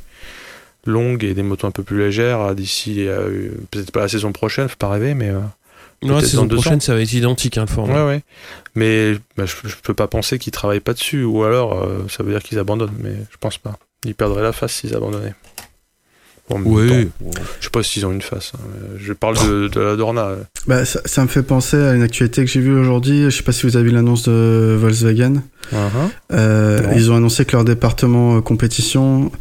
longues 0.87 1.23
et 1.23 1.35
des 1.35 1.43
motos 1.43 1.67
un 1.67 1.71
peu 1.71 1.83
plus 1.83 1.99
légères 1.99 2.41
euh, 2.41 2.53
d'ici, 2.55 3.07
euh, 3.07 3.51
peut-être 3.69 3.91
pas 3.91 3.99
la 3.99 4.07
saison 4.07 4.31
prochaine, 4.31 4.67
faut 4.67 4.77
pas 4.77 4.89
rêver, 4.89 5.13
mais. 5.13 5.29
euh, 5.29 5.39
Non, 6.01 6.15
la 6.15 6.21
saison 6.21 6.47
prochaine, 6.47 6.81
ça 6.81 6.95
va 6.95 7.01
être 7.01 7.13
identique, 7.13 7.59
hein, 7.59 7.65
le 7.67 7.71
format. 7.71 8.03
Ouais, 8.05 8.09
ouais. 8.15 8.21
Mais 8.73 9.13
bah, 9.37 9.45
je, 9.45 9.53
je 9.67 9.75
peux 9.83 9.93
pas 9.93 10.07
penser 10.07 10.39
qu'ils 10.39 10.53
travaillent 10.53 10.79
pas 10.79 10.93
dessus, 10.93 11.23
ou 11.23 11.43
alors 11.43 11.83
euh, 11.83 12.07
ça 12.09 12.23
veut 12.23 12.31
dire 12.31 12.41
qu'ils 12.41 12.57
abandonnent, 12.57 12.95
mais 12.97 13.13
je 13.29 13.37
pense 13.39 13.59
pas. 13.59 13.77
Ils 14.05 14.15
perdraient 14.15 14.43
la 14.43 14.53
face 14.53 14.73
s'ils 14.73 14.95
abandonnaient. 14.95 15.35
Bon, 16.49 16.55
en 16.55 16.59
même 16.59 16.73
Oui. 16.73 16.87
temps, 17.05 17.41
je 17.59 17.63
sais 17.65 17.69
pas 17.71 17.83
s'ils 17.83 18.05
ont 18.05 18.11
une 18.11 18.21
face. 18.21 18.51
hein. 18.55 18.59
Je 18.97 19.13
parle 19.13 19.35
de, 19.37 19.67
de 19.67 19.79
la 19.79 19.95
Dorna. 19.95 20.21
euh. 20.27 20.35
Bah, 20.67 20.83
ça, 20.85 20.99
ça 21.05 21.21
me 21.21 21.27
fait 21.27 21.43
penser 21.43 21.77
à 21.77 21.93
une 21.93 22.01
actualité 22.01 22.43
que 22.43 22.49
j'ai 22.51 22.59
vue 22.61 22.77
aujourd'hui. 22.77 23.23
Je 23.25 23.29
sais 23.29 23.43
pas 23.43 23.51
si 23.51 23.65
vous 23.65 23.77
avez 23.77 23.85
vu 23.89 23.95
l'annonce 23.95 24.23
de 24.23 24.75
Volkswagen. 24.79 25.41
Euh, 26.31 26.81
Non. 26.81 26.89
ils 26.95 27.11
ont 27.11 27.15
annoncé 27.15 27.45
que 27.45 27.51
leur 27.53 27.63
département 27.63 28.37
euh, 28.37 28.41
compétition 28.41 29.31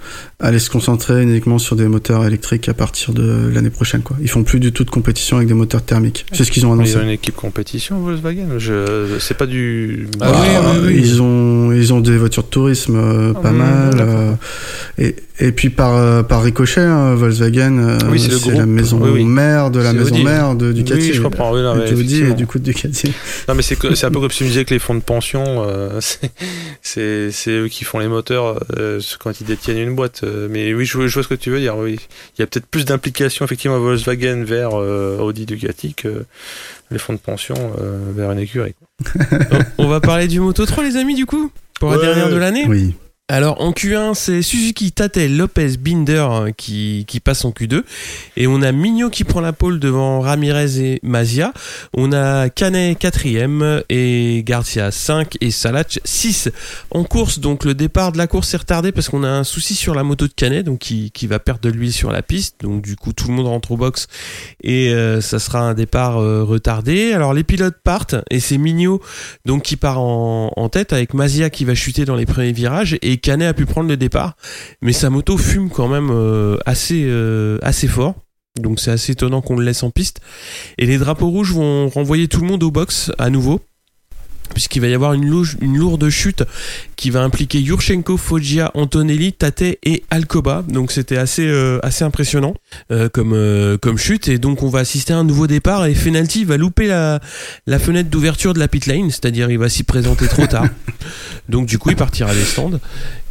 allait 0.41 0.59
se 0.59 0.69
concentrer 0.69 1.23
uniquement 1.23 1.59
sur 1.59 1.75
des 1.77 1.89
moteurs 1.89 2.25
électriques 2.27 2.69
à 2.69 2.75
partir 2.75 3.15
de 3.15 3.51
l'année 3.53 3.71
prochaine. 3.71 4.03
Quoi. 4.03 4.17
Ils 4.21 4.29
font 4.29 4.43
plus 4.45 4.61
du 4.61 4.73
tout 4.73 4.85
de 4.85 4.91
compétition 4.91 5.37
avec 5.39 5.49
des 5.49 5.55
moteurs 5.55 5.83
thermiques. 5.83 6.27
C'est 6.33 6.45
ce 6.45 6.51
qu'ils 6.53 6.67
ont 6.67 6.73
annoncé. 6.73 6.93
Ils 6.93 6.99
ont 6.99 7.03
une 7.03 7.09
équipe 7.11 7.37
compétition, 7.37 7.99
Volkswagen? 8.01 8.59
Je, 8.59 9.17
c'est 9.21 9.37
pas 9.37 9.47
du. 9.47 10.09
Ah 10.21 10.31
oui, 10.33 10.49
Ah, 10.55 10.73
oui, 10.75 10.79
oui. 10.87 10.95
Ils 10.99 11.23
ont 11.23 11.73
ils 11.73 11.93
ont 11.93 12.01
des 12.01 12.17
voitures 12.19 12.43
de 12.45 12.49
tourisme 12.49 12.97
euh, 12.97 13.33
pas 13.33 13.41
Ah, 13.49 13.53
mal 13.53 13.91
d'accord. 13.95 14.07
euh, 14.09 14.33
et 14.99 15.15
et 15.41 15.53
puis 15.53 15.71
par 15.71 15.97
euh, 15.97 16.23
par 16.25 16.43
ricochet 16.43 16.81
hein, 16.81 17.15
Volkswagen 17.15 17.79
euh, 17.79 17.99
Oui, 18.11 18.19
c'est 18.21 18.51
la 18.53 18.67
maison 18.67 18.99
Oui, 19.01 19.11
oui. 19.11 19.25
mère 19.25 19.71
de 19.71 19.79
la 19.79 19.93
C'est 19.93 19.97
maison 19.99 20.15
Audi. 20.15 20.25
mère 20.25 20.55
de 20.57 20.73
Ducati 20.73 21.01
Oui, 21.01 21.13
je 21.13 21.23
comprends. 21.23 21.53
Oui, 21.55 21.63
non, 21.63 21.75
ouais, 21.77 21.83
Audi 21.83 21.91
et 21.91 21.95
effectivement. 21.95 22.35
du 22.35 22.47
coup 22.49 22.59
de 22.59 22.65
Ducati 22.65 23.13
Non, 23.49 23.55
mais 23.55 23.63
c'est 23.63 23.77
que- 23.77 23.95
c'est 23.95 24.07
un 24.07 24.11
peu 24.11 24.19
comme 24.21 24.31
si 24.31 24.39
tu 24.39 24.45
me 24.45 24.49
disais 24.49 24.65
que 24.65 24.75
les 24.75 24.81
fonds 24.81 24.97
de 24.97 25.01
pension, 25.01 25.45
euh, 25.47 26.01
c'est- 26.83 27.31
eux 27.49 27.69
qui 27.69 27.85
font 27.85 27.99
les 28.01 28.09
moteurs 28.09 28.61
euh, 28.77 29.01
quand 29.21 29.41
ils 29.41 29.47
détiennent 29.47 29.79
une 29.79 29.95
boîte. 29.95 30.23
Euh, 30.25 30.49
Mais 30.51 30.75
oui, 30.75 30.85
je, 30.85 30.97
vois- 30.99 31.07
je 31.07 31.15
vois 31.15 31.23
ce 31.23 31.29
que 31.29 31.35
tu 31.35 31.51
veux 31.51 31.61
dire. 31.61 31.77
Oui. 31.77 31.99
Il 32.37 32.41
y 32.41 32.43
a 32.43 32.47
peut-être 32.47 32.67
plus 32.67 32.85
d'implication 32.85 33.45
effectivement 33.45 33.77
à 33.77 33.81
Volkswagen 33.81 34.43
vers 34.45 34.71
euh, 34.75 35.19
Audi 35.19 35.47
Ducati 35.47 35.95
que 35.95 36.25
les 36.91 36.99
fonds 36.99 37.13
de 37.13 37.19
pension 37.19 37.55
euh, 37.81 37.99
vers 38.17 38.33
une 38.33 38.39
écurie. 38.41 38.75
On 39.79 39.87
va 39.89 40.01
parler 40.01 40.27
du 40.27 40.41
Moto 40.41 40.67
3, 40.67 40.83
les 40.85 40.97
amis, 40.97 41.15
du 41.15 41.27
coup 41.27 41.51
Pour 41.79 41.91
la 41.93 41.99
dernière 41.99 42.31
de 42.31 42.37
l'année 42.37 42.65
oui 42.69 42.95
Alors 43.31 43.61
en 43.61 43.73
Q1, 43.73 44.15
c'est 44.15 44.41
Suzuki, 44.41 44.91
Tate, 44.91 45.19
Lopez, 45.19 45.77
Binder 45.77 46.27
hein, 46.31 46.53
qui, 46.57 47.05
qui 47.07 47.21
passe 47.21 47.45
en 47.45 47.51
Q2. 47.51 47.83
Et 48.39 48.47
on 48.47 48.63
a 48.63 48.73
Mignot 48.73 49.11
qui 49.11 49.25
prend 49.25 49.43
la 49.43 49.53
pole 49.53 49.79
devant 49.79 50.21
Ramirez 50.21 50.81
et 50.81 50.99
Mazia. 51.03 51.53
On 51.93 52.15
a 52.15 52.49
Canet 52.49 52.99
4ème 52.99 53.83
et 53.91 54.43
Garcia 54.47 54.91
5 54.91 55.37
et 55.43 55.51
Salach 55.51 56.01
6 56.05 56.49
en 56.91 57.05
course. 57.05 57.39
Donc 57.39 57.67
le 57.67 57.75
départ 57.75 58.13
de 58.13 58.17
la 58.17 58.27
course 58.29 58.55
est 58.55 58.57
retardé 58.57 58.93
parce 58.93 59.11
qu'on 59.11 59.25
a 59.25 59.29
un 59.29 59.45
souci 59.45 59.75
sur 59.75 59.95
la 59.95 60.05
moto 60.05 60.27
de 60.27 60.33
Canet 60.33 60.65
donc 60.65 60.79
qui, 60.79 61.11
qui 61.11 61.27
va 61.27 61.39
perdre 61.39 61.61
de 61.61 61.69
l'huile 61.69 61.93
sur 61.93 62.11
la 62.11 62.23
piste. 62.23 62.63
Donc 62.63 62.81
du 62.81 62.97
coup 62.97 63.13
tout 63.13 63.29
le 63.29 63.35
monde 63.35 63.49
rentre 63.49 63.73
au 63.73 63.77
box 63.77 64.07
et 64.63 64.95
euh, 64.95 65.21
ça 65.21 65.39
sera 65.39 65.61
un 65.61 65.75
départ 65.75 66.17
euh, 66.17 66.45
retardé. 66.45 67.13
Alors 67.13 67.35
les 67.35 67.45
pilotes 67.45 67.77
partent 67.85 68.15
et 68.31 68.41
c'est 68.41 68.57
Mignot 68.57 69.03
donc 69.45 69.65
qui 69.65 69.77
part 69.77 70.01
en, 70.01 70.51
en 70.57 70.69
tête 70.71 70.95
avec 70.95 71.13
Mazia 71.13 71.51
qui 71.51 71.67
va 71.67 71.75
chuter 71.75 72.07
dans 72.07 72.17
les 72.17 72.25
premiers 72.25 72.53
virages 72.53 72.97
et 73.03 73.18
Canet 73.19 73.49
a 73.49 73.55
pu 73.55 73.67
prendre 73.67 73.89
le 73.89 73.97
départ 73.97 74.37
mais 74.83 74.93
sa 74.93 75.11
moto 75.11 75.37
fume 75.37 75.71
quand 75.71 75.89
même 75.89 76.11
euh, 76.11 76.57
assez 76.67 77.05
euh, 77.07 77.59
assez 77.63 77.89
fort. 77.89 78.15
Donc 78.61 78.81
c'est 78.81 78.91
assez 78.91 79.13
étonnant 79.13 79.41
qu'on 79.41 79.57
le 79.57 79.65
laisse 79.65 79.83
en 79.83 79.91
piste. 79.91 80.21
Et 80.79 80.87
les 80.87 80.99
drapeaux 80.99 81.29
rouges 81.29 81.53
vont 81.53 81.89
renvoyer 81.89 82.27
tout 82.29 82.41
le 82.41 82.47
monde 82.47 82.63
au 82.63 82.71
box 82.71 83.13
à 83.19 83.31
nouveau 83.31 83.61
puisqu'il 84.55 84.81
va 84.81 84.89
y 84.89 84.95
avoir 84.95 85.13
une, 85.13 85.29
louche- 85.29 85.57
une 85.61 85.77
lourde 85.77 86.09
chute 86.09 86.43
qui 86.97 87.11
va 87.11 87.23
impliquer 87.23 87.61
Yurchenko, 87.61 88.17
Foggia, 88.17 88.71
Antonelli, 88.75 89.33
Tate 89.33 89.63
et 89.63 90.03
Alcoba. 90.11 90.65
Donc 90.69 90.93
c'était 90.93 91.17
assez 91.17 91.47
euh, 91.47 91.79
assez 91.83 92.05
impressionnant 92.05 92.55
euh, 92.91 93.09
comme 93.09 93.33
euh, 93.35 93.79
comme 93.79 93.99
chute 93.99 94.29
et 94.29 94.39
donc 94.39 94.63
on 94.63 94.69
va 94.69 94.81
assister 94.81 95.13
à 95.13 95.19
un 95.19 95.25
nouveau 95.25 95.47
départ 95.47 95.87
et 95.87 95.95
Fenalti 95.95 96.45
va 96.45 96.57
louper 96.57 96.87
la 96.87 97.21
la 97.67 97.79
fenêtre 97.79 98.11
d'ouverture 98.11 98.55
de 98.55 98.59
la 98.59 98.69
pit 98.69 98.87
lane, 98.87 99.11
c'est-à-dire 99.11 99.51
il 99.51 99.59
va 99.59 99.69
s'y 99.69 99.85
présenter 99.85 100.27
trop 100.29 100.47
tard. 100.47 100.67
donc 101.49 101.67
du 101.67 101.79
coup 101.79 101.91
il 101.91 101.97
partira 101.97 102.35
des 102.35 102.43
stands, 102.45 102.81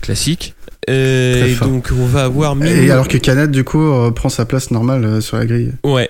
classique. 0.01 0.53
Et 0.87 1.55
donc 1.61 1.89
on 1.91 2.05
va 2.05 2.23
avoir 2.23 2.55
et 2.63 2.91
alors 2.91 3.07
que 3.09 3.17
Canet 3.17 3.51
du 3.51 3.63
coup 3.65 3.79
reprend 4.05 4.29
sa 4.29 4.45
place 4.45 4.71
normale 4.71 5.21
sur 5.21 5.35
la 5.35 5.45
grille 5.45 5.73
ouais 5.83 6.09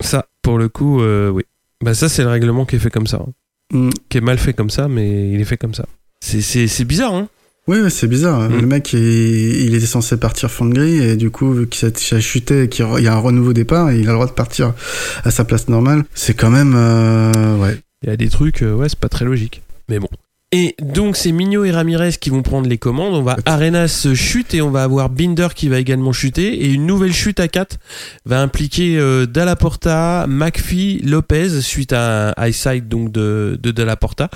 ça 0.00 0.26
pour 0.42 0.58
le 0.58 0.68
coup 0.68 1.02
oui 1.02 1.44
bah 1.82 1.94
ça 1.94 2.08
c'est 2.10 2.22
le 2.22 2.28
règlement 2.28 2.66
qui 2.66 2.76
est 2.76 2.78
fait 2.78 2.90
comme 2.90 3.06
ça, 3.06 3.18
hein. 3.18 3.32
Mm. 3.72 3.90
qui 4.08 4.18
est 4.18 4.20
mal 4.20 4.38
fait 4.38 4.52
comme 4.52 4.70
ça 4.70 4.86
mais 4.88 5.32
il 5.32 5.40
est 5.40 5.44
fait 5.44 5.56
comme 5.56 5.74
ça. 5.74 5.86
C'est 6.24 6.40
c'est 6.40 6.68
c'est 6.68 6.84
bizarre 6.84 7.14
hein. 7.14 7.28
Oui, 7.68 7.80
ouais, 7.80 7.90
c'est 7.90 8.08
bizarre. 8.08 8.50
Mm. 8.50 8.60
Le 8.60 8.66
mec, 8.66 8.92
il, 8.92 8.98
il 9.00 9.74
était 9.76 9.86
censé 9.86 10.16
partir 10.16 10.50
fond 10.50 10.64
de 10.64 10.74
grille 10.74 11.00
et 11.00 11.16
du 11.16 11.30
coup, 11.30 11.52
vu 11.52 11.68
qu'il 11.68 11.78
s'est- 11.92 12.14
a 12.16 12.20
chuté 12.20 12.64
et 12.64 12.68
qu'il 12.68 12.84
y 13.00 13.06
a 13.06 13.14
un 13.14 13.18
renouveau 13.18 13.52
départ, 13.52 13.92
il 13.92 14.00
a 14.08 14.10
le 14.10 14.14
droit 14.14 14.26
de 14.26 14.32
partir 14.32 14.74
à 15.22 15.30
sa 15.30 15.44
place 15.44 15.68
normale. 15.68 16.02
C'est 16.12 16.34
quand 16.34 16.50
même, 16.50 16.74
euh, 16.74 17.56
ouais. 17.58 17.78
Il 18.02 18.08
y 18.08 18.12
a 18.12 18.16
des 18.16 18.28
trucs, 18.30 18.62
euh, 18.62 18.74
ouais, 18.74 18.88
c'est 18.88 18.98
pas 18.98 19.08
très 19.08 19.24
logique. 19.24 19.62
Mais 19.88 20.00
bon. 20.00 20.08
Et 20.54 20.76
donc, 20.82 21.16
c'est 21.16 21.32
Mignot 21.32 21.64
et 21.64 21.70
Ramirez 21.70 22.12
qui 22.20 22.28
vont 22.28 22.42
prendre 22.42 22.68
les 22.68 22.76
commandes. 22.76 23.14
On 23.14 23.22
va 23.22 23.38
Arenas 23.46 24.08
chute 24.14 24.52
et 24.52 24.60
on 24.60 24.70
va 24.70 24.82
avoir 24.82 25.08
Binder 25.08 25.48
qui 25.54 25.70
va 25.70 25.78
également 25.78 26.12
chuter. 26.12 26.64
Et 26.64 26.68
une 26.68 26.84
nouvelle 26.84 27.14
chute 27.14 27.40
à 27.40 27.48
4 27.48 27.78
va 28.26 28.42
impliquer 28.42 28.98
euh, 28.98 29.24
Dalla 29.24 29.56
Porta, 29.56 30.26
McPhee, 30.28 31.00
Lopez 31.04 31.62
suite 31.62 31.94
à 31.94 32.34
un 32.36 32.46
high 32.46 32.52
side 32.52 32.86
donc 32.86 33.10
de, 33.10 33.58
de 33.62 33.70
Dalla 33.70 33.96
Porta. 33.96 34.28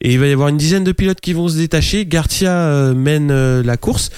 Et 0.00 0.12
il 0.12 0.20
va 0.20 0.28
y 0.28 0.32
avoir 0.32 0.48
une 0.48 0.56
dizaine 0.56 0.84
de 0.84 0.92
pilotes 0.92 1.20
qui 1.20 1.32
vont 1.32 1.48
se 1.48 1.56
détacher. 1.56 2.06
Garcia 2.06 2.52
euh, 2.52 2.94
mène 2.94 3.32
euh, 3.32 3.64
la 3.64 3.76
course 3.76 4.10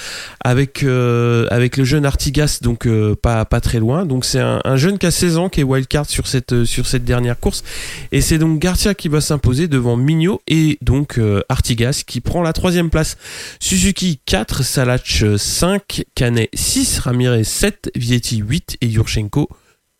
avec, 0.48 0.82
euh, 0.82 1.46
avec 1.50 1.76
le 1.76 1.84
jeune 1.84 2.06
Artigas, 2.06 2.58
donc 2.62 2.86
euh, 2.86 3.14
pas, 3.14 3.44
pas 3.44 3.60
très 3.60 3.78
loin. 3.78 4.06
Donc, 4.06 4.24
c'est 4.24 4.40
un, 4.40 4.60
un 4.64 4.76
jeune 4.76 4.98
qui 4.98 5.06
a 5.06 5.10
16 5.10 5.38
ans 5.38 5.48
qui 5.48 5.60
est 5.60 5.64
wildcard 5.64 6.06
sur 6.06 6.26
cette, 6.26 6.64
sur 6.64 6.86
cette 6.86 7.04
dernière 7.04 7.38
course. 7.38 7.64
Et 8.12 8.20
c'est 8.20 8.38
donc 8.38 8.58
Garcia 8.58 8.94
qui 8.94 9.08
va 9.08 9.20
s'imposer 9.20 9.68
devant 9.68 9.96
Mignot 9.96 10.40
et 10.46 10.78
donc 10.82 11.18
euh, 11.18 11.37
Artigas 11.48 12.02
qui 12.06 12.20
prend 12.20 12.42
la 12.42 12.52
troisième 12.52 12.90
place. 12.90 13.16
Suzuki 13.60 14.20
4, 14.26 14.62
Salach 14.62 15.24
5, 15.36 16.04
Canet 16.14 16.48
6, 16.54 16.98
Ramirez 17.00 17.44
7, 17.44 17.90
Vietti 17.94 18.38
8 18.38 18.78
et 18.80 18.86
Yurchenko 18.86 19.48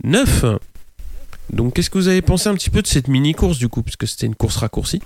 9. 0.04 0.44
Donc 1.52 1.74
qu'est-ce 1.74 1.90
que 1.90 1.98
vous 1.98 2.08
avez 2.08 2.22
pensé 2.22 2.48
un 2.48 2.54
petit 2.54 2.70
peu 2.70 2.82
de 2.82 2.86
cette 2.86 3.08
mini-course 3.08 3.58
du 3.58 3.68
coup, 3.68 3.82
puisque 3.82 4.06
c'était 4.06 4.26
une 4.26 4.34
course 4.34 4.56
raccourcie? 4.56 5.00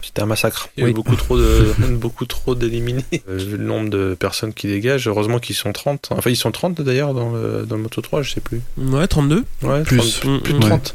C'était 0.00 0.22
un 0.22 0.26
massacre. 0.26 0.68
Il 0.76 0.80
y 0.80 0.82
a 0.82 0.84
Oui. 0.86 0.90
eu 0.92 0.94
beaucoup 0.94 1.16
trop 1.16 1.36
de, 1.36 1.74
beaucoup 1.90 2.24
trop 2.24 2.54
d'éliminés. 2.54 3.02
Euh, 3.28 3.36
Vu 3.36 3.56
le 3.56 3.64
nombre 3.64 3.90
de 3.90 4.14
personnes 4.14 4.54
qui 4.54 4.68
dégagent, 4.68 5.08
heureusement 5.08 5.40
qu'ils 5.40 5.56
sont 5.56 5.72
30. 5.72 6.10
Enfin, 6.12 6.30
ils 6.30 6.36
sont 6.36 6.52
30 6.52 6.80
d'ailleurs 6.82 7.14
dans 7.14 7.30
le, 7.32 7.66
dans 7.66 7.74
le 7.76 7.82
Moto 7.82 8.00
3, 8.00 8.22
je 8.22 8.30
sais 8.34 8.40
plus. 8.40 8.60
Ouais, 8.76 9.08
32 9.08 9.44
Ouais, 9.62 9.82
Plus. 9.82 10.20
30, 10.20 10.42
plus 10.44 10.52
de 10.52 10.58
Mm, 10.58 10.60
mm. 10.62 10.68
30. 10.68 10.94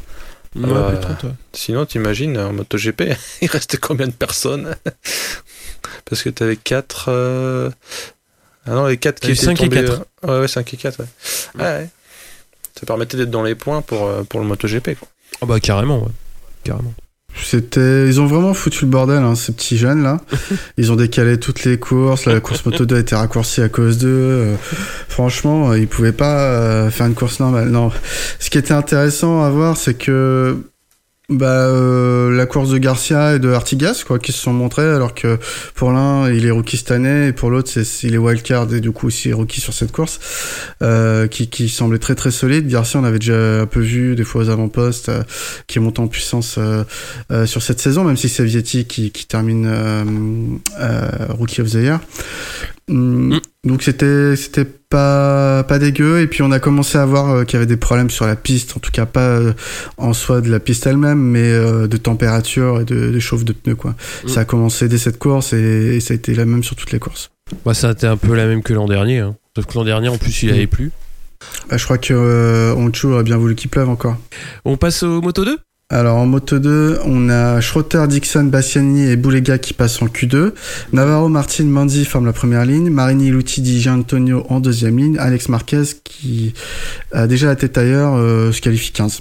30, 0.62 1.22
ouais. 1.24 1.30
Sinon, 1.52 1.84
t'imagines, 1.86 2.38
en 2.38 2.52
MotoGP, 2.52 3.02
il 3.42 3.48
restait 3.48 3.76
combien 3.76 4.06
de 4.06 4.12
personnes? 4.12 4.76
Parce 6.04 6.22
que 6.22 6.30
t'avais 6.30 6.56
4. 6.56 7.06
Euh... 7.08 7.70
Ah 8.66 8.70
non, 8.70 8.86
les 8.86 8.96
4 8.96 9.20
qui 9.20 9.32
étaient 9.32 9.44
cinq 9.44 9.60
et 9.62 9.68
tombés- 9.68 9.84
quatre. 9.84 10.04
Ouais, 10.22 10.40
ouais, 10.40 10.48
5 10.48 10.72
et 10.72 10.76
4, 10.76 11.00
ouais. 11.00 11.06
Ouais, 11.56 11.62
ouais. 11.64 11.88
Ça 12.78 12.86
permettait 12.86 13.16
d'être 13.16 13.30
dans 13.30 13.42
les 13.42 13.54
points 13.54 13.82
pour, 13.82 14.06
euh, 14.06 14.22
pour 14.24 14.40
le 14.40 14.46
MotoGP. 14.46 14.94
Quoi. 14.98 15.08
Ah 15.42 15.46
bah 15.46 15.60
carrément, 15.60 16.02
ouais. 16.02 16.10
Carrément. 16.64 16.94
C'était, 17.42 18.06
ils 18.06 18.20
ont 18.20 18.26
vraiment 18.26 18.54
foutu 18.54 18.84
le 18.84 18.90
bordel, 18.90 19.22
hein, 19.22 19.34
ces 19.34 19.52
petits 19.52 19.76
jeunes 19.76 20.02
là. 20.02 20.20
Ils 20.78 20.92
ont 20.92 20.96
décalé 20.96 21.38
toutes 21.38 21.64
les 21.64 21.78
courses. 21.78 22.26
La 22.26 22.40
course 22.40 22.64
moto 22.64 22.86
2 22.86 22.96
a 22.96 22.98
été 23.00 23.14
raccourcie 23.14 23.60
à 23.60 23.68
cause 23.68 23.98
d'eux. 23.98 24.08
Euh, 24.08 24.56
franchement, 25.08 25.70
euh, 25.70 25.78
ils 25.78 25.88
pouvaient 25.88 26.12
pas 26.12 26.40
euh, 26.40 26.90
faire 26.90 27.06
une 27.06 27.14
course 27.14 27.40
normale. 27.40 27.68
Non. 27.68 27.90
Ce 28.38 28.50
qui 28.50 28.58
était 28.58 28.72
intéressant 28.72 29.42
à 29.42 29.50
voir, 29.50 29.76
c'est 29.76 29.94
que 29.94 30.56
bah 31.30 31.46
euh, 31.46 32.36
la 32.36 32.44
course 32.44 32.68
de 32.68 32.76
Garcia 32.76 33.36
et 33.36 33.38
de 33.38 33.50
Artigas 33.50 34.02
quoi 34.06 34.18
qui 34.18 34.30
se 34.30 34.38
sont 34.38 34.52
montrés 34.52 34.86
alors 34.86 35.14
que 35.14 35.38
pour 35.74 35.90
l'un 35.90 36.30
il 36.30 36.44
est 36.44 36.50
rookie 36.50 36.76
cette 36.76 36.90
année 36.90 37.28
et 37.28 37.32
pour 37.32 37.48
l'autre 37.48 37.70
c'est 37.72 38.06
il 38.06 38.14
est 38.14 38.18
wildcard 38.18 38.74
et 38.74 38.82
du 38.82 38.90
coup 38.92 39.06
aussi 39.06 39.32
rookie 39.32 39.62
sur 39.62 39.72
cette 39.72 39.90
course 39.90 40.20
euh, 40.82 41.26
qui 41.26 41.48
qui 41.48 41.70
semblait 41.70 41.98
très 41.98 42.14
très 42.14 42.30
solide. 42.30 42.68
Garcia 42.68 43.00
on 43.00 43.04
avait 43.04 43.18
déjà 43.18 43.62
un 43.62 43.66
peu 43.66 43.80
vu 43.80 44.16
des 44.16 44.24
fois 44.24 44.42
aux 44.42 44.50
avant-postes 44.50 45.08
euh, 45.08 45.22
qui 45.66 45.78
est 45.78 45.80
monté 45.80 46.00
en 46.00 46.08
puissance 46.08 46.56
euh, 46.58 46.84
euh, 47.30 47.46
sur 47.46 47.62
cette 47.62 47.80
saison 47.80 48.04
même 48.04 48.18
si 48.18 48.28
c'est 48.28 48.44
Vietti 48.44 48.84
qui 48.84 49.10
qui 49.10 49.26
termine 49.26 49.66
euh, 49.66 51.08
rookie 51.30 51.62
of 51.62 51.70
the 51.70 51.76
year 51.76 52.00
Mm. 52.88 53.38
Donc 53.64 53.82
c'était 53.82 54.36
c'était 54.36 54.64
pas 54.64 55.64
pas 55.64 55.78
dégueu 55.78 56.20
et 56.20 56.26
puis 56.26 56.42
on 56.42 56.52
a 56.52 56.60
commencé 56.60 56.98
à 56.98 57.06
voir 57.06 57.30
euh, 57.30 57.44
qu'il 57.44 57.54
y 57.54 57.56
avait 57.56 57.66
des 57.66 57.78
problèmes 57.78 58.10
sur 58.10 58.26
la 58.26 58.36
piste, 58.36 58.76
en 58.76 58.80
tout 58.80 58.90
cas 58.90 59.06
pas 59.06 59.20
euh, 59.20 59.52
en 59.96 60.12
soi 60.12 60.42
de 60.42 60.50
la 60.50 60.60
piste 60.60 60.86
elle-même, 60.86 61.18
mais 61.18 61.50
euh, 61.50 61.86
de 61.86 61.96
température 61.96 62.82
et 62.82 62.84
de, 62.84 63.10
de 63.10 63.18
chauffe 63.18 63.44
de 63.44 63.54
pneus 63.54 63.76
quoi. 63.76 63.94
Mm. 64.24 64.28
Ça 64.28 64.40
a 64.40 64.44
commencé 64.44 64.88
dès 64.88 64.98
cette 64.98 65.18
course 65.18 65.54
et, 65.54 65.96
et 65.96 66.00
ça 66.00 66.12
a 66.12 66.16
été 66.16 66.34
la 66.34 66.44
même 66.44 66.62
sur 66.62 66.76
toutes 66.76 66.92
les 66.92 66.98
courses. 66.98 67.30
Bah, 67.64 67.74
ça 67.74 67.88
a 67.88 67.92
été 67.92 68.06
un 68.06 68.16
peu 68.16 68.34
la 68.34 68.46
même 68.46 68.62
que 68.62 68.74
l'an 68.74 68.86
dernier. 68.86 69.20
Hein. 69.20 69.36
Sauf 69.56 69.66
que 69.66 69.74
l'an 69.74 69.84
dernier, 69.84 70.08
en 70.08 70.16
plus, 70.18 70.42
il 70.42 70.50
avait 70.50 70.66
plu. 70.66 70.90
Bah, 71.68 71.76
je 71.76 71.84
crois 71.84 71.98
que 71.98 72.72
aurait 72.72 73.22
bien 73.22 73.36
voulu 73.36 73.54
qu'il 73.54 73.70
pleuve 73.70 73.88
encore. 73.88 74.16
On 74.64 74.76
passe 74.76 75.02
au 75.02 75.20
Moto 75.20 75.44
2 75.44 75.58
Alors 75.90 76.16
en 76.16 76.24
moto 76.24 76.58
2, 76.58 77.00
on 77.04 77.28
a 77.28 77.60
Schroeter, 77.60 78.06
Dixon, 78.08 78.44
Bassiani 78.44 79.10
et 79.10 79.16
Boulega 79.16 79.58
qui 79.58 79.74
passent 79.74 80.00
en 80.00 80.06
Q2. 80.06 80.52
Navarro, 80.92 81.28
Martin, 81.28 81.64
Manzi 81.64 82.06
forment 82.06 82.24
la 82.24 82.32
première 82.32 82.64
ligne. 82.64 82.88
Marini, 82.88 83.30
Lutti, 83.30 83.60
Di 83.60 83.80
Gianantonio 83.80 84.46
en 84.48 84.60
deuxième 84.60 84.98
ligne. 84.98 85.18
Alex 85.18 85.50
Marquez 85.50 85.82
qui 86.02 86.54
a 87.12 87.26
déjà 87.26 87.48
la 87.48 87.56
tête 87.56 87.76
ailleurs 87.76 88.14
euh, 88.16 88.50
se 88.50 88.62
qualifie 88.62 88.92
15. 88.92 89.20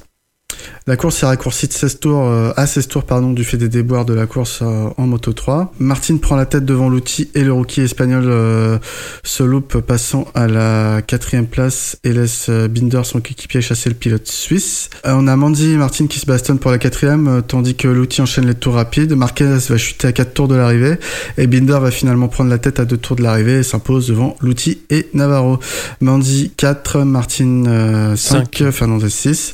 La 0.85 0.97
course 0.97 1.23
est 1.23 1.25
raccourcie 1.25 1.69
de 1.69 1.73
16 1.73 1.99
tours 2.01 2.25
euh, 2.25 2.51
à 2.57 2.67
16 2.67 2.89
tours 2.89 3.03
pardon 3.05 3.31
du 3.31 3.45
fait 3.45 3.55
des 3.55 3.69
déboires 3.69 4.03
de 4.03 4.13
la 4.13 4.25
course 4.25 4.59
euh, 4.61 4.89
en 4.97 5.07
moto 5.07 5.31
3. 5.31 5.71
Martin 5.79 6.17
prend 6.17 6.35
la 6.35 6.45
tête 6.45 6.65
devant 6.65 6.89
l'outil 6.89 7.29
et 7.35 7.45
le 7.45 7.53
rookie 7.53 7.79
espagnol 7.79 8.25
euh, 8.27 8.79
se 9.23 9.43
loupe 9.43 9.79
passant 9.79 10.27
à 10.35 10.47
la 10.47 11.01
quatrième 11.01 11.47
place 11.47 11.97
et 12.03 12.11
laisse 12.11 12.47
euh, 12.49 12.67
Binder 12.67 13.03
son 13.05 13.19
équipier 13.19 13.61
chasser 13.61 13.87
le 13.87 13.95
pilote 13.95 14.27
suisse. 14.27 14.89
Euh, 15.05 15.13
on 15.15 15.27
a 15.27 15.37
Mandy 15.37 15.71
et 15.71 15.77
Martin 15.77 16.07
qui 16.07 16.19
se 16.19 16.25
bastonnent 16.25 16.59
pour 16.59 16.71
la 16.71 16.79
quatrième 16.79 17.41
tandis 17.47 17.75
que 17.75 17.87
l'outil 17.87 18.21
enchaîne 18.21 18.45
les 18.45 18.55
tours 18.55 18.73
rapides. 18.73 19.13
Marquez 19.13 19.45
va 19.45 19.77
chuter 19.77 20.09
à 20.09 20.11
4 20.11 20.33
tours 20.33 20.47
de 20.49 20.55
l'arrivée 20.55 20.97
et 21.37 21.47
Binder 21.47 21.79
va 21.79 21.91
finalement 21.91 22.27
prendre 22.27 22.49
la 22.49 22.57
tête 22.57 22.81
à 22.81 22.85
2 22.85 22.97
tours 22.97 23.15
de 23.15 23.23
l'arrivée 23.23 23.59
et 23.59 23.63
s'impose 23.63 24.09
devant 24.09 24.35
l'outil 24.41 24.81
et 24.89 25.07
Navarro. 25.13 25.59
Mandy 26.01 26.51
4, 26.57 27.03
Martin 27.05 27.63
euh, 27.67 28.15
5, 28.17 28.47
Cinq. 28.53 28.71
Fernandez 28.71 29.09
6, 29.09 29.53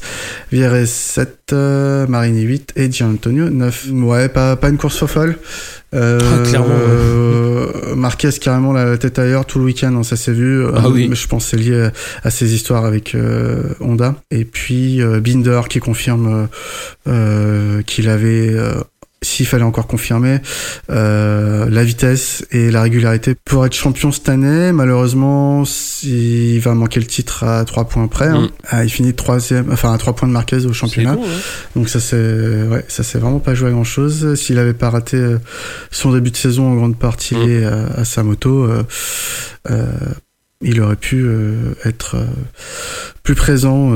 Vierez 0.52 0.88
7, 1.20 1.38
euh, 1.52 2.08
Marini 2.08 2.44
8 2.44 2.74
et 2.78 2.90
Gianantonio 2.90 3.50
9. 3.50 3.88
Ouais, 3.92 4.30
pas, 4.30 4.56
pas 4.56 4.70
une 4.70 4.78
course 4.78 5.06
folle. 5.06 5.38
Euh, 5.94 6.18
Ah, 6.22 6.48
clairement, 6.48 6.68
euh, 6.72 7.94
Marquez 7.96 8.30
carrément 8.40 8.72
la 8.72 8.98
tête 8.98 9.20
ailleurs 9.20 9.46
tout 9.46 9.60
le 9.60 9.66
week-end, 9.66 9.94
hein, 9.98 10.04
ça 10.04 10.16
s'est 10.16 10.32
vu. 10.32 10.64
Ah 10.74 10.84
Euh, 10.86 10.90
oui. 10.90 11.10
Je 11.12 11.28
pense 11.28 11.44
que 11.44 11.50
c'est 11.52 11.58
lié 11.58 11.90
à, 12.24 12.28
à 12.28 12.30
ses 12.30 12.54
histoires 12.54 12.86
avec 12.86 13.18
Honda. 13.82 14.16
Et 14.32 14.46
puis 14.46 15.02
Binder 15.22 15.60
qui 15.70 15.80
confirme 15.80 16.48
qu'il 17.86 18.08
avait, 18.10 18.56
s'il 19.22 19.46
fallait 19.46 19.64
encore 19.64 19.88
confirmer, 19.88 20.40
euh, 20.90 21.70
la 21.70 21.84
vitesse 21.84 22.46
et 22.52 22.72
la 22.72 22.82
régularité 22.84 23.36
pour 23.36 23.66
être 23.66 23.74
champion 23.74 24.12
cette 24.12 24.30
année. 24.30 24.72
Malheureusement, 24.72 25.64
il 26.04 26.60
va 26.60 26.74
manquer 26.74 27.00
le 27.02 27.06
titre 27.06 27.44
à 27.44 27.66
3 27.66 27.86
points 27.90 28.08
près. 28.08 28.28
hein. 28.28 28.44
Mm. 28.44 28.50
Ah, 28.70 28.84
il 28.86 28.90
finit 28.90 29.14
troisième, 29.14 29.72
enfin 29.72 29.94
à 29.94 29.98
3 29.98 30.16
points 30.16 30.28
de 30.28 30.34
Marquez 30.34 30.66
au 30.66 30.70
C'est 30.70 30.74
championnat. 30.80 31.12
hein. 31.14 31.40
Donc 31.76 31.90
ça 31.90 32.00
c'est 32.00 32.16
ouais, 32.16 32.86
ça 32.88 33.04
s'est 33.04 33.20
vraiment 33.20 33.40
pas 33.40 33.54
joué 33.56 33.70
à 33.70 33.72
grand 33.72 33.84
chose. 33.84 34.36
S'il 34.36 34.58
avait 34.58 34.74
pas 34.74 34.90
raté 34.90 35.18
euh, 35.18 35.38
son 35.92 36.14
début 36.14 36.32
de 36.32 36.38
saison 36.38 36.72
en 36.72 36.76
grande 36.76 36.98
partie 36.98 37.36
Mm. 37.36 37.46
lié 37.46 37.66
à, 37.66 38.00
à 38.00 38.06
sa 38.06 38.24
moto, 38.24 38.64
euh, 38.64 38.84
euh, 39.70 39.86
il 40.62 40.82
aurait 40.82 40.96
pu 40.96 41.22
euh, 41.26 41.74
être 41.86 42.18
plus 43.24 43.36
présent 43.36 43.92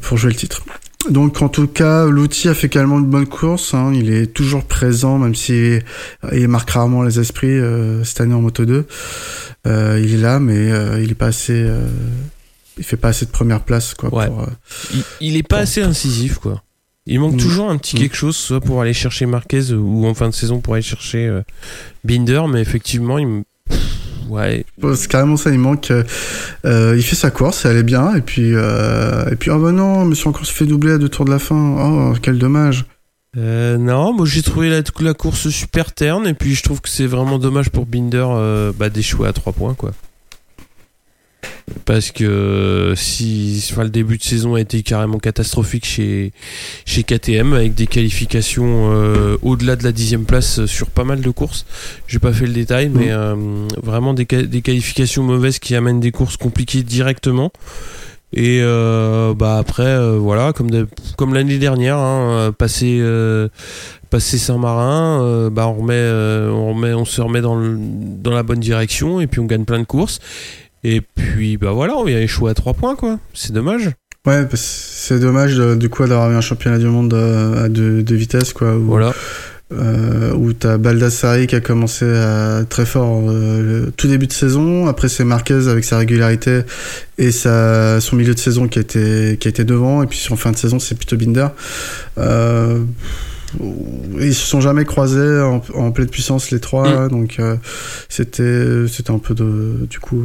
pour 0.00 0.16
jouer 0.16 0.30
le 0.30 0.36
titre. 0.36 0.62
Donc 1.10 1.42
en 1.42 1.48
tout 1.48 1.66
cas, 1.66 2.06
l'outil 2.06 2.48
a 2.48 2.54
fait 2.54 2.66
également 2.68 2.98
une 2.98 3.06
bonne 3.06 3.26
course. 3.26 3.74
hein. 3.74 3.92
Il 3.94 4.10
est 4.12 4.26
toujours 4.26 4.64
présent, 4.64 5.18
même 5.18 5.34
si 5.34 5.78
il 6.32 6.48
marque 6.48 6.70
rarement 6.70 7.02
les 7.02 7.20
esprits 7.20 7.48
euh, 7.48 8.02
cette 8.04 8.20
année 8.22 8.34
en 8.34 8.40
Moto 8.40 8.64
2. 8.64 8.86
Euh, 9.66 10.00
il 10.02 10.14
est 10.14 10.18
là, 10.18 10.40
mais 10.40 10.70
euh, 10.72 11.02
il 11.02 11.10
est 11.10 11.14
pas 11.14 11.26
assez. 11.26 11.52
euh, 11.54 11.86
il 12.76 12.84
fait 12.84 12.96
pas 12.96 13.08
assez 13.08 13.24
de 13.26 13.30
première 13.30 13.60
place 13.60 13.94
quoi. 13.94 14.12
Ouais. 14.12 14.26
Pour, 14.26 14.40
euh, 14.42 14.46
Il, 14.92 15.02
il 15.20 15.36
est 15.36 15.42
pas 15.46 15.58
assez 15.58 15.80
incisif, 15.82 16.38
quoi. 16.38 16.62
Il 17.06 17.20
manque 17.20 17.34
Mm. 17.34 17.38
toujours 17.38 17.70
un 17.70 17.76
petit 17.76 17.96
Mm. 17.96 17.98
quelque 18.00 18.16
chose, 18.16 18.34
soit 18.36 18.60
pour 18.60 18.80
aller 18.80 18.94
chercher 18.94 19.26
Marquez 19.26 19.72
ou 19.72 20.06
en 20.06 20.14
fin 20.14 20.28
de 20.28 20.34
saison 20.34 20.60
pour 20.60 20.74
aller 20.74 20.82
chercher 20.82 21.26
euh, 21.28 21.42
Binder, 22.02 22.42
mais 22.48 22.60
effectivement, 22.62 23.18
il 23.18 23.26
me. 23.28 23.42
Ouais, 24.28 24.64
C'est 24.94 25.08
carrément 25.08 25.36
ça, 25.36 25.50
il 25.50 25.58
manque. 25.58 25.90
euh, 25.90 26.02
euh, 26.64 26.94
il 26.96 27.02
fait 27.02 27.16
sa 27.16 27.30
course, 27.30 27.64
elle 27.64 27.76
est 27.76 27.82
bien, 27.82 28.14
et 28.14 28.20
puis, 28.20 28.54
euh, 28.54 29.28
et 29.30 29.36
puis, 29.36 29.50
oh 29.50 29.58
bah 29.58 29.72
non, 29.72 30.08
je 30.10 30.14
suis 30.14 30.28
encore 30.28 30.46
fait 30.46 30.66
doubler 30.66 30.92
à 30.92 30.98
deux 30.98 31.08
tours 31.08 31.24
de 31.24 31.30
la 31.30 31.38
fin. 31.38 31.54
Oh, 31.78 32.14
quel 32.22 32.38
dommage. 32.38 32.84
Euh, 33.36 33.78
non, 33.78 34.12
moi 34.12 34.26
j'ai 34.26 34.42
trouvé 34.42 34.70
la, 34.70 34.82
la 35.00 35.14
course 35.14 35.48
super 35.48 35.92
terne 35.92 36.28
et 36.28 36.34
puis 36.34 36.54
je 36.54 36.62
trouve 36.62 36.80
que 36.80 36.88
c'est 36.88 37.06
vraiment 37.06 37.40
dommage 37.40 37.68
pour 37.70 37.84
Binder 37.84 38.24
euh, 38.28 38.70
bah, 38.78 38.90
d'échouer 38.90 39.26
à 39.26 39.32
3 39.32 39.52
points 39.52 39.74
quoi. 39.74 39.90
Parce 41.86 42.10
que 42.12 42.92
si 42.96 43.66
enfin, 43.70 43.84
le 43.84 43.90
début 43.90 44.16
de 44.18 44.22
saison 44.22 44.54
a 44.54 44.60
été 44.60 44.82
carrément 44.82 45.18
catastrophique 45.18 45.84
chez, 45.86 46.32
chez 46.84 47.02
KTM 47.02 47.52
avec 47.52 47.74
des 47.74 47.86
qualifications 47.86 48.90
euh, 48.92 49.36
au-delà 49.42 49.76
de 49.76 49.84
la 49.84 49.92
dixième 49.92 50.24
place 50.24 50.60
euh, 50.60 50.66
sur 50.66 50.88
pas 50.90 51.04
mal 51.04 51.20
de 51.20 51.30
courses. 51.30 51.64
J'ai 52.06 52.18
pas 52.18 52.32
fait 52.32 52.46
le 52.46 52.52
détail, 52.52 52.90
mais 52.92 53.10
euh, 53.10 53.34
vraiment 53.82 54.14
des, 54.14 54.26
ca- 54.30 54.42
des 54.42 54.62
qualifications 54.62 55.22
mauvaises 55.22 55.58
qui 55.58 55.74
amènent 55.74 56.00
des 56.00 56.12
courses 56.12 56.36
compliquées 56.36 56.82
directement. 56.82 57.50
Et 58.36 58.60
euh, 58.62 59.32
bah 59.32 59.58
après 59.58 59.96
voilà 60.18 60.52
comme 60.52 60.68
de- 60.68 60.88
comme 61.16 61.34
l'année 61.34 61.58
dernière 61.58 61.98
hein, 61.98 62.52
passer 62.56 63.00
passer 64.10 64.38
Saint-Marin 64.38 65.22
euh, 65.22 65.50
bah 65.50 65.68
on 65.68 65.74
remet 65.74 65.94
euh, 65.94 66.50
on 66.50 66.74
remet 66.74 66.92
on 66.94 67.04
se 67.04 67.20
remet 67.20 67.40
dans 67.40 67.54
le- 67.54 67.76
dans 67.78 68.32
la 68.32 68.42
bonne 68.42 68.58
direction 68.58 69.20
et 69.20 69.28
puis 69.28 69.38
on 69.40 69.44
gagne 69.44 69.64
plein 69.64 69.78
de 69.78 69.84
courses 69.84 70.18
et 70.84 71.00
puis 71.00 71.56
bah 71.56 71.72
voilà 71.72 71.94
on 71.96 72.04
vient 72.04 72.18
échouer 72.20 72.50
à 72.50 72.54
3 72.54 72.74
points 72.74 72.94
quoi 72.96 73.18
c'est 73.34 73.52
dommage 73.52 73.90
Ouais, 74.26 74.46
que 74.50 74.56
c'est 74.56 75.18
dommage 75.18 75.54
de- 75.54 75.74
du 75.74 75.90
coup 75.90 76.02
d'avoir 76.06 76.30
eu 76.30 76.34
un 76.34 76.40
championnat 76.40 76.78
du 76.78 76.86
monde 76.86 77.12
euh, 77.12 77.66
à 77.66 77.68
deux, 77.68 78.02
deux 78.02 78.14
vitesses, 78.14 78.54
quoi. 78.54 78.74
Où, 78.74 78.80
voilà 78.84 79.12
euh, 79.72 80.32
où 80.32 80.54
t'as 80.54 80.78
Baldassari 80.78 81.46
qui 81.46 81.54
a 81.56 81.60
commencé 81.60 82.06
à, 82.06 82.64
très 82.66 82.86
fort 82.86 83.20
euh, 83.28 83.84
le 83.84 83.90
tout 83.92 84.06
début 84.08 84.26
de 84.26 84.32
saison. 84.32 84.86
Après, 84.86 85.10
c'est 85.10 85.24
Marquez 85.24 85.68
avec 85.68 85.84
sa 85.84 85.98
régularité 85.98 86.60
et 87.18 87.32
sa, 87.32 88.00
son 88.00 88.16
milieu 88.16 88.32
de 88.32 88.38
saison 88.38 88.66
qui 88.66 88.78
a 88.78 88.82
été, 88.82 89.36
qui 89.38 89.46
été 89.48 89.64
devant. 89.64 90.02
Et 90.02 90.06
puis, 90.06 90.16
sur 90.18 90.38
fin 90.38 90.52
de 90.52 90.56
saison, 90.56 90.78
c'est 90.78 90.94
plutôt 90.94 91.18
Binder. 91.18 91.48
Euh, 92.16 92.78
ils 94.20 94.34
se 94.34 94.46
sont 94.46 94.60
jamais 94.62 94.84
croisés 94.86 95.40
en, 95.40 95.62
en 95.74 95.90
pleine 95.92 96.08
puissance 96.08 96.50
les 96.50 96.60
trois, 96.60 97.04
Mm. 97.06 97.08
donc 97.10 97.36
euh, 97.40 97.56
c'était 98.08 98.86
c'était 98.88 99.10
un 99.10 99.18
peu 99.18 99.34
de 99.34 99.86
du 99.88 99.98
coup 100.00 100.24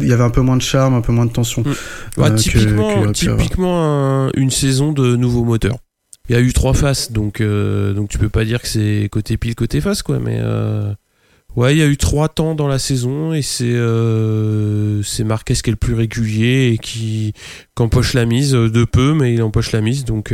il 0.00 0.08
y 0.08 0.12
avait 0.12 0.22
un 0.24 0.30
peu 0.30 0.40
moins 0.42 0.56
de 0.56 0.62
charme, 0.62 0.94
un 0.94 1.00
peu 1.00 1.12
moins 1.12 1.26
de 1.26 1.32
tension. 1.32 1.62
Mm. 1.62 1.68
euh, 1.70 1.74
Bah, 2.16 2.30
que- 2.30 3.12
typiquement, 3.12 4.26
un- 4.26 4.30
une 4.36 4.50
saison 4.50 4.92
de 4.92 5.16
nouveaux 5.16 5.44
moteurs. 5.44 5.76
Il 6.28 6.34
y 6.34 6.38
a 6.38 6.40
eu 6.40 6.52
trois 6.52 6.72
faces, 6.74 7.10
donc 7.12 7.40
euh, 7.40 7.92
donc 7.94 8.08
tu 8.08 8.16
peux 8.18 8.28
pas 8.28 8.44
dire 8.44 8.62
que 8.62 8.68
c'est 8.68 9.08
côté 9.10 9.36
pile 9.36 9.54
côté 9.56 9.80
face 9.80 10.02
quoi, 10.02 10.20
mais 10.20 10.38
euh, 10.40 10.92
ouais 11.56 11.74
il 11.74 11.78
y 11.78 11.82
a 11.82 11.86
eu 11.86 11.96
trois 11.96 12.28
temps 12.28 12.54
dans 12.54 12.68
la 12.68 12.78
saison 12.78 13.34
et 13.34 13.42
c'est 13.42 13.74
c'est 15.02 15.24
Marquez 15.24 15.54
qui 15.54 15.68
est 15.70 15.72
le 15.72 15.76
plus 15.76 15.94
régulier 15.94 16.70
et 16.72 16.78
qui, 16.78 17.32
qui 17.76 17.82
empoche 17.82 18.14
la 18.14 18.24
mise 18.24 18.52
de 18.52 18.84
peu, 18.84 19.14
mais 19.14 19.34
il 19.34 19.42
empoche 19.42 19.72
la 19.72 19.80
mise 19.80 20.04
donc 20.04 20.32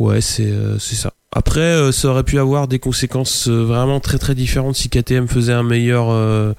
ouais 0.00 0.20
c'est 0.20 0.50
euh, 0.50 0.78
c'est 0.78 0.96
ça. 0.96 1.12
Après, 1.32 1.60
euh, 1.60 1.92
ça 1.92 2.08
aurait 2.08 2.24
pu 2.24 2.40
avoir 2.40 2.66
des 2.66 2.80
conséquences 2.80 3.46
euh, 3.46 3.62
vraiment 3.62 4.00
très 4.00 4.18
très 4.18 4.34
différentes 4.34 4.74
si 4.74 4.88
KTM 4.88 5.28
faisait 5.28 5.52
un 5.52 5.62
meilleur 5.62 6.10
euh, 6.10 6.54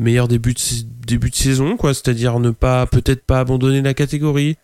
meilleur 0.00 0.26
début 0.26 0.52
de 0.52 0.60
début 1.06 1.30
de 1.30 1.36
saison, 1.36 1.76
quoi. 1.76 1.94
C'est-à-dire 1.94 2.40
ne 2.40 2.50
pas 2.50 2.86
peut-être 2.86 3.24
pas 3.24 3.38
abandonner 3.38 3.82
la 3.82 3.94
catégorie 3.94 4.56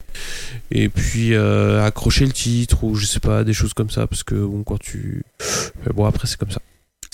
et 0.72 0.88
puis 0.88 1.34
euh, 1.34 1.84
accrocher 1.84 2.26
le 2.26 2.32
titre 2.32 2.82
ou 2.82 2.96
je 2.96 3.06
sais 3.06 3.20
pas 3.20 3.44
des 3.44 3.52
choses 3.52 3.72
comme 3.72 3.90
ça 3.90 4.08
parce 4.08 4.24
que 4.24 4.34
bon 4.34 4.64
quand 4.64 4.80
tu 4.80 5.22
Mais 5.86 5.92
bon 5.94 6.06
après 6.06 6.26
c'est 6.26 6.38
comme 6.38 6.50
ça. 6.50 6.60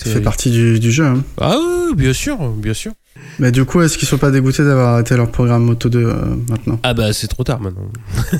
Ça 0.03 0.09
fait 0.11 0.21
partie 0.21 0.49
du, 0.49 0.79
du 0.79 0.91
jeu. 0.93 1.05
Hein. 1.05 1.23
Ah 1.39 1.57
oui, 1.59 1.93
bien 1.95 2.13
sûr, 2.13 2.51
bien 2.53 2.73
sûr. 2.73 2.93
Mais 3.37 3.51
du 3.51 3.65
coup, 3.65 3.81
est-ce 3.81 3.97
qu'ils 3.97 4.07
sont 4.07 4.17
pas 4.17 4.31
dégoûtés 4.31 4.63
d'avoir 4.63 4.93
arrêté 4.93 5.17
leur 5.17 5.29
programme 5.29 5.63
Moto 5.63 5.89
2 5.89 5.99
euh, 5.99 6.13
maintenant? 6.47 6.79
Ah 6.83 6.93
bah 6.93 7.11
c'est 7.11 7.27
trop 7.27 7.43
tard 7.43 7.59
maintenant. 7.59 7.91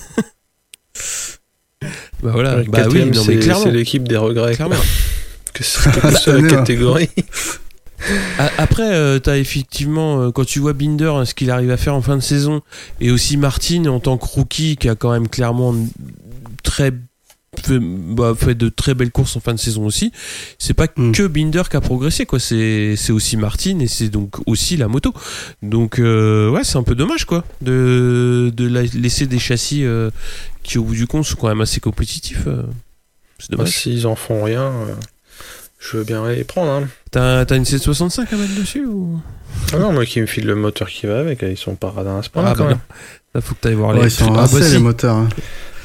bah 2.24 2.32
voilà, 2.34 2.58
Ouais, 2.58 2.64
bah 2.68 2.86
oui, 2.92 3.10
c'est- 3.14 3.38
clairement. 3.38 3.64
c'est 3.64 3.72
l'équipe 3.72 4.08
des 4.08 4.18
regrets. 4.18 4.56
Clairement. 4.56 4.76
Que 5.54 5.64
c'est 5.64 5.90
hein. 6.30 6.48
catégorie. 6.50 7.10
A- 8.38 8.52
Après, 8.60 8.94
euh, 8.94 9.20
t'as 9.20 9.38
effectivement, 9.38 10.22
euh, 10.22 10.32
quand 10.32 10.46
tu 10.46 10.60
vois 10.60 10.74
Binder, 10.74 11.12
hein, 11.14 11.26
ce 11.26 11.34
qu'il 11.34 11.50
arrive 11.52 11.72
à 11.72 11.76
faire 11.78 11.96
en 11.96 12.02
fin 12.02 12.16
de 12.16 12.22
saison, 12.22 12.62
et 13.02 13.10
aussi 13.12 13.36
Martin 13.36 13.86
en 13.88 14.00
tant 14.00 14.18
que 14.18 14.26
rookie, 14.26 14.78
qui 14.78 14.88
a 14.88 14.96
quand 14.96 15.12
même 15.12 15.28
clairement 15.28 15.76
très 16.64 16.94
fait, 17.62 17.80
bah, 17.80 18.34
fait 18.38 18.56
de 18.56 18.70
très 18.70 18.93
belles 18.93 19.12
courses 19.12 19.36
en 19.36 19.39
fin 19.39 19.54
de 19.54 19.60
saison 19.60 19.86
aussi. 19.86 20.12
C'est 20.58 20.74
pas 20.74 20.88
Mm. 20.95 21.12
que 21.12 21.28
Binder 21.28 21.64
qui 21.70 21.78
a 21.78 21.82
progressé, 21.82 22.26
quoi. 22.26 22.39
C'est 22.39 22.95
c'est 22.97 23.12
aussi 23.12 23.38
Martin 23.38 23.80
et 23.80 23.88
c'est 23.88 24.10
donc 24.10 24.36
aussi 24.47 24.78
la 24.78 24.88
moto. 24.88 25.14
Donc 25.62 26.00
euh, 26.00 26.50
ouais, 26.50 26.64
c'est 26.64 26.78
un 26.78 26.84
peu 26.84 26.95
dommage, 26.95 27.26
quoi, 27.26 27.43
de 27.62 28.52
de 28.56 28.68
la- 28.68 28.84
laisser 28.84 29.26
des 29.28 29.39
châssis 29.39 29.84
euh, 29.84 30.10
qui 30.64 30.78
au 30.78 30.84
bout 30.84 30.93
du 30.95 31.08
compte 31.08 31.26
sont 31.26 31.36
quand 31.38 31.47
même 31.50 31.62
assez 31.62 31.80
compétitifs. 31.80 32.43
euh. 32.47 32.64
C'est 33.39 33.52
Bah, 33.52 33.58
dommage. 33.58 33.78
S'ils 33.78 34.06
en 34.08 34.16
font 34.16 34.43
rien, 34.43 34.64
euh, 34.64 34.93
je 35.80 35.97
veux 35.97 36.04
bien 36.04 36.28
les 36.30 36.43
prendre. 36.43 36.72
hein. 36.72 36.88
T'as 37.12 37.45
t'as 37.45 37.56
une 37.58 37.66
765 37.66 38.32
à 38.34 38.36
mettre 38.36 38.56
dessus 38.56 38.86
ou? 38.86 39.20
Ah 39.74 39.78
non, 39.78 39.91
moi 39.93 40.06
qui 40.06 40.22
me 40.22 40.26
file 40.28 40.45
le 40.45 40.56
moteur 40.56 40.88
qui 40.89 41.08
va 41.08 41.20
avec, 41.20 41.41
ils 41.41 41.58
sont 41.58 41.76
pas 41.76 41.89
radins 41.89 42.20
à 42.20 42.24
ce 42.24 42.30
point-là 42.30 42.50
Ah, 42.52 42.56
quand 42.56 42.64
bah 42.66 42.70
même. 42.70 42.80
Là, 43.34 43.41
faut 43.41 43.56
que 43.56 43.60
t'ailles 43.62 43.74
voir 43.76 43.91
Ouais, 43.95 44.00
les. 44.02 44.06
ils 44.08 44.12
sont 44.12 44.34
ah, 44.36 44.47
bah, 44.52 44.62
si. 44.62 44.72
les 44.74 44.80
moteurs. 44.80 45.16
hein. 45.16 45.30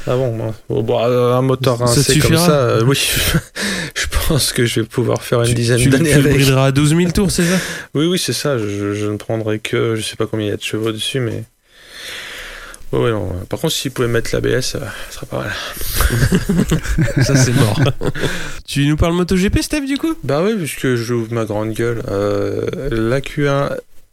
Ah 0.07 0.17
bon, 0.17 0.33
moi, 0.33 0.55
bon, 0.69 0.83
bon, 0.83 0.99
un 0.99 1.41
moteur 1.43 1.79
Ça 1.79 1.85
rincé 1.87 2.21
te 2.21 2.27
comme 2.27 2.37
ça, 2.37 2.61
euh, 2.61 2.83
oui, 2.85 2.97
je 3.95 4.05
pense 4.29 4.53
que 4.53 4.67
je 4.67 4.81
vais 4.81 4.87
pouvoir 4.87 5.23
faire 5.23 5.41
une 5.43 5.49
Tu, 5.49 5.55
dizaine 5.55 5.79
tu, 5.79 5.89
d'années 5.89 6.11
tu 6.11 6.17
avec. 6.19 6.33
brideras 6.35 6.67
à 6.67 6.73
12 6.73 6.95
000 6.97 7.11
tours, 7.13 7.31
c'est 7.31 7.45
ça? 7.45 7.57
Oui, 7.95 8.07
oui, 8.07 8.19
c'est 8.19 8.33
ça. 8.35 8.59
Je, 8.59 8.93
je 8.95 9.07
ne 9.07 9.17
prendrai 9.17 9.59
que, 9.61 9.97
je 9.97 10.03
sais 10.03 10.17
pas 10.17 10.27
combien 10.27 10.47
il 10.47 10.51
y 10.51 10.53
a 10.53 10.57
de 10.57 10.63
chevaux 10.63 10.93
dessus, 10.93 11.21
mais. 11.21 11.45
Ouais, 12.93 13.01
ouais, 13.01 13.11
non. 13.13 13.29
Par 13.49 13.59
contre, 13.61 13.73
s'il 13.73 13.91
pouvait 13.93 14.07
mettre 14.09 14.31
l'ABS, 14.35 14.75
euh, 14.77 14.81
ça 14.81 14.81
serait 15.11 15.27
pas 15.27 15.39
mal. 15.39 15.53
Ça, 17.25 17.35
c'est 17.35 17.53
mort. 17.55 17.81
tu 18.67 18.87
nous 18.87 18.97
parles 18.97 19.15
MotoGP, 19.15 19.63
Steph, 19.63 19.81
du 19.87 19.97
coup? 19.99 20.15
Bah 20.23 20.43
oui, 20.45 20.55
puisque 20.57 20.95
j'ouvre 20.95 21.33
ma 21.33 21.45
grande 21.45 21.73
gueule. 21.73 22.03
Euh, 22.11 22.67
la 22.91 23.21
Q1 23.21 23.71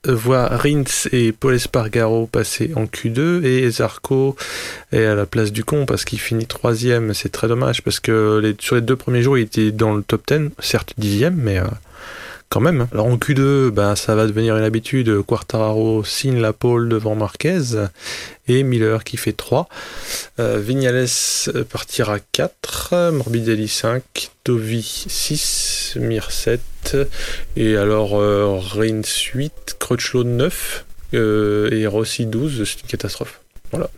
voit 0.08 0.48
Rins 0.48 1.08
et 1.12 1.32
Paul 1.32 1.54
Espargaro 1.54 2.26
passer 2.26 2.72
en 2.76 2.86
Q2 2.86 3.44
et 3.44 3.70
Zarco 3.70 4.36
est 4.92 5.06
à 5.06 5.14
la 5.14 5.26
place 5.26 5.52
du 5.52 5.64
con 5.64 5.86
parce 5.86 6.06
qu'il 6.06 6.20
finit 6.20 6.48
troisième. 6.48 7.14
C'est 7.14 7.30
très 7.30 7.48
dommage 7.48 7.84
parce 7.84 8.00
que 8.00 8.56
sur 8.60 8.76
les 8.76 8.82
deux 8.82 8.96
premiers 8.96 9.22
jours, 9.22 9.38
il 9.38 9.44
était 9.44 9.72
dans 9.72 9.94
le 9.94 10.02
top 10.02 10.24
10, 10.28 10.50
certes 10.60 10.94
dixième, 10.98 11.36
mais 11.36 11.60
euh, 11.60 11.66
quand 12.52 12.60
même. 12.60 12.88
Alors 12.92 13.06
en 13.06 13.16
Q2, 13.16 13.70
ben, 13.70 13.96
ça 13.96 14.14
va 14.14 14.28
devenir 14.28 14.58
une 14.58 14.64
habitude. 14.64 15.22
Quartararo 15.22 16.04
signe 16.04 16.40
la 16.40 16.52
pole 16.52 16.90
devant 16.90 17.16
Marquez 17.16 17.62
et 18.48 18.64
Miller 18.64 19.06
qui 19.06 19.16
fait 19.16 19.32
3. 19.32 19.70
Euh, 20.40 20.60
Vignales 20.60 21.08
partira 21.70 22.18
4, 22.20 23.12
Morbidelli 23.12 23.70
5, 23.70 24.04
Dovi 24.44 24.84
6, 24.84 25.98
Mir 26.02 26.30
7, 26.30 26.98
et 27.56 27.78
alors 27.78 28.20
euh, 28.20 28.58
Rins 28.60 29.02
8, 29.34 29.78
Crutchlow 29.80 30.26
9 30.26 30.86
euh, 31.14 31.72
et 31.72 31.88
Rossi 31.88 32.26
12, 32.26 32.64
c'est 32.66 32.82
une 32.82 32.88
catastrophe. 32.88 33.41
Voilà, 33.72 33.90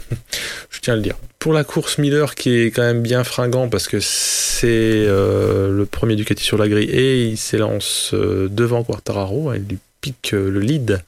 je 0.69 0.79
tiens 0.79 0.93
à 0.93 0.97
le 0.97 1.01
dire. 1.01 1.15
Pour 1.39 1.53
la 1.53 1.63
course 1.63 1.97
Miller 1.97 2.35
qui 2.35 2.57
est 2.57 2.71
quand 2.71 2.83
même 2.83 3.01
bien 3.01 3.23
fringant 3.23 3.67
parce 3.67 3.87
que 3.87 3.99
c'est 3.99 4.67
euh, 4.67 5.75
le 5.75 5.85
premier 5.85 6.15
Ducati 6.15 6.43
sur 6.43 6.57
la 6.57 6.69
grille 6.69 6.89
et 6.89 7.25
il 7.25 7.37
s'élance 7.37 8.11
euh, 8.13 8.47
devant 8.49 8.83
Quartararo, 8.83 9.49
hein, 9.49 9.55
il 9.57 9.67
lui 9.67 9.77
pique 9.99 10.33
euh, 10.33 10.49
le 10.49 10.59
lead. 10.59 11.03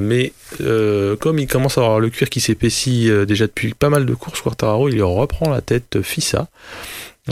Mais 0.00 0.32
comme 1.20 1.38
il 1.38 1.46
commence 1.46 1.78
à 1.78 1.82
avoir 1.82 2.00
le 2.00 2.10
cuir 2.10 2.28
qui 2.28 2.40
s'épaissit 2.40 3.08
déjà 3.24 3.46
depuis 3.46 3.72
pas 3.72 3.88
mal 3.88 4.04
de 4.04 4.12
courses, 4.12 4.40
Quartararo 4.40 4.88
il 4.88 5.00
reprend 5.00 5.48
la 5.48 5.60
tête 5.60 6.02
Fissa. 6.02 6.48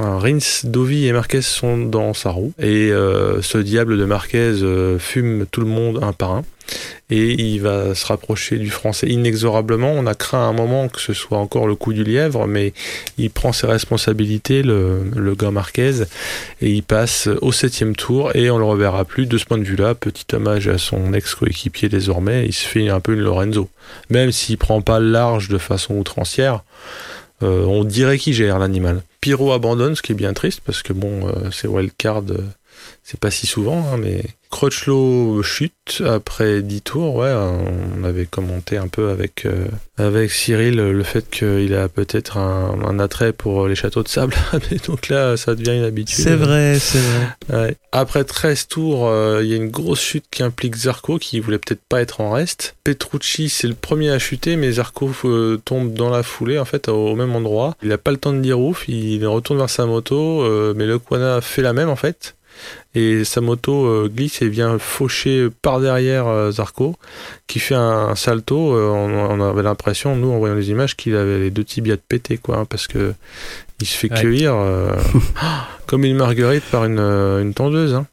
Rins, 0.01 0.65
Dovi 0.65 1.07
et 1.07 1.13
Marquez 1.13 1.43
sont 1.43 1.77
dans 1.77 2.15
sa 2.15 2.31
roue 2.31 2.55
et 2.59 2.91
euh, 2.91 3.43
ce 3.43 3.59
diable 3.59 3.99
de 3.99 4.07
Marquez 4.07 4.63
euh, 4.63 4.99
fume 4.99 5.45
tout 5.51 5.61
le 5.61 5.67
monde 5.67 6.03
un 6.03 6.15
par 6.15 6.31
un 6.33 6.45
et 7.11 7.33
il 7.33 7.61
va 7.61 7.95
se 7.95 8.07
rapprocher 8.07 8.57
du 8.57 8.71
français 8.71 9.07
inexorablement. 9.09 9.93
On 9.93 10.07
a 10.07 10.15
craint 10.15 10.49
un 10.49 10.55
moment 10.55 10.89
que 10.89 10.99
ce 10.99 11.13
soit 11.13 11.37
encore 11.37 11.67
le 11.67 11.75
coup 11.75 11.93
du 11.93 12.05
lièvre, 12.05 12.47
mais 12.47 12.73
il 13.19 13.29
prend 13.29 13.53
ses 13.53 13.67
responsabilités, 13.67 14.63
le, 14.63 15.03
le 15.15 15.35
gars 15.35 15.51
Marquez, 15.51 16.05
et 16.63 16.71
il 16.71 16.83
passe 16.83 17.29
au 17.43 17.53
septième 17.53 17.95
tour 17.95 18.35
et 18.35 18.51
on 18.51 18.57
le 18.57 18.65
reverra 18.65 19.05
plus. 19.05 19.27
De 19.27 19.37
ce 19.37 19.45
point 19.45 19.59
de 19.59 19.65
vue-là, 19.65 19.95
petit 19.95 20.25
hommage 20.35 20.69
à 20.69 20.79
son 20.79 21.13
ex-coéquipier 21.13 21.91
désormais, 21.91 22.47
il 22.47 22.55
se 22.55 22.67
fait 22.67 22.89
un 22.89 23.01
peu 23.01 23.13
une 23.13 23.21
Lorenzo. 23.21 23.69
Même 24.09 24.33
s'il 24.33 24.57
prend 24.57 24.81
pas 24.81 25.01
large 25.01 25.49
de 25.49 25.59
façon 25.59 25.97
outrancière, 25.97 26.65
euh, 27.43 27.67
on 27.67 27.85
dirait 27.85 28.17
qu'il 28.17 28.33
gère 28.33 28.59
l'animal. 28.59 29.03
Pyro 29.23 29.53
abandonne, 29.53 29.95
ce 29.95 30.03
qui 30.03 30.13
est 30.13 30.17
bien 30.17 30.35
triste 30.35 30.61
parce 30.67 30.83
que 30.83 30.93
bon, 30.93 31.29
euh, 31.29 31.51
c'est 31.53 31.69
wildcard, 31.69 32.25
euh, 32.31 32.45
c'est 33.03 33.21
pas 33.21 33.31
si 33.31 33.47
souvent, 33.47 33.85
hein, 33.93 33.97
mais 33.99 34.23
Crutchlow 34.53 35.43
chute 35.43 36.03
après 36.07 36.61
10 36.61 36.83
tours. 36.83 37.17
Ouais, 37.17 37.33
on 37.33 38.05
avait 38.05 38.27
commenté 38.27 38.77
un 38.77 38.87
peu 38.87 39.09
avec 39.09 39.47
euh, 39.47 39.67
avec 39.97 40.31
Cyril 40.31 40.77
le 40.77 41.03
fait 41.03 41.29
qu'il 41.29 41.75
a 41.75 41.89
peut-être 41.89 42.37
un, 42.37 42.79
un 42.87 42.99
attrait 42.99 43.33
pour 43.33 43.67
les 43.67 43.75
châteaux 43.75 44.03
de 44.03 44.09
sable. 44.09 44.35
Mais 44.71 44.77
donc 44.87 45.09
là, 45.09 45.39
ça 45.39 45.55
devient 45.55 45.79
une 45.79 45.85
habitude. 45.85 46.23
C'est 46.23 46.37
vrai, 46.37 46.79
c'est 46.79 46.99
vrai. 46.99 47.67
Ouais. 47.67 47.77
Après 47.93 48.25
13 48.25 48.69
tours, 48.69 49.09
euh, 49.09 49.41
il 49.43 49.49
y 49.49 49.55
a 49.55 49.57
une 49.57 49.71
grosse 49.71 50.03
chute 50.03 50.27
qui 50.31 50.43
implique 50.43 50.77
Zarco 50.77 51.19
qui 51.19 51.41
voulait 51.41 51.59
peut-être 51.59 51.83
pas 51.89 52.03
être 52.03 52.21
en 52.21 52.31
reste. 52.31 52.77
Petrucci, 52.85 53.49
c'est 53.49 53.69
le 53.69 53.75
premier 53.75 54.11
à 54.11 54.19
chuter, 54.19 54.57
mais 54.57 54.73
Zarco 54.73 55.11
euh, 55.25 55.57
tombe 55.65 55.95
dans 55.95 56.11
la 56.11 56.23
foulée 56.23 56.59
en 56.59 56.67
fait 56.67 56.89
au 56.89 57.17
même 57.17 57.35
endroit. 57.35 57.75
Il 57.83 57.91
a 57.91 57.99
pas 57.99 58.11
le 58.11 58.19
temps 58.19 58.35
de 58.35 58.41
dire 58.41 58.61
ouf, 58.61 58.87
il 58.87 59.27
retourne 59.27 59.59
vers 59.59 59.71
sa 59.71 59.87
moto, 59.87 60.75
mais 60.75 60.87
le 60.87 60.99
Kwana 60.99 61.41
fait 61.41 61.63
la 61.63 61.73
même 61.73 61.89
en 61.89 61.97
fait. 61.97 62.35
Et 62.95 63.25
sa 63.25 63.41
moto 63.41 63.87
euh, 63.87 64.11
glisse 64.15 64.43
et 64.43 64.49
vient 64.49 64.79
faucher 64.79 65.49
par 65.63 65.81
derrière 65.81 66.27
euh, 66.29 66.51
Zarco, 66.51 66.97
qui 67.47 67.59
fait 67.59 67.75
un, 67.75 68.09
un 68.11 68.15
salto. 68.15 68.75
Euh, 68.77 68.89
on, 68.91 69.41
on 69.41 69.51
avait 69.51 69.63
l'impression, 69.63 70.15
nous, 70.17 70.31
en 70.31 70.39
voyant 70.39 70.55
les 70.55 70.71
images, 70.71 70.95
qu'il 70.97 71.17
avait 71.17 71.39
les 71.39 71.51
deux 71.51 71.65
tibias 71.65 71.97
de 71.97 72.03
pété, 72.07 72.37
quoi, 72.39 72.59
hein, 72.59 72.65
parce 72.67 72.87
que 72.87 73.15
il 73.81 73.87
se 73.87 73.97
fait 73.97 74.09
cueillir 74.21 74.55
euh, 74.55 74.95
comme 75.87 76.05
une 76.05 76.17
marguerite 76.17 76.65
par 76.71 76.85
une, 76.85 76.99
une 77.01 77.55
tondeuse. 77.55 77.95
hein. 77.95 78.07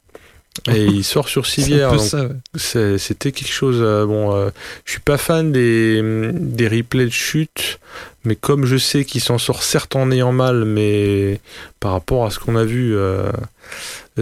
Et 0.71 0.83
il 0.85 1.03
sort 1.03 1.29
sur 1.29 1.45
civière. 1.45 1.93
ouais. 1.93 2.97
C'était 2.97 3.31
quelque 3.31 3.51
chose. 3.51 3.77
euh, 3.81 4.05
bon, 4.05 4.35
euh, 4.35 4.49
je 4.85 4.91
suis 4.93 4.99
pas 5.01 5.17
fan 5.17 5.51
des, 5.51 6.01
des 6.33 6.67
replays 6.67 7.05
de 7.05 7.11
chute, 7.11 7.79
mais 8.25 8.35
comme 8.35 8.65
je 8.65 8.77
sais 8.77 9.05
qu'il 9.05 9.21
s'en 9.21 9.37
sort 9.37 9.63
certes 9.63 9.95
en 9.95 10.11
ayant 10.11 10.31
mal, 10.31 10.65
mais 10.65 11.39
par 11.79 11.91
rapport 11.93 12.25
à 12.25 12.29
ce 12.31 12.39
qu'on 12.39 12.55
a 12.55 12.65
vu, 12.65 12.95
euh, 12.95 13.31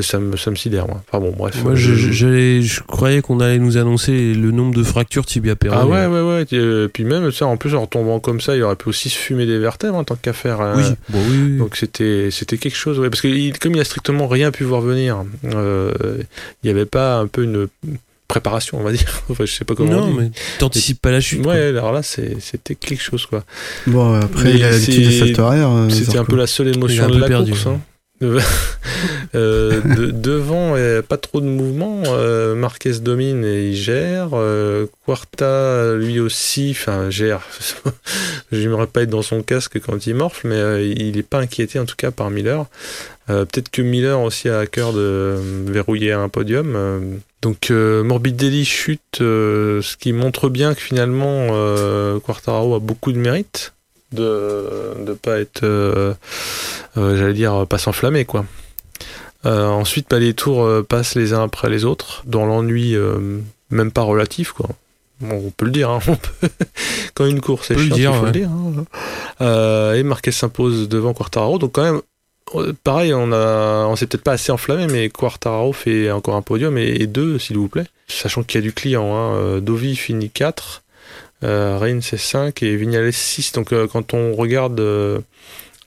ça 0.01 0.19
me, 0.19 0.37
ça 0.37 0.51
me 0.51 0.55
sidère. 0.55 0.87
Moi. 0.87 1.01
Enfin 1.07 1.19
bon, 1.19 1.33
bref. 1.35 1.55
Moi, 1.63 1.73
je, 1.73 1.93
je- 1.95 2.11
j'allais- 2.11 2.61
je 2.61 2.83
croyais 2.83 3.21
qu'on 3.21 3.39
allait 3.39 3.57
nous 3.57 3.77
annoncer 3.77 4.33
le 4.35 4.51
nombre 4.51 4.75
de 4.75 4.83
fractures 4.83 5.25
tibia 5.25 5.55
péroné. 5.55 5.81
Ah 5.83 5.87
ouais, 5.87 6.05
ouais, 6.05 6.21
ouais. 6.21 6.45
euh, 6.53 6.87
puis 6.87 7.03
même 7.03 7.31
ça, 7.31 7.47
en 7.47 7.57
plus, 7.57 7.73
en 7.73 7.81
retombant 7.81 8.19
comme 8.19 8.39
ça, 8.39 8.55
il 8.55 8.61
aurait 8.61 8.75
pu 8.75 8.89
aussi 8.89 9.09
se 9.09 9.17
fumer 9.17 9.45
des 9.47 9.57
vertèbres 9.57 9.95
en 9.95 10.03
tant 10.03 10.15
qu'à 10.15 10.33
faire. 10.33 10.61
euh, 10.61 10.75
Oui, 10.77 10.83
bon, 11.09 11.19
oui, 11.29 11.37
oui. 11.51 11.57
Donc 11.57 11.75
c'était 11.77 12.29
quelque 12.59 12.75
chose, 12.77 12.99
ouais, 12.99 13.09
parce 13.09 13.21
que 13.21 13.27
il- 13.27 13.57
comme 13.57 13.73
il 13.73 13.79
a 13.81 13.85
strictement 13.85 14.27
rien 14.27 14.51
pu 14.51 14.63
voir 14.63 14.81
venir, 14.81 15.23
euh, 15.45 15.91
il 16.63 16.65
n'y 16.65 16.69
avait 16.69 16.85
pas 16.85 17.17
un 17.17 17.25
peu 17.27 17.43
une 17.43 17.67
préparation, 18.27 18.79
on 18.79 18.83
va 18.83 18.91
dire. 18.91 19.21
Enfin, 19.29 19.45
je 19.45 19.51
sais 19.53 19.65
pas 19.65 19.75
comment. 19.75 19.91
non, 19.91 20.03
on 20.03 20.07
dit. 20.07 20.13
mais 20.19 20.31
t'anticipes 20.59 21.01
pas 21.01 21.11
la 21.11 21.19
chute. 21.21 21.41
quoi. 21.43 21.53
Ouais, 21.53 21.67
alors 21.67 21.91
là, 21.91 22.01
c'était 22.03 22.75
quelque 22.75 23.01
chose, 23.01 23.25
quoi. 23.25 23.43
Bon, 23.87 24.13
après, 24.19 24.43
Mais 24.45 24.53
il 24.55 24.63
a 24.63 24.71
l'habitude 24.71 24.95
des 25.07 25.11
c'est- 25.11 25.19
saltos 25.19 25.41
arrière. 25.43 25.69
euh, 25.71 25.89
C'était 25.89 26.17
un 26.17 26.25
peu 26.25 26.35
la 26.35 26.47
seule 26.47 26.67
émotion 26.75 27.09
de 27.09 27.17
la 27.19 27.27
perdu, 27.27 27.51
course. 27.51 27.65
ouais. 27.65 27.71
hein. 27.73 27.81
Euh, 29.35 29.81
de- 29.81 30.09
devant, 30.11 30.73
euh, 30.75 31.01
pas 31.03 31.17
trop 31.17 31.39
de 31.41 31.45
mouvement. 31.45 32.01
euh, 32.07 32.55
Marquez 32.55 32.93
domine 32.99 33.43
et 33.45 33.69
il 33.69 33.75
gère. 33.75 34.29
euh, 34.33 34.87
Quarta, 35.05 35.93
lui 35.95 36.19
aussi, 36.19 36.69
enfin, 36.71 37.09
gère. 37.11 37.41
J'aimerais 38.51 38.87
pas 38.87 39.03
être 39.03 39.09
dans 39.09 39.21
son 39.21 39.43
casque 39.43 39.79
quand 39.79 40.07
il 40.07 40.15
morfle, 40.15 40.47
mais 40.47 40.55
euh, 40.55 40.81
il 40.81 41.17
est 41.17 41.23
pas 41.23 41.39
inquiété 41.39 41.77
en 41.77 41.85
tout 41.85 41.95
cas 41.97 42.09
par 42.09 42.29
Miller. 42.31 42.65
Euh, 43.29 43.45
Peut-être 43.45 43.69
que 43.69 43.81
Miller 43.83 44.19
aussi 44.21 44.49
a 44.49 44.59
à 44.59 44.65
cœur 44.65 44.93
de 44.93 45.35
verrouiller 45.67 46.13
un 46.13 46.29
podium. 46.29 47.19
Donc 47.47 47.71
euh, 47.71 48.03
Morbidelli 48.03 48.65
chute, 48.65 49.21
euh, 49.21 49.81
ce 49.81 49.95
qui 49.95 50.11
montre 50.11 50.49
bien 50.49 50.73
que 50.73 50.81
finalement 50.81 51.47
euh, 51.51 52.19
Quartararo 52.19 52.75
a 52.75 52.79
beaucoup 52.79 53.13
de 53.13 53.17
mérite 53.17 53.73
de 54.11 54.69
de 54.99 55.13
pas 55.13 55.39
être, 55.39 55.63
euh, 55.63 56.13
euh, 56.97 57.15
j'allais 57.17 57.33
dire, 57.33 57.65
pas 57.65 57.77
s'enflammer 57.77 58.25
quoi. 58.25 58.43
Ensuite, 59.45 60.07
bah, 60.09 60.19
les 60.19 60.33
tours 60.33 60.67
passent 60.89 61.15
les 61.15 61.31
uns 61.31 61.41
après 61.41 61.69
les 61.69 61.85
autres 61.85 62.21
dans 62.25 62.45
l'ennui 62.45 62.97
même 63.69 63.91
pas 63.91 64.01
relatif 64.01 64.51
quoi. 64.51 64.67
Bon, 65.21 65.41
on 65.47 65.51
peut 65.51 65.63
le 65.65 65.71
dire, 65.71 65.89
hein, 65.89 65.99
on 66.09 66.15
peut- 66.17 66.49
quand 67.15 67.25
une 67.27 67.39
course 67.39 67.71
est 67.71 67.77
chiante, 67.77 67.97
il 67.97 68.05
faut 68.07 68.19
ouais. 68.19 68.25
le 68.25 68.31
dire. 68.33 68.49
hein. 69.39 69.93
Et 69.95 70.03
Marquez 70.03 70.33
s'impose 70.33 70.89
devant 70.89 71.13
Quartararo, 71.13 71.59
donc 71.59 71.71
quand 71.71 71.83
même 71.83 72.01
Pareil, 72.83 73.13
on 73.13 73.31
a, 73.31 73.85
on 73.87 73.95
s'est 73.95 74.07
peut-être 74.07 74.23
pas 74.23 74.33
assez 74.33 74.51
enflammé, 74.51 74.87
mais 74.87 75.09
Quartararo 75.09 75.73
fait 75.73 76.11
encore 76.11 76.35
un 76.35 76.41
podium 76.41 76.77
et, 76.77 76.87
et 77.01 77.07
deux, 77.07 77.39
s'il 77.39 77.57
vous 77.57 77.67
plaît. 77.67 77.85
Sachant 78.07 78.43
qu'il 78.43 78.59
y 78.59 78.63
a 78.63 78.65
du 78.65 78.73
client, 78.73 79.13
hein. 79.15 79.35
Euh, 79.35 79.59
Dovi 79.59 79.95
finit 79.95 80.29
4, 80.29 80.83
euh, 81.43 81.77
Reigns 81.77 81.99
c'est 82.01 82.17
5 82.17 82.63
et 82.63 82.75
Vignales 82.77 83.11
6. 83.11 83.51
Donc 83.51 83.73
euh, 83.73 83.87
quand 83.87 84.13
on 84.13 84.33
regarde 84.33 84.79
euh, 84.79 85.19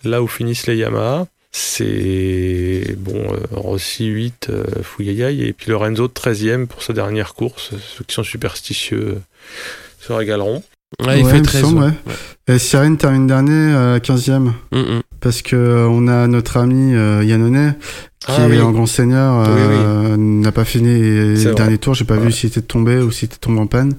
là 0.05 0.23
où 0.23 0.27
finissent 0.29 0.67
les 0.67 0.77
Yamaha, 0.77 1.27
c'est 1.53 2.95
bon, 2.99 3.33
euh, 3.33 3.39
Rossi 3.53 4.07
8, 4.07 4.49
euh, 4.51 4.65
Fouillaï, 4.83 5.43
et 5.45 5.53
puis 5.53 5.71
Lorenzo 5.71 6.07
13e 6.09 6.67
pour 6.67 6.83
sa 6.83 6.93
dernière 6.93 7.35
course. 7.35 7.71
Ceux 7.97 8.05
qui 8.05 8.15
sont 8.15 8.23
superstitieux 8.23 9.17
euh, 9.17 9.21
se 10.01 10.13
régaleront. 10.13 10.63
Ouais, 11.07 11.21
il 11.21 11.25
Ouais, 11.25 11.31
fait 11.33 11.39
me 11.41 11.45
13. 11.45 11.61
semble, 11.63 11.81
ouais. 11.85 11.93
ouais. 12.49 12.55
Et 12.55 12.59
Cyrine 12.59 12.97
termine 12.99 13.27
dernier 13.27 13.73
à 13.75 13.99
15ème. 13.99 14.53
Mm, 14.73 14.79
mm. 14.79 15.03
Parce 15.21 15.43
que 15.43 15.57
euh, 15.57 15.87
on 15.89 16.09
a 16.09 16.27
notre 16.27 16.57
ami 16.57 16.95
euh, 16.95 17.23
Yannone 17.25 17.75
qui 18.21 18.27
Ah 18.37 18.43
est 18.47 18.51
oui. 18.51 18.61
en 18.61 18.71
grand 18.71 18.85
seigneur, 18.85 19.47
Oui, 19.49 19.55
oui. 19.71 19.77
euh, 19.79 20.17
n'a 20.19 20.53
pas 20.53 20.67
fini 20.67 20.93
le 21.01 21.55
dernier 21.55 21.79
tour. 21.79 21.95
J'ai 21.95 22.05
pas 22.05 22.17
Ouais. 22.17 22.27
vu 22.27 22.33
s'il 22.33 22.51
était 22.51 22.61
tombé 22.61 22.99
ou 22.99 23.11
s'il 23.11 23.27
était 23.27 23.39
tombé 23.39 23.59
en 23.61 23.67
panne. 23.67 23.95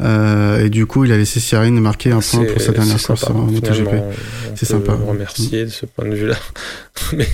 Euh, 0.00 0.64
et 0.64 0.70
du 0.70 0.86
coup, 0.86 1.04
il 1.04 1.10
a 1.10 1.16
laissé 1.16 1.40
Cyrine 1.40 1.80
marquer 1.80 2.12
un 2.12 2.20
point 2.20 2.44
pour 2.44 2.60
sa 2.62 2.70
dernière 2.70 3.02
course 3.02 3.20
sympa, 3.22 3.32
en 3.32 3.42
MotoGP. 3.46 3.72
finalement. 3.74 4.10
On 4.52 4.56
C'est 4.56 4.66
sympa. 4.66 4.92
remercier 4.92 5.64
de 5.64 5.70
ce 5.70 5.86
point 5.86 6.08
de 6.08 6.14
vue-là. 6.14 6.36
Mais 7.14 7.26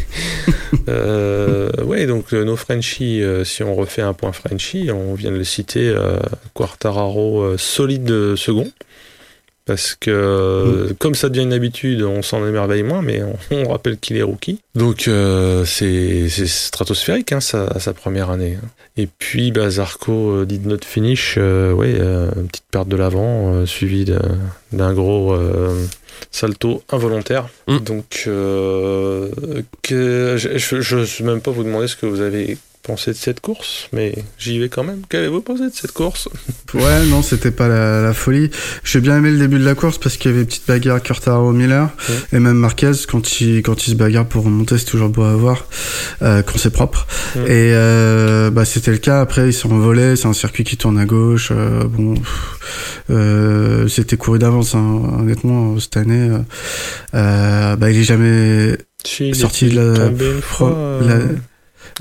euh, 0.89 1.71
ouais, 1.85 2.07
donc 2.07 2.33
nos 2.33 2.57
Frenchies, 2.57 3.23
euh, 3.23 3.45
si 3.45 3.63
on 3.63 3.75
refait 3.75 4.03
un 4.03 4.13
point 4.15 4.33
Frenchie, 4.33 4.91
on 4.93 5.15
vient 5.15 5.31
de 5.31 5.37
le 5.37 5.45
citer, 5.45 5.89
euh, 5.89 6.19
Quartararo 6.55 7.43
euh, 7.43 7.57
solide 7.59 8.35
second. 8.37 8.71
Parce 9.67 9.97
que, 9.99 10.11
euh, 10.11 10.93
comme 10.99 11.15
ça 11.15 11.31
devient 11.31 11.45
une 11.45 11.55
habitude, 11.55 12.03
on 12.03 12.21
s'en 12.21 12.47
émerveille 12.47 12.83
moins, 12.83 13.01
mais 13.01 13.23
on, 13.23 13.39
on 13.51 13.69
rappelle 13.71 13.97
qu'il 13.97 14.19
est 14.19 14.23
rookie. 14.23 14.61
Donc, 14.75 15.09
euh, 15.09 15.65
c'est 15.65 16.29
stratosphérique, 16.29 17.33
hein, 17.33 17.41
sa, 17.41 17.79
sa 17.81 17.95
première 17.95 18.29
année. 18.29 18.59
Et 18.99 19.07
puis, 19.07 19.53
bah, 19.53 19.71
Zarco 19.71 20.13
euh, 20.13 20.45
did 20.45 20.67
not 20.67 20.85
finish, 20.85 21.37
euh, 21.39 21.73
ouais, 21.73 21.95
euh, 21.99 22.31
une 22.37 22.49
petite 22.49 22.67
perte 22.71 22.89
de 22.89 22.97
l'avant, 22.97 23.55
euh, 23.55 23.67
suivie 23.67 24.05
d'un 24.73 24.93
gros 24.93 25.35
salto 26.31 26.83
involontaire. 26.91 27.49
Mm. 27.67 27.79
Donc, 27.79 28.29
que, 29.83 30.35
je, 30.37 30.81
je 30.81 31.05
sais 31.07 31.25
même 31.25 31.41
pas 31.41 31.53
vous 31.53 31.65
demander 31.65 31.89
ce 31.89 31.97
que 31.97 32.05
vous 32.05 32.21
avez 32.21 32.59
pensé 32.87 33.13
de 33.13 33.17
cette 33.17 33.41
course, 33.41 33.89
mais 33.95 34.15
j'y 34.39 34.59
vais 34.59 34.69
quand 34.69 34.85
même. 34.85 35.03
Qu'avez-vous 35.09 35.41
pensé 35.41 35.65
de 35.65 35.73
cette 35.75 35.93
course? 35.93 36.29
Ouais, 36.75 37.07
non, 37.07 37.23
c'était 37.23 37.51
pas 37.51 37.67
la, 37.67 38.03
la 38.03 38.13
folie. 38.13 38.51
J'ai 38.85 39.01
bien 39.01 39.17
aimé 39.17 39.31
le 39.31 39.39
début 39.39 39.59
de 39.59 39.65
la 39.65 39.75
course 39.75 39.97
parce 39.99 40.17
qu'il 40.19 40.31
y 40.31 40.35
avait 40.35 40.43
une 40.43 40.47
petite 40.47 40.69
bagarre 40.69 41.03
Quartaro 41.03 41.53
Miller 41.53 41.89
et 42.33 42.39
même 42.39 42.59
Marquez 42.59 42.93
quand 43.09 43.41
il 43.41 43.63
quand 43.63 43.87
il 43.87 43.91
se 43.93 43.97
bagarre 43.97 44.27
pour 44.27 44.45
remonter, 44.45 44.77
c'est 44.77 44.85
toujours 44.85 45.09
beau 45.09 45.23
à 45.23 45.35
voir 45.35 45.67
euh, 46.23 46.43
quand 46.43 46.59
c'est 46.59 46.71
propre. 46.73 47.07
Et 47.37 47.73
euh, 47.73 48.51
bah 48.51 48.65
c'était 48.67 48.93
le 48.93 48.99
cas. 48.99 49.21
Après, 49.21 49.49
ils 49.49 49.55
sont 49.55 49.73
envolés. 49.73 50.17
C'est 50.17 50.27
un 50.29 50.35
circuit 50.35 50.65
qui 50.65 50.77
tourne 50.77 50.99
à 50.99 51.07
gauche. 51.07 51.53
euh, 51.53 51.85
bon, 51.85 52.15
euh, 53.11 53.89
c'était 53.89 54.17
couru 54.19 54.39
d'avance. 54.39 54.75
Hein, 54.75 55.01
honnêtement, 55.21 55.79
cette 55.81 55.97
année, 55.97 56.29
euh, 56.29 56.39
euh, 57.15 57.77
bah 57.77 57.91
il 57.91 57.99
est 57.99 58.05
jamais 58.05 58.77
Si, 59.05 59.29
il 59.29 59.35
sorti 59.35 59.69
de 59.71 59.77
la, 59.81 60.11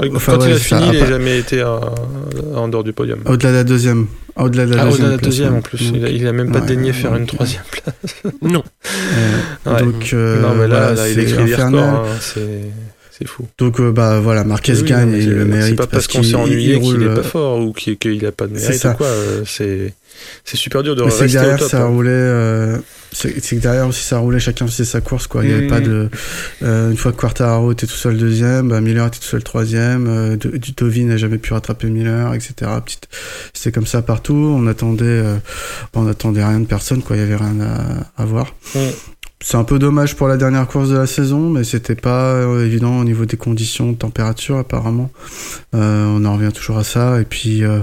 euh, 0.01 0.09
Quand 0.25 0.45
il 0.45 0.53
a 0.53 0.55
fini, 0.55 0.81
il 0.93 0.99
n'a 0.99 1.05
jamais 1.07 1.39
été 1.39 1.61
euh, 1.61 1.77
en 2.55 2.67
dehors 2.67 2.83
du 2.83 2.93
podium. 2.93 3.19
au-delà 3.25 3.51
de 3.51 3.55
la 3.57 3.63
deuxième. 3.63 4.07
Au-delà 4.35 4.65
de 4.65 4.73
la 4.73 4.81
Ah, 4.81 4.85
deuxième. 4.85 5.05
au-delà 5.05 5.17
de 5.17 5.21
la 5.21 5.27
deuxième 5.29 5.55
en 5.55 5.61
plus. 5.61 5.91
Donc, 5.91 5.95
Il 5.97 6.05
a, 6.05 6.09
il 6.09 6.27
a 6.27 6.33
même 6.33 6.51
pas 6.51 6.59
ouais, 6.59 6.65
daigné 6.65 6.91
faire 6.93 7.13
une 7.15 7.23
euh, 7.23 7.27
troisième 7.27 7.61
place. 7.71 8.15
Non. 8.41 8.63
euh, 9.67 9.73
Ouais. 9.73 9.79
Donc, 9.83 10.09
euh, 10.13 10.41
non, 10.41 10.55
mais 10.55 10.67
là, 10.67 10.79
voilà, 10.87 10.93
là, 10.95 11.07
il 11.09 11.13
c'est 11.15 11.21
écrit 11.23 11.45
des 11.45 11.55
records. 11.55 11.79
hein, 11.79 12.03
c'est, 13.23 13.27
c'est 13.27 13.27
fou. 13.27 13.47
Donc 13.57 13.79
euh, 13.79 13.91
bah 13.91 14.19
voilà, 14.19 14.43
Marquez 14.43 14.73
Oui, 14.73 14.83
gagne 14.83 15.13
et 15.13 15.19
il 15.23 15.29
le 15.33 15.45
mérite. 15.45 15.69
C'est 15.71 15.75
pas 15.75 15.87
parce 15.87 16.07
qu'on 16.07 16.21
s'est 16.23 16.29
qu'il- 16.29 16.35
ennuyé 16.37 16.73
il 16.75 16.79
qu'il 16.79 16.83
roule, 16.93 17.03
est 17.03 17.13
pas 17.13 17.19
euh, 17.19 17.23
fort 17.23 17.59
ou 17.59 17.73
qu'il 17.73 17.97
qu'il 17.97 18.25
a 18.25 18.31
pas 18.31 18.47
de 18.47 18.53
mérite 18.53 18.73
ça. 18.73 18.91
ou 18.91 18.95
quoi. 18.97 19.07
euh, 19.07 19.43
C'est, 19.45 19.93
c'est 20.45 20.57
super 20.57 20.83
dur 20.83 20.95
de 20.95 21.03
Mais 21.03 21.09
c'est 21.09 21.17
que 21.17 21.23
rester 21.23 21.37
au 21.37 21.41
derrière 21.41 21.59
top. 21.59 21.69
ça 21.69 21.81
hein. 21.81 21.85
roulait. 21.87 22.09
euh, 22.11 22.77
c'est 23.11 23.31
que 23.39 23.55
derrière 23.55 23.87
aussi 23.87 24.03
ça 24.03 24.17
roulait, 24.17 24.39
chacun 24.39 24.65
faisait 24.67 24.85
sa 24.85 24.99
course 25.01 25.27
quoi. 25.27 25.43
Il 25.43 25.51
y 25.51 25.53
avait 25.53 25.67
pas 25.67 25.79
de. 25.81 26.09
euh, 26.63 26.89
une 26.91 26.97
fois 26.97 27.11
que 27.11 27.17
Quartararo 27.17 27.71
était 27.71 27.85
tout 27.87 27.93
seul 27.93 28.17
deuxième, 28.17 28.69
bah, 28.69 28.81
Miller 28.81 29.05
était 29.07 29.19
tout 29.19 29.25
seul 29.25 29.43
troisième. 29.43 30.07
Euh, 30.07 30.35
De- 30.37 30.57
du 30.57 30.71
Dovi 30.71 31.03
n'a 31.05 31.17
jamais 31.17 31.37
pu 31.37 31.53
rattraper 31.53 31.87
Miller, 31.89 32.33
etc. 32.33 32.53
Petite- 32.83 33.07
C'était 33.53 33.71
comme 33.71 33.85
ça 33.87 34.01
partout. 34.01 34.33
On 34.57 34.65
attendait, 34.67 35.03
euh, 35.05 35.35
on 35.93 36.07
attendait 36.07 36.43
rien 36.43 36.59
de 36.59 36.65
personne 36.65 37.01
quoi. 37.03 37.15
Il 37.15 37.19
y 37.19 37.23
avait 37.23 37.35
rien 37.35 37.55
à, 37.61 38.21
à 38.21 38.25
voir. 38.25 38.55
Mhm. 38.75 38.81
C'est 39.45 39.57
un 39.57 39.65
peu 39.65 39.77
dommage 39.77 40.15
pour 40.15 40.29
la 40.29 40.37
dernière 40.37 40.65
course 40.67 40.87
de 40.87 40.95
la 40.95 41.05
saison, 41.05 41.49
mais 41.49 41.65
c'était 41.65 41.95
pas 41.95 42.31
euh, 42.31 42.65
évident 42.65 42.97
au 42.99 43.03
niveau 43.03 43.25
des 43.25 43.35
conditions 43.35 43.91
de 43.91 43.97
température 43.97 44.57
apparemment. 44.57 45.11
Euh, 45.75 46.05
on 46.07 46.23
en 46.23 46.35
revient 46.35 46.53
toujours 46.53 46.77
à 46.77 46.85
ça. 46.85 47.19
Et 47.19 47.25
puis, 47.25 47.65
euh, 47.65 47.79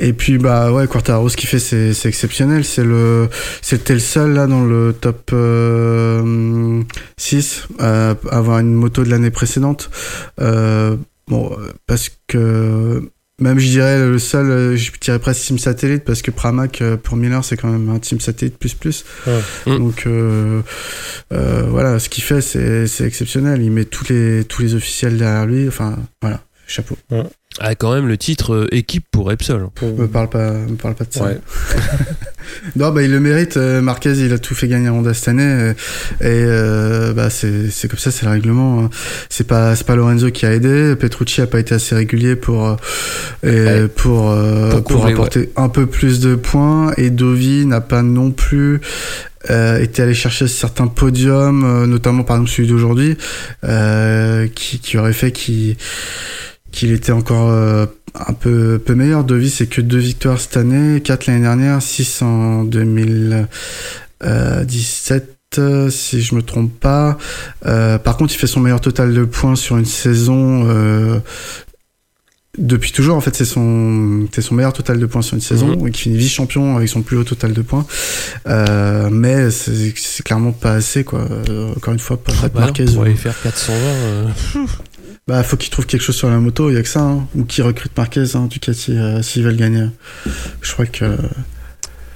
et 0.00 0.12
puis 0.12 0.36
bah 0.36 0.72
ouais, 0.72 0.88
Quartaro, 0.88 1.28
ce 1.28 1.36
qu'il 1.36 1.48
fait, 1.48 1.60
c'est 1.60 1.94
c'est 1.94 2.08
exceptionnel. 2.08 2.64
C'est 2.64 2.82
le, 2.82 3.28
c'était 3.62 3.94
le 3.94 4.00
seul 4.00 4.32
là 4.32 4.48
dans 4.48 4.64
le 4.64 4.92
top 4.92 5.30
euh, 5.32 6.82
6 7.18 7.68
à 7.78 8.16
avoir 8.32 8.58
une 8.58 8.74
moto 8.74 9.04
de 9.04 9.10
l'année 9.10 9.30
précédente. 9.30 9.90
Euh, 10.40 10.96
bon, 11.28 11.56
parce 11.86 12.10
que 12.26 13.08
même 13.40 13.58
je 13.58 13.68
dirais 13.68 13.98
le 13.98 14.18
seul, 14.18 14.50
euh, 14.50 14.76
je 14.76 14.92
dirais 15.00 15.18
presque 15.18 15.44
team 15.46 15.58
satellite 15.58 16.04
parce 16.04 16.22
que 16.22 16.30
Pramac 16.30 16.80
euh, 16.80 16.96
pour 16.96 17.16
Miller 17.16 17.44
c'est 17.44 17.56
quand 17.56 17.68
même 17.68 17.88
un 17.90 17.98
team 17.98 18.20
satellite 18.20 18.58
plus 18.58 18.74
plus. 18.74 19.04
Mm. 19.66 19.78
Donc 19.78 20.06
euh, 20.06 20.62
euh, 21.32 21.62
voilà, 21.68 21.98
ce 21.98 22.08
qu'il 22.08 22.22
fait 22.22 22.40
c'est 22.40 22.86
c'est 22.86 23.04
exceptionnel. 23.04 23.60
Il 23.60 23.72
met 23.72 23.86
tous 23.86 24.08
les 24.08 24.44
tous 24.44 24.62
les 24.62 24.74
officiels 24.74 25.16
derrière 25.16 25.46
lui. 25.46 25.66
Enfin 25.66 25.96
voilà, 26.22 26.40
chapeau. 26.66 26.96
Ah, 27.60 27.74
quand 27.76 27.94
même 27.94 28.08
le 28.08 28.16
titre 28.18 28.52
euh, 28.54 28.68
équipe 28.74 29.04
pour 29.12 29.26
Repsol. 29.28 29.68
Me 29.82 30.06
parle 30.06 30.28
pas, 30.28 30.50
me 30.52 30.74
parle 30.74 30.94
pas 30.96 31.04
de 31.04 31.12
ça. 31.12 31.24
Ouais. 31.24 31.38
Non, 32.76 32.90
bah 32.90 33.02
il 33.02 33.10
le 33.10 33.20
mérite. 33.20 33.56
euh, 33.56 33.80
Marquez, 33.80 34.12
il 34.18 34.32
a 34.32 34.38
tout 34.38 34.54
fait 34.54 34.68
gagner 34.68 34.88
à 34.88 34.92
Honda 34.92 35.14
cette 35.14 35.28
année, 35.28 35.42
euh, 35.42 35.72
et 36.20 36.24
euh, 36.26 37.14
bah 37.14 37.30
c'est 37.30 37.70
c'est 37.70 37.88
comme 37.88 37.98
ça, 37.98 38.10
c'est 38.10 38.26
le 38.26 38.32
règlement. 38.32 38.84
hein. 38.84 38.90
C'est 39.30 39.46
pas 39.46 39.74
c'est 39.74 39.86
pas 39.86 39.96
Lorenzo 39.96 40.30
qui 40.30 40.44
a 40.44 40.52
aidé. 40.52 40.94
Petrucci 40.94 41.40
a 41.40 41.46
pas 41.46 41.58
été 41.58 41.74
assez 41.74 41.94
régulier 41.94 42.36
pour 42.36 42.66
euh, 42.66 42.76
et 43.42 43.48
Ouais. 43.82 43.88
pour 43.88 44.30
euh, 44.30 44.70
Pour 44.72 44.82
pour, 44.84 45.06
apporter 45.06 45.50
un 45.56 45.70
peu 45.70 45.86
plus 45.86 46.20
de 46.20 46.34
points. 46.34 46.92
Et 46.98 47.08
Dovi 47.08 47.64
n'a 47.64 47.80
pas 47.80 48.02
non 48.02 48.30
plus 48.30 48.80
euh, 49.50 49.80
été 49.80 50.02
allé 50.02 50.12
chercher 50.14 50.46
certains 50.46 50.86
podiums, 50.88 51.64
euh, 51.64 51.86
notamment 51.86 52.24
par 52.24 52.36
exemple 52.36 52.50
celui 52.52 52.68
d'aujourd'hui, 52.68 53.16
euh, 53.64 54.48
qui 54.54 54.80
qui 54.80 54.98
aurait 54.98 55.12
fait 55.14 55.32
qu'il 55.32 55.76
qu'il 56.74 56.92
était 56.92 57.12
encore 57.12 57.50
euh, 57.50 57.86
un 58.14 58.32
peu, 58.32 58.80
peu 58.84 58.94
meilleur. 58.94 59.24
Dovi, 59.24 59.50
c'est 59.50 59.66
que 59.66 59.80
deux 59.80 59.98
victoires 59.98 60.40
cette 60.40 60.56
année, 60.56 61.00
quatre 61.00 61.26
l'année 61.26 61.42
dernière, 61.42 61.80
6 61.80 62.22
en 62.22 62.64
2017, 62.64 65.58
euh, 65.58 65.90
si 65.90 66.22
je 66.22 66.34
me 66.34 66.42
trompe 66.42 66.72
pas. 66.80 67.16
Euh, 67.66 67.98
par 67.98 68.16
contre, 68.16 68.34
il 68.34 68.38
fait 68.38 68.46
son 68.48 68.60
meilleur 68.60 68.80
total 68.80 69.14
de 69.14 69.24
points 69.24 69.54
sur 69.56 69.76
une 69.78 69.84
saison. 69.84 70.64
euh, 70.68 71.18
depuis 72.56 72.92
toujours, 72.92 73.16
en 73.16 73.20
fait, 73.20 73.34
c'est 73.34 73.44
son, 73.44 74.28
c'est 74.32 74.40
son 74.40 74.54
meilleur 74.54 74.72
total 74.72 75.00
de 75.00 75.06
points 75.06 75.22
sur 75.22 75.34
une 75.34 75.40
saison, 75.40 75.86
et 75.86 75.90
qui 75.90 76.02
finit 76.02 76.16
vice-champion 76.16 76.76
avec 76.76 76.88
son 76.88 77.02
plus 77.02 77.16
haut 77.16 77.24
total 77.24 77.52
de 77.52 77.62
points. 77.62 77.84
Euh, 78.46 79.08
mais 79.10 79.50
c'est 79.50 80.22
clairement 80.24 80.52
pas 80.52 80.74
assez, 80.74 81.02
quoi. 81.02 81.26
Encore 81.76 81.94
une 81.94 81.98
fois, 81.98 82.16
pas 82.16 82.30
Bah 82.42 82.48
non, 82.54 82.60
Marquez. 82.60 82.84
pour 82.84 83.02
euh, 83.02 83.06
aller 83.06 83.16
faire 83.16 83.34
420. 83.42 84.66
Bah, 85.26 85.42
faut 85.42 85.56
qu'il 85.56 85.70
trouve 85.70 85.86
quelque 85.86 86.02
chose 86.02 86.16
sur 86.16 86.28
la 86.28 86.38
moto, 86.38 86.70
il 86.70 86.74
y 86.74 86.76
a 86.76 86.82
que 86.82 86.88
ça, 86.88 87.00
hein. 87.00 87.26
ou 87.34 87.44
qu'il 87.44 87.64
recrute 87.64 87.96
Marquez, 87.96 88.36
hein, 88.36 88.46
Ducati, 88.50 88.92
euh, 88.92 89.22
s'ils 89.22 89.42
veulent 89.42 89.56
gagner. 89.56 89.86
Je 90.60 90.72
crois 90.72 90.86
que. 90.86 91.16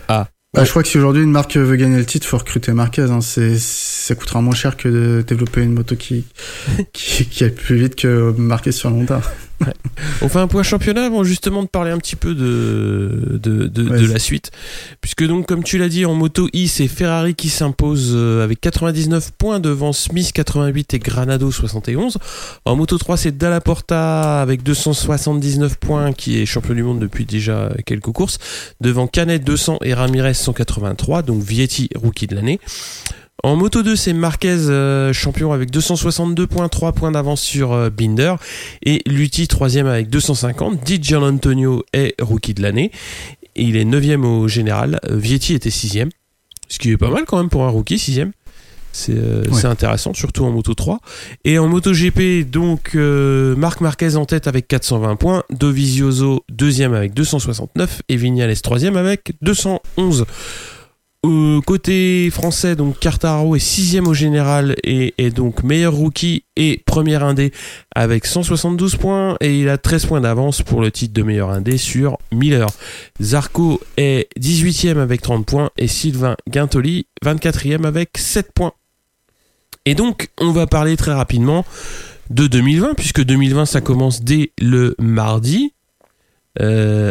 Ah. 0.08 0.28
Bah, 0.54 0.64
je 0.64 0.70
crois 0.70 0.82
que 0.82 0.88
si 0.88 0.96
aujourd'hui 0.98 1.22
une 1.22 1.30
marque 1.30 1.56
veut 1.56 1.76
gagner 1.76 1.98
le 1.98 2.06
titre, 2.06 2.26
faut 2.26 2.38
recruter 2.38 2.72
Marquez. 2.72 3.10
Hein. 3.10 3.20
C'est, 3.20 3.58
ça 3.58 4.14
coûtera 4.14 4.40
moins 4.40 4.54
cher 4.54 4.76
que 4.76 4.88
de 4.88 5.24
développer 5.26 5.62
une 5.62 5.72
moto 5.72 5.96
qui, 5.96 6.24
qui, 6.92 7.26
qui 7.26 7.44
aille 7.44 7.50
plus 7.50 7.76
vite 7.76 7.96
que 7.96 8.34
Marquez 8.36 8.72
sur 8.72 8.92
Honda. 8.92 9.20
On 10.22 10.28
fait 10.28 10.38
un 10.38 10.46
point 10.48 10.62
championnat 10.62 11.06
avant 11.06 11.24
justement 11.24 11.62
de 11.62 11.68
parler 11.68 11.90
un 11.90 11.98
petit 11.98 12.16
peu 12.16 12.34
de, 12.34 13.38
de, 13.42 13.66
de, 13.66 14.06
la 14.06 14.18
suite. 14.18 14.50
Puisque 15.00 15.26
donc, 15.26 15.46
comme 15.46 15.64
tu 15.64 15.78
l'as 15.78 15.88
dit, 15.88 16.04
en 16.04 16.14
moto 16.14 16.48
I, 16.52 16.68
c'est 16.68 16.88
Ferrari 16.88 17.34
qui 17.34 17.48
s'impose 17.48 18.12
euh, 18.14 18.44
avec 18.44 18.60
99 18.60 19.32
points 19.32 19.60
devant 19.60 19.92
Smith 19.92 20.32
88 20.32 20.94
et 20.94 20.98
Granado 20.98 21.50
71. 21.50 22.18
En 22.64 22.76
moto 22.76 22.98
3, 22.98 23.16
c'est 23.16 23.36
Dalla 23.36 23.60
Porta 23.60 24.40
avec 24.40 24.62
279 24.62 25.76
points 25.76 26.12
qui 26.12 26.40
est 26.40 26.46
champion 26.46 26.74
du 26.74 26.82
monde 26.82 26.98
depuis 27.00 27.24
déjà 27.24 27.70
quelques 27.86 28.12
courses. 28.12 28.38
Devant 28.80 29.06
Canet 29.06 29.42
200 29.42 29.78
et 29.82 29.94
Ramirez 29.94 30.34
183, 30.34 31.22
donc 31.22 31.42
Vietti 31.42 31.88
rookie 31.94 32.26
de 32.26 32.34
l'année. 32.34 32.60
En 33.44 33.54
moto 33.54 33.84
2, 33.84 33.94
c'est 33.94 34.12
Marquez 34.12 34.48
euh, 34.68 35.12
champion 35.12 35.52
avec 35.52 35.70
262 35.70 36.48
points, 36.48 36.68
3 36.68 36.92
points 36.92 37.12
d'avance 37.12 37.40
sur 37.40 37.72
euh, 37.72 37.88
Binder. 37.88 38.34
Et 38.84 39.00
Lutti 39.06 39.46
troisième 39.46 39.86
avec 39.86 40.10
250. 40.10 40.82
Di 40.82 41.14
Antonio 41.14 41.84
est 41.92 42.20
rookie 42.20 42.54
de 42.54 42.62
l'année. 42.62 42.90
Il 43.54 43.76
est 43.76 43.84
9 43.84 44.04
au 44.24 44.48
général. 44.48 44.98
Euh, 45.08 45.16
Vietti 45.16 45.54
était 45.54 45.70
6 45.70 45.98
Ce 46.68 46.78
qui 46.78 46.90
est 46.90 46.96
pas 46.96 47.10
mal 47.10 47.24
quand 47.26 47.36
même 47.38 47.48
pour 47.48 47.64
un 47.64 47.68
rookie, 47.68 47.98
6 47.98 48.22
c'est 48.92 49.12
euh, 49.16 49.44
Ouais. 49.50 49.66
intéressant, 49.66 50.14
surtout 50.14 50.44
en 50.44 50.50
moto 50.50 50.74
3. 50.74 50.98
Et 51.44 51.58
en 51.58 51.68
moto 51.68 51.92
GP, 51.92 52.50
donc 52.50 52.92
euh, 52.94 53.54
Marc 53.54 53.80
Marquez 53.80 54.16
en 54.16 54.24
tête 54.24 54.48
avec 54.48 54.66
420 54.66 55.16
points, 55.16 55.44
Dovizioso 55.50 56.44
deuxième 56.48 56.94
avec 56.94 57.14
269 57.14 58.02
et 58.08 58.16
Vignales 58.16 58.60
troisième 58.60 58.96
avec 58.96 59.32
211. 59.42 60.24
Euh, 61.26 61.60
côté 61.62 62.30
français, 62.30 62.76
donc 62.76 63.00
Cartaro 63.00 63.56
est 63.56 63.58
sixième 63.58 64.06
au 64.06 64.14
général 64.14 64.76
et 64.84 65.14
est 65.18 65.30
donc 65.30 65.64
meilleur 65.64 65.92
rookie 65.92 66.44
et 66.54 66.80
premier 66.86 67.16
indé 67.16 67.52
avec 67.92 68.24
172 68.24 68.94
points 68.94 69.36
et 69.40 69.58
il 69.58 69.68
a 69.68 69.78
13 69.78 70.06
points 70.06 70.20
d'avance 70.20 70.62
pour 70.62 70.80
le 70.80 70.92
titre 70.92 71.14
de 71.14 71.22
meilleur 71.22 71.50
indé 71.50 71.76
sur 71.76 72.18
Miller. 72.30 72.68
Zarco 73.20 73.80
est 73.96 74.28
18e 74.38 74.98
avec 74.98 75.20
30 75.20 75.44
points 75.44 75.70
et 75.76 75.88
Sylvain 75.88 76.36
Guintoli 76.48 77.08
24e 77.24 77.84
avec 77.84 78.16
7 78.16 78.52
points. 78.52 78.72
Et 79.86 79.96
donc, 79.96 80.28
on 80.38 80.52
va 80.52 80.68
parler 80.68 80.96
très 80.96 81.14
rapidement 81.14 81.64
de 82.30 82.46
2020, 82.46 82.94
puisque 82.94 83.24
2020, 83.24 83.66
ça 83.66 83.80
commence 83.80 84.22
dès 84.22 84.52
le 84.60 84.94
mardi, 84.98 85.72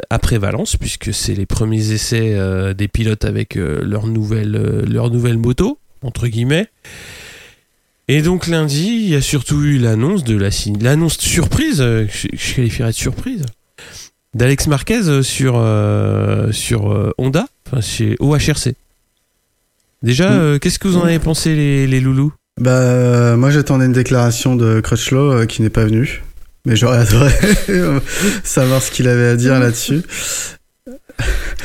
après 0.09 0.37
Valence, 0.37 0.75
puisque 0.75 1.13
c'est 1.13 1.33
les 1.33 1.45
premiers 1.45 1.91
essais 1.91 2.33
euh, 2.35 2.73
des 2.73 2.87
pilotes 2.87 3.25
avec 3.25 3.55
euh, 3.57 3.81
leur, 3.83 4.07
nouvelle, 4.07 4.55
euh, 4.55 4.85
leur 4.85 5.09
nouvelle 5.09 5.37
moto, 5.37 5.79
entre 6.01 6.27
guillemets. 6.27 6.67
Et 8.09 8.21
donc 8.21 8.47
lundi, 8.47 8.87
il 8.87 9.09
y 9.09 9.15
a 9.15 9.21
surtout 9.21 9.61
eu 9.63 9.77
l'annonce 9.77 10.23
de 10.23 10.37
la 10.37 10.49
l'annonce 10.81 11.17
surprise, 11.17 11.81
euh, 11.81 12.05
je, 12.09 12.27
je 12.33 12.55
qualifierais 12.55 12.91
de 12.91 12.95
surprise, 12.95 13.43
d'Alex 14.33 14.67
Marquez 14.67 15.07
euh, 15.07 15.21
sur, 15.23 15.55
euh, 15.57 16.51
sur 16.51 16.91
euh, 16.91 17.11
Honda, 17.17 17.47
enfin 17.67 17.81
chez 17.81 18.15
OHRC. 18.19 18.73
Déjà, 20.03 20.29
Mm. 20.29 20.39
euh, 20.39 20.59
qu'est-ce 20.59 20.79
que 20.79 20.87
vous 20.87 20.97
en 20.97 21.03
avez 21.03 21.19
pensé 21.19 21.55
les, 21.55 21.87
les 21.87 21.99
loulous? 21.99 22.31
Bah, 22.59 22.71
euh, 22.71 23.35
moi 23.37 23.49
j'attendais 23.51 23.85
une 23.85 23.93
déclaration 23.93 24.55
de 24.55 24.79
Crutchlow 24.79 25.31
euh, 25.31 25.45
qui 25.45 25.61
n'est 25.61 25.69
pas 25.69 25.85
venu. 25.85 26.23
Mais 26.68 26.76
j'aurais 26.76 26.97
adoré 26.97 27.32
savoir 28.43 28.82
ce 28.82 28.91
qu'il 28.91 29.07
avait 29.07 29.30
à 29.30 29.36
dire 29.38 29.57
là-dessus. 29.57 30.01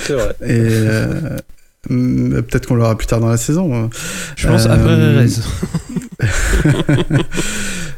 C'est 0.04 0.12
vrai. 0.12 0.36
Et 0.42 0.60
euh, 0.60 1.38
peut-être 1.88 2.66
qu'on 2.66 2.76
l'aura 2.76 2.96
plus 2.96 3.08
tard 3.08 3.18
dans 3.18 3.28
la 3.28 3.36
saison. 3.36 3.90
Je 4.36 4.46
pense 4.46 4.66
Euh, 4.66 4.70
après 4.70 4.94
Rez. 5.18 5.26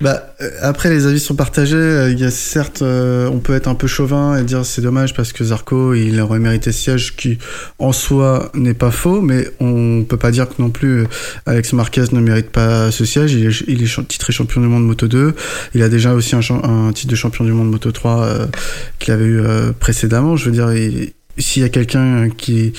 Bah, 0.00 0.34
euh, 0.40 0.50
après, 0.60 0.90
les 0.90 1.06
avis 1.06 1.20
sont 1.20 1.34
partagés. 1.34 1.76
Euh, 1.76 2.10
Il 2.10 2.18
y 2.18 2.24
a 2.24 2.30
certes, 2.30 2.82
euh, 2.82 3.28
on 3.28 3.38
peut 3.38 3.54
être 3.54 3.68
un 3.68 3.74
peu 3.74 3.86
chauvin 3.86 4.36
et 4.36 4.44
dire 4.44 4.64
c'est 4.64 4.82
dommage 4.82 5.14
parce 5.14 5.32
que 5.32 5.44
Zarco, 5.44 5.94
il 5.94 6.20
aurait 6.20 6.38
mérité 6.38 6.72
ce 6.72 6.78
siège 6.80 7.16
qui, 7.16 7.38
en 7.78 7.92
soi, 7.92 8.50
n'est 8.54 8.74
pas 8.74 8.90
faux, 8.90 9.20
mais 9.20 9.48
on 9.60 10.04
peut 10.04 10.16
pas 10.16 10.30
dire 10.30 10.48
que 10.48 10.60
non 10.60 10.70
plus 10.70 11.06
Alex 11.46 11.72
Marquez 11.72 12.04
ne 12.12 12.20
mérite 12.20 12.50
pas 12.50 12.90
ce 12.90 13.04
siège. 13.04 13.32
Il 13.32 13.46
est, 13.82 14.08
titré 14.08 14.32
champion 14.32 14.60
du 14.60 14.68
monde 14.68 14.84
Moto 14.84 15.08
2. 15.08 15.34
Il 15.74 15.82
a 15.82 15.88
déjà 15.88 16.14
aussi 16.14 16.34
un, 16.34 16.92
titre 16.92 17.10
de 17.10 17.16
champion 17.16 17.44
du 17.44 17.52
monde 17.52 17.70
Moto 17.70 17.90
3 17.90 18.22
euh, 18.22 18.46
qu'il 18.98 19.12
avait 19.12 19.26
eu 19.26 19.42
précédemment. 19.80 20.36
Je 20.36 20.46
veux 20.46 20.52
dire, 20.52 20.70
s'il 21.38 21.62
y 21.62 21.64
a 21.64 21.68
quelqu'un 21.68 22.28
qui, 22.30 22.72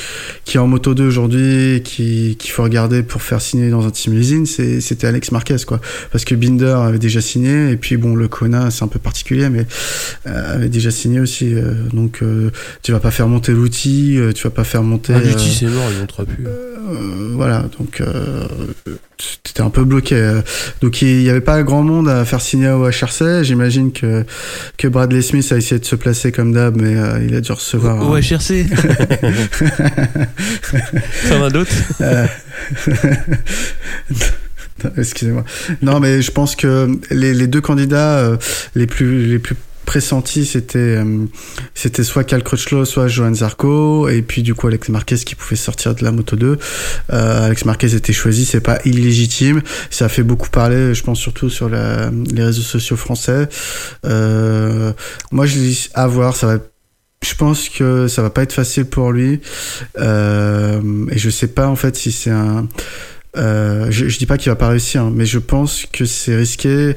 qui 0.46 0.58
est 0.58 0.60
en 0.60 0.68
moto 0.68 0.94
2 0.94 1.08
aujourd'hui, 1.08 1.82
qui 1.84 2.36
qu'il 2.38 2.52
faut 2.52 2.64
regarder 2.64 3.04
pour 3.04 3.22
faire 3.22 3.42
signer 3.42 3.70
dans 3.70 3.86
un 3.86 3.92
team 3.92 4.14
usine, 4.14 4.46
c'est- 4.46 4.82
c'était 4.82 5.08
Alex 5.08 5.32
Marquez, 5.32 5.56
quoi 5.66 5.80
parce 6.12 6.26
que 6.26 6.36
Binder 6.36 6.76
avait 6.86 7.00
déjà 7.00 7.22
signé 7.22 7.72
et 7.72 7.76
puis 7.78 7.98
bon 7.98 8.16
le 8.16 8.28
Kona 8.28 8.72
c'est 8.72 8.84
un 8.84 8.88
peu 8.88 9.00
particulier 9.00 9.50
mais 9.50 9.66
euh, 10.28 10.56
avait 10.56 10.70
déjà 10.70 10.92
signé 10.92 11.20
aussi 11.20 11.54
euh, 11.54 11.74
donc 11.94 12.22
euh, 12.22 12.52
tu 12.84 12.92
vas 12.92 13.00
pas 13.00 13.12
faire 13.12 13.28
monter 13.28 13.52
l'outil 13.54 14.18
euh, 14.18 14.32
tu 14.34 14.44
vas 14.44 14.50
pas 14.50 14.64
faire 14.64 14.84
monter 14.84 15.14
Ah, 15.16 15.20
l'outil, 15.20 15.50
euh, 15.50 15.54
c'est 15.60 15.66
mort, 15.68 15.88
ils 15.94 16.00
montera 16.00 16.26
plus. 16.26 16.46
euh, 16.46 17.32
voilà 17.34 17.70
donc 17.80 18.02
euh, 18.02 18.46
t'étais 19.44 19.62
un 19.62 19.70
peu 19.70 19.84
bloqué 19.84 20.16
euh. 20.16 20.42
donc 20.82 21.02
il 21.02 21.22
y 21.22 21.30
avait 21.30 21.42
pas 21.42 21.62
grand 21.64 21.84
monde 21.84 22.08
à 22.08 22.24
faire 22.26 22.42
signer 22.42 22.70
au 22.70 22.88
HRC 22.90 23.44
j'imagine 23.44 23.92
que 23.92 24.26
que 24.78 24.88
Bradley 24.88 25.22
Smith 25.22 25.52
a 25.52 25.58
essayé 25.58 25.80
de 25.80 25.86
se 25.86 25.96
placer 25.96 26.32
comme 26.32 26.54
d'hab 26.54 26.80
mais 26.80 26.96
euh, 26.96 27.20
il 27.28 27.36
a 27.36 27.42
dû 27.42 27.52
recevoir 27.52 28.02
un- 28.02 28.06
OHRC 28.08 28.66
T'en 31.30 31.44
as 31.44 31.50
d'autres 31.50 31.72
Euh, 32.02 32.26
Excusez-moi. 34.98 35.44
Non, 35.82 36.00
mais 36.00 36.22
je 36.22 36.32
pense 36.32 36.56
que 36.56 36.88
les, 37.12 37.34
les 37.34 37.48
deux 37.48 37.60
candidats 37.60 38.20
euh, 38.20 38.38
les 38.76 38.88
plus 38.88 39.28
les 39.28 39.40
plus 39.40 39.56
pressentis, 39.86 40.46
c'était 40.46 40.78
euh, 40.80 41.26
c'était 41.74 42.04
soit 42.04 42.24
Cal 42.24 42.44
Crutchlow, 42.44 42.86
soit 42.86 43.08
Johan 43.08 43.34
Zarco, 43.34 44.08
et 44.08 44.22
puis 44.22 44.44
du 44.44 44.54
coup 44.54 44.68
Alex 44.68 44.90
Marquez 44.90 45.16
qui 45.18 45.36
pouvait 45.36 45.56
sortir 45.56 45.96
de 45.96 46.04
la 46.04 46.12
Moto 46.12 46.36
2. 46.36 46.58
Euh, 47.12 47.46
Alex 47.46 47.66
Marquez 47.66 47.96
était 47.96 48.14
choisi, 48.14 48.46
c'est 48.46 48.62
pas 48.62 48.80
illégitime. 48.86 49.62
Ça 49.90 50.06
a 50.06 50.10
fait 50.10 50.24
beaucoup 50.24 50.50
parler, 50.50 50.94
je 50.94 51.04
pense 51.04 51.20
surtout 51.20 51.50
sur 51.50 51.70
la- 51.70 52.12
les 52.32 52.44
réseaux 52.44 52.62
sociaux 52.62 52.98
français. 52.98 53.50
Euh, 54.06 54.94
moi, 55.32 55.46
je 55.46 55.54
dis 55.56 55.90
à 55.94 56.08
voir, 56.08 56.36
ça 56.36 56.48
va 56.48 56.58
je 57.22 57.36
pense 57.36 57.68
que 57.68 58.08
ça 58.08 58.22
va 58.22 58.30
pas 58.30 58.44
être 58.44 58.54
facile 58.54 58.86
pour 58.86 59.12
lui 59.12 59.42
euh, 59.98 61.06
et 61.12 61.18
je 61.18 61.30
sais 61.30 61.48
pas 61.48 61.68
en 61.68 61.76
fait 61.76 61.98
si 61.98 62.14
c'est 62.14 62.30
un 62.30 62.70
euh, 63.38 63.92
je, 63.92 64.08
je 64.08 64.18
dis 64.18 64.26
pas 64.26 64.38
qu'il 64.38 64.50
va 64.50 64.56
pas 64.56 64.70
réussir, 64.70 65.04
hein, 65.04 65.12
mais 65.14 65.26
je 65.26 65.38
pense 65.38 65.86
que 65.92 66.06
c'est 66.06 66.36
risqué 66.36 66.96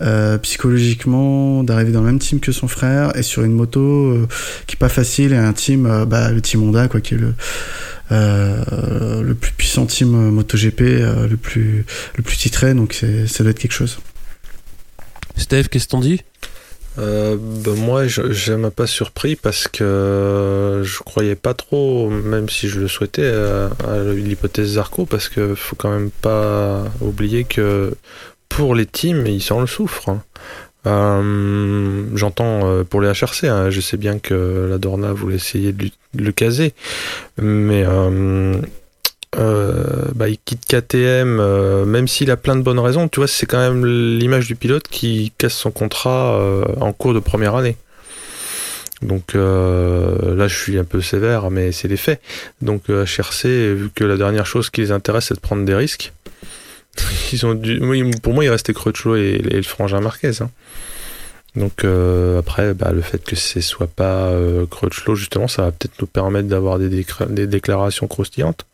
euh, 0.00 0.38
psychologiquement 0.38 1.62
d'arriver 1.62 1.92
dans 1.92 2.00
le 2.00 2.06
même 2.06 2.18
team 2.18 2.40
que 2.40 2.52
son 2.52 2.68
frère 2.68 3.14
et 3.16 3.22
sur 3.22 3.44
une 3.44 3.52
moto 3.52 3.80
euh, 3.80 4.26
qui 4.66 4.76
est 4.76 4.78
pas 4.78 4.88
facile 4.88 5.32
et 5.34 5.36
un 5.36 5.52
team, 5.52 6.04
bah, 6.06 6.30
le 6.30 6.40
team 6.40 6.62
Honda 6.62 6.88
quoi, 6.88 7.00
qui 7.00 7.14
est 7.14 7.18
le 7.18 7.34
le 8.10 9.34
plus 9.34 9.52
puissant 9.52 9.86
team 9.86 10.30
MotoGP, 10.30 10.80
le 10.80 11.36
plus 11.36 11.84
le 12.16 12.22
plus 12.22 12.36
titré, 12.36 12.74
donc 12.74 13.04
ça 13.26 13.42
doit 13.42 13.50
être 13.50 13.58
quelque 13.58 13.72
chose. 13.72 13.98
Steph, 15.36 15.64
qu'est-ce 15.64 15.86
que 15.86 15.90
t'en 15.90 16.00
dis? 16.00 16.20
Euh, 16.98 17.36
bah, 17.38 17.72
moi, 17.76 18.06
je 18.06 18.30
j'aime 18.32 18.70
pas 18.70 18.86
surpris 18.86 19.34
parce 19.36 19.66
que 19.68 20.82
je 20.84 20.98
croyais 21.00 21.34
pas 21.34 21.54
trop, 21.54 22.08
même 22.08 22.48
si 22.48 22.68
je 22.68 22.78
le 22.80 22.88
souhaitais, 22.88 23.26
à, 23.32 23.66
à 23.88 23.98
l'hypothèse 24.14 24.74
Zarco, 24.74 25.04
parce 25.06 25.28
que 25.28 25.54
faut 25.54 25.76
quand 25.76 25.90
même 25.90 26.10
pas 26.10 26.84
oublier 27.00 27.44
que 27.44 27.94
pour 28.48 28.74
les 28.76 28.86
teams, 28.86 29.26
ils 29.26 29.42
s'en 29.42 29.60
le 29.60 29.66
souffrent. 29.66 30.08
hein. 30.10 30.22
Euh, 30.86 32.04
J'entends 32.14 32.60
euh, 32.68 32.84
pour 32.84 33.00
les 33.00 33.08
HRC, 33.08 33.44
hein, 33.44 33.70
je 33.70 33.80
sais 33.80 33.96
bien 33.96 34.18
que 34.18 34.66
la 34.70 34.78
Dorna 34.78 35.12
voulait 35.12 35.36
essayer 35.36 35.72
de 35.72 35.90
le 36.16 36.30
caser, 36.32 36.74
mais 37.40 37.84
euh, 37.86 38.60
euh, 39.38 40.10
bah, 40.14 40.28
il 40.28 40.38
quitte 40.38 40.66
KTM, 40.66 41.38
euh, 41.40 41.84
même 41.84 42.08
s'il 42.08 42.30
a 42.30 42.36
plein 42.36 42.56
de 42.56 42.62
bonnes 42.62 42.78
raisons. 42.78 43.08
Tu 43.08 43.20
vois, 43.20 43.28
c'est 43.28 43.46
quand 43.46 43.58
même 43.58 43.84
l'image 43.84 44.46
du 44.46 44.56
pilote 44.56 44.88
qui 44.88 45.32
casse 45.38 45.54
son 45.54 45.70
contrat 45.70 46.38
euh, 46.38 46.64
en 46.80 46.92
cours 46.92 47.14
de 47.14 47.20
première 47.20 47.54
année. 47.54 47.76
Donc 49.02 49.34
euh, 49.34 50.34
là, 50.34 50.48
je 50.48 50.56
suis 50.56 50.78
un 50.78 50.84
peu 50.84 51.00
sévère, 51.00 51.50
mais 51.50 51.72
c'est 51.72 51.88
les 51.88 51.96
faits. 51.96 52.20
Donc 52.62 52.90
euh, 52.90 53.04
HRC, 53.04 53.74
vu 53.74 53.90
que 53.94 54.04
la 54.04 54.16
dernière 54.16 54.46
chose 54.46 54.70
qui 54.70 54.80
les 54.80 54.92
intéresse, 54.92 55.26
c'est 55.26 55.34
de 55.34 55.40
prendre 55.40 55.64
des 55.64 55.74
risques, 55.74 56.12
ils 57.32 57.44
ont 57.44 57.54
dû, 57.54 57.80
pour 58.22 58.34
moi, 58.34 58.44
il 58.44 58.50
restait 58.50 58.72
Crutchlow 58.72 59.16
et, 59.16 59.38
le 59.38 59.62
frangin 59.62 60.00
Marquez. 60.00 60.42
hein. 60.42 60.50
Donc 61.56 61.84
euh, 61.84 62.38
après, 62.38 62.74
bah, 62.74 62.90
le 62.92 63.00
fait 63.00 63.22
que 63.22 63.36
ce 63.36 63.60
soit 63.60 63.86
pas 63.86 64.28
euh, 64.28 64.66
Crutchlow, 64.66 65.14
justement, 65.14 65.48
ça 65.48 65.62
va 65.62 65.72
peut-être 65.72 66.00
nous 66.00 66.06
permettre 66.06 66.48
d'avoir 66.48 66.78
des 66.78 67.46
déclarations 67.46 68.06
croustillantes 68.08 68.66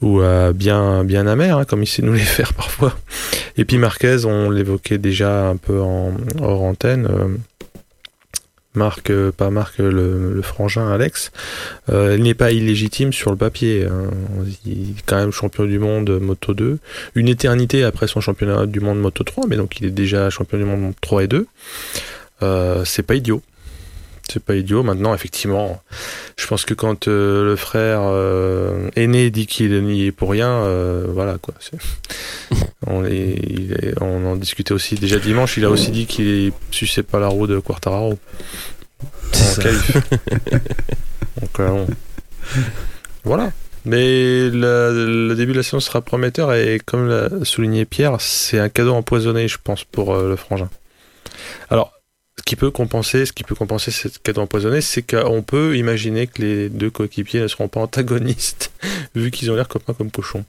ou 0.00 0.20
euh, 0.20 0.52
bien 0.52 1.04
bien 1.04 1.26
amères, 1.26 1.58
hein, 1.58 1.64
comme 1.64 1.82
il 1.82 1.86
sait 1.86 2.02
nous 2.02 2.12
les 2.12 2.18
faire 2.20 2.54
parfois. 2.54 2.96
Et 3.56 3.64
puis 3.64 3.78
Marquez, 3.78 4.24
on 4.24 4.50
l'évoquait 4.50 4.98
déjà 4.98 5.48
un 5.48 5.56
peu 5.56 5.80
en 5.80 6.12
hors 6.40 6.62
antenne. 6.62 7.06
euh, 7.10 7.28
Marc, 8.74 9.10
euh, 9.10 9.32
pas 9.32 9.50
Marc, 9.50 9.78
le, 9.78 10.40
frangin 10.42 10.90
Alex, 10.90 11.30
il 11.90 12.22
n'est 12.22 12.32
pas 12.32 12.52
illégitime 12.52 13.12
sur 13.12 13.30
le 13.30 13.36
papier. 13.36 13.84
hein. 13.84 14.10
Il 14.64 14.90
est 14.92 15.02
quand 15.04 15.16
même 15.16 15.30
champion 15.30 15.64
du 15.66 15.78
monde 15.78 16.18
Moto 16.20 16.54
2, 16.54 16.78
une 17.14 17.28
éternité 17.28 17.84
après 17.84 18.06
son 18.06 18.22
championnat 18.22 18.64
du 18.64 18.80
monde 18.80 18.98
Moto 18.98 19.24
3, 19.24 19.44
mais 19.46 19.56
donc 19.56 19.78
il 19.78 19.86
est 19.86 19.90
déjà 19.90 20.30
champion 20.30 20.56
du 20.56 20.64
monde 20.64 20.94
3 21.02 21.24
et 21.24 21.26
2. 21.26 21.46
Euh, 22.42 22.84
c'est 22.84 23.02
pas 23.02 23.14
idiot. 23.14 23.42
C'est 24.32 24.42
pas 24.42 24.54
idiot. 24.54 24.82
Maintenant, 24.82 25.14
effectivement, 25.14 25.82
je 26.38 26.46
pense 26.46 26.64
que 26.64 26.74
quand 26.74 27.06
euh, 27.08 27.44
le 27.44 27.56
frère 27.56 28.00
euh, 28.04 28.88
aîné 28.96 29.30
dit 29.30 29.46
qu'il 29.46 29.82
n'y 29.84 30.06
est 30.06 30.12
pour 30.12 30.30
rien, 30.30 30.48
euh, 30.50 31.06
voilà 31.08 31.36
quoi. 31.40 31.54
On, 32.86 33.04
est- 33.04 33.38
il 33.48 33.72
est- 33.72 33.94
on 34.00 34.24
en 34.32 34.36
discutait 34.36 34.72
aussi 34.72 34.94
déjà 34.96 35.18
dimanche. 35.18 35.56
Il 35.56 35.64
a 35.64 35.70
aussi 35.70 35.90
dit 35.90 36.06
qu'il 36.06 36.52
suçait 36.70 37.02
pas 37.02 37.20
la 37.20 37.28
roue 37.28 37.46
de 37.46 37.58
Quartararo. 37.58 38.18
En. 39.34 39.62
Donc 41.40 41.58
bon. 41.58 41.86
voilà. 43.24 43.52
Mais 43.84 44.48
le, 44.50 45.28
le 45.28 45.34
début 45.34 45.52
de 45.52 45.56
la 45.58 45.62
saison 45.62 45.80
sera 45.80 46.00
prometteur 46.02 46.52
et 46.54 46.80
comme 46.84 47.08
l'a 47.08 47.28
souligné 47.44 47.84
Pierre, 47.84 48.20
c'est 48.20 48.58
un 48.60 48.68
cadeau 48.68 48.94
empoisonné, 48.94 49.48
je 49.48 49.58
pense, 49.62 49.82
pour 49.84 50.14
le 50.16 50.36
frangin. 50.36 50.70
Alors, 51.68 51.92
ce 52.38 52.42
qui 52.44 52.56
peut 52.56 52.70
compenser, 52.70 53.26
ce 53.26 53.32
qui 53.32 53.44
peut 53.44 53.54
compenser 53.54 53.90
ce 53.90 54.08
cadeau 54.22 54.40
empoisonné, 54.40 54.80
c'est 54.80 55.02
qu'on 55.02 55.42
peut 55.42 55.76
imaginer 55.76 56.26
que 56.26 56.40
les 56.42 56.68
deux 56.70 56.90
coéquipiers 56.90 57.40
ne 57.40 57.46
seront 57.48 57.68
pas 57.68 57.80
antagonistes, 57.80 58.72
vu 59.14 59.30
qu'ils 59.30 59.50
ont 59.50 59.54
l'air 59.54 59.68
copains 59.68 59.92
comme 59.92 60.10
cochons 60.10 60.44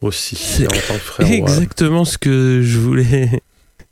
aussi, 0.00 0.34
C'est 0.36 0.66
en 0.66 0.70
tant 0.70 0.94
que 0.94 0.98
frère. 1.00 1.30
Exactement 1.30 2.04
ce 2.04 2.18
que 2.18 2.60
je 2.62 2.78
voulais. 2.78 3.30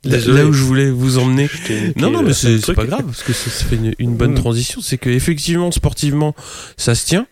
Là- 0.04 0.12
Désolé. 0.16 0.38
Là 0.42 0.46
où 0.48 0.52
je 0.54 0.62
voulais 0.62 0.90
vous 0.90 1.18
emmener. 1.18 1.48
Non, 1.96 2.10
non, 2.10 2.22
mais 2.22 2.32
c'est 2.32 2.52
le 2.52 2.60
c'est 2.60 2.72
pas 2.74 2.86
grave, 2.86 3.04
parce 3.04 3.22
que 3.22 3.32
ça, 3.34 3.50
ça 3.50 3.64
fait 3.66 3.76
une, 3.76 3.94
une 3.98 4.16
bonne 4.16 4.32
Mm. 4.32 4.36
transition. 4.36 4.80
C'est 4.80 4.96
que 4.98 5.10
effectivement, 5.10 5.70
sportivement, 5.72 6.34
ça 6.78 6.94
se 6.94 7.04
tient. 7.06 7.26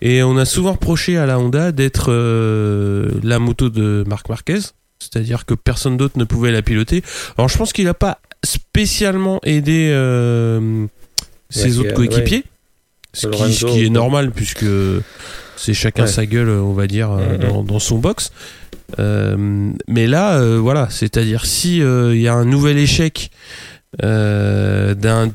Et 0.00 0.22
on 0.22 0.36
a 0.38 0.44
souvent 0.46 0.72
reproché 0.72 1.16
à 1.18 1.26
la 1.26 1.38
Honda 1.38 1.72
d'être 1.72 2.06
euh, 2.10 3.10
la 3.22 3.38
moto 3.38 3.68
de 3.70 4.04
Marc 4.06 4.28
Marquez. 4.30 4.58
C'est-à-dire 4.98 5.44
que 5.44 5.52
personne 5.54 5.96
d'autre 5.98 6.18
ne 6.18 6.24
pouvait 6.24 6.50
la 6.50 6.62
piloter. 6.62 7.02
Alors 7.36 7.48
je 7.50 7.58
pense 7.58 7.72
qu'il 7.74 7.84
n'a 7.84 7.94
pas 7.94 8.20
spécialement 8.46 9.40
aidé 9.44 9.90
euh, 9.92 10.86
ses 11.50 11.72
Ouais, 11.72 11.78
autres 11.78 11.88
ouais. 12.00 12.08
coéquipiers. 12.08 12.44
Ce, 13.12 13.26
qui, 13.28 13.32
Lorenzo, 13.38 13.68
ce 13.68 13.72
qui 13.72 13.84
est 13.86 13.90
normal 13.90 14.30
puisque 14.30 14.64
c'est 15.56 15.74
chacun 15.74 16.02
Ouais. 16.04 16.08
sa 16.08 16.26
gueule, 16.26 16.50
on 16.50 16.72
va 16.74 16.86
dire, 16.86 17.10
euh, 17.12 17.32
Mhm. 17.34 17.38
dans, 17.48 17.62
dans 17.64 17.78
son 17.78 17.98
box. 17.98 18.30
Euh, 18.98 19.72
mais 19.88 20.06
là, 20.06 20.38
euh, 20.38 20.58
voilà, 20.58 20.88
c'est-à-dire 20.90 21.44
si 21.46 21.78
il 21.78 22.20
y 22.20 22.28
a 22.28 22.34
un 22.34 22.44
nouvel 22.44 22.78
échec 22.78 23.30
d'un 24.02 25.32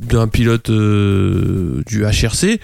d'un 0.00 0.28
pilote 0.28 0.70
du 0.70 2.04
HRC, 2.04 2.60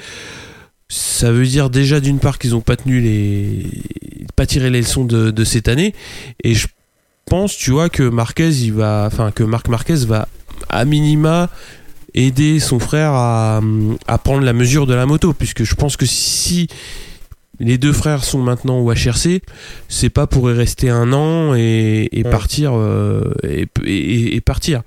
ça 0.89 1.33
veut 1.33 1.47
dire 1.47 1.69
déjà 1.69 2.01
d'une 2.01 2.19
part 2.21 2.39
qu'ils 2.39 2.51
n'ont 2.53 2.61
pas 2.61 2.77
tenu 2.77 3.01
les 3.01 3.67
pas 4.37 4.47
tiré 4.47 4.71
les 4.71 4.81
leçons 4.81 5.05
de, 5.05 5.31
de, 5.31 5.45
cette 5.45 5.69
année 5.69 5.95
et 6.43 6.55
je 6.55 6.67
pense 7.27 7.57
tu 7.57 7.71
vois 7.71 7.89
que 7.89 8.03
Marquez 8.03 8.51
il 8.51 8.73
va 8.73 9.05
enfin 9.07 9.31
que 9.31 9.43
Marc 9.43 9.69
Marquez 9.69 10.05
va 10.07 10.29
à 10.69 10.85
minima 10.85 11.51
aider 12.15 12.61
son 12.61 12.79
frère 12.79 13.13
à, 13.13 13.61
à, 14.07 14.19
prendre 14.19 14.45
la 14.45 14.53
mesure 14.53 14.87
de 14.87 14.95
la 14.95 15.07
moto. 15.07 15.33
Puisque 15.33 15.65
je 15.65 15.75
pense 15.75 15.97
que 15.97 16.07
si 16.07 16.69
les 17.61 17.79
deux 17.79 17.93
frères 17.93 18.25
sont 18.25 18.41
maintenant 18.41 18.79
au 18.81 18.93
HRC 18.93 19.41
c'est 19.89 20.11
pas 20.11 20.27
pour 20.27 20.51
y 20.51 20.55
rester 20.55 20.91
un 20.91 21.13
an 21.13 21.55
et, 21.55 22.09
et 22.13 22.25
partir 22.25 22.73
euh, 22.75 23.35
et, 23.43 23.67
et, 24.35 24.41
partir. 24.41 24.83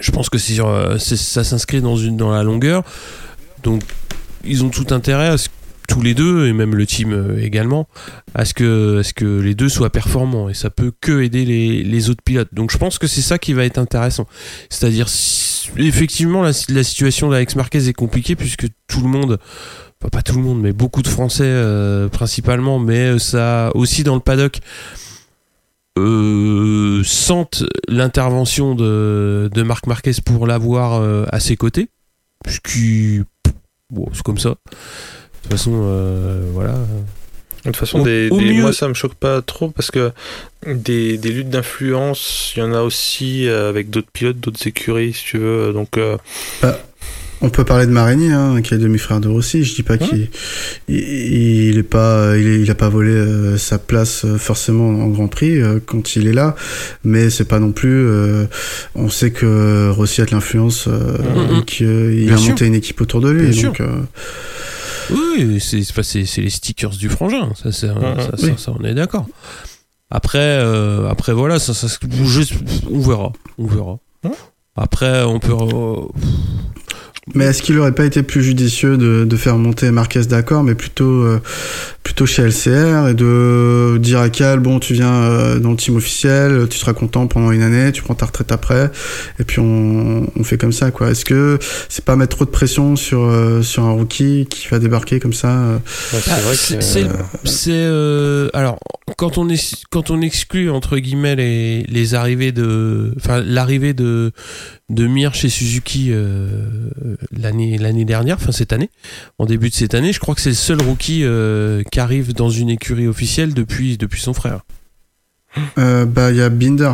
Je 0.00 0.10
pense 0.10 0.30
que 0.30 0.38
c'est 0.38 0.56
ça 0.98 1.44
s'inscrit 1.44 1.80
dans 1.80 1.96
une 1.96 2.16
dans 2.16 2.30
la 2.30 2.42
longueur. 2.42 2.82
Donc 3.62 3.82
ils 4.44 4.64
ont 4.64 4.70
tout 4.70 4.86
intérêt 4.90 5.28
à 5.28 5.38
ce 5.38 5.48
tous 5.92 6.00
les 6.00 6.14
deux 6.14 6.46
et 6.46 6.54
même 6.54 6.74
le 6.74 6.86
team 6.86 7.12
euh, 7.12 7.38
également 7.38 7.86
à 8.34 8.46
ce 8.46 8.54
que 8.54 9.00
à 9.00 9.02
ce 9.02 9.12
que 9.12 9.40
les 9.40 9.54
deux 9.54 9.68
soient 9.68 9.90
performants 9.90 10.48
et 10.48 10.54
ça 10.54 10.70
peut 10.70 10.90
que 11.02 11.20
aider 11.20 11.44
les, 11.44 12.08
autres 12.08 12.22
pilotes. 12.24 12.48
Donc 12.52 12.72
je 12.72 12.78
pense 12.78 12.98
que 12.98 13.06
c'est 13.06 13.20
ça 13.20 13.38
qui 13.38 13.52
va 13.52 13.66
être 13.66 13.76
intéressant. 13.76 14.26
C'est-à-dire 14.70 15.06
effectivement 15.76 16.42
la, 16.42 16.52
situation 16.52 17.28
d'Alex 17.28 17.56
Marquez 17.56 17.88
est 17.88 17.92
compliquée 17.92 18.36
puisque 18.36 18.68
tout 18.88 19.02
le 19.02 19.08
monde 19.08 19.38
enfin, 20.00 20.08
pas 20.08 20.22
tout 20.22 20.36
le 20.36 20.42
monde 20.42 20.62
mais 20.62 20.72
beaucoup 20.72 21.02
de 21.02 21.08
Français 21.08 21.44
euh, 21.44 22.08
principalement 22.08 22.78
mais 22.78 23.12
euh, 23.12 23.18
ça 23.18 23.70
aussi 23.74 24.02
dans 24.02 24.14
le 24.14 24.20
paddock 24.20 24.60
euh, 25.98 27.02
sentent 27.04 27.64
l'intervention 27.86 28.74
de, 28.74 29.50
de 29.52 29.62
Marc 29.62 29.86
Marquez 29.86 30.12
pour 30.24 30.46
l'avoir 30.46 31.02
à 31.30 31.38
ses 31.38 31.56
côtés. 31.56 31.90
Puisqu'il 32.42 33.24
bon, 33.90 34.08
c'est 34.14 34.22
comme 34.22 34.38
ça. 34.38 34.56
De 35.44 35.48
toute 35.48 35.52
façon, 35.52 35.72
euh, 35.84 36.40
voilà. 36.52 36.72
De 36.72 37.70
toute 37.70 37.76
façon, 37.76 38.02
des, 38.02 38.28
moi 38.30 38.72
ça 38.72 38.88
me 38.88 38.94
choque 38.94 39.14
pas 39.14 39.40
trop 39.40 39.70
parce 39.70 39.92
que 39.92 40.10
des, 40.66 41.16
des 41.16 41.30
luttes 41.30 41.50
d'influence, 41.50 42.52
il 42.56 42.60
y 42.60 42.62
en 42.62 42.72
a 42.72 42.82
aussi 42.82 43.46
euh, 43.46 43.68
avec 43.68 43.88
d'autres 43.88 44.10
pilotes, 44.12 44.40
d'autres 44.40 44.66
écuries, 44.66 45.12
si 45.12 45.24
tu 45.24 45.38
veux. 45.38 45.72
Donc, 45.72 45.96
euh, 45.96 46.16
bah, 46.60 46.76
on 47.42 47.50
peut 47.50 47.64
parler 47.64 47.86
de 47.86 47.90
Marini, 47.90 48.30
hein, 48.30 48.62
qui 48.62 48.72
est 48.72 48.78
demi-frère 48.78 49.20
de 49.20 49.28
Rossi. 49.28 49.64
Je 49.64 49.74
dis 49.74 49.82
pas 49.82 49.98
qu'il 49.98 50.28
il, 50.88 51.76
est 51.76 51.82
pas, 51.82 52.36
il, 52.38 52.70
a 52.70 52.74
pas 52.76 52.88
volé 52.88 53.10
euh, 53.10 53.58
sa 53.58 53.78
place 53.78 54.24
euh, 54.24 54.38
forcément 54.38 54.88
en 54.88 55.08
Grand 55.08 55.26
Prix 55.26 55.60
euh, 55.60 55.80
quand 55.84 56.14
il 56.14 56.28
est 56.28 56.32
là, 56.32 56.54
mais 57.02 57.30
c'est 57.30 57.44
pas 57.44 57.58
non 57.58 57.72
plus. 57.72 58.06
on 58.94 59.10
sait 59.10 59.32
que 59.32 59.90
Rossi 59.90 60.20
a 60.22 60.24
de 60.24 60.30
l'influence, 60.30 60.86
mm-hmm. 60.86 61.64
qu'il 61.64 62.32
a 62.32 62.36
monté 62.36 62.66
une 62.66 62.76
équipe 62.76 63.00
autour 63.00 63.20
de 63.20 63.30
lui. 63.30 63.60
donc, 63.60 63.82
oui, 65.14 65.60
c'est 65.60 66.40
les 66.40 66.50
stickers 66.50 66.90
du 66.90 67.08
frangin. 67.08 67.52
Ça, 67.54 67.72
ça, 67.72 67.88
mm-hmm. 67.88 68.56
ça, 68.56 68.72
on 68.78 68.84
est 68.84 68.94
d'accord. 68.94 69.26
Après, 70.10 70.58
après 71.08 71.32
voilà, 71.32 71.58
ça, 71.58 71.74
ça, 71.74 71.88
on 72.90 73.00
verra, 73.00 73.32
on 73.58 73.66
verra. 73.66 73.98
Après, 74.76 75.22
on 75.22 75.38
peut. 75.38 75.54
Mais 77.34 77.44
est-ce 77.44 77.62
qu'il 77.62 77.78
aurait 77.78 77.94
pas 77.94 78.04
été 78.04 78.24
plus 78.24 78.42
judicieux 78.42 78.96
de, 78.96 79.24
de 79.24 79.36
faire 79.36 79.56
monter 79.56 79.92
Marquez 79.92 80.22
d'accord, 80.22 80.64
mais 80.64 80.74
plutôt 80.74 81.22
euh, 81.22 81.40
plutôt 82.02 82.26
chez 82.26 82.42
LCR 82.42 83.10
et 83.10 83.14
de 83.14 83.96
dire 83.98 84.18
à 84.18 84.28
Cal 84.28 84.58
bon 84.58 84.80
tu 84.80 84.94
viens 84.94 85.12
euh, 85.12 85.58
dans 85.60 85.70
le 85.70 85.76
team 85.76 85.94
officiel, 85.94 86.66
tu 86.68 86.78
seras 86.78 86.94
content 86.94 87.28
pendant 87.28 87.52
une 87.52 87.62
année, 87.62 87.92
tu 87.92 88.02
prends 88.02 88.16
ta 88.16 88.26
retraite 88.26 88.50
après, 88.50 88.90
et 89.38 89.44
puis 89.44 89.60
on, 89.60 90.28
on 90.36 90.42
fait 90.42 90.58
comme 90.58 90.72
ça 90.72 90.90
quoi. 90.90 91.12
Est-ce 91.12 91.24
que 91.24 91.60
c'est 91.88 92.04
pas 92.04 92.16
mettre 92.16 92.34
trop 92.36 92.44
de 92.44 92.50
pression 92.50 92.96
sur 92.96 93.22
euh, 93.22 93.62
sur 93.62 93.84
un 93.84 93.92
rookie 93.92 94.46
qui 94.50 94.66
va 94.66 94.80
débarquer 94.80 95.20
comme 95.20 95.32
ça 95.32 95.80
C'est 96.82 97.06
c'est 97.44 97.86
alors 98.52 98.80
quand 99.16 99.38
on 99.38 99.48
est 99.48 99.84
quand 99.90 100.10
on 100.10 100.20
exclut 100.22 100.70
entre 100.70 100.98
guillemets 100.98 101.36
les 101.36 101.84
les 101.84 102.14
arrivées 102.14 102.50
de 102.50 103.14
enfin 103.16 103.40
l'arrivée 103.44 103.94
de 103.94 104.32
de 104.92 105.06
Mir 105.06 105.34
chez 105.34 105.48
Suzuki 105.48 106.08
euh, 106.10 106.48
l'année 107.32 107.78
l'année 107.78 108.04
dernière, 108.04 108.36
enfin 108.36 108.52
cette 108.52 108.72
année, 108.72 108.90
en 109.38 109.46
début 109.46 109.70
de 109.70 109.74
cette 109.74 109.94
année. 109.94 110.12
Je 110.12 110.20
crois 110.20 110.34
que 110.34 110.40
c'est 110.40 110.50
le 110.50 110.54
seul 110.54 110.82
rookie 110.82 111.24
euh, 111.24 111.82
qui 111.90 111.98
arrive 111.98 112.34
dans 112.34 112.50
une 112.50 112.68
écurie 112.68 113.08
officielle 113.08 113.54
depuis 113.54 113.96
depuis 113.96 114.20
son 114.20 114.34
frère. 114.34 114.60
Euh, 115.78 116.04
bah 116.04 116.30
il 116.30 116.36
y 116.36 116.42
a 116.42 116.50
Binder 116.50 116.92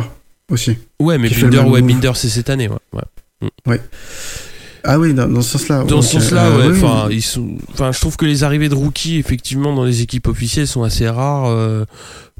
aussi. 0.49 0.77
Ouais, 0.99 1.17
mais 1.17 1.29
Binder, 1.29 1.59
ouais, 1.59 1.81
Binder 1.81 2.11
c'est 2.15 2.29
cette 2.29 2.49
année, 2.49 2.69
ouais. 2.69 2.77
ouais. 2.93 3.01
Mm. 3.67 3.77
Ah 4.85 4.97
oui, 4.97 5.13
dans, 5.13 5.41
ce 5.41 5.57
sens-là. 5.57 5.83
Dans 5.83 6.01
ce 6.01 6.13
sens-là, 6.13 6.57
ouais. 6.57 6.69
Enfin, 6.71 7.09
ils 7.11 7.21
sont. 7.21 7.57
Enfin, 7.73 7.91
je 7.91 7.99
trouve 7.99 8.15
que 8.15 8.25
les 8.25 8.45
arrivées 8.45 8.69
de 8.69 8.75
rookies, 8.75 9.17
effectivement, 9.17 9.75
dans 9.75 9.83
les 9.83 10.01
équipes 10.01 10.27
officielles, 10.27 10.67
sont 10.67 10.83
assez 10.83 11.07
rares 11.09 11.85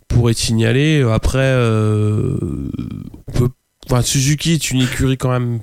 pour 0.07 0.29
être 0.29 0.37
signalées. 0.37 1.05
Après, 1.11 1.53
on 1.53 3.31
peut 3.33 3.49
Enfin, 3.89 4.01
Suzuki 4.01 4.53
est 4.53 4.71
une 4.71 4.81
écurie 4.81 5.17
quand 5.17 5.31
même 5.31 5.59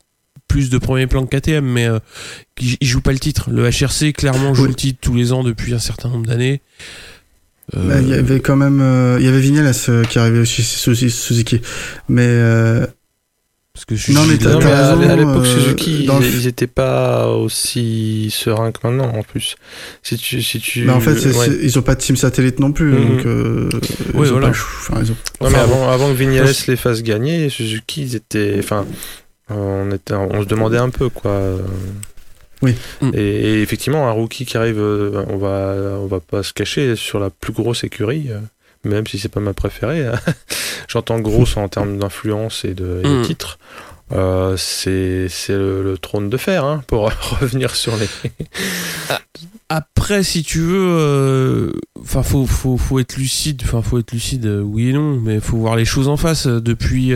plus 0.49 0.71
de 0.71 0.79
premier 0.79 1.07
plan 1.07 1.27
que 1.27 1.37
KTM, 1.37 1.65
mais 1.65 1.87
euh, 1.87 1.99
il 2.61 2.87
joue 2.87 3.01
pas 3.01 3.13
le 3.13 3.19
titre. 3.19 3.51
Le 3.51 3.69
HRC 3.69 4.13
clairement 4.13 4.55
joue 4.55 4.67
le 4.67 4.75
titre 4.75 4.99
tous 5.01 5.15
les 5.15 5.33
ans 5.33 5.45
depuis 5.45 5.75
un 5.75 5.79
certain 5.79 6.09
nombre 6.09 6.27
d'années. 6.27 6.61
Euh, 7.75 7.89
bah, 7.89 8.01
il 8.01 8.09
y 8.09 8.15
avait 8.15 8.41
quand 8.41 8.57
même, 8.57 8.81
euh, 8.81 9.17
il 9.19 9.27
y 9.27 9.29
avait 9.29 9.41
Vignales 9.41 9.75
qui 10.09 10.19
arrivait 10.19 10.39
aussi 10.39 10.63
Suzuki, 10.63 11.61
mais 12.09 12.27
parce 13.77 13.85
que 13.85 14.13
non, 14.13 14.25
mais, 14.25 15.07
à 15.07 15.17
l'époque, 15.17 15.45
Suzuki, 15.45 16.09
ils, 16.09 16.47
étaient 16.47 16.67
pas 16.67 17.29
aussi 17.29 18.31
sereins 18.35 18.73
que 18.73 18.79
maintenant, 18.83 19.13
en 19.15 19.23
plus. 19.23 19.57
Si 20.03 20.17
tu, 20.17 20.43
si 20.43 20.61
tu. 20.61 20.85
Mais 20.85 20.93
en 20.93 21.01
fait, 21.01 21.15
ils 21.63 21.79
ont 21.79 21.83
pas 21.83 21.95
de 21.95 22.01
team 22.01 22.17
satellite 22.17 22.59
non 22.59 22.73
plus, 22.73 22.93
donc. 22.93 23.27
Euh, 23.27 23.69
oui, 24.15 24.29
voilà. 24.31 24.49
Enfin, 24.49 25.03
non, 25.43 25.51
mais 25.51 25.59
avant, 25.59 25.91
avant 25.91 26.09
que 26.09 26.15
Vignales 26.15 26.55
les 26.69 26.77
fasse 26.77 27.03
gagner, 27.03 27.51
Suzuki, 27.51 28.01
ils 28.01 28.17
étaient, 28.17 28.57
enfin, 28.59 28.87
on 29.51 29.91
était, 29.91 30.15
on 30.15 30.43
se 30.43 30.49
demandait 30.49 30.79
un 30.79 30.89
peu, 30.89 31.11
quoi. 31.11 31.39
Oui. 32.63 32.75
Et, 33.13 33.61
effectivement, 33.61 34.09
un 34.09 34.13
rookie 34.13 34.47
qui 34.47 34.57
arrive, 34.57 34.81
euh, 34.81 35.23
on 35.29 35.37
va, 35.37 35.99
on 36.01 36.07
va 36.07 36.21
pas 36.21 36.43
se 36.43 36.55
cacher 36.55 36.97
sur 36.97 37.21
la 37.21 37.29
plus 37.29 37.53
grosse 37.53 37.85
écurie. 37.85 38.31
Euh, 38.87 38.91
même 38.91 39.07
si 39.07 39.19
c'est 39.19 39.29
pas 39.29 39.41
ma 39.41 39.55
préférée. 39.55 40.07
Hein. 40.07 40.19
J'entends 40.89 41.19
grosse 41.21 41.57
en 41.57 41.69
termes 41.69 41.99
d'influence 41.99 42.65
et 42.65 42.75
de, 42.75 43.03
mm. 43.05 43.23
titres. 43.23 43.59
Euh, 44.13 44.57
c'est 44.57 45.29
le, 45.49 45.97
trône 46.01 46.31
de 46.31 46.37
fer 46.37 46.65
hein, 46.65 46.85
pour 46.87 47.11
revenir 47.41 47.75
sur 47.75 47.97
les. 47.97 48.09
Ah, 49.09 49.21
après, 49.69 50.23
si 50.23 50.45
tu 50.45 50.61
veux, 50.61 50.97
euh, 51.01 51.73
enfin, 52.01 52.23
faut, 52.23 52.47
faut, 52.47 52.77
faut 52.77 53.01
être 53.01 53.17
lucide. 53.17 53.63
Enfin, 53.65 53.83
faut 53.83 53.99
être 53.99 54.13
lucide, 54.13 54.47
euh, 54.47 54.61
oui 54.61 54.91
et 54.91 54.93
non, 54.93 55.19
mais 55.21 55.41
faut 55.41 55.57
voir 55.57 55.75
les 55.75 55.85
choses 55.85 56.07
en 56.07 56.17
face. 56.17 56.47
Depuis, 56.47 57.13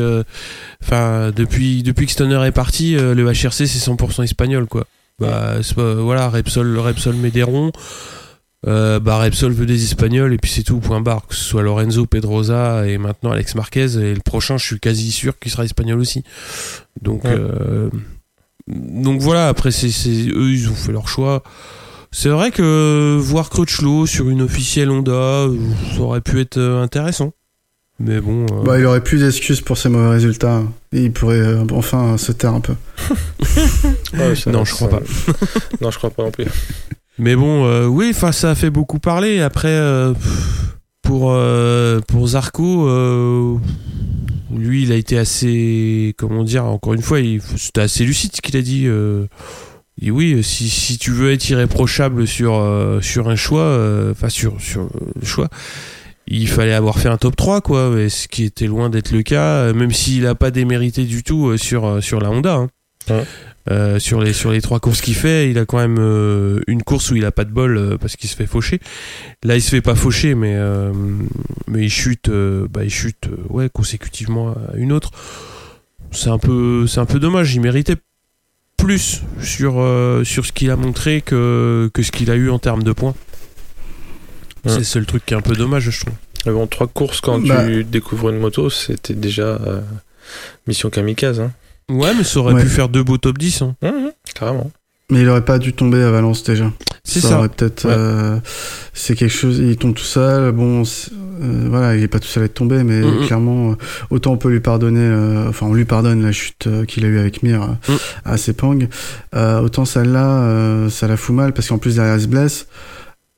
enfin, 0.82 1.30
depuis, 1.30 1.84
depuis 1.84 2.06
que 2.06 2.12
Stoner 2.12 2.44
est 2.44 2.52
parti, 2.52 2.96
le 2.96 3.24
HRC 3.24 3.66
c'est 3.66 3.90
100% 3.90 4.24
espagnol, 4.24 4.66
quoi. 4.66 4.84
Bah, 5.20 5.58
voilà, 5.76 6.28
Repsol, 6.28 6.78
Repsol 6.78 7.14
Médéron 7.14 7.70
euh, 8.66 9.00
bah 9.00 9.18
Repsol 9.18 9.52
veut 9.52 9.66
des 9.66 9.84
Espagnols 9.84 10.34
et 10.34 10.36
puis 10.36 10.50
c'est 10.50 10.62
tout, 10.62 10.78
point 10.78 11.00
barre. 11.00 11.26
Que 11.26 11.34
ce 11.34 11.44
soit 11.44 11.62
Lorenzo, 11.62 12.06
Pedrosa 12.06 12.86
et 12.86 12.98
maintenant 12.98 13.30
Alex 13.30 13.54
Marquez. 13.54 13.96
Et 13.98 14.14
le 14.14 14.20
prochain, 14.20 14.58
je 14.58 14.66
suis 14.66 14.80
quasi 14.80 15.10
sûr 15.10 15.38
qu'il 15.38 15.50
sera 15.50 15.64
espagnol 15.64 15.98
aussi. 15.98 16.24
Donc, 17.00 17.24
euh, 17.24 17.88
donc 18.68 19.20
voilà, 19.20 19.48
après, 19.48 19.70
c'est, 19.70 19.88
eux, 19.88 20.50
ils 20.50 20.68
ont 20.68 20.74
fait 20.74 20.92
leur 20.92 21.08
choix. 21.08 21.42
C'est 22.12 22.28
vrai 22.28 22.50
que 22.50 23.16
voir 23.20 23.50
Crutchlow 23.50 24.06
sur 24.06 24.28
une 24.30 24.42
officielle 24.42 24.90
Honda, 24.90 25.46
ça 25.94 26.00
aurait 26.00 26.20
pu 26.20 26.40
être 26.40 26.58
euh, 26.58 26.82
intéressant. 26.82 27.32
Mais 28.00 28.18
bon. 28.20 28.46
Euh, 28.50 28.64
bah, 28.64 28.78
il 28.78 28.86
aurait 28.86 29.02
plus 29.02 29.20
d'excuses 29.20 29.60
pour 29.60 29.76
ses 29.76 29.90
mauvais 29.90 30.08
résultats. 30.08 30.62
il 30.90 31.12
pourrait 31.12 31.36
euh, 31.36 31.64
enfin 31.70 32.16
se 32.16 32.32
taire 32.32 32.54
un 32.54 32.60
peu. 32.60 32.72
non, 34.14 34.64
je 34.64 34.74
crois 34.74 34.88
pas. 34.88 35.00
non, 35.82 35.90
je 35.90 35.98
crois 35.98 36.10
pas 36.10 36.24
non 36.24 36.30
plus. 36.30 36.46
Mais 37.18 37.36
bon, 37.36 37.66
euh, 37.66 37.86
oui, 37.86 38.08
enfin, 38.10 38.32
ça 38.32 38.50
a 38.50 38.54
fait 38.54 38.70
beaucoup 38.70 38.98
parler. 38.98 39.40
Après, 39.40 39.68
euh, 39.68 40.14
pour 41.02 41.32
euh, 41.32 42.00
pour 42.08 42.28
Zarco, 42.28 42.88
lui, 44.54 44.82
il 44.82 44.92
a 44.92 44.96
été 44.96 45.18
assez, 45.18 46.14
comment 46.16 46.44
dire, 46.44 46.64
encore 46.64 46.94
une 46.94 47.02
fois, 47.02 47.18
c'était 47.56 47.82
assez 47.82 48.04
lucide 48.04 48.34
ce 48.34 48.40
qu'il 48.40 48.56
a 48.56 48.62
dit. 48.62 48.86
Et 50.02 50.10
oui, 50.10 50.42
si, 50.42 50.68
si 50.70 50.98
tu 50.98 51.10
veux 51.10 51.32
être 51.32 51.48
irréprochable 51.50 52.26
sur 52.26 52.98
sur 53.02 53.28
un 53.28 53.36
choix, 53.36 54.08
enfin 54.10 54.28
sur 54.28 54.60
sur 54.60 54.88
le 55.14 55.26
choix, 55.26 55.48
il 56.26 56.48
fallait 56.48 56.72
avoir 56.72 56.98
fait 56.98 57.08
un 57.08 57.16
top 57.16 57.36
3 57.36 57.60
quoi, 57.60 57.92
ce 58.08 58.28
qui 58.28 58.44
était 58.44 58.66
loin 58.66 58.88
d'être 58.88 59.10
le 59.10 59.22
cas, 59.22 59.72
même 59.72 59.92
s'il 59.92 60.22
n'a 60.22 60.34
pas 60.34 60.50
démérité 60.50 61.04
du 61.04 61.22
tout 61.22 61.56
sur 61.58 62.02
sur 62.02 62.20
la 62.20 62.30
Honda. 62.30 62.54
Hein. 62.54 62.68
Ouais. 63.08 63.24
Euh, 63.70 63.98
sur 63.98 64.20
les 64.20 64.32
sur 64.32 64.50
les 64.52 64.60
trois 64.62 64.80
courses 64.80 65.00
qu'il 65.00 65.14
fait, 65.14 65.50
il 65.50 65.58
a 65.58 65.64
quand 65.66 65.78
même 65.78 65.98
euh, 65.98 66.60
une 66.66 66.82
course 66.82 67.10
où 67.10 67.16
il 67.16 67.24
a 67.24 67.30
pas 67.30 67.44
de 67.44 67.50
bol 67.52 67.76
euh, 67.76 67.98
parce 67.98 68.16
qu'il 68.16 68.28
se 68.28 68.34
fait 68.34 68.46
faucher. 68.46 68.80
Là, 69.44 69.54
il 69.56 69.62
se 69.62 69.70
fait 69.70 69.82
pas 69.82 69.94
faucher, 69.94 70.34
mais 70.34 70.54
euh, 70.56 70.92
mais 71.68 71.84
il 71.84 71.90
chute, 71.90 72.28
euh, 72.30 72.66
bah 72.70 72.84
il 72.84 72.90
chute, 72.90 73.28
euh, 73.28 73.36
ouais, 73.48 73.68
consécutivement 73.72 74.50
à 74.72 74.76
une 74.76 74.92
autre. 74.92 75.10
C'est 76.10 76.30
un 76.30 76.38
peu 76.38 76.86
c'est 76.86 77.00
un 77.00 77.06
peu 77.06 77.20
dommage. 77.20 77.54
Il 77.54 77.60
méritait 77.60 77.96
plus 78.76 79.22
sur 79.42 79.74
euh, 79.78 80.24
sur 80.24 80.46
ce 80.46 80.52
qu'il 80.52 80.70
a 80.70 80.76
montré 80.76 81.20
que 81.20 81.90
que 81.92 82.02
ce 82.02 82.10
qu'il 82.10 82.30
a 82.30 82.34
eu 82.36 82.48
en 82.50 82.58
termes 82.58 82.82
de 82.82 82.92
points. 82.92 83.14
Ouais. 84.64 84.72
C'est 84.72 84.78
le 84.78 84.84
seul 84.84 85.06
truc 85.06 85.24
qui 85.26 85.34
est 85.34 85.36
un 85.36 85.42
peu 85.42 85.54
dommage, 85.54 85.90
je 85.90 86.00
trouve. 86.00 86.14
Mais 86.46 86.52
bon, 86.52 86.66
trois 86.66 86.86
courses 86.86 87.20
quand 87.20 87.38
Bah. 87.46 87.66
tu 87.66 87.84
découvres 87.84 88.30
une 88.30 88.38
moto, 88.38 88.70
c'était 88.70 89.14
déjà 89.14 89.42
euh, 89.42 89.80
mission 90.66 90.88
kamikaze. 90.90 91.40
Hein. 91.40 91.52
Ouais, 91.90 92.12
mais 92.16 92.24
ça 92.24 92.40
aurait 92.40 92.54
Ouais. 92.54 92.62
pu 92.62 92.68
faire 92.68 92.88
deux 92.88 93.02
beaux 93.02 93.18
top 93.18 93.36
10. 93.38 93.62
hein. 93.62 93.74
Mhm, 93.82 94.10
carrément. 94.34 94.70
Mais 95.12 95.22
il 95.22 95.28
aurait 95.28 95.44
pas 95.44 95.58
dû 95.58 95.72
tomber 95.72 96.00
à 96.02 96.10
Valence 96.12 96.44
déjà. 96.44 96.70
C'est 97.02 97.18
ça. 97.20 97.30
ça. 97.30 97.38
aurait 97.38 97.48
peut-être. 97.48 97.84
Ouais. 97.84 97.94
euh, 97.96 98.38
c'est 98.94 99.16
quelque 99.16 99.32
chose. 99.32 99.58
Il 99.58 99.76
tombe 99.76 99.94
tout 99.94 100.04
seul. 100.04 100.52
Bon, 100.52 100.82
euh, 100.84 101.66
voilà, 101.68 101.96
il 101.96 102.02
est 102.04 102.08
pas 102.08 102.20
tout 102.20 102.28
seul 102.28 102.44
à 102.44 102.46
être 102.46 102.54
tombé, 102.54 102.84
mais 102.84 103.00
Mhm. 103.00 103.26
clairement, 103.26 103.72
euh, 103.72 103.74
autant 104.10 104.32
on 104.32 104.36
peut 104.36 104.50
lui 104.50 104.60
pardonner. 104.60 105.00
euh, 105.00 105.48
enfin, 105.48 105.66
on 105.66 105.74
lui 105.74 105.84
pardonne 105.84 106.22
la 106.22 106.30
chute 106.30 106.68
qu'il 106.86 107.04
a 107.04 107.08
eue 107.08 107.18
avec 107.18 107.42
Mir 107.42 107.76
à 108.24 108.36
Sepang. 108.36 108.78
Euh, 109.34 109.60
autant 109.60 109.84
celle-là, 109.84 110.42
euh, 110.42 110.90
ça 110.90 111.08
la 111.08 111.16
fout 111.16 111.34
mal 111.34 111.52
parce 111.54 111.66
qu'en 111.68 111.78
plus 111.78 111.96
derrière 111.96 112.14
elle 112.14 112.20
se 112.20 112.28
blesse. 112.28 112.66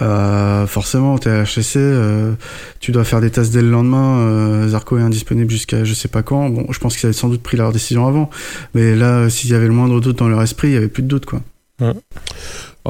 Euh, 0.03 0.67
forcément, 0.67 1.17
t'es 1.19 1.31
à 1.31 1.45
euh, 1.77 2.33
tu 2.81 2.91
dois 2.93 3.05
faire 3.05 3.21
des 3.21 3.31
tests 3.31 3.53
dès 3.53 3.63
le 3.63 3.71
lendemain. 3.71 4.19
euh, 4.19 4.69
Zarco 4.69 4.99
est 4.99 5.03
indisponible 5.03 5.51
jusqu'à 5.51 5.85
je 5.85 5.95
sais 5.95 6.09
pas 6.09 6.23
quand. 6.23 6.49
Bon, 6.51 6.67
je 6.73 6.79
pense 6.81 6.97
qu'ils 6.97 7.07
avaient 7.07 7.13
sans 7.13 7.29
doute 7.29 7.43
pris 7.43 7.57
leur 7.57 7.73
décision 7.73 8.07
avant, 8.07 8.29
mais 8.75 8.97
là, 8.97 9.31
s'il 9.31 9.51
y 9.51 9.55
avait 9.55 9.69
le 9.69 9.73
moindre 9.73 10.01
doute 10.01 10.19
dans 10.19 10.29
leur 10.29 10.43
esprit, 10.43 10.69
il 10.69 10.75
y 10.75 10.77
avait 10.77 10.89
plus 10.89 11.03
de 11.05 11.09
doute, 11.09 11.27
quoi. 11.27 11.41
Ah 11.81 11.93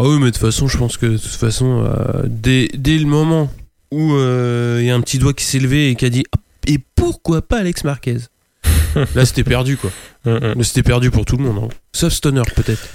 oui, 0.02 0.18
mais 0.18 0.26
de 0.26 0.30
toute 0.30 0.38
façon, 0.38 0.68
je 0.68 0.78
pense 0.78 0.96
que 0.96 1.06
de 1.06 1.16
toute 1.18 1.30
façon, 1.30 1.84
euh, 1.84 2.22
dès, 2.26 2.68
dès 2.74 2.98
le 2.98 3.06
moment 3.06 3.50
où 3.90 4.14
euh, 4.14 4.78
il 4.80 4.86
y 4.86 4.90
a 4.90 4.94
un 4.94 5.00
petit 5.02 5.18
doigt 5.18 5.34
qui 5.34 5.44
s'est 5.44 5.58
levé 5.58 5.90
et 5.90 5.94
qui 5.96 6.04
a 6.06 6.10
dit 6.10 6.24
Hop, 6.34 6.40
et 6.66 6.78
pourquoi 6.94 7.42
pas 7.42 7.58
Alex 7.58 7.84
Marquez? 7.84 8.18
Là, 9.14 9.24
c'était 9.26 9.44
perdu 9.44 9.76
quoi. 9.76 9.90
Mhm. 10.24 10.54
Là, 10.56 10.64
c'était 10.64 10.82
perdu 10.82 11.10
pour 11.10 11.24
tout 11.24 11.36
le 11.36 11.44
monde. 11.44 11.64
hein. 11.64 11.68
Sauf 11.92 12.12
Stoner 12.12 12.42
peut-être. 12.54 12.86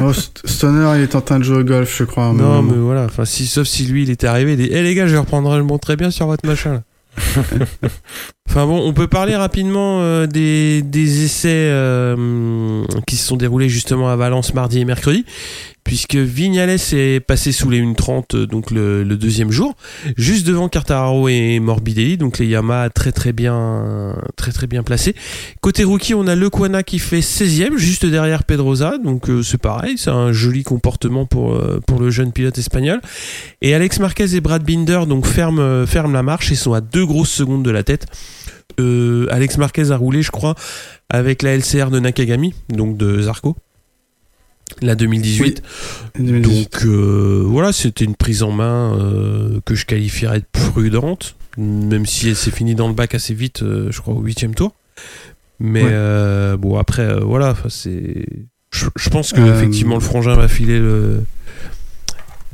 Oh, 0.00 0.12
St- 0.12 0.40
Stoner, 0.44 0.92
il 0.98 1.02
est 1.02 1.14
en 1.14 1.20
train 1.20 1.38
de 1.38 1.44
jouer 1.44 1.58
au 1.58 1.64
golf, 1.64 1.94
je 1.96 2.04
crois. 2.04 2.32
Non, 2.32 2.62
mais 2.62 2.76
voilà. 2.76 3.04
Enfin, 3.04 3.24
si, 3.24 3.46
sauf 3.46 3.66
si 3.66 3.84
lui, 3.84 4.02
il 4.02 4.10
était 4.10 4.26
arrivé, 4.26 4.52
il 4.52 4.56
dit 4.58 4.68
Eh 4.70 4.82
les 4.82 4.94
gars, 4.94 5.06
je 5.06 5.12
vais 5.12 5.18
reprendre 5.18 5.56
le 5.56 5.62
bon 5.64 5.78
très 5.78 5.96
bien 5.96 6.10
sur 6.10 6.26
votre 6.26 6.46
machin. 6.46 6.72
là. 6.74 6.82
enfin 8.48 8.66
bon, 8.66 8.80
on 8.86 8.92
peut 8.92 9.08
parler 9.08 9.36
rapidement 9.36 10.00
euh, 10.00 10.26
des, 10.26 10.80
des 10.82 11.24
essais 11.24 11.48
euh, 11.70 12.84
qui 13.06 13.16
se 13.16 13.26
sont 13.26 13.36
déroulés 13.36 13.68
justement 13.68 14.08
à 14.08 14.16
Valence 14.16 14.54
mardi 14.54 14.80
et 14.80 14.84
mercredi, 14.84 15.24
puisque 15.90 16.14
Vignales 16.14 16.70
est 16.70 17.18
passé 17.18 17.50
sous 17.50 17.68
les 17.68 17.82
1.30 17.82 18.36
euh, 18.36 18.46
donc 18.46 18.70
le, 18.70 19.02
deuxième 19.16 19.50
jour, 19.50 19.74
juste 20.16 20.46
devant 20.46 20.68
Cartararo 20.68 21.26
et 21.26 21.58
Morbidelli, 21.58 22.16
donc 22.16 22.38
les 22.38 22.46
Yamaha 22.46 22.90
très 22.90 23.10
très 23.10 23.32
bien 23.32 24.14
très 24.36 24.52
très 24.52 24.68
bien 24.68 24.84
placés. 24.84 25.16
Côté 25.60 25.82
rookie, 25.82 26.14
on 26.14 26.28
a 26.28 26.36
Lequana 26.36 26.84
qui 26.84 27.00
fait 27.00 27.18
16e, 27.18 27.76
juste 27.76 28.06
derrière 28.06 28.44
Pedrosa, 28.44 28.98
donc 28.98 29.28
euh, 29.28 29.42
c'est 29.42 29.58
pareil, 29.58 29.98
c'est 29.98 30.10
un 30.10 30.30
joli 30.30 30.62
comportement 30.62 31.26
pour, 31.26 31.54
euh, 31.54 31.80
pour 31.84 31.98
le 31.98 32.08
jeune 32.10 32.30
pilote 32.30 32.56
espagnol. 32.56 33.00
Et 33.60 33.74
Alex 33.74 33.98
Marquez 33.98 34.36
et 34.36 34.40
Brad 34.40 34.62
Binder 34.62 35.00
donc 35.08 35.26
ferment, 35.26 35.86
ferment 35.86 36.14
la 36.14 36.22
marche 36.22 36.52
et 36.52 36.54
sont 36.54 36.72
à 36.72 36.80
deux 36.80 37.04
grosses 37.04 37.32
secondes 37.32 37.64
de 37.64 37.70
la 37.72 37.82
tête. 37.82 38.06
Alex 38.78 39.58
Marquez 39.58 39.90
a 39.90 39.96
roulé, 39.96 40.22
je 40.22 40.30
crois, 40.30 40.54
avec 41.08 41.42
la 41.42 41.56
LCR 41.56 41.90
de 41.90 41.98
Nakagami, 41.98 42.54
donc 42.70 42.96
de 42.96 43.22
Zarco, 43.22 43.56
la 44.82 44.94
2018. 44.94 45.62
2018. 46.18 46.42
Donc 46.42 46.84
euh, 46.84 47.42
voilà, 47.46 47.72
c'était 47.72 48.04
une 48.04 48.16
prise 48.16 48.42
en 48.42 48.50
main 48.52 48.96
euh, 48.98 49.60
que 49.64 49.74
je 49.74 49.86
qualifierais 49.86 50.40
de 50.40 50.46
prudente, 50.52 51.36
même 51.58 52.06
si 52.06 52.28
elle 52.28 52.36
s'est 52.36 52.50
finie 52.50 52.74
dans 52.74 52.88
le 52.88 52.94
bac 52.94 53.14
assez 53.14 53.34
vite, 53.34 53.62
euh, 53.62 53.88
je 53.90 54.00
crois 54.00 54.14
au 54.14 54.20
huitième 54.22 54.54
tour. 54.54 54.74
Mais 55.58 55.82
Ouais. 55.84 56.56
bon 56.58 56.78
après, 56.78 57.20
voilà, 57.20 57.54
c'est. 57.68 58.26
Je, 58.72 58.86
je 58.96 59.10
pense 59.10 59.32
que 59.32 59.40
effectivement 59.40 59.96
le 59.96 60.00
frangin 60.00 60.34
va 60.34 60.46
filer 60.48 60.78
le 60.78 61.22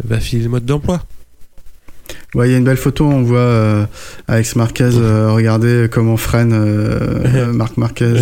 va 0.03 0.19
filer 0.19 0.43
le 0.45 0.49
mode 0.49 0.65
d'emploi. 0.65 1.03
Ouais, 2.35 2.49
il 2.49 2.53
y 2.53 2.55
a 2.55 2.59
une 2.59 2.65
belle 2.65 2.77
photo, 2.77 3.07
on 3.07 3.23
voit 3.23 3.39
euh, 3.39 3.87
Alex 4.29 4.57
Marquez 4.57 4.91
euh, 4.95 5.31
regarder 5.33 5.89
comment 5.91 6.17
freine 6.17 6.53
euh, 6.53 7.53
Marc 7.53 7.77
Marquez. 7.77 8.15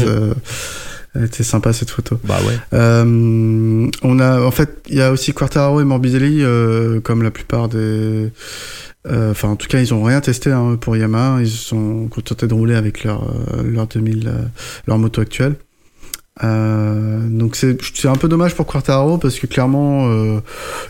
Était 1.23 1.43
sympa 1.45 1.73
cette 1.73 1.91
photo. 1.91 2.19
Bah 2.25 2.39
ouais. 2.47 2.59
Euh, 2.73 3.89
on 4.03 4.19
a, 4.19 4.41
en 4.41 4.51
fait, 4.51 4.83
il 4.89 4.97
y 4.97 5.01
a 5.03 5.13
aussi 5.13 5.33
Quartararo 5.33 5.81
et 5.81 5.85
Morbidelli, 5.85 6.43
euh, 6.43 7.01
comme 7.01 7.23
la 7.23 7.31
plupart 7.31 7.69
des. 7.69 8.31
euh, 9.07 9.31
Enfin, 9.31 9.49
en 9.49 9.57
tout 9.57 9.69
cas, 9.69 9.79
ils 9.81 9.93
ont 9.95 10.03
rien 10.03 10.21
testé 10.21 10.51
hein, 10.51 10.77
pour 10.81 10.97
Yamaha. 10.97 11.41
Ils 11.43 11.49
se 11.49 11.59
sont 11.69 12.09
contentés 12.09 12.47
de 12.47 12.55
rouler 12.55 12.75
avec 12.75 13.05
leur 13.05 13.23
euh, 13.25 13.63
leur 13.63 13.87
2000, 13.87 14.27
euh, 14.27 14.33
leur 14.87 14.99
moto 14.99 15.21
actuelle. 15.21 15.55
Euh, 16.43 17.21
donc 17.29 17.55
c'est 17.55 17.77
c'est 17.95 18.09
un 18.09 18.17
peu 18.17 18.27
dommage 18.27 18.57
pour 18.57 18.67
Quartararo 18.67 19.19
parce 19.19 19.39
que 19.39 19.47
clairement 19.47 20.09
euh, 20.11 20.41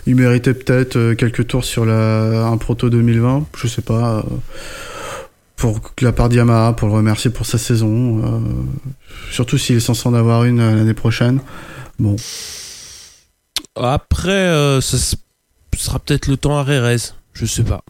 il 0.07 0.15
méritait 0.15 0.55
peut-être 0.55 1.13
quelques 1.13 1.45
tours 1.45 1.63
sur 1.63 1.85
la 1.85 2.47
un 2.47 2.57
proto 2.57 2.89
2020 2.89 3.45
je 3.55 3.67
sais 3.67 3.83
pas 3.83 4.25
pour 5.73 5.79
la 6.01 6.11
part 6.11 6.29
de 6.29 6.35
Yamaha 6.35 6.73
pour 6.73 6.89
le 6.89 6.93
remercier 6.93 7.31
pour 7.31 7.45
sa 7.47 7.57
saison 7.57 8.21
euh, 8.23 8.39
surtout 9.31 9.57
s'il 9.57 9.77
est 9.77 9.79
censé 9.79 10.07
en 10.07 10.13
avoir 10.13 10.43
une 10.43 10.59
euh, 10.59 10.75
l'année 10.75 10.93
prochaine 10.93 11.39
bon 11.97 12.15
Après, 13.75 14.31
euh, 14.31 14.79
ça 14.81 14.97
sera 15.75 15.99
peut-être 15.99 16.27
le 16.27 16.37
temps 16.37 16.57
à 16.57 16.63
Rérez, 16.63 16.97
je 17.33 17.45
sais 17.45 17.63
pas. 17.63 17.81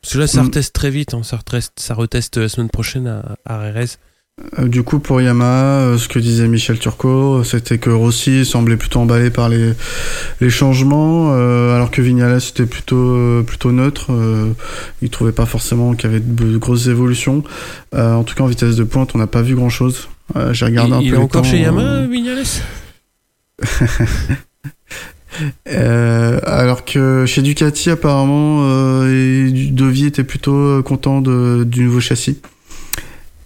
Parce 0.00 0.14
que 0.14 0.18
là, 0.18 0.26
ça 0.26 0.42
Mm. 0.42 0.46
reteste 0.46 0.74
très 0.74 0.90
vite, 0.90 1.12
hein, 1.14 1.22
ça, 1.22 1.36
reteste, 1.36 1.72
ça 1.76 1.94
reteste 1.94 2.36
la 2.38 2.48
semaine 2.48 2.70
prochaine 2.70 3.06
à, 3.06 3.36
à 3.44 3.58
Rérez. 3.58 3.88
Euh, 4.58 4.68
Du 4.68 4.82
coup, 4.82 4.98
pour 4.98 5.20
Yamaha, 5.20 5.80
euh, 5.80 5.98
ce 5.98 6.08
que 6.08 6.18
disait 6.18 6.48
Michel 6.48 6.78
Turcot, 6.78 7.42
c'était 7.44 7.78
que 7.78 7.90
Rossi 7.90 8.44
semblait 8.44 8.76
plutôt 8.76 9.00
emballé 9.00 9.30
par 9.30 9.48
les, 9.48 9.72
les 10.40 10.50
changements, 10.50 11.30
euh, 11.32 11.74
alors 11.74 11.90
que 11.90 12.00
Vignales 12.02 12.38
était 12.38 12.66
plutôt, 12.66 12.96
euh, 13.16 13.42
plutôt 13.42 13.72
neutre. 13.72 14.06
Euh, 14.10 14.52
il 15.02 15.10
trouvait 15.10 15.32
pas 15.32 15.46
forcément 15.46 15.94
qu'il 15.94 16.10
y 16.10 16.14
avait 16.14 16.20
de, 16.24 16.52
de 16.52 16.58
grosses 16.58 16.86
évolutions. 16.86 17.42
Euh, 17.94 18.14
en 18.14 18.24
tout 18.24 18.34
cas, 18.34 18.44
en 18.44 18.46
vitesse 18.48 18.76
de 18.76 18.84
pointe, 18.84 19.10
on 19.14 19.18
n'a 19.18 19.26
pas 19.26 19.42
vu 19.42 19.54
grand-chose. 19.54 20.08
Euh, 20.36 20.52
J'ai 20.52 20.66
regardé 20.66 20.90
il 20.90 20.94
un 20.94 21.00
il 21.00 21.10
peu 21.10 21.16
est 21.16 21.18
les 21.18 21.24
encore 21.24 21.42
temps, 21.42 21.48
chez 21.48 21.58
euh, 21.58 21.62
Yamaha, 21.62 22.06
Vignales 22.06 22.44
Euh, 25.68 26.40
alors 26.44 26.84
que 26.84 27.24
chez 27.26 27.42
Ducati, 27.42 27.90
apparemment, 27.90 28.60
euh, 28.62 29.46
et 29.46 29.50
Devi 29.70 30.06
était 30.06 30.24
plutôt 30.24 30.56
euh, 30.56 30.82
content 30.82 31.20
de, 31.20 31.62
du 31.64 31.84
nouveau 31.84 32.00
châssis. 32.00 32.40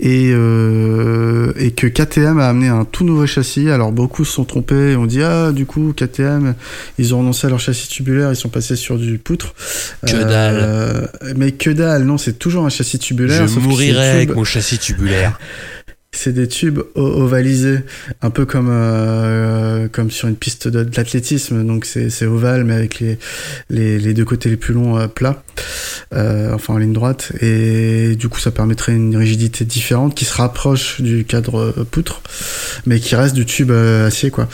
Et, 0.04 0.32
euh, 0.34 1.52
et 1.56 1.70
que 1.70 1.86
KTM 1.86 2.40
a 2.40 2.48
amené 2.48 2.66
un 2.66 2.84
tout 2.84 3.04
nouveau 3.04 3.24
châssis. 3.24 3.70
Alors 3.70 3.92
beaucoup 3.92 4.24
se 4.24 4.32
sont 4.32 4.44
trompés 4.44 4.90
et 4.90 4.96
ont 4.96 5.06
dit 5.06 5.22
ah 5.22 5.52
du 5.52 5.64
coup 5.64 5.92
KTM 5.96 6.54
ils 6.98 7.14
ont 7.14 7.20
renoncé 7.20 7.46
à 7.46 7.50
leur 7.50 7.60
châssis 7.60 7.86
tubulaire, 7.86 8.30
ils 8.30 8.36
sont 8.36 8.48
passés 8.48 8.74
sur 8.74 8.98
du 8.98 9.18
poutre. 9.18 9.54
Que 10.04 10.12
Euh, 10.12 11.06
mais 11.36 11.52
que 11.52 11.70
dalle, 11.70 12.02
non 12.02 12.18
c'est 12.18 12.32
toujours 12.32 12.66
un 12.66 12.68
châssis 12.68 12.98
tubulaire. 12.98 13.46
Je 13.46 13.46
sauf 13.46 13.62
que 13.62 13.68
mourirai 13.68 13.94
c'est 13.94 14.10
avec 14.10 14.34
mon 14.34 14.44
châssis 14.44 14.78
tubulaire. 14.78 15.38
c'est 16.12 16.32
des 16.32 16.46
tubes 16.46 16.80
ovalisés, 16.94 17.80
un 18.20 18.30
peu 18.30 18.44
comme 18.44 18.68
euh, 18.70 19.88
comme 19.88 20.10
sur 20.10 20.28
une 20.28 20.36
piste 20.36 20.66
l'athlétisme. 20.66 21.64
Donc 21.64 21.86
c'est 21.86 22.26
ovale, 22.26 22.64
mais 22.64 22.74
avec 22.74 23.00
les 23.00 23.18
les, 23.70 23.98
les 23.98 24.14
deux 24.14 24.24
côtés 24.24 24.50
les 24.50 24.56
plus 24.56 24.74
longs 24.74 24.98
euh, 24.98 25.08
plats, 25.08 25.42
euh, 26.14 26.54
enfin 26.54 26.74
en 26.74 26.78
ligne 26.78 26.92
droite. 26.92 27.32
Et 27.40 28.14
du 28.16 28.28
coup, 28.28 28.40
ça 28.40 28.50
permettrait 28.50 28.92
une 28.92 29.16
rigidité 29.16 29.64
différente 29.64 30.14
qui 30.14 30.24
se 30.24 30.34
rapproche 30.34 31.00
du 31.00 31.24
cadre 31.24 31.72
euh, 31.76 31.84
poutre, 31.90 32.22
mais 32.86 33.00
qui 33.00 33.16
reste 33.16 33.34
du 33.34 33.46
tube 33.46 33.70
euh, 33.70 34.06
acier, 34.06 34.30
quoi. 34.30 34.48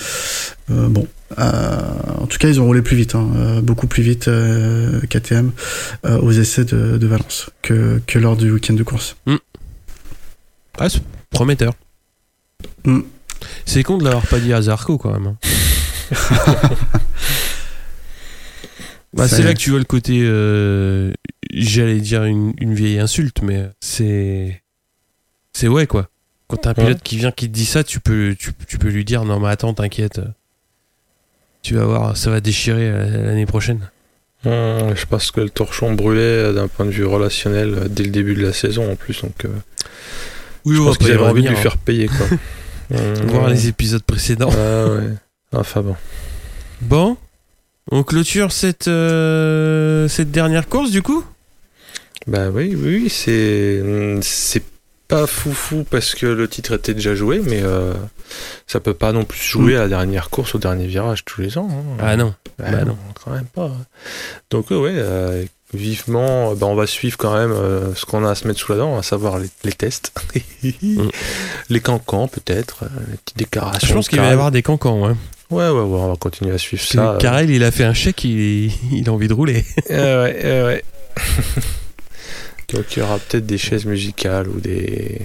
Euh, 0.71 0.89
bon. 0.89 1.07
Euh, 1.39 1.81
en 2.19 2.27
tout 2.27 2.39
cas, 2.39 2.49
ils 2.49 2.59
ont 2.59 2.65
roulé 2.65 2.81
plus 2.81 2.97
vite, 2.97 3.15
hein, 3.15 3.29
euh, 3.37 3.61
beaucoup 3.61 3.87
plus 3.87 4.03
vite 4.03 4.29
euh, 4.29 5.01
KTM 5.11 5.51
euh, 6.07 6.19
aux 6.21 6.33
essais 6.33 6.65
de, 6.65 6.97
de 6.97 7.07
Valence 7.07 7.51
que, 7.61 8.01
que 8.07 8.19
lors 8.19 8.37
du 8.37 8.51
week-end 8.51 8.73
de 8.73 8.83
course. 8.83 9.17
C'est 10.89 11.03
prometteur. 11.31 11.75
Mm. 12.85 13.01
C'est 13.67 13.83
con 13.83 13.99
de 13.99 14.05
l'avoir 14.05 14.27
pas 14.27 14.41
dit 14.41 14.53
à 14.53 14.63
Zarco 14.63 14.99
quand 14.99 15.13
même. 15.13 15.27
hein. 15.27 15.37
Bah, 19.15 19.27
c'est 19.27 19.43
là 19.43 19.55
que 19.55 19.59
tu 19.59 19.71
vois 19.71 19.79
le 19.79 19.85
côté. 19.85 20.21
euh, 20.23 21.13
J'allais 21.51 22.01
dire 22.01 22.25
une, 22.25 22.53
une 22.61 22.75
vieille 22.75 22.99
insulte, 22.99 23.41
mais 23.43 23.71
c'est. 23.81 24.63
C'est 25.55 25.67
ouais 25.69 25.87
quoi. 25.87 26.09
Quand 26.47 26.59
t'as 26.59 26.71
un 26.71 26.75
Ouais. 26.75 26.85
pilote 26.85 27.03
qui 27.03 27.17
vient 27.17 27.33
qui 27.33 27.49
te 27.49 27.53
dit 27.55 27.65
ça, 27.65 27.83
tu 27.85 28.01
peux, 28.01 28.37
tu, 28.39 28.53
tu 28.69 28.79
peux 28.79 28.89
lui 28.89 29.05
dire 29.05 29.25
non 29.25 29.41
mais 29.41 29.49
attends, 29.49 29.73
t'inquiète. 29.75 30.21
Tu 31.63 31.75
vas 31.75 31.85
voir, 31.85 32.17
ça 32.17 32.31
va 32.31 32.41
déchirer 32.41 32.89
euh, 32.89 33.27
l'année 33.27 33.47
prochaine. 33.47 33.91
Hum, 34.45 34.95
je 34.95 35.05
pense 35.07 35.31
que 35.31 35.41
le 35.41 35.51
torchon 35.51 35.95
brûlait 35.95 36.21
euh, 36.21 36.53
d'un 36.53 36.69
point 36.69 36.85
de 36.87 36.91
vue 36.91 37.05
relationnel 37.07 37.89
dès 37.91 38.05
le 38.05 38.11
début 38.11 38.35
de 38.35 38.43
la 38.47 38.53
saison 38.53 38.93
en 38.93 38.95
plus, 38.95 39.23
donc 39.23 39.45
euh, 39.47 39.49
Oui, 40.69 40.77
je 40.77 40.81
on 40.81 40.85
pense 40.87 40.99
qu'ils 40.99 41.11
avaient 41.13 41.25
envie 41.25 41.43
de 41.43 41.49
lui 41.49 41.57
hein. 41.57 41.61
faire 41.61 41.79
payer 41.79 42.09
quoi. 42.09 42.27
voir 43.27 43.49
les 43.49 43.69
épisodes 43.69 44.03
précédents. 44.03 44.51
Ah 44.53 44.87
ouais. 44.89 45.11
Enfin 45.53 45.83
bon. 45.83 45.97
Bon, 46.83 47.17
on 47.91 48.03
clôture 48.03 48.53
cette, 48.53 48.89
euh, 48.89 50.07
cette 50.09 50.31
dernière 50.31 50.69
course 50.69 50.91
du 50.91 51.03
coup? 51.03 51.25
Bah 52.27 52.51
oui, 52.53 52.75
oui, 52.77 53.01
oui, 53.03 53.09
c'est 53.11 53.83
c'est 54.21 54.63
pas 55.09 55.27
foufou 55.27 55.85
parce 55.91 56.15
que 56.15 56.27
le 56.27 56.47
titre 56.49 56.75
était 56.75 56.93
déjà 56.93 57.15
joué, 57.15 57.41
mais 57.43 57.63
euh, 57.63 57.95
ça 58.67 58.79
peut 58.79 58.93
pas 58.93 59.13
non 59.13 59.25
plus 59.25 59.41
jouer 59.41 59.75
à 59.77 59.81
la 59.81 59.89
dernière 59.89 60.29
course 60.29 60.55
au 60.55 60.59
dernier 60.59 60.87
virage 60.87 61.25
tous 61.25 61.41
les 61.41 61.57
ans. 61.57 61.69
hein. 61.71 61.97
Ah 61.99 62.17
non. 62.17 62.35
Bah 62.59 62.67
bah 62.71 62.85
non, 62.85 62.99
quand 63.25 63.31
même 63.31 63.47
pas. 63.47 63.71
Donc 64.51 64.71
ouais, 64.71 64.77
ouais, 64.77 64.93
euh, 64.95 65.45
vivement, 65.75 66.55
bah, 66.55 66.67
on 66.67 66.75
va 66.75 66.87
suivre 66.87 67.17
quand 67.19 67.35
même 67.37 67.53
euh, 67.53 67.95
ce 67.95 68.07
qu'on 68.07 68.25
a 68.25 68.31
à 68.31 68.35
se 68.35 68.47
mettre 68.49 68.59
sous 68.61 68.73
la 68.73 68.79
dent, 68.79 68.97
à 68.99 69.03
savoir 69.03 69.39
les, 69.39 69.49
les 69.65 69.73
tests, 69.73 70.13
les 71.69 71.81
cancans 71.81 72.29
peut-être, 72.29 72.85
euh, 72.85 72.89
les 73.11 73.17
petites 73.19 73.39
déclarations. 73.39 73.89
Je 73.89 73.93
pense 73.95 74.09
qu'il 74.09 74.21
va 74.21 74.29
y 74.29 74.33
avoir 74.33 74.51
des 74.51 74.63
cancans. 74.63 75.07
Hein. 75.07 75.17
Ouais, 75.51 75.65
ouais, 75.69 75.71
ouais, 75.71 75.81
on 75.81 76.09
va 76.11 76.17
continuer 76.17 76.53
à 76.55 76.59
suivre 76.59 76.83
Parce 76.83 76.93
ça. 76.95 77.13
euh. 77.15 77.19
Karel, 77.19 77.51
il 77.51 77.65
a 77.65 77.71
fait 77.71 77.85
un 77.85 77.95
chèque, 77.95 78.25
il, 78.25 78.71
il 78.93 79.09
a 79.09 79.13
envie 79.13 79.29
de 79.29 79.35
rouler. 79.35 79.65
Euh, 79.91 80.25
ouais, 80.25 80.45
ouais, 80.45 80.63
ouais. 80.65 80.85
Donc 82.75 82.85
il 82.95 82.99
y 82.99 83.03
aura 83.03 83.19
peut-être 83.19 83.47
des 83.47 83.57
chaises 83.57 83.87
musicales 83.87 84.47
ou 84.49 84.61
des, 84.61 85.23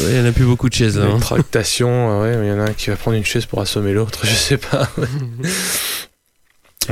Il 0.00 0.16
y 0.16 0.20
en 0.20 0.24
a 0.24 0.32
plus 0.32 0.46
beaucoup 0.46 0.70
de 0.70 0.74
chaises 0.74 0.98
là. 0.98 1.06
des 1.06 1.12
hein. 1.12 1.18
tractations. 1.18 2.22
Ouais, 2.22 2.34
il 2.42 2.48
y 2.48 2.52
en 2.52 2.58
a 2.60 2.70
un 2.70 2.72
qui 2.72 2.88
va 2.88 2.96
prendre 2.96 3.18
une 3.18 3.24
chaise 3.24 3.44
pour 3.44 3.60
assommer 3.60 3.92
l'autre, 3.92 4.20
je 4.26 4.34
sais 4.34 4.56
pas. 4.56 4.88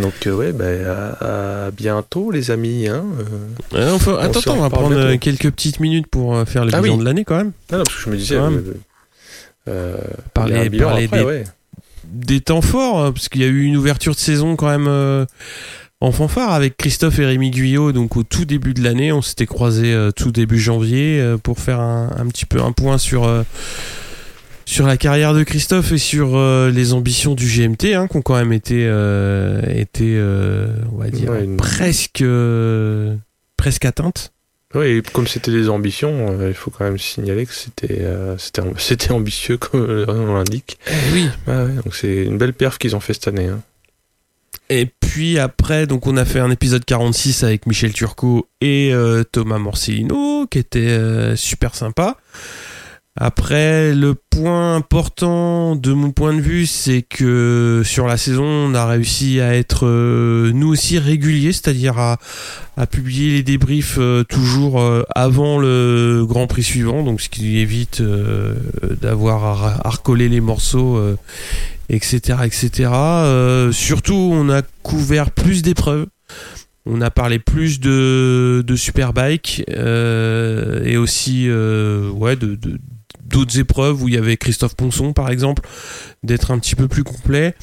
Donc 0.00 0.26
euh, 0.26 0.32
ouais, 0.34 0.52
bah, 0.52 0.64
à, 1.20 1.66
à 1.66 1.70
bientôt 1.70 2.30
les 2.30 2.50
amis. 2.50 2.88
Hein. 2.88 3.04
euh. 3.74 3.96
Ouais, 3.96 4.00
on 4.10 4.16
Attends, 4.16 4.40
on 4.56 4.60
va 4.60 4.70
prendre 4.70 4.96
euh, 4.96 5.16
quelques 5.18 5.50
petites 5.50 5.80
minutes 5.80 6.06
pour 6.06 6.36
euh, 6.36 6.44
faire 6.44 6.64
le 6.64 6.70
Ah 6.74 6.80
oui. 6.80 6.96
de 6.96 7.04
l'année 7.04 7.24
quand 7.24 7.36
même. 7.36 7.52
Non, 7.72 7.78
non, 7.78 7.84
parce 7.84 7.96
que 7.96 8.02
je 8.04 8.10
me 8.10 8.16
disais, 8.16 8.36
Ouais. 8.38 8.42
euh, 8.52 8.74
euh, 9.68 9.96
Parler- 10.34 10.54
après, 10.56 11.08
des- 11.08 11.22
ouais. 11.22 11.44
Des 12.04 12.40
temps 12.40 12.62
forts, 12.62 13.00
euh, 13.00 13.10
parce 13.12 13.28
qu'il 13.28 13.42
y 13.42 13.44
a 13.44 13.48
eu 13.48 13.62
une 13.64 13.76
ouverture 13.76 14.14
de 14.14 14.18
saison 14.18 14.56
quand 14.56 14.68
même 14.68 14.86
euh, 14.88 15.26
en 16.00 16.10
fanfare 16.12 16.52
avec 16.52 16.76
Christophe 16.78 17.18
et 17.18 17.26
Rémi 17.26 17.50
Guyot. 17.50 17.92
Donc 17.92 18.16
au 18.16 18.22
tout 18.22 18.44
début 18.46 18.72
de 18.72 18.82
l'année, 18.82 19.12
on 19.12 19.20
s'était 19.20 19.44
croisés 19.46 19.92
euh, 19.92 20.10
tout 20.10 20.32
début 20.32 20.58
janvier 20.58 21.20
euh, 21.20 21.36
pour 21.36 21.58
faire 21.58 21.80
un, 21.80 22.10
un 22.18 22.26
petit 22.28 22.46
peu 22.46 22.62
un 22.62 22.72
point 22.72 22.96
sur 22.96 23.24
euh, 23.24 23.42
sur 24.68 24.86
la 24.86 24.98
carrière 24.98 25.32
de 25.32 25.44
Christophe 25.44 25.92
et 25.92 25.98
sur 25.98 26.36
euh, 26.36 26.70
les 26.70 26.92
ambitions 26.92 27.34
du 27.34 27.46
GMT, 27.46 27.94
hein, 27.94 28.06
qui 28.06 28.18
ont 28.18 28.22
quand 28.22 28.34
même 28.36 28.52
été 28.52 28.84
euh, 28.86 29.62
été 29.66 30.14
euh, 30.18 30.66
on 30.92 30.98
va 30.98 31.08
dire 31.08 31.30
Ouais, 31.30 31.44
une- 31.44 31.56
presque 31.56 32.22
presque 33.56 33.84
atteintes. 33.86 34.32
Et 34.74 35.00
comme 35.14 35.26
c'était 35.26 35.50
des 35.50 35.70
ambitions, 35.70 36.38
il 36.46 36.52
faut 36.52 36.70
quand 36.70 36.84
même 36.84 36.98
signaler 36.98 37.46
que 37.46 37.54
c'était 37.54 39.10
ambitieux 39.10 39.56
comme 39.56 40.04
on 40.06 40.34
l'indique. 40.34 40.78
oui. 41.14 41.26
Ouais, 41.46 41.54
ouais, 41.62 41.72
donc 41.82 41.94
c'est 41.94 42.24
une 42.24 42.36
belle 42.36 42.52
perf 42.52 42.76
qu'ils 42.76 42.94
ont 42.94 43.00
fait 43.00 43.14
cette 43.14 43.28
année. 43.28 43.46
hein. 43.46 43.62
Et 44.68 44.84
puis 45.00 45.38
après, 45.38 45.86
donc 45.86 46.06
on 46.06 46.18
a 46.18 46.26
fait 46.26 46.40
un 46.40 46.50
épisode 46.50 46.84
46 46.84 47.42
avec 47.42 47.64
Michel 47.66 47.94
Turcot 47.94 48.46
et 48.60 48.92
Thomas 49.32 49.56
Morcellino, 49.56 50.46
qui 50.50 50.58
était 50.58 51.34
super 51.36 51.74
sympa. 51.74 52.18
Après, 53.20 53.96
le 53.96 54.14
point 54.14 54.76
important 54.76 55.74
de 55.74 55.92
mon 55.92 56.12
point 56.12 56.32
de 56.34 56.40
vue, 56.40 56.66
c'est 56.66 57.02
que 57.02 57.82
sur 57.84 58.06
la 58.06 58.16
saison, 58.16 58.44
on 58.44 58.74
a 58.74 58.86
réussi 58.86 59.40
à 59.40 59.56
être 59.56 59.88
euh, 59.88 60.52
nous 60.54 60.68
aussi 60.68 61.00
réguliers, 61.00 61.52
c'est-à-dire 61.52 61.98
à, 61.98 62.18
publier 62.92 63.32
les 63.32 63.42
débriefs 63.42 63.96
euh, 63.98 64.22
toujours 64.22 64.80
euh, 64.80 65.02
avant 65.16 65.58
le 65.58 66.24
Grand 66.28 66.46
Prix 66.46 66.62
suivant, 66.62 67.02
donc 67.02 67.20
ce 67.20 67.28
qui 67.28 67.58
évite 67.58 68.00
d'avoir 69.00 69.64
à, 69.84 69.90
recoller 69.90 70.28
les 70.28 70.40
morceaux, 70.40 71.02
etc., 71.88 72.38
etc. 72.44 72.90
Surtout, 73.72 74.30
on 74.32 74.48
a 74.48 74.62
couvert 74.84 75.32
plus 75.32 75.62
d'épreuves. 75.62 76.06
On 76.86 77.00
a 77.00 77.10
parlé 77.10 77.40
plus 77.40 77.80
de, 77.80 78.62
de 78.64 78.76
Superbike 78.76 79.64
et 79.68 80.96
aussi 80.96 81.50
ouais, 81.50 82.36
de- 82.36 82.56
d'autres 83.28 83.58
épreuves 83.58 84.02
où 84.02 84.08
il 84.08 84.14
y 84.14 84.18
avait 84.18 84.36
Christophe 84.36 84.74
Ponson 84.74 85.12
par 85.12 85.30
exemple, 85.30 85.62
d'être 86.22 86.50
un 86.50 86.58
petit 86.58 86.74
peu 86.74 86.88
plus 86.88 87.04
complet. 87.04 87.54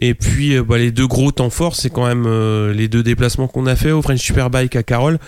Et 0.00 0.14
puis 0.14 0.56
euh, 0.56 0.62
bah, 0.62 0.78
les 0.78 0.92
deux 0.92 1.06
gros 1.06 1.32
temps 1.32 1.50
forts, 1.50 1.74
c'est 1.76 1.90
quand 1.90 2.06
même 2.06 2.24
euh, 2.26 2.72
les 2.72 2.88
deux 2.88 3.02
déplacements 3.02 3.48
qu'on 3.48 3.66
a 3.66 3.76
fait 3.76 3.90
au 3.90 4.02
French 4.02 4.20
Superbike 4.20 4.76
à 4.76 4.82
Carole 4.82 5.18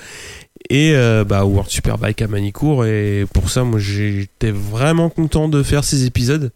et 0.71 0.93
euh, 0.95 1.25
bah, 1.25 1.45
au 1.45 1.49
World 1.49 1.71
Superbike 1.71 2.23
à 2.23 2.29
Manicourt. 2.29 2.87
Et 2.87 3.27
pour 3.33 3.51
ça, 3.51 3.65
moi 3.65 3.79
j'étais 3.79 4.51
vraiment 4.51 5.11
content 5.11 5.49
de 5.49 5.63
faire 5.63 5.85
ces 5.85 6.07
épisodes. 6.07 6.51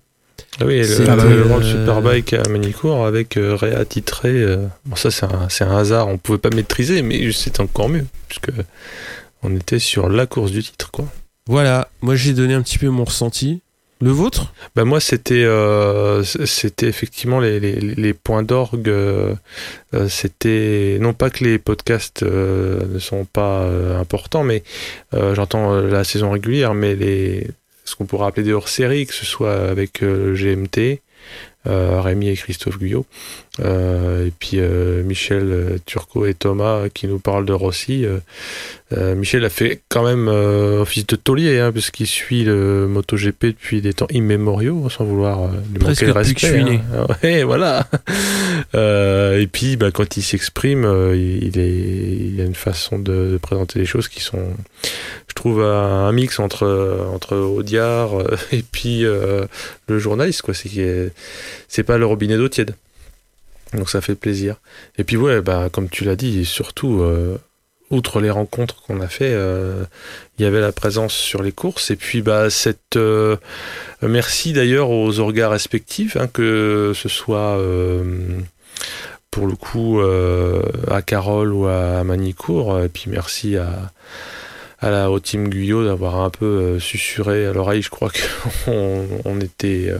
Ah 0.61 0.65
oui, 0.65 0.81
le, 0.81 1.45
World 1.47 1.67
Superbike 1.67 2.33
à 2.33 2.49
Manicourt 2.49 3.05
avec 3.07 3.37
euh, 3.37 3.55
réattitré. 3.55 4.31
euh, 4.31 4.67
bon, 4.87 4.97
ça, 4.97 5.11
c'est 5.11 5.27
un, 5.27 5.49
c'est 5.51 5.65
un 5.65 5.77
hasard, 5.77 6.09
on 6.09 6.17
pouvait 6.17 6.39
pas 6.39 6.51
maîtriser, 6.51 7.03
mais 7.03 7.31
c'est 7.33 7.61
encore 7.61 7.89
mieux, 7.91 8.07
puisque 8.29 8.51
on 9.43 9.55
était 9.55 9.79
sur 9.79 10.09
la 10.09 10.27
course 10.27 10.53
du 10.53 10.63
titre, 10.63 10.91
quoi. 10.91 11.07
Voilà, 11.47 11.89
moi 12.01 12.17
j'ai 12.17 12.33
donné 12.33 12.55
un 12.55 12.63
petit 12.63 12.79
peu 12.79 12.89
mon 12.89 13.05
ressenti. 13.05 13.61
Le 14.01 14.11
vôtre? 14.11 14.53
Bah 14.75 14.85
moi 14.85 15.01
c'était 15.01 15.45
euh, 15.45 16.23
c'était 16.23 16.87
effectivement 16.87 17.41
les, 17.41 17.59
les, 17.59 17.81
les 17.81 18.13
points 18.13 18.43
d'orgue 18.43 18.91
euh, 18.91 19.35
euh, 19.95 20.07
c'était 20.11 20.99
non 21.01 21.15
pas 21.15 21.31
que 21.31 21.45
les 21.45 21.59
podcasts 21.59 22.23
ne 22.23 22.99
sont 22.99 23.25
pas 23.25 23.67
importants 23.99 24.45
mais 24.45 24.65
j'entends 25.13 25.81
la 25.81 26.05
saison 26.05 26.31
régulière 26.31 26.75
mais 26.75 26.95
les 26.95 27.47
ce 27.87 27.97
qu'on 27.97 28.05
pourrait 28.05 28.27
appeler 28.27 28.45
des 28.45 28.53
hors-séries 28.53 29.07
que 29.07 29.15
ce 29.15 29.25
soit 29.25 29.55
avec 29.55 30.03
le 30.03 30.35
GMT 30.35 31.01
Rémi 31.65 32.29
et 32.29 32.37
Christophe 32.37 32.79
Guyot 32.79 33.07
euh, 33.65 34.27
et 34.27 34.33
puis 34.39 34.59
euh, 34.59 35.03
Michel 35.03 35.45
euh, 35.45 35.79
Turcot 35.87 36.27
et 36.27 36.35
Thomas 36.35 36.89
qui 36.93 37.07
nous 37.07 37.19
parlent 37.19 37.47
de 37.47 37.53
Rossi 37.53 38.05
euh, 38.05 38.19
euh, 38.97 39.17
Michel 39.17 39.45
a 39.45 39.49
fait 39.49 39.81
quand 39.89 40.05
même 40.05 40.29
euh, 40.29 40.83
office 40.83 41.07
de 41.09 41.17
taulier, 41.17 41.59
hein, 41.59 41.73
puisqu'il 41.73 42.07
suit 42.07 42.45
le 42.45 42.87
MotoGP 42.87 43.47
depuis 43.47 43.81
des 43.83 43.93
temps 43.93 44.07
immémoriaux, 44.11 44.89
sans 44.91 45.05
vouloir 45.05 45.49
lui 45.73 45.81
Presque 45.81 46.03
manquer 46.03 46.07
le 46.07 46.13
respect. 46.13 46.47
je 46.47 46.53
suis 46.53 46.65
né. 46.65 46.81
hein. 46.95 47.07
Ouais, 47.25 47.43
voilà. 47.43 47.89
Euh, 48.77 49.41
et 49.41 49.49
puis, 49.49 49.77
bah, 49.77 49.91
quand 49.91 50.17
il 50.17 50.23
s'exprime, 50.23 50.85
il, 51.15 51.59
est, 51.59 52.29
il 52.33 52.41
a 52.41 52.45
une 52.45 52.55
façon 52.55 53.01
de, 53.01 53.33
de 53.33 53.39
présenter 53.39 53.81
les 53.81 53.87
choses 53.87 54.07
qui 54.07 54.21
sont, 54.21 54.53
je 55.27 55.35
trouve, 55.35 55.63
un, 55.63 56.07
un 56.07 56.13
mix 56.13 56.39
entre 56.39 57.09
entre 57.13 57.37
Audiard 57.37 58.11
et 58.53 58.63
puis 58.63 59.05
euh, 59.05 59.47
le 59.89 59.99
journaliste, 59.99 60.43
quoi. 60.43 60.55
C'est 60.55 61.13
c'est 61.67 61.83
pas 61.83 61.99
le 61.99 62.07
robinet 62.07 62.37
d'eau 62.37 62.49
tiède. 62.49 62.77
Donc 63.77 63.91
ça 63.91 64.01
fait 64.01 64.14
plaisir. 64.14 64.57
Et 64.99 65.05
puis 65.05 65.16
ouais, 65.16 65.41
bah 65.41 65.68
comme 65.70 65.89
tu 65.89 66.05
l'as 66.05 66.16
dit, 66.16 66.45
surtout 66.45 67.01
euh, 67.03 67.37
outre 67.91 68.20
les 68.20 68.31
rencontres 68.31 68.83
qu'on 68.83 69.01
a 69.01 69.07
fait, 69.07 69.33
euh, 69.33 69.85
il 70.39 70.43
y 70.43 70.47
avait 70.47 70.61
la 70.61 70.72
présence 70.72 71.12
sur 71.12 71.43
les 71.43 71.53
courses 71.53 71.91
et 71.91 71.97
puis 71.97 72.22
bah 72.22 72.51
cette 72.51 72.97
euh, 72.97 73.37
merci 74.03 74.53
d'ailleurs 74.53 74.91
aux 74.91 75.20
orgas 75.20 75.49
respectifs, 75.49 76.16
hein, 76.16 76.27
que 76.27 76.93
ce 76.95 77.09
soit 77.09 77.61
pour 79.31 79.47
le 79.47 79.55
coup 79.55 80.01
à 80.91 81.03
Carole 81.03 81.53
ou 81.53 81.66
à 81.66 82.03
Manicourt, 82.03 82.81
et 82.81 82.89
puis 82.89 83.05
merci 83.09 83.57
à 83.57 83.93
à 84.81 84.91
la 84.91 85.11
au 85.11 85.20
team 85.20 85.49
Guyot 85.49 85.85
d'avoir 85.85 86.16
un 86.20 86.29
peu 86.31 86.45
euh, 86.45 86.79
susurré 86.79 87.47
à 87.47 87.53
l'oreille, 87.53 87.81
je 87.83 87.89
crois 87.91 88.11
qu'on 88.64 89.07
on 89.24 89.41
était 89.41 89.87
euh, 89.89 89.97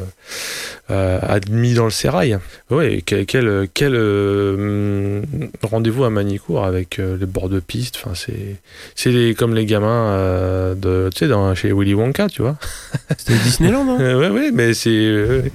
euh, 0.91 1.18
admis 1.22 1.74
dans 1.74 1.85
le 1.87 1.91
sérail. 1.91 2.39
Ouais, 2.70 3.03
quel, 3.05 3.24
quel, 3.27 3.68
quel 3.72 3.95
euh, 3.95 5.22
rendez-vous 5.62 6.05
à 6.05 6.11
Manicourt 6.11 6.64
avec 6.64 6.99
euh, 6.99 7.16
les 7.18 7.27
bords 7.27 7.49
de 7.49 7.61
piste? 7.61 7.97
Enfin, 8.03 8.14
c'est 8.14 8.57
c'est 8.95 9.11
les- 9.11 9.35
comme 9.35 9.55
les 9.55 9.64
gamins 9.66 10.11
euh, 10.11 10.74
de 10.74 11.09
tu 11.12 11.20
sais 11.20 11.29
dans 11.29 11.55
chez 11.55 11.72
Willy 11.72 11.95
Wonka, 11.95 12.29
tu 12.29 12.43
vois. 12.43 12.57
C'était 13.16 13.39
Disneyland, 13.39 13.87
hein 13.89 13.99
Euh, 14.01 14.18
ouais, 14.20 14.29
ouais, 14.29 14.51
mais 14.53 14.74
c'est 14.74 15.51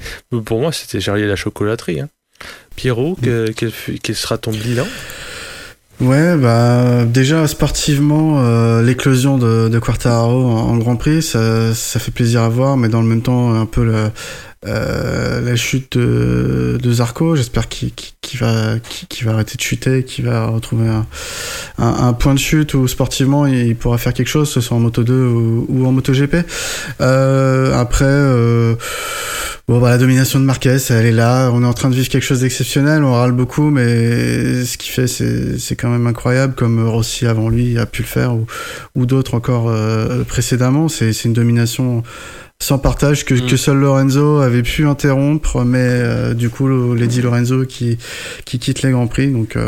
pour 0.46 0.60
moi 0.62 0.72
c'était 0.72 1.00
Charlie 1.00 1.28
la 1.28 1.36
chocolaterie. 1.36 2.00
Hein. 2.02 2.10
Pierrot, 2.76 3.16
que- 3.22 3.52
quel, 3.56 3.72
quel 4.02 4.16
sera 4.16 4.38
ton 4.40 4.52
bilan? 4.52 4.88
Ouais, 6.02 6.36
bah 6.36 7.06
déjà 7.06 7.48
sportivement, 7.48 8.40
euh, 8.40 8.82
l'éclosion 8.82 9.38
de, 9.38 9.70
de 9.70 9.80
Quartararo 9.80 10.46
en, 10.46 10.70
en 10.72 10.78
Grand 10.80 10.96
Prix, 10.96 11.22
ça, 11.22 11.76
ça 11.76 12.00
fait 12.00 12.10
plaisir 12.10 12.42
à 12.42 12.50
voir, 12.50 12.76
mais 12.76 12.90
dans 12.90 13.02
le 13.04 13.08
même 13.08 13.22
temps, 13.22 13.54
un 13.54 13.68
peu 13.68 13.86
le, 13.86 14.10
euh, 14.68 15.42
la 15.42 15.56
chute 15.56 15.98
de, 15.98 16.78
de 16.82 16.92
Zarco. 16.92 17.36
J'espère 17.36 17.68
qu'il 17.68 17.92
va, 18.40 18.76
va 19.24 19.32
arrêter 19.32 19.56
de 19.56 19.62
chuter, 19.62 20.04
qu'il 20.04 20.26
va 20.26 20.48
retrouver 20.48 20.88
un, 20.88 21.06
un, 21.78 22.14
point 22.14 22.34
de 22.34 22.40
chute 22.40 22.74
où 22.76 22.88
sportivement 22.88 23.48
il 23.48 23.76
pourra 23.76 23.98
faire 23.98 24.14
quelque 24.14 24.28
chose, 24.28 24.50
ce 24.50 24.62
soit 24.62 24.78
en 24.78 24.80
Moto 24.80 25.04
2 25.04 25.14
ou, 25.14 25.86
en 25.86 25.92
Moto 25.92 26.14
GP. 26.14 26.38
Euh, 27.02 27.80
après. 27.80 28.06
Euh, 28.06 28.76
Bon, 29.68 29.80
bah, 29.80 29.90
la 29.90 29.98
domination 29.98 30.38
de 30.38 30.44
Marquez, 30.44 30.78
elle 30.90 31.06
est 31.06 31.12
là. 31.14 31.50
On 31.54 31.64
est 31.64 31.66
en 31.66 31.72
train 31.72 31.90
de 31.90 31.96
vivre 31.96 32.10
quelque 32.10 32.26
chose 32.26 32.42
d'exceptionnel. 32.42 33.06
On 33.06 33.14
râle 33.14 33.32
beaucoup, 33.32 33.70
mais 33.70 34.66
ce 34.66 34.78
qu'il 34.78 34.92
fait, 34.92 35.08
c'est, 35.08 35.76
quand 35.78 35.88
même 35.88 36.08
incroyable, 36.08 36.56
comme 36.56 36.86
Rossi 36.86 37.26
avant 37.26 37.48
lui 37.48 37.78
a 37.78 37.86
pu 37.86 38.02
le 38.02 38.08
faire, 38.08 38.36
ou, 38.36 38.48
ou 38.96 39.06
d'autres 39.06 39.34
encore 39.34 39.70
euh, 39.70 40.26
précédemment. 40.26 40.90
C'est 40.90 41.24
une 41.24 41.32
domination 41.32 42.04
sans 42.62 42.78
partage 42.78 43.26
que, 43.26 43.34
Mm. 43.34 43.48
que 43.48 43.58
seul 43.58 43.78
Lorenzo 43.78 44.38
avait 44.40 44.62
pu 44.62 44.86
interrompre, 44.86 45.64
mais 45.66 45.80
euh, 45.82 46.34
du 46.36 46.50
coup 46.50 46.68
Lady 46.94 47.22
Lorenzo 47.22 47.66
qui 47.66 47.98
qui 48.46 48.60
quitte 48.60 48.84
les 48.84 48.92
grands 48.92 49.08
prix, 49.08 49.30
donc 49.32 49.56
euh, 49.56 49.68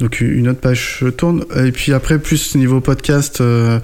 donc 0.00 0.20
une 0.20 0.48
autre 0.48 0.60
page 0.60 1.02
tourne. 1.16 1.44
Et 1.64 1.72
puis 1.72 1.94
après 1.94 2.18
plus 2.18 2.54
niveau 2.54 2.80
podcast, 2.82 3.40
euh, 3.40 3.80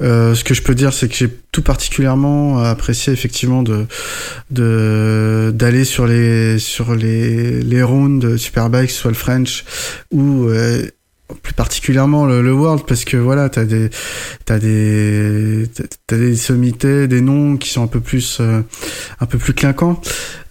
euh, 0.00 0.34
ce 0.34 0.42
que 0.42 0.54
je 0.54 0.62
peux 0.62 0.74
dire 0.74 0.94
c'est 0.94 1.06
que 1.08 1.14
j'ai 1.14 1.28
tout 1.52 1.60
particulièrement 1.62 2.60
apprécié 2.60 3.12
effectivement 3.12 3.62
de 3.62 3.84
de 4.50 5.52
d'aller 5.54 5.84
sur 5.84 6.06
les 6.06 6.58
sur 6.58 6.94
les 6.94 7.60
les 7.60 7.82
rounds 7.82 8.26
de 8.26 8.38
Superbike, 8.38 8.90
soit 8.90 9.10
le 9.10 9.16
French 9.16 9.64
ou 10.10 10.48
euh, 10.48 10.86
plus 11.42 11.54
particulièrement 11.54 12.26
le, 12.26 12.52
World 12.52 12.84
parce 12.86 13.04
que 13.04 13.16
voilà 13.16 13.48
t'as 13.48 13.64
des 13.64 13.88
t'as 14.44 14.58
des 14.58 15.66
t'as- 15.74 15.84
t'as 16.06 16.16
des 16.16 16.36
sommités 16.36 17.08
des 17.08 17.20
noms 17.20 17.56
qui 17.56 17.70
sont 17.70 17.82
un 17.82 17.86
peu 17.86 18.00
plus 18.00 18.38
euh, 18.40 18.60
un 19.20 19.26
peu 19.26 19.38
plus 19.38 19.54
clinquants 19.54 20.00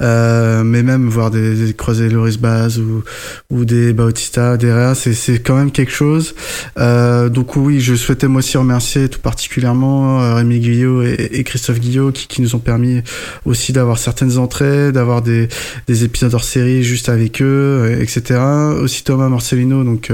euh, 0.02 0.64
mais 0.64 0.84
même 0.84 1.08
voir 1.10 1.32
des, 1.32 1.56
des 1.56 1.74
croisés 1.74 2.10
Loris 2.10 2.38
Baz 2.38 2.80
ou 2.80 3.04
ou 3.50 3.66
des 3.66 3.94
Bautista 3.94 4.58
des 4.58 4.72
Rea 4.72 4.96
c'est 4.96 5.14
c'est 5.14 5.40
quand 5.40 5.56
même 5.56 5.72
quelque 5.72 5.92
chose. 5.92 6.36
Euh, 6.80 7.30
donc 7.30 7.56
oui 7.56 7.80
je 7.82 7.96
souhaitais 7.96 8.28
moi 8.28 8.40
aussi 8.40 8.58
remercier 8.58 9.10
tout 9.10 9.20
particulièrement 9.20 10.22
euh, 10.22 10.36
Rémi 10.36 10.60
Guillot 10.60 11.04
et, 11.04 11.30
et 11.32 11.44
Christophe 11.44 11.80
Guillot 11.80 12.12
qui, 12.12 12.28
qui 12.28 12.42
nous 12.42 12.56
ont 12.56 12.60
permis 12.60 13.02
aussi 13.46 13.74
d'avoir 13.74 13.98
certaines 13.98 14.38
entrées 14.38 14.92
d'avoir 14.92 15.22
des 15.22 15.48
des 15.88 16.04
épisodes 16.04 16.34
hors 16.34 16.44
série 16.44 16.84
juste 16.84 17.10
avec 17.10 17.42
eux 17.42 17.98
etc 18.00 18.40
aussi 18.82 19.04
Thomas 19.04 19.30
Marcelino 19.30 19.84
donc 19.84 20.12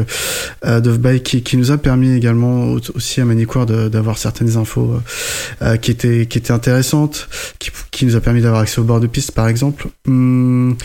euh, 0.66 0.82
Bike 0.98 1.24
qui, 1.24 1.44
qui 1.44 1.58
nous 1.58 1.72
a 1.72 1.78
permis 1.78 2.16
également 2.16 2.72
au- 2.74 2.80
aussi 2.96 3.22
à 3.22 3.26
Manicourt 3.26 3.66
de- 3.66 3.88
d'avoir 3.88 4.18
certaines 4.18 4.58
infos 4.58 5.00
euh, 5.62 5.78
qui 5.78 5.92
étaient 5.92 6.26
qui 6.26 6.38
étaient 6.40 6.52
intéressantes 6.54 7.30
qui, 7.60 7.70
qui 7.92 8.06
nous 8.06 8.16
a 8.16 8.20
permis 8.20 8.42
d'avoir 8.42 8.62
accès 8.62 8.80
au 8.80 8.84
bord 8.84 9.00
de 9.00 9.08
piste 9.08 9.32
par 9.32 9.48
exemple 9.48 9.77
Hum, 10.08 10.76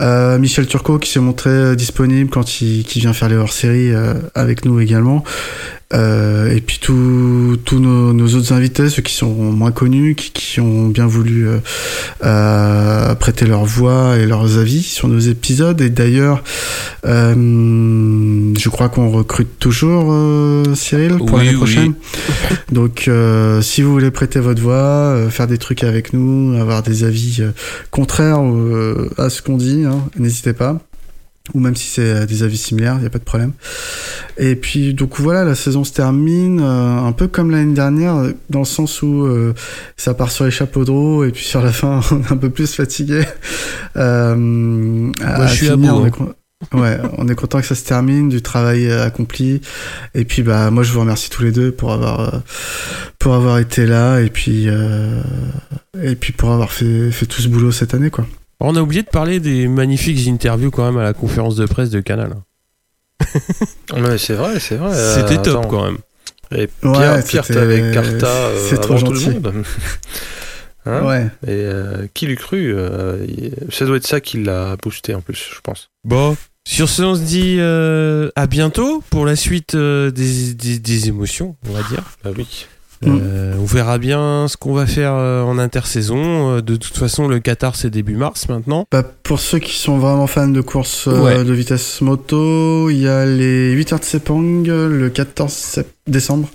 euh, 0.00 0.38
Michel 0.38 0.66
Turcot 0.66 0.98
qui 0.98 1.10
s'est 1.10 1.20
montré 1.20 1.50
euh, 1.50 1.74
disponible 1.74 2.30
quand 2.30 2.60
il 2.60 2.84
qui 2.84 3.00
vient 3.00 3.12
faire 3.12 3.28
les 3.28 3.36
hors-séries 3.36 3.92
euh, 3.92 4.14
avec 4.34 4.64
nous 4.64 4.80
également. 4.80 5.24
Et 5.92 6.60
puis 6.66 6.78
tous 7.56 7.76
tous 7.76 7.82
nos, 7.82 8.12
nos 8.12 8.34
autres 8.34 8.52
invités, 8.52 8.88
ceux 8.88 9.02
qui 9.02 9.14
sont 9.14 9.32
moins 9.34 9.70
connus, 9.72 10.14
qui, 10.14 10.30
qui 10.30 10.60
ont 10.60 10.88
bien 10.88 11.06
voulu 11.06 11.46
euh, 11.48 11.58
euh, 12.24 13.14
prêter 13.14 13.44
leur 13.44 13.64
voix 13.64 14.16
et 14.16 14.26
leurs 14.26 14.58
avis 14.58 14.82
sur 14.82 15.08
nos 15.08 15.18
épisodes. 15.18 15.80
Et 15.80 15.90
d'ailleurs, 15.90 16.42
euh, 17.06 17.34
je 18.58 18.68
crois 18.68 18.88
qu'on 18.88 19.10
recrute 19.10 19.58
toujours 19.58 20.08
euh, 20.10 20.74
Cyril 20.74 21.16
pour 21.18 21.32
Oui, 21.34 21.38
l'année 21.38 21.50
oui. 21.50 21.56
prochaine. 21.56 21.94
Donc, 22.72 23.10
si 23.62 23.82
vous 23.82 23.92
voulez 23.92 24.10
prêter 24.10 24.40
votre 24.40 24.62
voix, 24.62 25.16
faire 25.30 25.46
des 25.46 25.58
trucs 25.58 25.84
avec 25.84 26.12
nous, 26.12 26.58
avoir 26.58 26.82
des 26.82 27.04
avis 27.04 27.42
contraires 27.90 28.40
à 29.18 29.30
ce 29.30 29.42
qu'on 29.42 29.56
dit, 29.56 29.84
hein, 29.84 30.02
n'hésitez 30.18 30.52
pas 30.52 30.78
ou 31.54 31.60
même 31.60 31.76
si 31.76 31.88
c'est 31.88 32.26
des 32.26 32.42
avis 32.42 32.56
similaires, 32.56 32.94
il 32.96 33.00
n'y 33.00 33.06
a 33.06 33.10
pas 33.10 33.18
de 33.18 33.24
problème. 33.24 33.52
Et 34.38 34.56
puis 34.56 34.94
donc 34.94 35.18
voilà, 35.18 35.44
la 35.44 35.54
saison 35.54 35.84
se 35.84 35.92
termine 35.92 36.60
euh, 36.60 36.98
un 36.98 37.12
peu 37.12 37.28
comme 37.28 37.50
l'année 37.50 37.74
dernière, 37.74 38.16
dans 38.50 38.60
le 38.60 38.64
sens 38.64 39.02
où 39.02 39.24
euh, 39.24 39.54
ça 39.96 40.14
part 40.14 40.30
sur 40.30 40.44
les 40.44 40.50
chapeaux 40.50 40.84
de 40.84 40.90
roue 40.90 41.24
et 41.24 41.30
puis 41.30 41.44
sur 41.44 41.62
la 41.62 41.72
fin 41.72 42.00
on 42.10 42.22
est 42.22 42.32
un 42.32 42.36
peu 42.36 42.50
plus 42.50 42.74
fatigué. 42.74 43.22
Euh, 43.96 44.34
Moi, 44.36 45.46
je 45.46 45.54
suis 45.54 45.68
à 45.68 45.76
bout, 45.76 45.86
on 45.86 46.04
hein. 46.04 46.34
Ouais, 46.72 46.98
on 47.18 47.28
est 47.28 47.34
content 47.34 47.60
que 47.60 47.66
ça 47.66 47.74
se 47.74 47.84
termine, 47.84 48.30
du 48.30 48.40
travail 48.40 48.86
euh, 48.86 49.04
accompli. 49.04 49.60
Et 50.14 50.24
puis 50.24 50.42
bah 50.42 50.70
moi 50.70 50.82
je 50.82 50.92
vous 50.92 51.00
remercie 51.00 51.28
tous 51.28 51.42
les 51.42 51.52
deux 51.52 51.70
pour 51.70 51.92
avoir 51.92 52.20
euh, 52.34 52.38
pour 53.18 53.34
avoir 53.34 53.58
été 53.58 53.84
là 53.84 54.20
et 54.20 54.30
puis 54.30 54.64
euh, 54.68 55.20
et 56.02 56.16
puis 56.16 56.32
pour 56.32 56.52
avoir 56.52 56.72
fait 56.72 57.10
fait 57.10 57.26
tout 57.26 57.42
ce 57.42 57.48
boulot 57.48 57.72
cette 57.72 57.92
année 57.92 58.10
quoi. 58.10 58.26
On 58.60 58.74
a 58.76 58.80
oublié 58.80 59.02
de 59.02 59.08
parler 59.08 59.38
des 59.40 59.68
magnifiques 59.68 60.26
interviews 60.28 60.70
quand 60.70 60.84
même 60.86 60.98
à 60.98 61.02
la 61.02 61.12
conférence 61.12 61.56
de 61.56 61.66
presse 61.66 61.90
de 61.90 62.00
Canal. 62.00 62.36
Mais 63.96 64.18
c'est 64.18 64.34
vrai, 64.34 64.58
c'est 64.60 64.76
vrai. 64.76 64.94
C'était 64.94 65.38
euh, 65.38 65.42
top 65.42 65.58
attends. 65.58 65.68
quand 65.68 65.84
même. 65.84 65.98
Et 66.54 66.66
Pierre, 66.68 67.16
Ouais, 67.16 67.22
Pierre 67.22 67.44
avec 67.58 67.92
Carta 67.92 68.26
euh, 68.26 68.66
c'est 68.68 68.80
trop 68.80 68.94
avant 68.94 69.06
tout 69.06 69.12
le 69.12 69.18
gentil. 69.20 69.38
monde. 69.40 69.64
Hein 70.88 71.04
ouais. 71.04 71.24
Et 71.44 71.48
euh, 71.50 72.06
qui 72.14 72.26
l'eût 72.28 72.36
cru 72.36 72.72
euh, 72.72 73.26
Ça 73.70 73.86
doit 73.86 73.96
être 73.96 74.06
ça 74.06 74.20
qui 74.20 74.40
l'a 74.40 74.76
boosté 74.76 75.16
en 75.16 75.20
plus, 75.20 75.50
je 75.52 75.60
pense. 75.60 75.88
Bon, 76.04 76.36
sur 76.64 76.88
ce, 76.88 77.02
on 77.02 77.16
se 77.16 77.22
dit 77.22 77.56
euh, 77.58 78.30
à 78.36 78.46
bientôt 78.46 79.02
pour 79.10 79.26
la 79.26 79.34
suite 79.34 79.74
euh, 79.74 80.12
des, 80.12 80.54
des, 80.54 80.78
des 80.78 81.08
émotions, 81.08 81.56
on 81.68 81.72
va 81.72 81.82
dire. 81.88 82.04
Bah 82.22 82.30
oui. 82.38 82.66
Euh, 83.06 83.54
on 83.60 83.64
verra 83.64 83.98
bien 83.98 84.46
ce 84.48 84.56
qu'on 84.56 84.72
va 84.72 84.86
faire 84.86 85.12
euh, 85.14 85.42
en 85.42 85.58
intersaison. 85.58 86.56
Euh, 86.56 86.60
de 86.62 86.76
toute 86.76 86.96
façon, 86.96 87.28
le 87.28 87.38
Qatar, 87.40 87.76
c'est 87.76 87.90
début 87.90 88.16
mars 88.16 88.48
maintenant. 88.48 88.86
Bah, 88.90 89.02
pour 89.22 89.38
ceux 89.40 89.58
qui 89.58 89.76
sont 89.76 89.98
vraiment 89.98 90.26
fans 90.26 90.48
de 90.48 90.60
course 90.60 91.06
Ouais. 91.06 91.44
de 91.44 91.52
vitesse 91.52 92.00
moto, 92.00 92.88
il 92.90 92.98
y 92.98 93.08
a 93.08 93.26
les 93.26 93.72
8 93.72 93.92
heures 93.92 94.00
de 94.00 94.04
Sepang 94.04 94.62
le 94.66 95.08
14 95.10 95.52
sept- 95.52 95.92
décembre. 96.06 96.48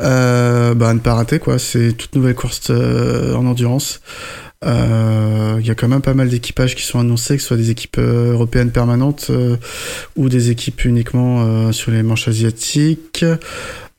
Euh, 0.00 0.74
bah, 0.74 0.92
ne 0.92 0.98
pas 0.98 1.14
rater, 1.14 1.38
quoi. 1.38 1.58
C'est 1.58 1.92
toute 1.92 2.14
nouvelle 2.14 2.34
course 2.34 2.70
en 2.70 3.46
endurance. 3.46 4.00
Euh, 4.64 5.56
Il 5.60 5.66
y 5.66 5.70
a 5.70 5.74
quand 5.74 5.88
même 5.88 6.00
pas 6.02 6.14
mal 6.14 6.28
d'équipages 6.28 6.74
qui 6.74 6.82
sont 6.82 6.98
annoncés, 6.98 7.36
que 7.36 7.42
ce 7.42 7.48
soit 7.48 7.56
des 7.56 7.70
équipes 7.70 7.98
européennes 7.98 8.70
permanentes 8.70 9.30
ou 10.16 10.28
des 10.28 10.50
équipes 10.50 10.84
uniquement 10.84 11.70
sur 11.72 11.90
les 11.92 12.02
manches 12.02 12.28
asiatiques. 12.28 13.24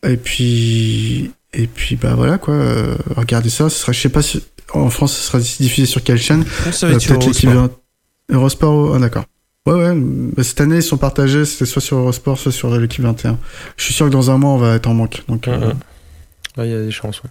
Et 0.08 0.18
puis, 0.18 1.32
et 1.56 1.68
puis 1.68 1.96
bah 1.96 2.14
voilà 2.16 2.38
quoi. 2.38 2.54
euh, 2.54 2.96
regardez 3.16 3.50
ça. 3.50 3.70
Ce 3.70 3.80
sera, 3.80 3.92
je 3.92 4.00
sais 4.00 4.10
pas 4.10 4.22
si 4.22 4.44
en 4.74 4.90
France 4.90 5.14
ce 5.16 5.22
sera 5.24 5.40
diffusé 5.40 5.86
sur 5.86 6.04
quelle 6.04 6.18
chaîne. 6.20 6.44
Ça 6.72 6.88
va 6.88 6.94
Euh, 6.94 6.96
être 6.96 7.02
sur 7.02 7.14
peut-être 7.18 7.28
l'équipe 7.28 7.50
Eurosport. 7.50 7.80
Eurosport, 8.32 8.74
oh, 8.74 8.94
ah, 8.96 9.00
d'accord. 9.00 9.26
Ouais, 9.68 9.74
ouais. 9.74 9.94
bah, 9.96 10.44
cette 10.44 10.62
année, 10.62 10.78
ils 10.78 10.84
sont 10.84 10.98
partagés. 10.98 11.46
C'était 11.46 11.66
soit 11.66 11.82
sur 11.82 11.98
Eurosport, 11.98 12.38
soit 12.38 12.52
sur 12.52 12.76
l'équipe 12.78 13.02
21. 13.04 13.38
Je 13.78 13.84
suis 13.84 13.94
sûr 13.94 14.06
que 14.08 14.12
dans 14.12 14.30
un 14.32 14.38
mois, 14.38 14.52
on 14.52 14.58
va 14.58 14.76
être 14.76 14.88
en 14.88 14.94
manque. 14.94 15.24
Donc, 15.28 15.48
euh. 15.48 15.72
Ouais, 16.58 16.68
Il 16.68 16.72
y 16.72 16.76
a 16.76 16.82
des 16.84 16.92
chances. 16.92 17.22
ouais. 17.24 17.30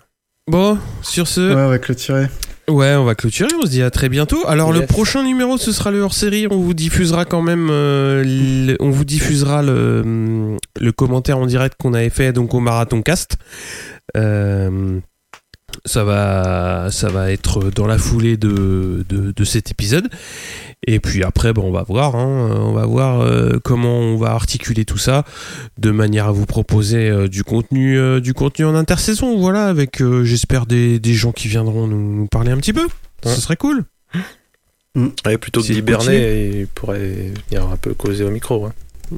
Bon, 0.51 0.79
sur 1.03 1.27
ce, 1.27 1.41
ouais, 1.41 1.63
on 1.63 1.69
va 1.69 1.79
clôturer. 1.79 2.27
Ouais, 2.69 2.95
on 2.95 3.05
va 3.05 3.15
clôturer, 3.15 3.49
on 3.63 3.67
se 3.67 3.71
dit 3.71 3.83
à 3.83 3.91
très 3.91 4.09
bientôt. 4.09 4.43
Alors 4.47 4.73
le 4.73 4.87
prochain 4.87 5.23
numéro, 5.23 5.59
ce 5.59 5.71
sera 5.73 5.91
le 5.91 6.01
hors-série, 6.01 6.47
on 6.51 6.59
vous 6.59 6.73
diffusera 6.75 7.25
quand 7.27 7.43
même, 7.43 7.69
euh, 7.71 8.23
le- 8.25 8.77
on 8.81 8.89
vous 8.91 9.05
diffusera 9.05 9.63
le, 9.63 10.57
le 10.81 10.93
commentaire 10.93 11.39
en 11.39 11.45
direct 11.47 11.75
qu'on 11.81 11.93
avait 11.95 12.09
fait 12.11 12.33
donc 12.33 12.55
au 12.55 12.61
Marathon 12.61 13.03
Cast. 13.03 13.37
Euh, 14.17 15.01
ça 15.85 16.05
va, 16.05 16.89
ça 16.93 17.09
va 17.09 17.33
être 17.33 17.71
dans 17.71 17.87
la 17.87 17.99
foulée 17.99 18.37
de, 18.37 19.05
de, 19.09 19.33
de 19.33 19.45
cet 19.45 19.71
épisode. 19.73 20.09
Et 20.87 21.01
puis 21.01 21.25
après, 21.25 21.53
bon, 21.53 21.65
on 21.65 21.73
va 21.73 21.83
voir, 21.83 22.15
hein, 22.15 22.51
on 22.61 22.73
va 22.73 22.87
voir 22.87 23.21
euh, 23.23 23.59
comment 23.65 23.99
on 23.99 24.17
va 24.17 24.31
articuler 24.33 24.85
tout 24.85 24.99
ça 24.99 25.25
de 25.79 25.91
manière 25.91 26.27
à 26.29 26.33
vous 26.33 26.47
proposer 26.47 27.09
euh, 27.09 27.27
du 27.29 27.43
contenu, 27.43 27.99
euh, 27.99 28.21
du 28.21 28.35
contenu 28.35 28.65
en 28.67 28.75
intersaison. 28.75 29.37
Voilà, 29.39 29.67
avec 29.67 30.01
j'espère 30.23 30.67
des, 30.67 31.01
des 31.01 31.15
gens 31.15 31.33
qui 31.33 31.49
viendront 31.49 31.87
nous, 31.87 32.15
nous 32.17 32.27
parler 32.29 32.53
un 32.53 32.59
petit 32.59 32.73
peu. 32.73 32.87
Ce 33.25 33.29
Ouais. 33.31 33.35
serait 33.37 33.57
cool. 33.57 33.85
Ouais, 35.27 35.39
plutôt 35.39 35.61
que 35.61 35.67
d'hiberner, 35.73 36.61
il 36.61 36.67
pourrait 36.69 37.33
venir 37.51 37.67
un 37.69 37.77
peu 37.77 37.95
causer 37.95 38.23
au 38.23 38.31
micro. 38.31 38.67
hein. 38.67 38.73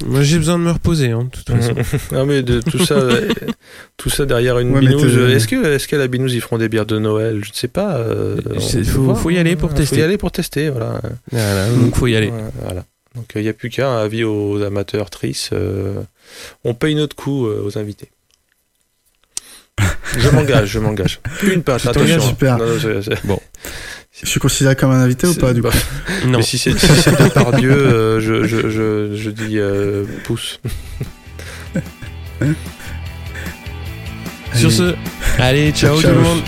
Moi, 0.05 0.21
j'ai 0.21 0.37
besoin 0.37 0.57
de 0.59 0.63
me 0.63 0.71
reposer, 0.71 1.11
hein, 1.11 1.23
de 1.23 1.29
toute 1.29 1.49
façon. 1.49 1.73
non 2.15 2.25
mais 2.25 2.43
de 2.43 2.59
tout 2.61 2.83
ça, 2.85 2.95
euh, 2.95 3.29
tout 3.97 4.09
ça 4.09 4.25
derrière 4.25 4.59
une 4.59 4.71
Ouais, 4.71 4.81
binouse. 4.81 5.01
t'es- 5.15 5.31
Est-ce 5.33 5.47
que, 5.47 5.65
est-ce 5.73 5.87
qu'à 5.87 5.97
la 5.97 6.07
binouse 6.07 6.33
ils 6.33 6.41
feront 6.41 6.57
des 6.57 6.69
bières 6.69 6.85
de 6.85 6.99
Noël? 6.99 7.41
Je 7.43 7.49
ne 7.49 7.55
sais 7.55 7.67
pas. 7.69 7.95
euh, 7.97 8.37
on 8.47 8.49
peut 9.07 9.13
faut- 9.15 9.29
y 9.29 9.37
aller 9.37 9.55
pour 9.55 9.71
hein. 9.71 9.73
tester. 9.73 9.95
Faut 9.95 10.01
y 10.01 10.03
aller 10.05 10.17
pour 10.17 10.31
tester, 10.31 10.69
voilà. 10.69 11.01
Voilà, 11.31 11.69
donc 11.69 11.95
faut 11.95 12.07
y 12.07 12.15
aller. 12.15 12.31
Voilà. 12.63 12.85
Donc 13.15 13.31
il 13.35 13.41
n'y 13.41 13.49
a 13.49 13.53
plus 13.53 13.69
qu'un 13.69 13.97
avis 13.97 14.23
aux 14.23 14.61
amateurs 14.61 15.09
tristes. 15.09 15.53
euh, 15.53 16.01
on 16.63 16.73
paye 16.73 16.93
notre 16.95 17.15
coup 17.15 17.47
euh, 17.47 17.63
aux 17.65 17.77
invités. 17.77 18.09
Je 20.17 20.29
m'engage, 20.29 20.69
je 20.69 20.79
m'engage. 20.79 21.19
Une 21.43 21.61
t'engages, 21.63 21.87
attention. 21.87 22.21
super. 22.21 22.57
Non, 22.57 22.65
non, 22.65 22.77
je- 22.79 23.01
je- 23.01 23.11
Je 24.23 24.27
suis 24.29 24.39
considéré 24.39 24.75
comme 24.75 24.91
un 24.91 24.99
invité 25.01 25.27
ou 25.27 25.35
pas, 25.35 25.53
du 25.53 25.61
coup 25.61 25.67
bah, 25.69 25.75
Non. 26.25 26.39
Mais 26.39 26.43
si 26.43 26.57
c'est 26.57 26.77
si 26.77 26.87
c'est 26.87 27.11
Depardieu, 27.21 27.71
euh, 27.71 28.19
je, 28.19 28.45
je, 28.47 28.69
je, 28.69 29.15
je 29.15 29.29
dis 29.29 29.59
euh, 29.59 30.05
pouce. 30.23 30.59
Sur 34.55 34.71
ce, 34.71 34.95
allez, 35.37 35.71
ciao, 35.71 36.01
Ciao. 36.01 36.11
tout 36.11 36.17
le 36.17 36.23
monde. 36.23 36.41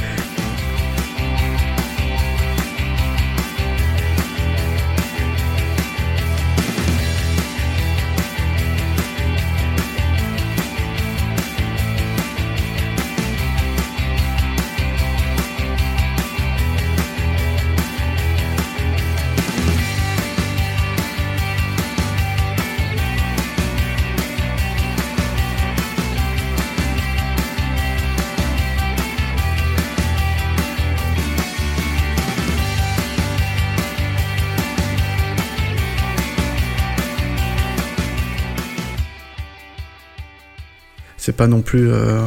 C'est 41.29 41.35
pas 41.35 41.45
non 41.45 41.61
plus 41.61 41.91
euh, 41.91 42.17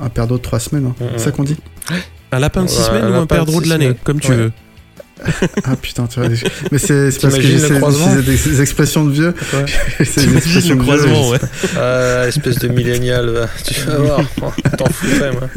un, 0.00 0.06
un 0.06 0.08
perdreau 0.08 0.38
de 0.38 0.42
trois 0.42 0.58
semaines. 0.60 0.86
hein. 0.86 0.94
Mhm. 0.98 1.08
C'est 1.18 1.24
ça 1.24 1.30
qu'on 1.30 1.44
dit? 1.44 1.56
Un 2.32 2.38
lapin 2.38 2.62
de 2.62 2.68
6 2.68 2.78
Ouais, 2.78 2.84
semaines 2.86 3.04
un 3.04 3.10
ou 3.10 3.14
un 3.16 3.20
de 3.20 3.26
perdreau 3.26 3.60
de 3.60 3.68
l'année, 3.68 3.92
comme 4.02 4.18
tu 4.18 4.30
Ouais. 4.30 4.36
veux. 4.36 4.52
Ah 5.64 5.76
putain, 5.76 6.06
tu 6.06 6.20
vois. 6.20 6.30
Mais 6.72 6.78
c'est 6.78 7.10
parce 7.20 7.34
que 7.34 7.40
d'utiliser 7.40 7.68
des, 8.22 8.36
des 8.50 8.60
expressions 8.62 9.04
de 9.04 9.10
vieux. 9.12 9.34
Ouais. 9.52 9.64
C'est 10.06 10.24
des 10.26 10.36
expressions 10.38 10.74
le 10.76 10.80
de 10.80 10.84
vieux, 10.84 10.92
croisement, 10.96 11.24
je 11.24 11.30
ouais. 11.32 11.38
Ah, 11.76 12.26
espèce 12.28 12.58
de 12.60 12.68
millénial, 12.68 13.28
va. 13.28 13.46
tu 13.62 13.74
vas 13.82 13.96
voir. 13.96 14.20
T'en 14.78 14.86
foutrais, 14.86 15.32
moi. 15.32 15.48